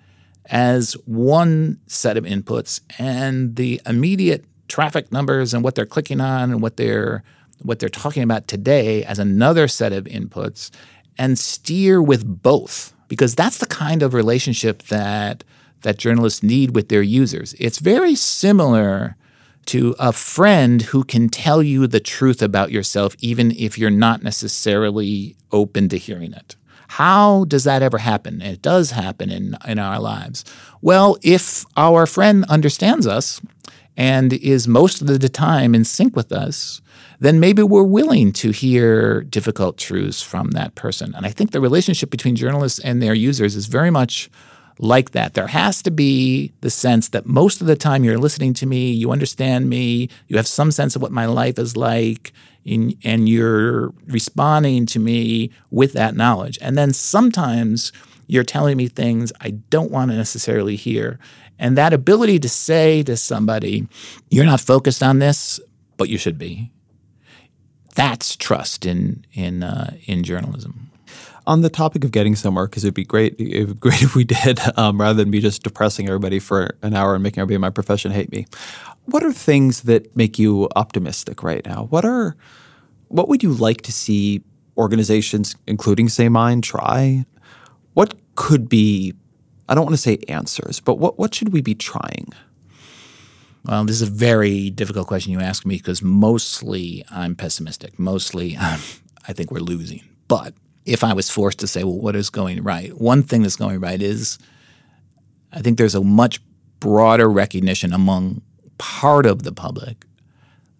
as 0.51 0.93
one 1.05 1.79
set 1.87 2.17
of 2.17 2.25
inputs, 2.25 2.81
and 2.99 3.55
the 3.55 3.81
immediate 3.85 4.45
traffic 4.67 5.11
numbers 5.11 5.53
and 5.53 5.63
what 5.63 5.75
they're 5.75 5.85
clicking 5.85 6.21
on 6.21 6.51
and 6.51 6.61
what 6.61 6.77
they're 6.77 7.23
what 7.63 7.77
they're 7.77 7.89
talking 7.89 8.23
about 8.23 8.47
today 8.47 9.03
as 9.03 9.19
another 9.19 9.67
set 9.67 9.93
of 9.93 10.05
inputs, 10.05 10.71
and 11.17 11.37
steer 11.37 12.01
with 12.01 12.41
both 12.41 12.93
because 13.07 13.35
that's 13.35 13.57
the 13.57 13.65
kind 13.65 14.03
of 14.03 14.13
relationship 14.13 14.83
that 14.83 15.43
that 15.81 15.97
journalists 15.97 16.43
need 16.43 16.75
with 16.75 16.89
their 16.89 17.01
users. 17.01 17.53
It's 17.59 17.79
very 17.79 18.15
similar 18.15 19.15
to 19.65 19.95
a 19.99 20.11
friend 20.11 20.81
who 20.81 21.03
can 21.03 21.29
tell 21.29 21.61
you 21.61 21.87
the 21.87 21.99
truth 21.99 22.41
about 22.41 22.71
yourself, 22.71 23.15
even 23.19 23.51
if 23.51 23.77
you're 23.77 23.89
not 23.89 24.23
necessarily 24.23 25.35
open 25.51 25.89
to 25.89 25.97
hearing 25.97 26.33
it. 26.33 26.55
How 26.91 27.45
does 27.45 27.63
that 27.63 27.81
ever 27.81 27.97
happen? 27.97 28.41
It 28.41 28.61
does 28.61 28.91
happen 28.91 29.31
in, 29.31 29.55
in 29.65 29.79
our 29.79 29.97
lives. 29.97 30.43
Well, 30.81 31.17
if 31.21 31.65
our 31.77 32.05
friend 32.05 32.43
understands 32.49 33.07
us 33.07 33.39
and 33.95 34.33
is 34.33 34.67
most 34.67 35.01
of 35.01 35.07
the 35.07 35.29
time 35.29 35.73
in 35.73 35.85
sync 35.85 36.17
with 36.17 36.33
us, 36.33 36.81
then 37.21 37.39
maybe 37.39 37.63
we're 37.63 37.83
willing 37.83 38.33
to 38.33 38.51
hear 38.51 39.21
difficult 39.21 39.77
truths 39.77 40.21
from 40.21 40.51
that 40.51 40.75
person. 40.75 41.15
And 41.15 41.25
I 41.25 41.29
think 41.29 41.51
the 41.51 41.61
relationship 41.61 42.09
between 42.09 42.35
journalists 42.35 42.79
and 42.79 43.01
their 43.01 43.13
users 43.13 43.55
is 43.55 43.67
very 43.67 43.89
much 43.89 44.29
like 44.79 45.11
that. 45.11 45.33
There 45.33 45.47
has 45.47 45.81
to 45.83 45.91
be 45.91 46.51
the 46.61 46.69
sense 46.69 47.09
that 47.09 47.25
most 47.25 47.61
of 47.61 47.67
the 47.67 47.75
time 47.75 48.03
you're 48.03 48.17
listening 48.17 48.53
to 48.55 48.65
me, 48.65 48.91
you 48.91 49.11
understand 49.11 49.69
me, 49.69 50.09
you 50.27 50.37
have 50.37 50.47
some 50.47 50.71
sense 50.71 50.95
of 50.95 51.01
what 51.01 51.11
my 51.11 51.25
life 51.25 51.59
is 51.59 51.77
like, 51.77 52.33
and, 52.65 52.95
and 53.03 53.27
you're 53.27 53.93
responding 54.07 54.85
to 54.87 54.99
me 54.99 55.51
with 55.69 55.93
that 55.93 56.15
knowledge. 56.15 56.57
And 56.61 56.77
then 56.77 56.93
sometimes 56.93 57.91
you're 58.27 58.43
telling 58.43 58.77
me 58.77 58.87
things 58.87 59.33
I 59.41 59.51
don't 59.51 59.91
want 59.91 60.11
to 60.11 60.17
necessarily 60.17 60.75
hear. 60.75 61.19
And 61.59 61.77
that 61.77 61.93
ability 61.93 62.39
to 62.39 62.49
say 62.49 63.03
to 63.03 63.17
somebody, 63.17 63.87
you're 64.29 64.45
not 64.45 64.61
focused 64.61 65.03
on 65.03 65.19
this, 65.19 65.59
but 65.97 66.09
you 66.09 66.17
should 66.17 66.37
be. 66.37 66.71
That's 67.93 68.35
trust 68.35 68.85
in 68.85 69.25
in 69.33 69.63
uh, 69.63 69.95
in 70.05 70.23
journalism 70.23 70.90
on 71.47 71.61
the 71.61 71.69
topic 71.69 72.03
of 72.03 72.11
getting 72.11 72.35
somewhere, 72.35 72.67
because 72.67 72.83
it'd 72.83 72.93
be 72.93 73.05
great, 73.05 73.35
it'd 73.39 73.67
be 73.67 73.73
great 73.89 74.01
if 74.01 74.15
we 74.15 74.23
did, 74.23 74.59
um, 74.77 74.99
rather 74.99 75.15
than 75.15 75.29
me 75.29 75.39
just 75.39 75.63
depressing 75.63 76.07
everybody 76.07 76.39
for 76.39 76.75
an 76.81 76.93
hour 76.95 77.13
and 77.13 77.23
making 77.23 77.41
everybody 77.41 77.55
in 77.55 77.61
my 77.61 77.69
profession 77.69 78.11
hate 78.11 78.31
me. 78.31 78.45
What 79.05 79.23
are 79.23 79.33
things 79.33 79.81
that 79.81 80.15
make 80.15 80.37
you 80.37 80.69
optimistic 80.75 81.43
right 81.43 81.65
now? 81.65 81.87
What 81.89 82.05
are, 82.05 82.35
what 83.07 83.27
would 83.27 83.43
you 83.43 83.53
like 83.53 83.81
to 83.81 83.91
see 83.91 84.43
organizations, 84.77 85.55
including 85.67 86.09
Say 86.09 86.29
Mine, 86.29 86.61
try? 86.61 87.25
What 87.93 88.13
could 88.35 88.69
be, 88.69 89.13
I 89.67 89.75
don't 89.75 89.83
want 89.83 89.95
to 89.95 90.01
say 90.01 90.19
answers, 90.27 90.79
but 90.79 90.95
what 90.95 91.19
what 91.19 91.33
should 91.35 91.51
we 91.51 91.61
be 91.61 91.75
trying? 91.75 92.33
Well, 93.65 93.85
this 93.85 94.01
is 94.01 94.07
a 94.07 94.11
very 94.11 94.69
difficult 94.69 95.07
question 95.07 95.31
you 95.31 95.39
ask 95.39 95.65
me 95.65 95.77
because 95.77 96.01
mostly 96.01 97.03
I'm 97.11 97.35
pessimistic. 97.35 97.99
Mostly, 97.99 98.57
I 98.59 98.77
think 99.33 99.51
we're 99.51 99.59
losing. 99.59 100.01
But 100.27 100.53
if 100.85 101.03
I 101.03 101.13
was 101.13 101.29
forced 101.29 101.59
to 101.59 101.67
say, 101.67 101.83
well, 101.83 101.99
what 101.99 102.15
is 102.15 102.29
going 102.29 102.63
right? 102.63 102.91
One 102.99 103.23
thing 103.23 103.43
that's 103.43 103.55
going 103.55 103.79
right 103.79 104.01
is 104.01 104.39
I 105.51 105.61
think 105.61 105.77
there's 105.77 105.95
a 105.95 106.03
much 106.03 106.41
broader 106.79 107.29
recognition 107.29 107.93
among 107.93 108.41
part 108.77 109.25
of 109.25 109.43
the 109.43 109.51
public 109.51 110.05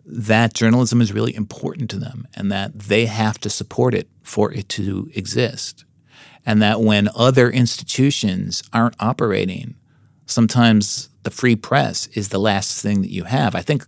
that 0.06 0.53
journalism 0.53 1.02
is 1.02 1.14
really 1.14 1.36
important 1.36 1.90
to 1.91 1.99
them 1.99 2.28
and 2.34 2.52
that 2.52 2.78
they 2.78 3.06
have 3.06 3.38
to 3.40 3.49
support 3.49 3.94
it 3.94 4.10
for 4.23 4.52
it 4.52 4.68
to 4.69 5.10
exist. 5.14 5.86
And 6.45 6.61
that 6.61 6.82
when 6.82 7.07
other 7.15 7.49
institutions 7.52 8.64
aren't 8.73 8.95
operating, 8.99 9.76
sometimes 10.26 11.10
the 11.23 11.30
free 11.30 11.56
press 11.56 12.07
is 12.07 12.30
the 12.30 12.40
last 12.40 12.82
thing 12.82 13.02
that 13.02 13.11
you 13.11 13.26
have. 13.26 13.53
I 13.53 13.61
think 13.61 13.86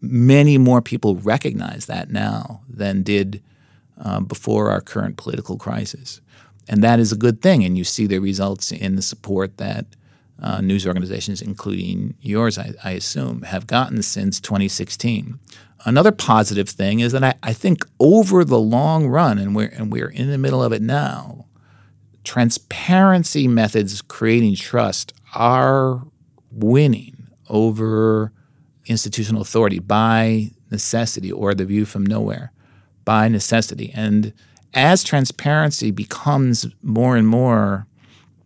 many 0.00 0.56
more 0.56 0.80
people 0.80 1.16
recognize 1.16 1.86
that 1.86 2.10
now 2.10 2.62
than 2.68 3.02
did 3.02 3.42
um, 4.00 4.24
before 4.24 4.70
our 4.70 4.80
current 4.80 5.16
political 5.16 5.56
crisis. 5.56 6.20
And 6.68 6.82
that 6.82 7.00
is 7.00 7.12
a 7.12 7.16
good 7.16 7.42
thing. 7.42 7.64
And 7.64 7.76
you 7.76 7.84
see 7.84 8.06
the 8.06 8.18
results 8.18 8.72
in 8.72 8.96
the 8.96 9.02
support 9.02 9.58
that 9.58 9.86
uh, 10.40 10.60
news 10.60 10.86
organizations, 10.86 11.42
including 11.42 12.14
yours, 12.20 12.58
I, 12.58 12.72
I, 12.82 12.92
assume, 12.92 13.42
have 13.42 13.66
gotten 13.66 14.02
since 14.02 14.40
2016. 14.40 15.38
Another 15.84 16.12
positive 16.12 16.68
thing 16.68 17.00
is 17.00 17.12
that 17.12 17.24
I, 17.24 17.34
I 17.42 17.52
think 17.52 17.84
over 17.98 18.44
the 18.44 18.58
long 18.58 19.06
run, 19.06 19.38
and 19.38 19.54
we're, 19.54 19.68
and 19.68 19.92
we're 19.92 20.08
in 20.08 20.30
the 20.30 20.38
middle 20.38 20.62
of 20.62 20.72
it 20.72 20.80
now, 20.80 21.46
transparency 22.24 23.48
methods 23.48 24.00
creating 24.00 24.54
trust 24.54 25.12
are 25.34 26.02
winning 26.50 27.28
over 27.48 28.32
institutional 28.86 29.42
authority 29.42 29.78
by 29.78 30.50
necessity 30.70 31.30
or 31.30 31.54
the 31.54 31.64
view 31.64 31.84
from 31.84 32.04
nowhere 32.04 32.52
by 33.04 33.28
necessity. 33.28 33.92
And 33.94 34.32
as 34.74 35.02
transparency 35.02 35.90
becomes 35.90 36.66
more 36.82 37.16
and 37.16 37.26
more 37.26 37.86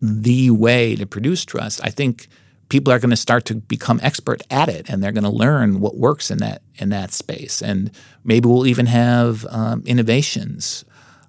the 0.01 0.51
way 0.51 0.97
to 0.97 1.07
produce 1.07 1.45
trust, 1.45 1.81
I 1.83 1.91
think 1.91 2.29
people 2.69 2.93
are 2.93 2.99
going 2.99 3.11
to 3.11 3.17
start 3.17 3.45
to 3.47 3.55
become 3.55 4.01
expert 4.03 4.43
at 4.51 4.69
it, 4.69 4.89
and 4.89 5.03
they're 5.03 5.13
going 5.13 5.25
to 5.25 5.31
learn 5.31 5.81
what 5.81 5.97
works 5.97 6.31
in 6.31 6.39
that 6.39 6.63
in 6.77 6.89
that 6.91 7.13
space. 7.13 7.63
And 7.63 7.91
maybe 8.25 8.49
we'll 8.49 8.67
even 8.67 8.87
have 8.87 9.47
um, 9.51 9.83
innovations 9.87 10.85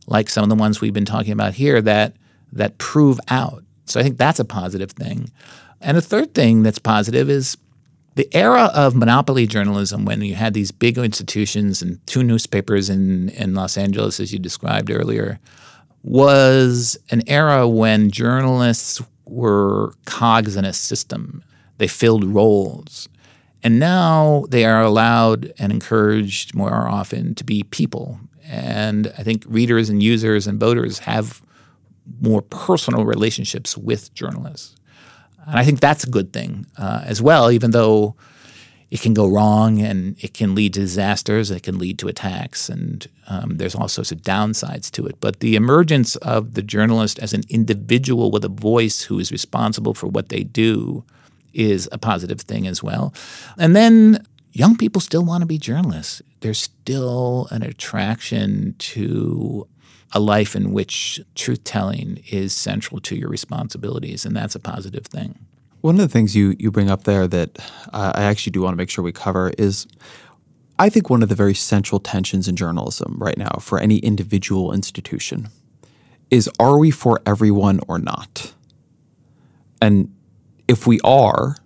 like 0.07 0.29
some 0.29 0.43
of 0.43 0.49
the 0.49 0.55
ones 0.55 0.81
we've 0.81 0.93
been 0.93 1.05
talking 1.05 1.33
about 1.33 1.53
here 1.53 1.81
that 1.81 2.15
that 2.53 2.77
prove 2.77 3.19
out. 3.29 3.63
So 3.85 3.99
I 3.99 4.03
think 4.03 4.17
that's 4.17 4.39
a 4.39 4.45
positive 4.45 4.91
thing. 4.91 5.29
And 5.81 5.97
a 5.97 6.01
third 6.01 6.33
thing 6.33 6.63
that's 6.63 6.79
positive 6.79 7.29
is 7.29 7.57
the 8.15 8.33
era 8.33 8.71
of 8.73 8.95
monopoly 8.95 9.45
journalism, 9.45 10.05
when 10.05 10.21
you 10.21 10.35
had 10.35 10.53
these 10.53 10.71
big 10.71 10.97
institutions 10.97 11.81
and 11.81 12.05
two 12.07 12.23
newspapers 12.23 12.89
in, 12.89 13.29
in 13.29 13.53
Los 13.53 13.77
Angeles, 13.77 14.19
as 14.19 14.31
you 14.31 14.39
described 14.39 14.89
earlier, 14.89 15.39
was 16.03 16.97
an 17.11 17.23
era 17.27 17.67
when 17.67 18.11
journalists 18.11 19.01
were 19.25 19.93
cogs 20.05 20.55
in 20.55 20.63
a 20.63 20.71
system. 20.71 21.43
They 21.77 21.87
filled 21.87 22.23
roles. 22.23 23.09
And 23.63 23.79
now 23.79 24.45
they 24.49 24.63
are 24.63 24.83
allowed 24.83 25.51
and 25.57 25.71
encouraged 25.71 26.55
more 26.55 26.71
often 26.71 27.35
to 27.35 27.43
be 27.43 27.63
people. 27.63 28.19
And 28.45 29.11
I 29.17 29.23
think 29.23 29.43
readers 29.47 29.89
and 29.89 30.01
users 30.01 30.47
and 30.47 30.59
voters 30.59 30.99
have 30.99 31.41
more 32.21 32.43
personal 32.43 33.03
relationships 33.03 33.75
with 33.75 34.13
journalists. 34.13 34.75
And 35.47 35.59
I 35.59 35.63
think 35.63 35.79
that's 35.79 36.03
a 36.03 36.09
good 36.09 36.33
thing 36.33 36.65
uh, 36.77 37.01
as 37.05 37.21
well, 37.21 37.51
even 37.51 37.71
though 37.71 38.15
it 38.91 39.01
can 39.01 39.13
go 39.13 39.27
wrong 39.27 39.81
and 39.81 40.15
it 40.23 40.33
can 40.33 40.55
lead 40.55 40.73
to 40.73 40.79
disasters, 40.79 41.51
it 41.51 41.63
can 41.63 41.77
lead 41.77 41.99
to 41.99 42.07
attacks, 42.07 42.69
and 42.69 43.07
um, 43.27 43.57
there's 43.57 43.75
all 43.75 43.87
sorts 43.87 44.11
of 44.11 44.21
downsides 44.21 44.89
to 44.91 45.05
it. 45.05 45.19
But 45.19 45.39
the 45.39 45.55
emergence 45.55 46.15
of 46.17 46.53
the 46.53 46.61
journalist 46.61 47.19
as 47.19 47.33
an 47.33 47.43
individual 47.49 48.31
with 48.31 48.45
a 48.45 48.49
voice 48.49 49.01
who 49.01 49.19
is 49.19 49.31
responsible 49.31 49.93
for 49.93 50.07
what 50.07 50.29
they 50.29 50.43
do 50.43 51.03
is 51.53 51.89
a 51.91 51.97
positive 51.97 52.41
thing 52.41 52.67
as 52.67 52.83
well. 52.83 53.13
And 53.57 53.75
then 53.75 54.25
young 54.53 54.77
people 54.77 55.01
still 55.01 55.25
want 55.25 55.41
to 55.41 55.47
be 55.47 55.57
journalists. 55.57 56.21
There's 56.41 56.61
still 56.61 57.47
an 57.51 57.63
attraction 57.63 58.75
to 58.77 59.67
a 60.15 60.19
life 60.19 60.55
in 60.55 60.71
which 60.71 61.19
truth 61.35 61.63
telling 61.65 62.23
is 62.31 62.53
central 62.53 62.99
to 63.01 63.15
your 63.15 63.29
responsibilities, 63.29 64.25
and 64.25 64.35
that's 64.35 64.55
a 64.55 64.59
positive 64.59 65.05
thing. 65.05 65.37
One 65.81 65.95
of 65.95 66.01
the 66.01 66.07
things 66.07 66.35
you, 66.35 66.55
you 66.57 66.71
bring 66.71 66.89
up 66.89 67.03
there 67.03 67.27
that 67.27 67.59
uh, 67.93 68.13
I 68.15 68.23
actually 68.23 68.51
do 68.51 68.61
want 68.61 68.73
to 68.73 68.77
make 68.77 68.89
sure 68.89 69.03
we 69.03 69.11
cover 69.11 69.51
is 69.57 69.85
I 70.79 70.89
think 70.89 71.09
one 71.09 71.21
of 71.21 71.29
the 71.29 71.35
very 71.35 71.53
central 71.53 71.99
tensions 71.99 72.47
in 72.47 72.55
journalism 72.55 73.17
right 73.19 73.37
now 73.37 73.59
for 73.61 73.79
any 73.79 73.97
individual 73.99 74.73
institution 74.73 75.49
is 76.31 76.49
are 76.59 76.79
we 76.79 76.91
for 76.91 77.21
everyone 77.25 77.81
or 77.87 77.99
not? 77.99 78.53
And 79.81 80.13
if 80.67 80.87
we 80.87 80.99
are, 81.03 81.57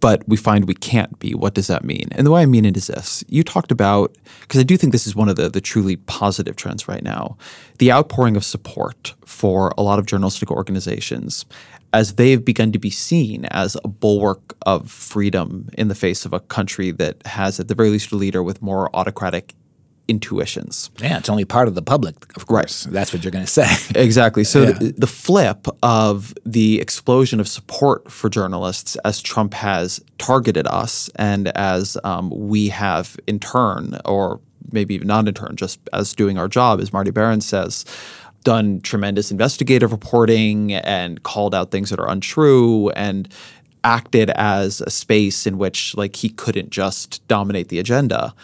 but 0.00 0.26
we 0.28 0.36
find 0.36 0.66
we 0.66 0.74
can't 0.74 1.18
be. 1.18 1.34
What 1.34 1.54
does 1.54 1.66
that 1.68 1.84
mean? 1.84 2.08
And 2.12 2.26
the 2.26 2.30
way 2.30 2.42
I 2.42 2.46
mean 2.46 2.64
it 2.64 2.76
is 2.76 2.88
this. 2.88 3.24
You 3.28 3.42
talked 3.42 3.72
about, 3.72 4.16
because 4.40 4.60
I 4.60 4.62
do 4.62 4.76
think 4.76 4.92
this 4.92 5.06
is 5.06 5.16
one 5.16 5.28
of 5.28 5.36
the, 5.36 5.48
the 5.48 5.60
truly 5.60 5.96
positive 5.96 6.56
trends 6.56 6.88
right 6.88 7.02
now, 7.02 7.36
the 7.78 7.92
outpouring 7.92 8.36
of 8.36 8.44
support 8.44 9.14
for 9.24 9.72
a 9.78 9.82
lot 9.82 9.98
of 9.98 10.06
journalistic 10.06 10.50
organizations 10.50 11.46
as 11.92 12.14
they've 12.14 12.44
begun 12.44 12.72
to 12.72 12.78
be 12.78 12.90
seen 12.90 13.46
as 13.46 13.76
a 13.82 13.88
bulwark 13.88 14.54
of 14.66 14.90
freedom 14.90 15.68
in 15.78 15.88
the 15.88 15.94
face 15.94 16.26
of 16.26 16.32
a 16.32 16.40
country 16.40 16.90
that 16.90 17.24
has, 17.26 17.58
at 17.58 17.68
the 17.68 17.74
very 17.74 17.90
least, 17.90 18.12
a 18.12 18.16
leader 18.16 18.42
with 18.42 18.60
more 18.60 18.94
autocratic 18.94 19.54
intuitions. 20.08 20.90
Yeah, 20.98 21.18
it's 21.18 21.28
only 21.28 21.44
part 21.44 21.68
of 21.68 21.74
the 21.74 21.82
public, 21.82 22.14
of 22.36 22.46
course. 22.46 22.86
Right. 22.86 22.92
That's 22.92 23.12
what 23.12 23.24
you're 23.24 23.32
going 23.32 23.44
to 23.44 23.50
say. 23.50 23.66
exactly. 24.00 24.44
So 24.44 24.62
yeah. 24.62 24.72
the, 24.72 24.94
the, 24.96 25.06
flip 25.06 25.66
of 25.82 26.34
the 26.44 26.80
explosion 26.80 27.40
of 27.40 27.48
support 27.48 28.10
for 28.10 28.28
journalists 28.28 28.96
as 29.04 29.20
Trump 29.20 29.54
has 29.54 30.00
targeted 30.18 30.66
us 30.68 31.10
and 31.16 31.48
as 31.56 31.96
um, 32.04 32.30
we 32.30 32.68
have 32.68 33.16
in 33.26 33.40
turn, 33.40 33.98
or 34.04 34.40
maybe 34.72 34.94
even 34.94 35.08
not 35.08 35.26
in 35.26 35.34
turn, 35.34 35.56
just 35.56 35.80
as 35.92 36.14
doing 36.14 36.38
our 36.38 36.48
job, 36.48 36.80
as 36.80 36.92
Marty 36.92 37.10
Baron 37.10 37.40
says, 37.40 37.84
done 38.44 38.80
tremendous 38.82 39.32
investigative 39.32 39.90
reporting 39.90 40.72
and 40.72 41.22
called 41.24 41.52
out 41.52 41.72
things 41.72 41.90
that 41.90 41.98
are 41.98 42.08
untrue 42.08 42.90
and 42.90 43.28
acted 43.82 44.30
as 44.30 44.80
a 44.82 44.90
space 44.90 45.46
in 45.46 45.58
which 45.58 45.96
like 45.96 46.16
he 46.16 46.28
couldn't 46.28 46.70
just 46.70 47.26
dominate 47.28 47.68
the 47.68 47.78
agenda 47.78 48.34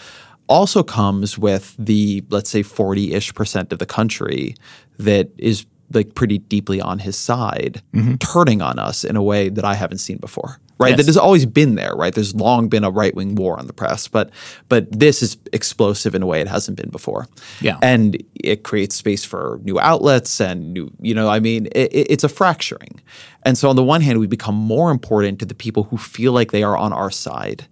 also 0.48 0.82
comes 0.82 1.38
with 1.38 1.74
the 1.78 2.24
let's 2.30 2.50
say 2.50 2.62
40-ish 2.62 3.34
percent 3.34 3.72
of 3.72 3.78
the 3.78 3.86
country 3.86 4.54
that 4.98 5.30
is 5.38 5.66
like 5.92 6.14
pretty 6.14 6.38
deeply 6.38 6.80
on 6.80 6.98
his 6.98 7.16
side 7.16 7.82
mm-hmm. 7.94 8.16
turning 8.16 8.62
on 8.62 8.78
us 8.78 9.04
in 9.04 9.16
a 9.16 9.22
way 9.22 9.48
that 9.48 9.64
I 9.64 9.74
haven't 9.74 9.98
seen 9.98 10.16
before 10.18 10.58
right? 10.78 10.90
Yes. 10.90 10.98
that 10.98 11.06
has 11.06 11.16
always 11.16 11.46
been 11.46 11.74
there 11.74 11.94
right? 11.94 12.14
There's 12.14 12.34
long 12.34 12.68
been 12.68 12.84
a 12.84 12.90
right-wing 12.90 13.34
war 13.34 13.58
on 13.58 13.66
the 13.66 13.72
press 13.72 14.08
but 14.08 14.30
but 14.68 14.90
this 14.90 15.22
is 15.22 15.36
explosive 15.52 16.14
in 16.14 16.22
a 16.22 16.26
way 16.26 16.40
it 16.40 16.48
hasn't 16.48 16.76
been 16.76 16.90
before. 16.90 17.26
Yeah. 17.60 17.78
And 17.82 18.22
it 18.34 18.64
creates 18.64 18.94
space 18.94 19.24
for 19.24 19.60
new 19.62 19.78
outlets 19.78 20.40
and 20.40 20.72
new 20.72 20.90
you 21.00 21.14
know 21.14 21.28
I 21.28 21.40
mean 21.40 21.66
it, 21.66 21.90
it's 21.92 22.24
a 22.24 22.28
fracturing. 22.28 23.00
And 23.44 23.58
so 23.58 23.68
on 23.68 23.76
the 23.76 23.84
one 23.84 24.00
hand 24.00 24.18
we 24.18 24.26
become 24.26 24.54
more 24.54 24.90
important 24.90 25.38
to 25.40 25.44
the 25.44 25.54
people 25.54 25.84
who 25.84 25.96
feel 25.96 26.32
like 26.32 26.52
they 26.52 26.62
are 26.62 26.76
on 26.76 26.92
our 26.92 27.10
side 27.10 27.66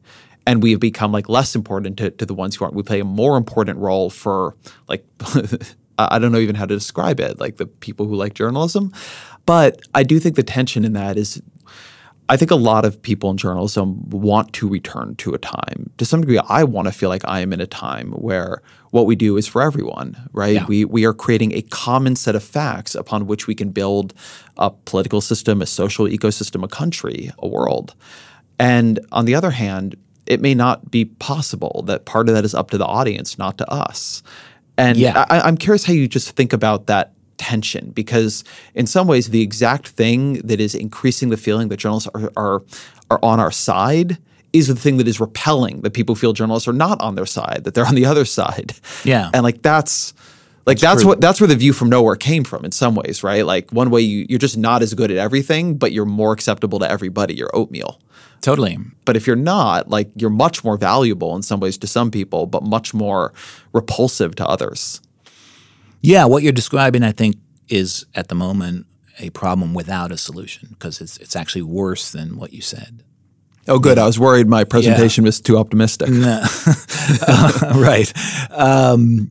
and 0.50 0.64
we 0.64 0.72
have 0.72 0.80
become 0.80 1.12
like 1.12 1.28
less 1.28 1.54
important 1.54 1.96
to, 1.98 2.10
to 2.10 2.26
the 2.26 2.34
ones 2.34 2.56
who 2.56 2.64
aren't. 2.64 2.74
We 2.74 2.82
play 2.82 2.98
a 2.98 3.04
more 3.04 3.36
important 3.36 3.78
role 3.78 4.10
for 4.10 4.56
like 4.88 5.06
I 5.98 6.18
don't 6.18 6.32
know 6.32 6.38
even 6.38 6.56
how 6.56 6.66
to 6.66 6.74
describe 6.74 7.20
it, 7.20 7.38
like 7.38 7.58
the 7.58 7.66
people 7.66 8.06
who 8.06 8.16
like 8.16 8.34
journalism. 8.34 8.92
But 9.46 9.80
I 9.94 10.02
do 10.02 10.18
think 10.18 10.34
the 10.34 10.42
tension 10.42 10.84
in 10.84 10.94
that 10.94 11.16
is 11.16 11.40
I 12.28 12.36
think 12.36 12.50
a 12.50 12.56
lot 12.56 12.84
of 12.84 13.00
people 13.00 13.30
in 13.30 13.36
journalism 13.36 14.08
want 14.10 14.52
to 14.54 14.68
return 14.68 15.14
to 15.16 15.34
a 15.34 15.38
time. 15.38 15.90
To 15.98 16.04
some 16.04 16.20
degree, 16.20 16.40
I 16.48 16.64
want 16.64 16.88
to 16.88 16.92
feel 16.92 17.10
like 17.10 17.24
I 17.26 17.40
am 17.40 17.52
in 17.52 17.60
a 17.60 17.66
time 17.66 18.10
where 18.12 18.60
what 18.90 19.06
we 19.06 19.14
do 19.14 19.36
is 19.36 19.46
for 19.46 19.62
everyone, 19.62 20.16
right? 20.32 20.54
Yeah. 20.54 20.66
We 20.66 20.84
we 20.84 21.04
are 21.04 21.14
creating 21.14 21.52
a 21.52 21.62
common 21.62 22.16
set 22.16 22.34
of 22.34 22.42
facts 22.42 22.96
upon 22.96 23.28
which 23.28 23.46
we 23.46 23.54
can 23.54 23.70
build 23.70 24.14
a 24.56 24.72
political 24.72 25.20
system, 25.20 25.62
a 25.62 25.66
social 25.66 26.06
ecosystem, 26.06 26.64
a 26.64 26.68
country, 26.68 27.30
a 27.38 27.46
world. 27.46 27.94
And 28.58 28.98
on 29.12 29.26
the 29.26 29.34
other 29.36 29.52
hand, 29.52 29.96
it 30.30 30.40
may 30.40 30.54
not 30.54 30.90
be 30.90 31.04
possible 31.04 31.82
that 31.86 32.04
part 32.04 32.28
of 32.28 32.34
that 32.34 32.44
is 32.44 32.54
up 32.54 32.70
to 32.70 32.78
the 32.78 32.86
audience, 32.86 33.36
not 33.38 33.58
to 33.58 33.70
us. 33.70 34.22
And 34.78 34.96
Yeah. 34.96 35.26
I, 35.28 35.40
I'm 35.40 35.56
curious 35.56 35.84
how 35.84 35.92
you 35.92 36.06
just 36.08 36.30
think 36.36 36.52
about 36.52 36.86
that 36.86 37.12
tension 37.36 37.90
because 37.92 38.44
in 38.74 38.86
some 38.86 39.06
ways 39.06 39.30
the 39.30 39.40
exact 39.42 39.88
thing 39.88 40.34
that 40.46 40.60
is 40.60 40.74
increasing 40.74 41.30
the 41.30 41.36
feeling 41.38 41.68
that 41.68 41.78
journalists 41.78 42.08
are 42.14 42.30
are, 42.36 42.62
are 43.10 43.18
on 43.22 43.40
our 43.40 43.50
side 43.50 44.18
is 44.52 44.68
the 44.68 44.74
thing 44.74 44.98
that 44.98 45.08
is 45.08 45.20
repelling 45.20 45.80
that 45.80 45.92
people 45.94 46.14
feel 46.14 46.32
journalists 46.34 46.68
are 46.68 46.74
not 46.74 47.00
on 47.00 47.14
their 47.14 47.24
side 47.26 47.62
that 47.64 47.72
they're 47.74 47.86
on 47.86 47.94
the 47.94 48.04
other 48.04 48.26
side 48.26 48.74
Yeah. 49.04 49.30
and 49.32 49.42
like 49.42 49.62
that's 49.62 50.12
like 50.66 50.78
that's, 50.78 51.00
true. 51.00 51.08
what 51.08 51.20
that's 51.22 51.40
where 51.40 51.48
the 51.48 51.56
view 51.56 51.72
from 51.72 51.88
nowhere 51.88 52.14
came 52.14 52.44
from 52.44 52.62
in 52.66 52.72
some 52.72 52.94
ways 52.94 53.24
right 53.24 53.46
like 53.46 53.70
one 53.70 53.88
way 53.88 54.02
you, 54.02 54.26
you're 54.28 54.38
just 54.38 54.58
not 54.58 54.82
as 54.82 54.92
good 54.92 55.10
at 55.10 55.16
everything 55.16 55.78
but 55.78 55.92
you're 55.92 56.04
more 56.04 56.32
acceptable 56.32 56.78
to 56.80 56.90
everybody 56.90 57.32
you're 57.34 57.50
oatmeal 57.56 57.98
Totally. 58.40 58.78
but 59.04 59.16
if 59.16 59.26
you're 59.26 59.36
not 59.36 59.88
like 59.90 60.08
you're 60.16 60.30
much 60.30 60.64
more 60.64 60.76
valuable 60.78 61.36
in 61.36 61.42
some 61.42 61.60
ways 61.60 61.76
to 61.78 61.86
some 61.86 62.10
people 62.10 62.46
but 62.46 62.62
much 62.62 62.94
more 62.94 63.32
repulsive 63.72 64.34
to 64.36 64.46
others 64.46 65.00
Yeah, 66.02 66.24
what 66.24 66.42
you're 66.42 66.52
describing, 66.52 67.02
I 67.02 67.12
think, 67.12 67.36
is 67.68 68.06
at 68.14 68.28
the 68.28 68.34
moment 68.34 68.86
a 69.18 69.28
problem 69.30 69.74
without 69.74 70.10
a 70.12 70.16
solution 70.16 70.68
because 70.70 71.00
it's 71.02 71.18
it's 71.18 71.36
actually 71.36 71.62
worse 71.62 72.10
than 72.12 72.36
what 72.38 72.52
you 72.54 72.62
said. 72.62 73.02
oh 73.68 73.78
good 73.78 73.98
i 73.98 74.06
was 74.06 74.18
worried 74.18 74.48
my 74.48 74.64
presentation 74.64 75.24
was 75.24 75.40
too 75.40 75.58
optimistic 75.58 76.08
right. 77.74 78.12
Um, 78.50 79.30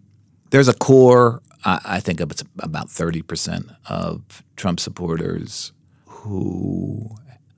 there's 0.52 0.68
a 0.68 0.74
core, 0.74 1.42
I, 1.66 1.80
I 1.98 2.00
think, 2.00 2.22
it's 2.22 2.44
about 2.60 2.90
thirty 2.90 3.22
percent 3.22 3.66
of 3.88 4.44
Trump 4.56 4.80
supporters 4.80 5.72
who, 6.06 7.10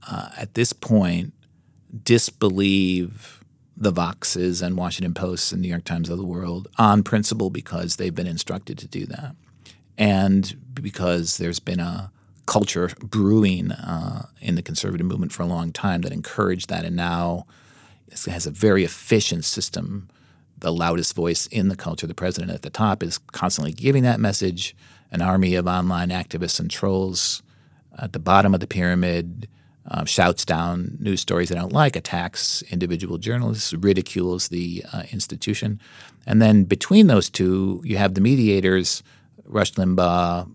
uh, 0.09 0.29
at 0.37 0.53
this 0.53 0.73
point, 0.73 1.33
disbelieve 2.03 3.43
the 3.75 3.91
Voxes 3.91 4.61
and 4.61 4.77
Washington 4.77 5.13
Posts 5.13 5.51
and 5.51 5.61
New 5.61 5.67
York 5.67 5.83
Times 5.83 6.09
of 6.09 6.17
the 6.17 6.25
world 6.25 6.67
on 6.77 7.03
principle 7.03 7.49
because 7.49 7.95
they've 7.95 8.13
been 8.13 8.27
instructed 8.27 8.77
to 8.77 8.87
do 8.87 9.05
that, 9.07 9.35
and 9.97 10.55
because 10.73 11.37
there's 11.37 11.59
been 11.59 11.79
a 11.79 12.11
culture 12.45 12.91
brewing 12.99 13.71
uh, 13.71 14.27
in 14.39 14.55
the 14.55 14.61
conservative 14.61 15.05
movement 15.05 15.31
for 15.31 15.43
a 15.43 15.47
long 15.47 15.71
time 15.71 16.01
that 16.01 16.11
encouraged 16.11 16.69
that, 16.69 16.85
and 16.85 16.95
now 16.95 17.45
it 18.07 18.23
has 18.25 18.45
a 18.45 18.51
very 18.51 18.83
efficient 18.83 19.45
system. 19.45 20.09
The 20.57 20.71
loudest 20.71 21.15
voice 21.15 21.47
in 21.47 21.69
the 21.69 21.75
culture, 21.75 22.05
the 22.05 22.13
president 22.13 22.51
at 22.51 22.61
the 22.61 22.69
top, 22.69 23.01
is 23.01 23.17
constantly 23.17 23.71
giving 23.71 24.03
that 24.03 24.19
message. 24.19 24.75
An 25.13 25.21
army 25.21 25.55
of 25.55 25.67
online 25.67 26.09
activists 26.09 26.59
and 26.59 26.71
trolls 26.71 27.41
at 27.97 28.13
the 28.13 28.19
bottom 28.19 28.53
of 28.53 28.59
the 28.61 28.67
pyramid 28.67 29.49
uh, 29.89 30.05
shouts 30.05 30.45
down 30.45 30.97
news 30.99 31.21
stories 31.21 31.49
they 31.49 31.55
don't 31.55 31.73
like, 31.73 31.95
attacks 31.95 32.61
individual 32.69 33.17
journalists, 33.17 33.73
ridicules 33.73 34.49
the 34.49 34.83
uh, 34.93 35.03
institution. 35.11 35.79
And 36.25 36.41
then 36.41 36.65
between 36.65 37.07
those 37.07 37.29
two, 37.29 37.81
you 37.83 37.97
have 37.97 38.13
the 38.13 38.21
mediators 38.21 39.03
Rush 39.45 39.73
Limbaugh, 39.73 40.49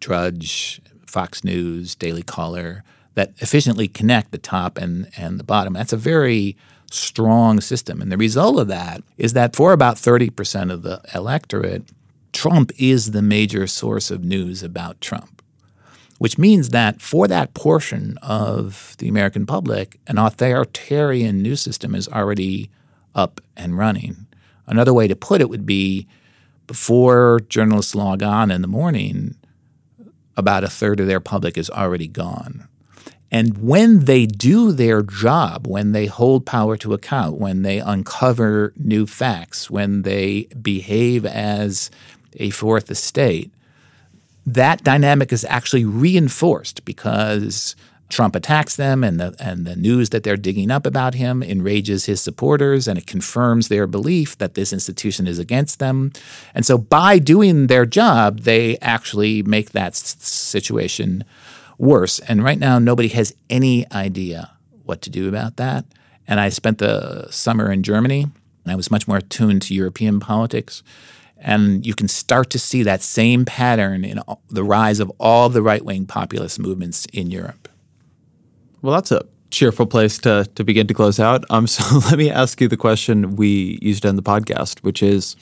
Drudge, 0.00 0.80
Fox 1.06 1.44
News, 1.44 1.94
Daily 1.94 2.22
Caller 2.22 2.82
that 3.14 3.32
efficiently 3.38 3.88
connect 3.88 4.32
the 4.32 4.38
top 4.38 4.78
and, 4.78 5.08
and 5.16 5.38
the 5.38 5.44
bottom. 5.44 5.74
That's 5.74 5.92
a 5.92 5.98
very 5.98 6.56
strong 6.90 7.60
system. 7.60 8.00
And 8.00 8.10
the 8.10 8.16
result 8.16 8.58
of 8.58 8.68
that 8.68 9.02
is 9.18 9.32
that 9.34 9.54
for 9.54 9.72
about 9.72 9.96
30% 9.96 10.72
of 10.72 10.82
the 10.82 11.00
electorate, 11.14 11.84
Trump 12.32 12.72
is 12.78 13.10
the 13.10 13.22
major 13.22 13.66
source 13.66 14.10
of 14.10 14.24
news 14.24 14.62
about 14.62 15.00
Trump, 15.00 15.41
which 16.22 16.38
means 16.38 16.68
that 16.68 17.02
for 17.02 17.26
that 17.26 17.52
portion 17.52 18.16
of 18.22 18.94
the 18.98 19.08
American 19.08 19.44
public, 19.44 19.98
an 20.06 20.18
authoritarian 20.18 21.42
news 21.42 21.60
system 21.60 21.96
is 21.96 22.06
already 22.06 22.70
up 23.12 23.40
and 23.56 23.76
running. 23.76 24.28
Another 24.68 24.94
way 24.94 25.08
to 25.08 25.16
put 25.16 25.40
it 25.40 25.48
would 25.48 25.66
be 25.66 26.06
before 26.68 27.40
journalists 27.48 27.96
log 27.96 28.22
on 28.22 28.52
in 28.52 28.62
the 28.62 28.68
morning, 28.68 29.34
about 30.36 30.62
a 30.62 30.70
third 30.70 31.00
of 31.00 31.08
their 31.08 31.18
public 31.18 31.58
is 31.58 31.68
already 31.68 32.06
gone. 32.06 32.68
And 33.32 33.58
when 33.58 34.04
they 34.04 34.26
do 34.26 34.70
their 34.70 35.02
job, 35.02 35.66
when 35.66 35.90
they 35.90 36.06
hold 36.06 36.46
power 36.46 36.76
to 36.76 36.94
account, 36.94 37.40
when 37.40 37.62
they 37.62 37.80
uncover 37.80 38.72
new 38.76 39.08
facts, 39.08 39.68
when 39.68 40.02
they 40.02 40.46
behave 40.62 41.26
as 41.26 41.90
a 42.34 42.50
fourth 42.50 42.92
estate, 42.92 43.50
that 44.46 44.82
dynamic 44.82 45.32
is 45.32 45.44
actually 45.48 45.84
reinforced 45.84 46.84
because 46.84 47.76
Trump 48.12 48.36
attacks 48.36 48.76
them 48.76 49.02
and 49.02 49.18
the 49.18 49.34
and 49.40 49.66
the 49.66 49.74
news 49.74 50.10
that 50.10 50.22
they're 50.22 50.36
digging 50.36 50.70
up 50.70 50.84
about 50.84 51.14
him 51.14 51.42
enrages 51.42 52.04
his 52.04 52.20
supporters 52.20 52.86
and 52.86 52.98
it 52.98 53.06
confirms 53.06 53.68
their 53.68 53.86
belief 53.86 54.36
that 54.38 54.54
this 54.54 54.72
institution 54.72 55.26
is 55.26 55.38
against 55.38 55.78
them. 55.78 56.12
And 56.54 56.66
so 56.66 56.76
by 56.76 57.18
doing 57.18 57.68
their 57.68 57.86
job, 57.86 58.40
they 58.40 58.76
actually 58.78 59.42
make 59.42 59.70
that 59.70 59.96
situation 59.96 61.24
worse. 61.78 62.18
And 62.20 62.44
right 62.44 62.58
now 62.58 62.78
nobody 62.78 63.08
has 63.08 63.34
any 63.48 63.90
idea 63.92 64.50
what 64.84 65.00
to 65.02 65.10
do 65.10 65.26
about 65.28 65.56
that. 65.56 65.86
And 66.28 66.38
I 66.38 66.50
spent 66.50 66.78
the 66.78 67.30
summer 67.30 67.72
in 67.72 67.82
Germany 67.82 68.26
and 68.64 68.72
I 68.72 68.76
was 68.76 68.90
much 68.90 69.08
more 69.08 69.16
attuned 69.16 69.62
to 69.62 69.74
European 69.74 70.20
politics. 70.20 70.82
And 71.42 71.84
you 71.84 71.94
can 71.94 72.08
start 72.08 72.50
to 72.50 72.58
see 72.58 72.82
that 72.84 73.02
same 73.02 73.44
pattern 73.44 74.04
in 74.04 74.20
the 74.48 74.62
rise 74.62 75.00
of 75.00 75.10
all 75.18 75.48
the 75.48 75.60
right 75.60 75.84
wing 75.84 76.06
populist 76.06 76.58
movements 76.58 77.06
in 77.12 77.30
Europe. 77.30 77.68
Well, 78.80 78.94
that's 78.94 79.10
a 79.10 79.24
cheerful 79.50 79.86
place 79.86 80.18
to 80.18 80.48
to 80.54 80.64
begin 80.64 80.86
to 80.86 80.94
close 80.94 81.20
out. 81.20 81.44
Um, 81.50 81.66
so 81.76 81.98
let 82.10 82.18
me 82.18 82.30
ask 82.30 82.60
you 82.60 82.68
the 82.68 82.76
question 82.76 83.36
we 83.36 83.78
used 83.82 84.04
in 84.04 84.16
the 84.16 84.22
podcast, 84.22 84.80
which 84.80 85.02
is, 85.02 85.36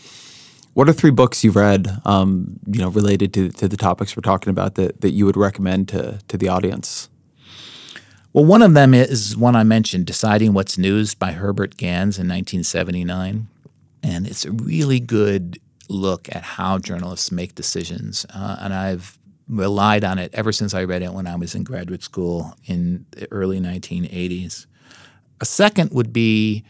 what 0.74 0.89
are 0.89 0.93
three 0.93 1.10
books 1.10 1.44
you've 1.44 1.56
read, 1.56 2.01
um, 2.05 2.59
you 2.66 2.81
know, 2.81 2.89
related 2.89 3.32
to 3.35 3.51
to 3.51 3.68
the 3.68 3.77
topics 3.77 4.16
we're 4.16 4.22
talking 4.22 4.51
about 4.51 4.74
that 4.74 5.01
that 5.01 5.10
you 5.10 5.27
would 5.27 5.36
recommend 5.36 5.89
to 5.89 6.18
to 6.28 6.36
the 6.36 6.48
audience? 6.48 7.09
Well, 8.32 8.44
one 8.44 8.62
of 8.62 8.74
them 8.74 8.94
is 8.94 9.36
one 9.36 9.56
I 9.56 9.64
mentioned, 9.64 10.06
Deciding 10.06 10.52
What's 10.52 10.78
News 10.78 11.14
by 11.16 11.32
Herbert 11.32 11.77
Gans 11.77 12.16
in 12.16 12.28
1979. 12.28 13.48
And 14.05 14.27
it's 14.27 14.44
a 14.44 14.52
really 14.52 15.01
good 15.01 15.59
look 15.90 16.28
at 16.34 16.42
how 16.42 16.78
journalists 16.78 17.32
make 17.32 17.54
decisions. 17.54 18.24
Uh, 18.34 18.56
and 18.60 18.72
I've 18.72 19.18
relied 19.48 20.04
on 20.04 20.18
it 20.18 20.32
ever 20.32 20.52
since 20.52 20.72
I 20.74 20.84
read 20.84 21.02
it 21.02 21.12
when 21.12 21.26
I 21.26 21.34
was 21.34 21.54
in 21.54 21.64
graduate 21.64 22.02
school 22.02 22.54
in 22.66 23.04
the 23.10 23.30
early 23.32 23.60
1980s. 23.60 24.66
A 25.40 25.44
second 25.44 25.90
would 25.90 26.12
be 26.12 26.64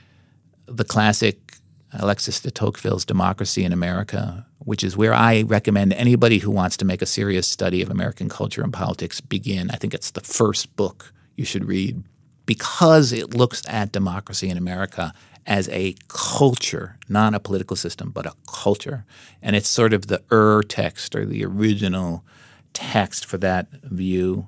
the 0.66 0.84
classic 0.84 1.56
Alexis 1.92 2.40
de 2.40 2.50
Tocqueville's 2.50 3.04
Democracy 3.04 3.64
in 3.64 3.72
America, 3.72 4.46
which 4.60 4.84
is 4.84 4.96
where 4.96 5.12
I 5.12 5.42
recommend 5.42 5.92
anybody 5.92 6.38
who 6.38 6.50
wants 6.50 6.76
to 6.78 6.84
make 6.84 7.02
a 7.02 7.06
serious 7.06 7.46
study 7.46 7.82
of 7.82 7.90
American 7.90 8.28
culture 8.28 8.62
and 8.62 8.72
politics 8.72 9.20
begin. 9.20 9.70
I 9.70 9.76
think 9.76 9.92
it's 9.92 10.12
the 10.12 10.20
first 10.20 10.74
book 10.76 11.12
you 11.36 11.44
should 11.44 11.64
read 11.64 12.02
because 12.46 13.12
it 13.12 13.34
looks 13.34 13.62
at 13.68 13.92
democracy 13.92 14.48
in 14.48 14.56
America 14.56 15.12
as 15.50 15.68
a 15.70 15.96
culture, 16.06 16.96
not 17.08 17.34
a 17.34 17.40
political 17.40 17.76
system, 17.76 18.10
but 18.10 18.24
a 18.24 18.32
culture. 18.46 19.04
And 19.42 19.56
it's 19.56 19.68
sort 19.68 19.92
of 19.92 20.06
the 20.06 20.22
ur 20.30 20.62
text 20.62 21.16
or 21.16 21.26
the 21.26 21.44
original 21.44 22.24
text 22.72 23.26
for 23.26 23.36
that 23.38 23.66
view. 23.82 24.46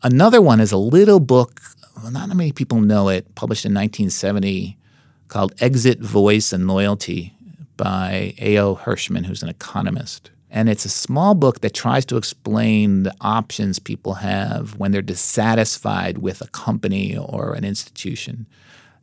Another 0.00 0.40
one 0.40 0.60
is 0.60 0.70
a 0.70 0.76
little 0.76 1.18
book, 1.18 1.60
not 2.08 2.28
many 2.28 2.52
people 2.52 2.80
know 2.80 3.08
it, 3.08 3.34
published 3.34 3.64
in 3.64 3.74
1970 3.74 4.78
called 5.26 5.54
Exit, 5.60 5.98
Voice, 6.00 6.52
and 6.52 6.68
Loyalty 6.68 7.34
by 7.76 8.34
A.O. 8.38 8.76
Hirschman, 8.76 9.26
who's 9.26 9.42
an 9.42 9.48
economist. 9.48 10.30
And 10.52 10.68
it's 10.68 10.84
a 10.84 10.90
small 10.90 11.34
book 11.34 11.62
that 11.62 11.74
tries 11.74 12.04
to 12.06 12.16
explain 12.16 13.02
the 13.02 13.14
options 13.20 13.80
people 13.80 14.14
have 14.14 14.76
when 14.78 14.92
they're 14.92 15.02
dissatisfied 15.02 16.18
with 16.18 16.42
a 16.42 16.48
company 16.48 17.16
or 17.16 17.54
an 17.54 17.64
institution. 17.64 18.46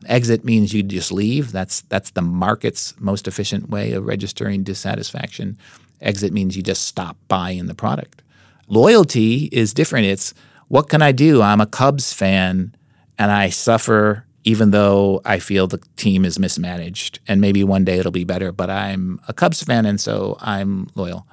Exit 0.06 0.46
means 0.46 0.74
you 0.74 0.82
just 0.84 1.12
leave. 1.12 1.52
That's 1.52 1.82
that's 1.82 2.12
the 2.12 2.22
market's 2.22 2.94
most 3.00 3.28
efficient 3.28 3.70
way 3.70 3.92
of 3.94 4.06
registering 4.06 4.64
dissatisfaction. 4.64 5.58
Exit 6.02 6.32
means 6.32 6.56
you 6.56 6.64
just 6.64 6.86
stop 6.86 7.18
buying 7.28 7.66
the 7.66 7.76
product. 7.76 8.22
Loyalty 8.68 9.50
is 9.52 9.74
different. 9.74 10.06
It's 10.06 10.34
what 10.70 10.88
can 10.88 11.02
I 11.02 11.12
do? 11.12 11.42
I'm 11.42 11.60
a 11.60 11.66
Cubs 11.66 12.14
fan 12.14 12.76
and 13.18 13.32
I 13.32 13.50
suffer 13.50 14.26
even 14.46 14.72
though 14.72 15.22
I 15.26 15.40
feel 15.40 15.68
the 15.68 15.82
team 15.98 16.24
is 16.24 16.40
mismanaged 16.40 17.20
and 17.28 17.42
maybe 17.42 17.64
one 17.64 17.84
day 17.84 18.00
it'll 18.00 18.12
be 18.12 18.24
better, 18.24 18.52
but 18.54 18.70
I'm 18.70 19.20
a 19.28 19.34
Cubs 19.34 19.62
fan 19.62 19.86
and 19.86 20.00
so 20.00 20.38
I'm 20.40 20.88
loyal. 20.96 21.28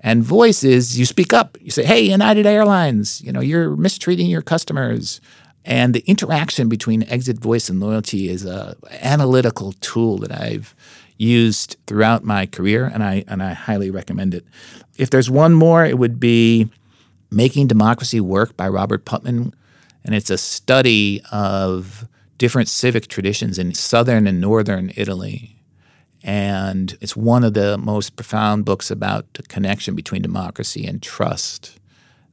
And 0.00 0.22
voice 0.22 0.64
is 0.64 0.98
you 0.98 1.04
speak 1.04 1.32
up. 1.32 1.58
You 1.60 1.70
say, 1.70 1.84
"Hey, 1.84 2.00
United 2.00 2.46
Airlines, 2.46 3.20
you 3.22 3.32
know, 3.32 3.40
you're 3.40 3.76
mistreating 3.76 4.30
your 4.30 4.42
customers." 4.42 5.20
And 5.66 5.94
the 5.94 6.04
interaction 6.06 6.68
between 6.68 7.02
exit 7.10 7.38
voice 7.38 7.68
and 7.68 7.80
loyalty 7.80 8.28
is 8.28 8.44
a 8.46 8.76
analytical 9.02 9.72
tool 9.80 10.16
that 10.18 10.30
I've 10.30 10.76
used 11.18 11.76
throughout 11.88 12.22
my 12.22 12.46
career, 12.46 12.84
and 12.86 13.02
I 13.02 13.24
and 13.26 13.42
I 13.42 13.52
highly 13.52 13.90
recommend 13.90 14.32
it. 14.32 14.46
If 14.96 15.10
there's 15.10 15.28
one 15.28 15.54
more, 15.54 15.84
it 15.84 15.98
would 15.98 16.20
be 16.20 16.70
Making 17.32 17.66
Democracy 17.66 18.20
Work 18.20 18.56
by 18.56 18.68
Robert 18.68 19.04
Putnam, 19.04 19.52
and 20.04 20.14
it's 20.14 20.30
a 20.30 20.38
study 20.38 21.20
of 21.32 22.06
different 22.38 22.68
civic 22.68 23.08
traditions 23.08 23.58
in 23.58 23.74
southern 23.74 24.28
and 24.28 24.40
northern 24.40 24.92
Italy. 24.94 25.56
And 26.22 26.96
it's 27.00 27.16
one 27.16 27.42
of 27.42 27.54
the 27.54 27.76
most 27.76 28.14
profound 28.14 28.64
books 28.64 28.90
about 28.90 29.32
the 29.34 29.42
connection 29.42 29.94
between 29.94 30.22
democracy 30.22 30.86
and 30.86 31.02
trust 31.02 31.80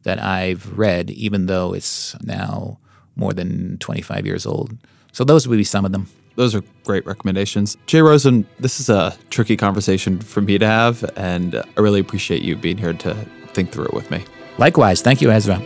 that 0.03 0.19
I've 0.19 0.77
read, 0.77 1.09
even 1.09 1.47
though 1.47 1.73
it's 1.73 2.15
now 2.21 2.79
more 3.15 3.33
than 3.33 3.77
25 3.79 4.25
years 4.25 4.45
old. 4.45 4.77
So 5.11 5.23
those 5.23 5.47
would 5.47 5.57
be 5.57 5.63
some 5.63 5.85
of 5.85 5.91
them. 5.91 6.07
Those 6.35 6.55
are 6.55 6.63
great 6.83 7.05
recommendations. 7.05 7.77
Jay 7.85 8.01
Rosen, 8.01 8.47
this 8.59 8.79
is 8.79 8.89
a 8.89 9.15
tricky 9.29 9.55
conversation 9.55 10.19
for 10.19 10.41
me 10.41 10.57
to 10.57 10.65
have, 10.65 11.03
and 11.15 11.55
I 11.55 11.81
really 11.81 11.99
appreciate 11.99 12.41
you 12.41 12.55
being 12.55 12.77
here 12.77 12.93
to 12.93 13.13
think 13.53 13.71
through 13.71 13.85
it 13.85 13.93
with 13.93 14.09
me. 14.09 14.25
Likewise. 14.57 15.01
Thank 15.01 15.21
you, 15.21 15.31
Ezra. 15.31 15.61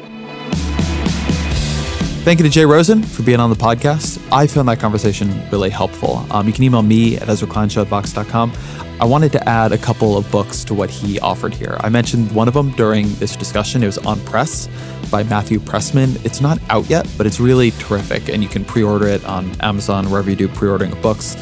Thank 2.27 2.39
you 2.39 2.43
to 2.43 2.49
Jay 2.49 2.65
Rosen 2.65 3.03
for 3.03 3.23
being 3.23 3.39
on 3.39 3.49
the 3.49 3.55
podcast. 3.55 4.21
I 4.33 4.47
found 4.47 4.67
that 4.67 4.81
conversation 4.81 5.49
really 5.49 5.69
helpful. 5.69 6.25
Um, 6.29 6.45
you 6.45 6.51
can 6.51 6.65
email 6.65 6.81
me 6.81 7.15
at 7.15 7.29
EzraKleinShow 7.29 7.83
at 7.83 7.87
Vox.com. 7.87 8.51
I 8.99 9.05
wanted 9.05 9.31
to 9.33 9.47
add 9.47 9.71
a 9.71 9.77
couple 9.77 10.17
of 10.17 10.29
books 10.31 10.63
to 10.63 10.73
what 10.73 10.89
he 10.89 11.19
offered 11.19 11.53
here. 11.53 11.77
I 11.81 11.89
mentioned 11.89 12.31
one 12.31 12.47
of 12.47 12.55
them 12.55 12.71
during 12.71 13.13
this 13.15 13.35
discussion. 13.35 13.83
It 13.83 13.85
was 13.85 13.99
On 13.99 14.19
Press 14.21 14.67
by 15.11 15.21
Matthew 15.21 15.59
Pressman. 15.59 16.23
It's 16.25 16.41
not 16.41 16.57
out 16.71 16.89
yet, 16.89 17.07
but 17.15 17.27
it's 17.27 17.39
really 17.39 17.69
terrific, 17.71 18.27
and 18.27 18.41
you 18.41 18.49
can 18.49 18.65
pre 18.65 18.81
order 18.81 19.07
it 19.07 19.23
on 19.23 19.55
Amazon, 19.61 20.09
wherever 20.09 20.31
you 20.31 20.35
do 20.35 20.47
pre 20.47 20.67
ordering 20.67 20.93
of 20.93 21.01
books. 21.03 21.35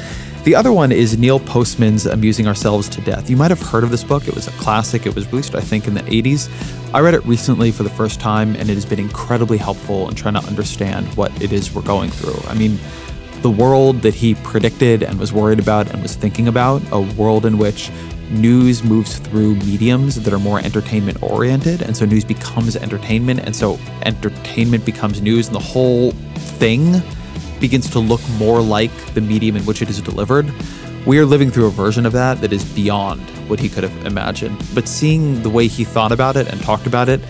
The 0.43 0.53
other 0.53 0.73
one 0.73 0.91
is 0.91 1.17
Neil 1.17 1.39
Postman's 1.39 2.05
Amusing 2.05 2.45
Ourselves 2.45 2.89
to 2.89 3.01
Death. 3.01 3.29
You 3.29 3.37
might 3.37 3.51
have 3.51 3.61
heard 3.61 3.85
of 3.85 3.89
this 3.89 4.03
book. 4.03 4.27
It 4.27 4.35
was 4.35 4.49
a 4.49 4.51
classic. 4.51 5.05
It 5.05 5.15
was 5.15 5.25
released, 5.31 5.55
I 5.55 5.61
think, 5.61 5.87
in 5.87 5.93
the 5.93 6.01
80s. 6.01 6.49
I 6.93 6.99
read 6.99 7.13
it 7.13 7.25
recently 7.25 7.71
for 7.71 7.83
the 7.83 7.89
first 7.89 8.19
time, 8.19 8.55
and 8.57 8.69
it 8.69 8.75
has 8.75 8.85
been 8.85 8.99
incredibly 8.99 9.57
helpful 9.57 10.09
in 10.09 10.15
trying 10.15 10.35
to 10.35 10.41
understand 10.41 11.07
what 11.15 11.31
it 11.41 11.53
is 11.53 11.73
we're 11.73 11.81
going 11.83 12.11
through. 12.11 12.39
I 12.49 12.53
mean, 12.53 12.79
the 13.45 13.51
world 13.51 14.01
that 14.01 14.15
he 14.15 14.33
predicted 14.33 15.03
and 15.03 15.19
was 15.19 15.31
worried 15.31 15.59
about 15.59 15.87
and 15.91 16.01
was 16.01 16.15
thinking 16.15 16.47
about, 16.47 16.81
a 16.91 16.99
world 16.99 17.45
in 17.45 17.59
which 17.59 17.91
news 18.31 18.83
moves 18.83 19.19
through 19.19 19.53
mediums 19.57 20.19
that 20.23 20.33
are 20.33 20.39
more 20.39 20.57
entertainment 20.57 21.21
oriented. 21.21 21.83
And 21.83 21.95
so 21.95 22.05
news 22.05 22.25
becomes 22.25 22.75
entertainment. 22.75 23.41
And 23.41 23.55
so 23.55 23.77
entertainment 24.01 24.83
becomes 24.83 25.21
news. 25.21 25.45
And 25.45 25.55
the 25.55 25.59
whole 25.59 26.09
thing 26.57 27.03
begins 27.59 27.87
to 27.91 27.99
look 27.99 28.21
more 28.39 28.61
like 28.61 28.89
the 29.13 29.21
medium 29.21 29.55
in 29.55 29.63
which 29.63 29.83
it 29.83 29.91
is 29.91 30.01
delivered. 30.01 30.51
We 31.05 31.19
are 31.19 31.25
living 31.25 31.51
through 31.51 31.67
a 31.67 31.69
version 31.69 32.07
of 32.07 32.13
that 32.13 32.41
that 32.41 32.51
is 32.51 32.65
beyond 32.73 33.21
what 33.47 33.59
he 33.59 33.69
could 33.69 33.83
have 33.83 34.07
imagined. 34.07 34.59
But 34.73 34.87
seeing 34.87 35.43
the 35.43 35.51
way 35.51 35.67
he 35.67 35.83
thought 35.83 36.11
about 36.11 36.35
it 36.35 36.47
and 36.47 36.59
talked 36.61 36.87
about 36.87 37.09
it, 37.09 37.21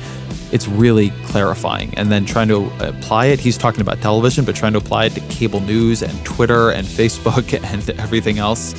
it's 0.55 0.69
really 0.69 1.09
clarifying. 1.25 1.93
And 1.95 2.09
then 2.09 2.25
trying 2.25 2.47
to 2.47 2.71
apply 2.79 3.25
it, 3.25 3.41
he's 3.41 3.57
talking 3.57 3.81
about 3.81 4.01
television, 4.01 4.45
but 4.45 4.55
trying 4.55 4.71
to 4.71 4.77
apply 4.79 5.05
it 5.07 5.09
to 5.11 5.19
cable 5.27 5.59
news 5.59 6.01
and 6.01 6.25
Twitter 6.25 6.71
and 6.71 6.87
Facebook 6.87 7.53
and 7.73 7.89
everything 7.99 8.39
else, 8.39 8.73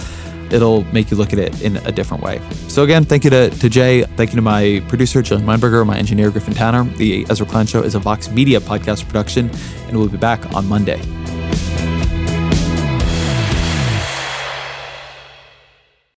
it'll 0.51 0.85
make 0.85 1.11
you 1.11 1.19
look 1.19 1.35
at 1.35 1.39
it 1.39 1.61
in 1.61 1.77
a 1.77 1.93
different 1.93 2.23
way. 2.23 2.41
So, 2.69 2.83
again, 2.83 3.05
thank 3.05 3.25
you 3.25 3.31
to, 3.31 3.51
to 3.51 3.69
Jay. 3.69 4.05
Thank 4.17 4.31
you 4.31 4.37
to 4.37 4.43
my 4.43 4.83
producer, 4.89 5.23
Jillian 5.23 5.45
Weinberger, 5.45 5.87
my 5.87 5.99
engineer, 5.99 6.31
Griffin 6.31 6.55
Tanner. 6.55 6.85
The 6.97 7.27
Ezra 7.29 7.47
Klein 7.47 7.67
Show 7.67 7.83
is 7.83 7.95
a 7.95 7.99
Vox 7.99 8.31
Media 8.31 8.59
podcast 8.59 9.05
production, 9.05 9.51
and 9.89 9.99
we'll 9.99 10.09
be 10.09 10.17
back 10.17 10.55
on 10.55 10.67
Monday. 10.67 11.26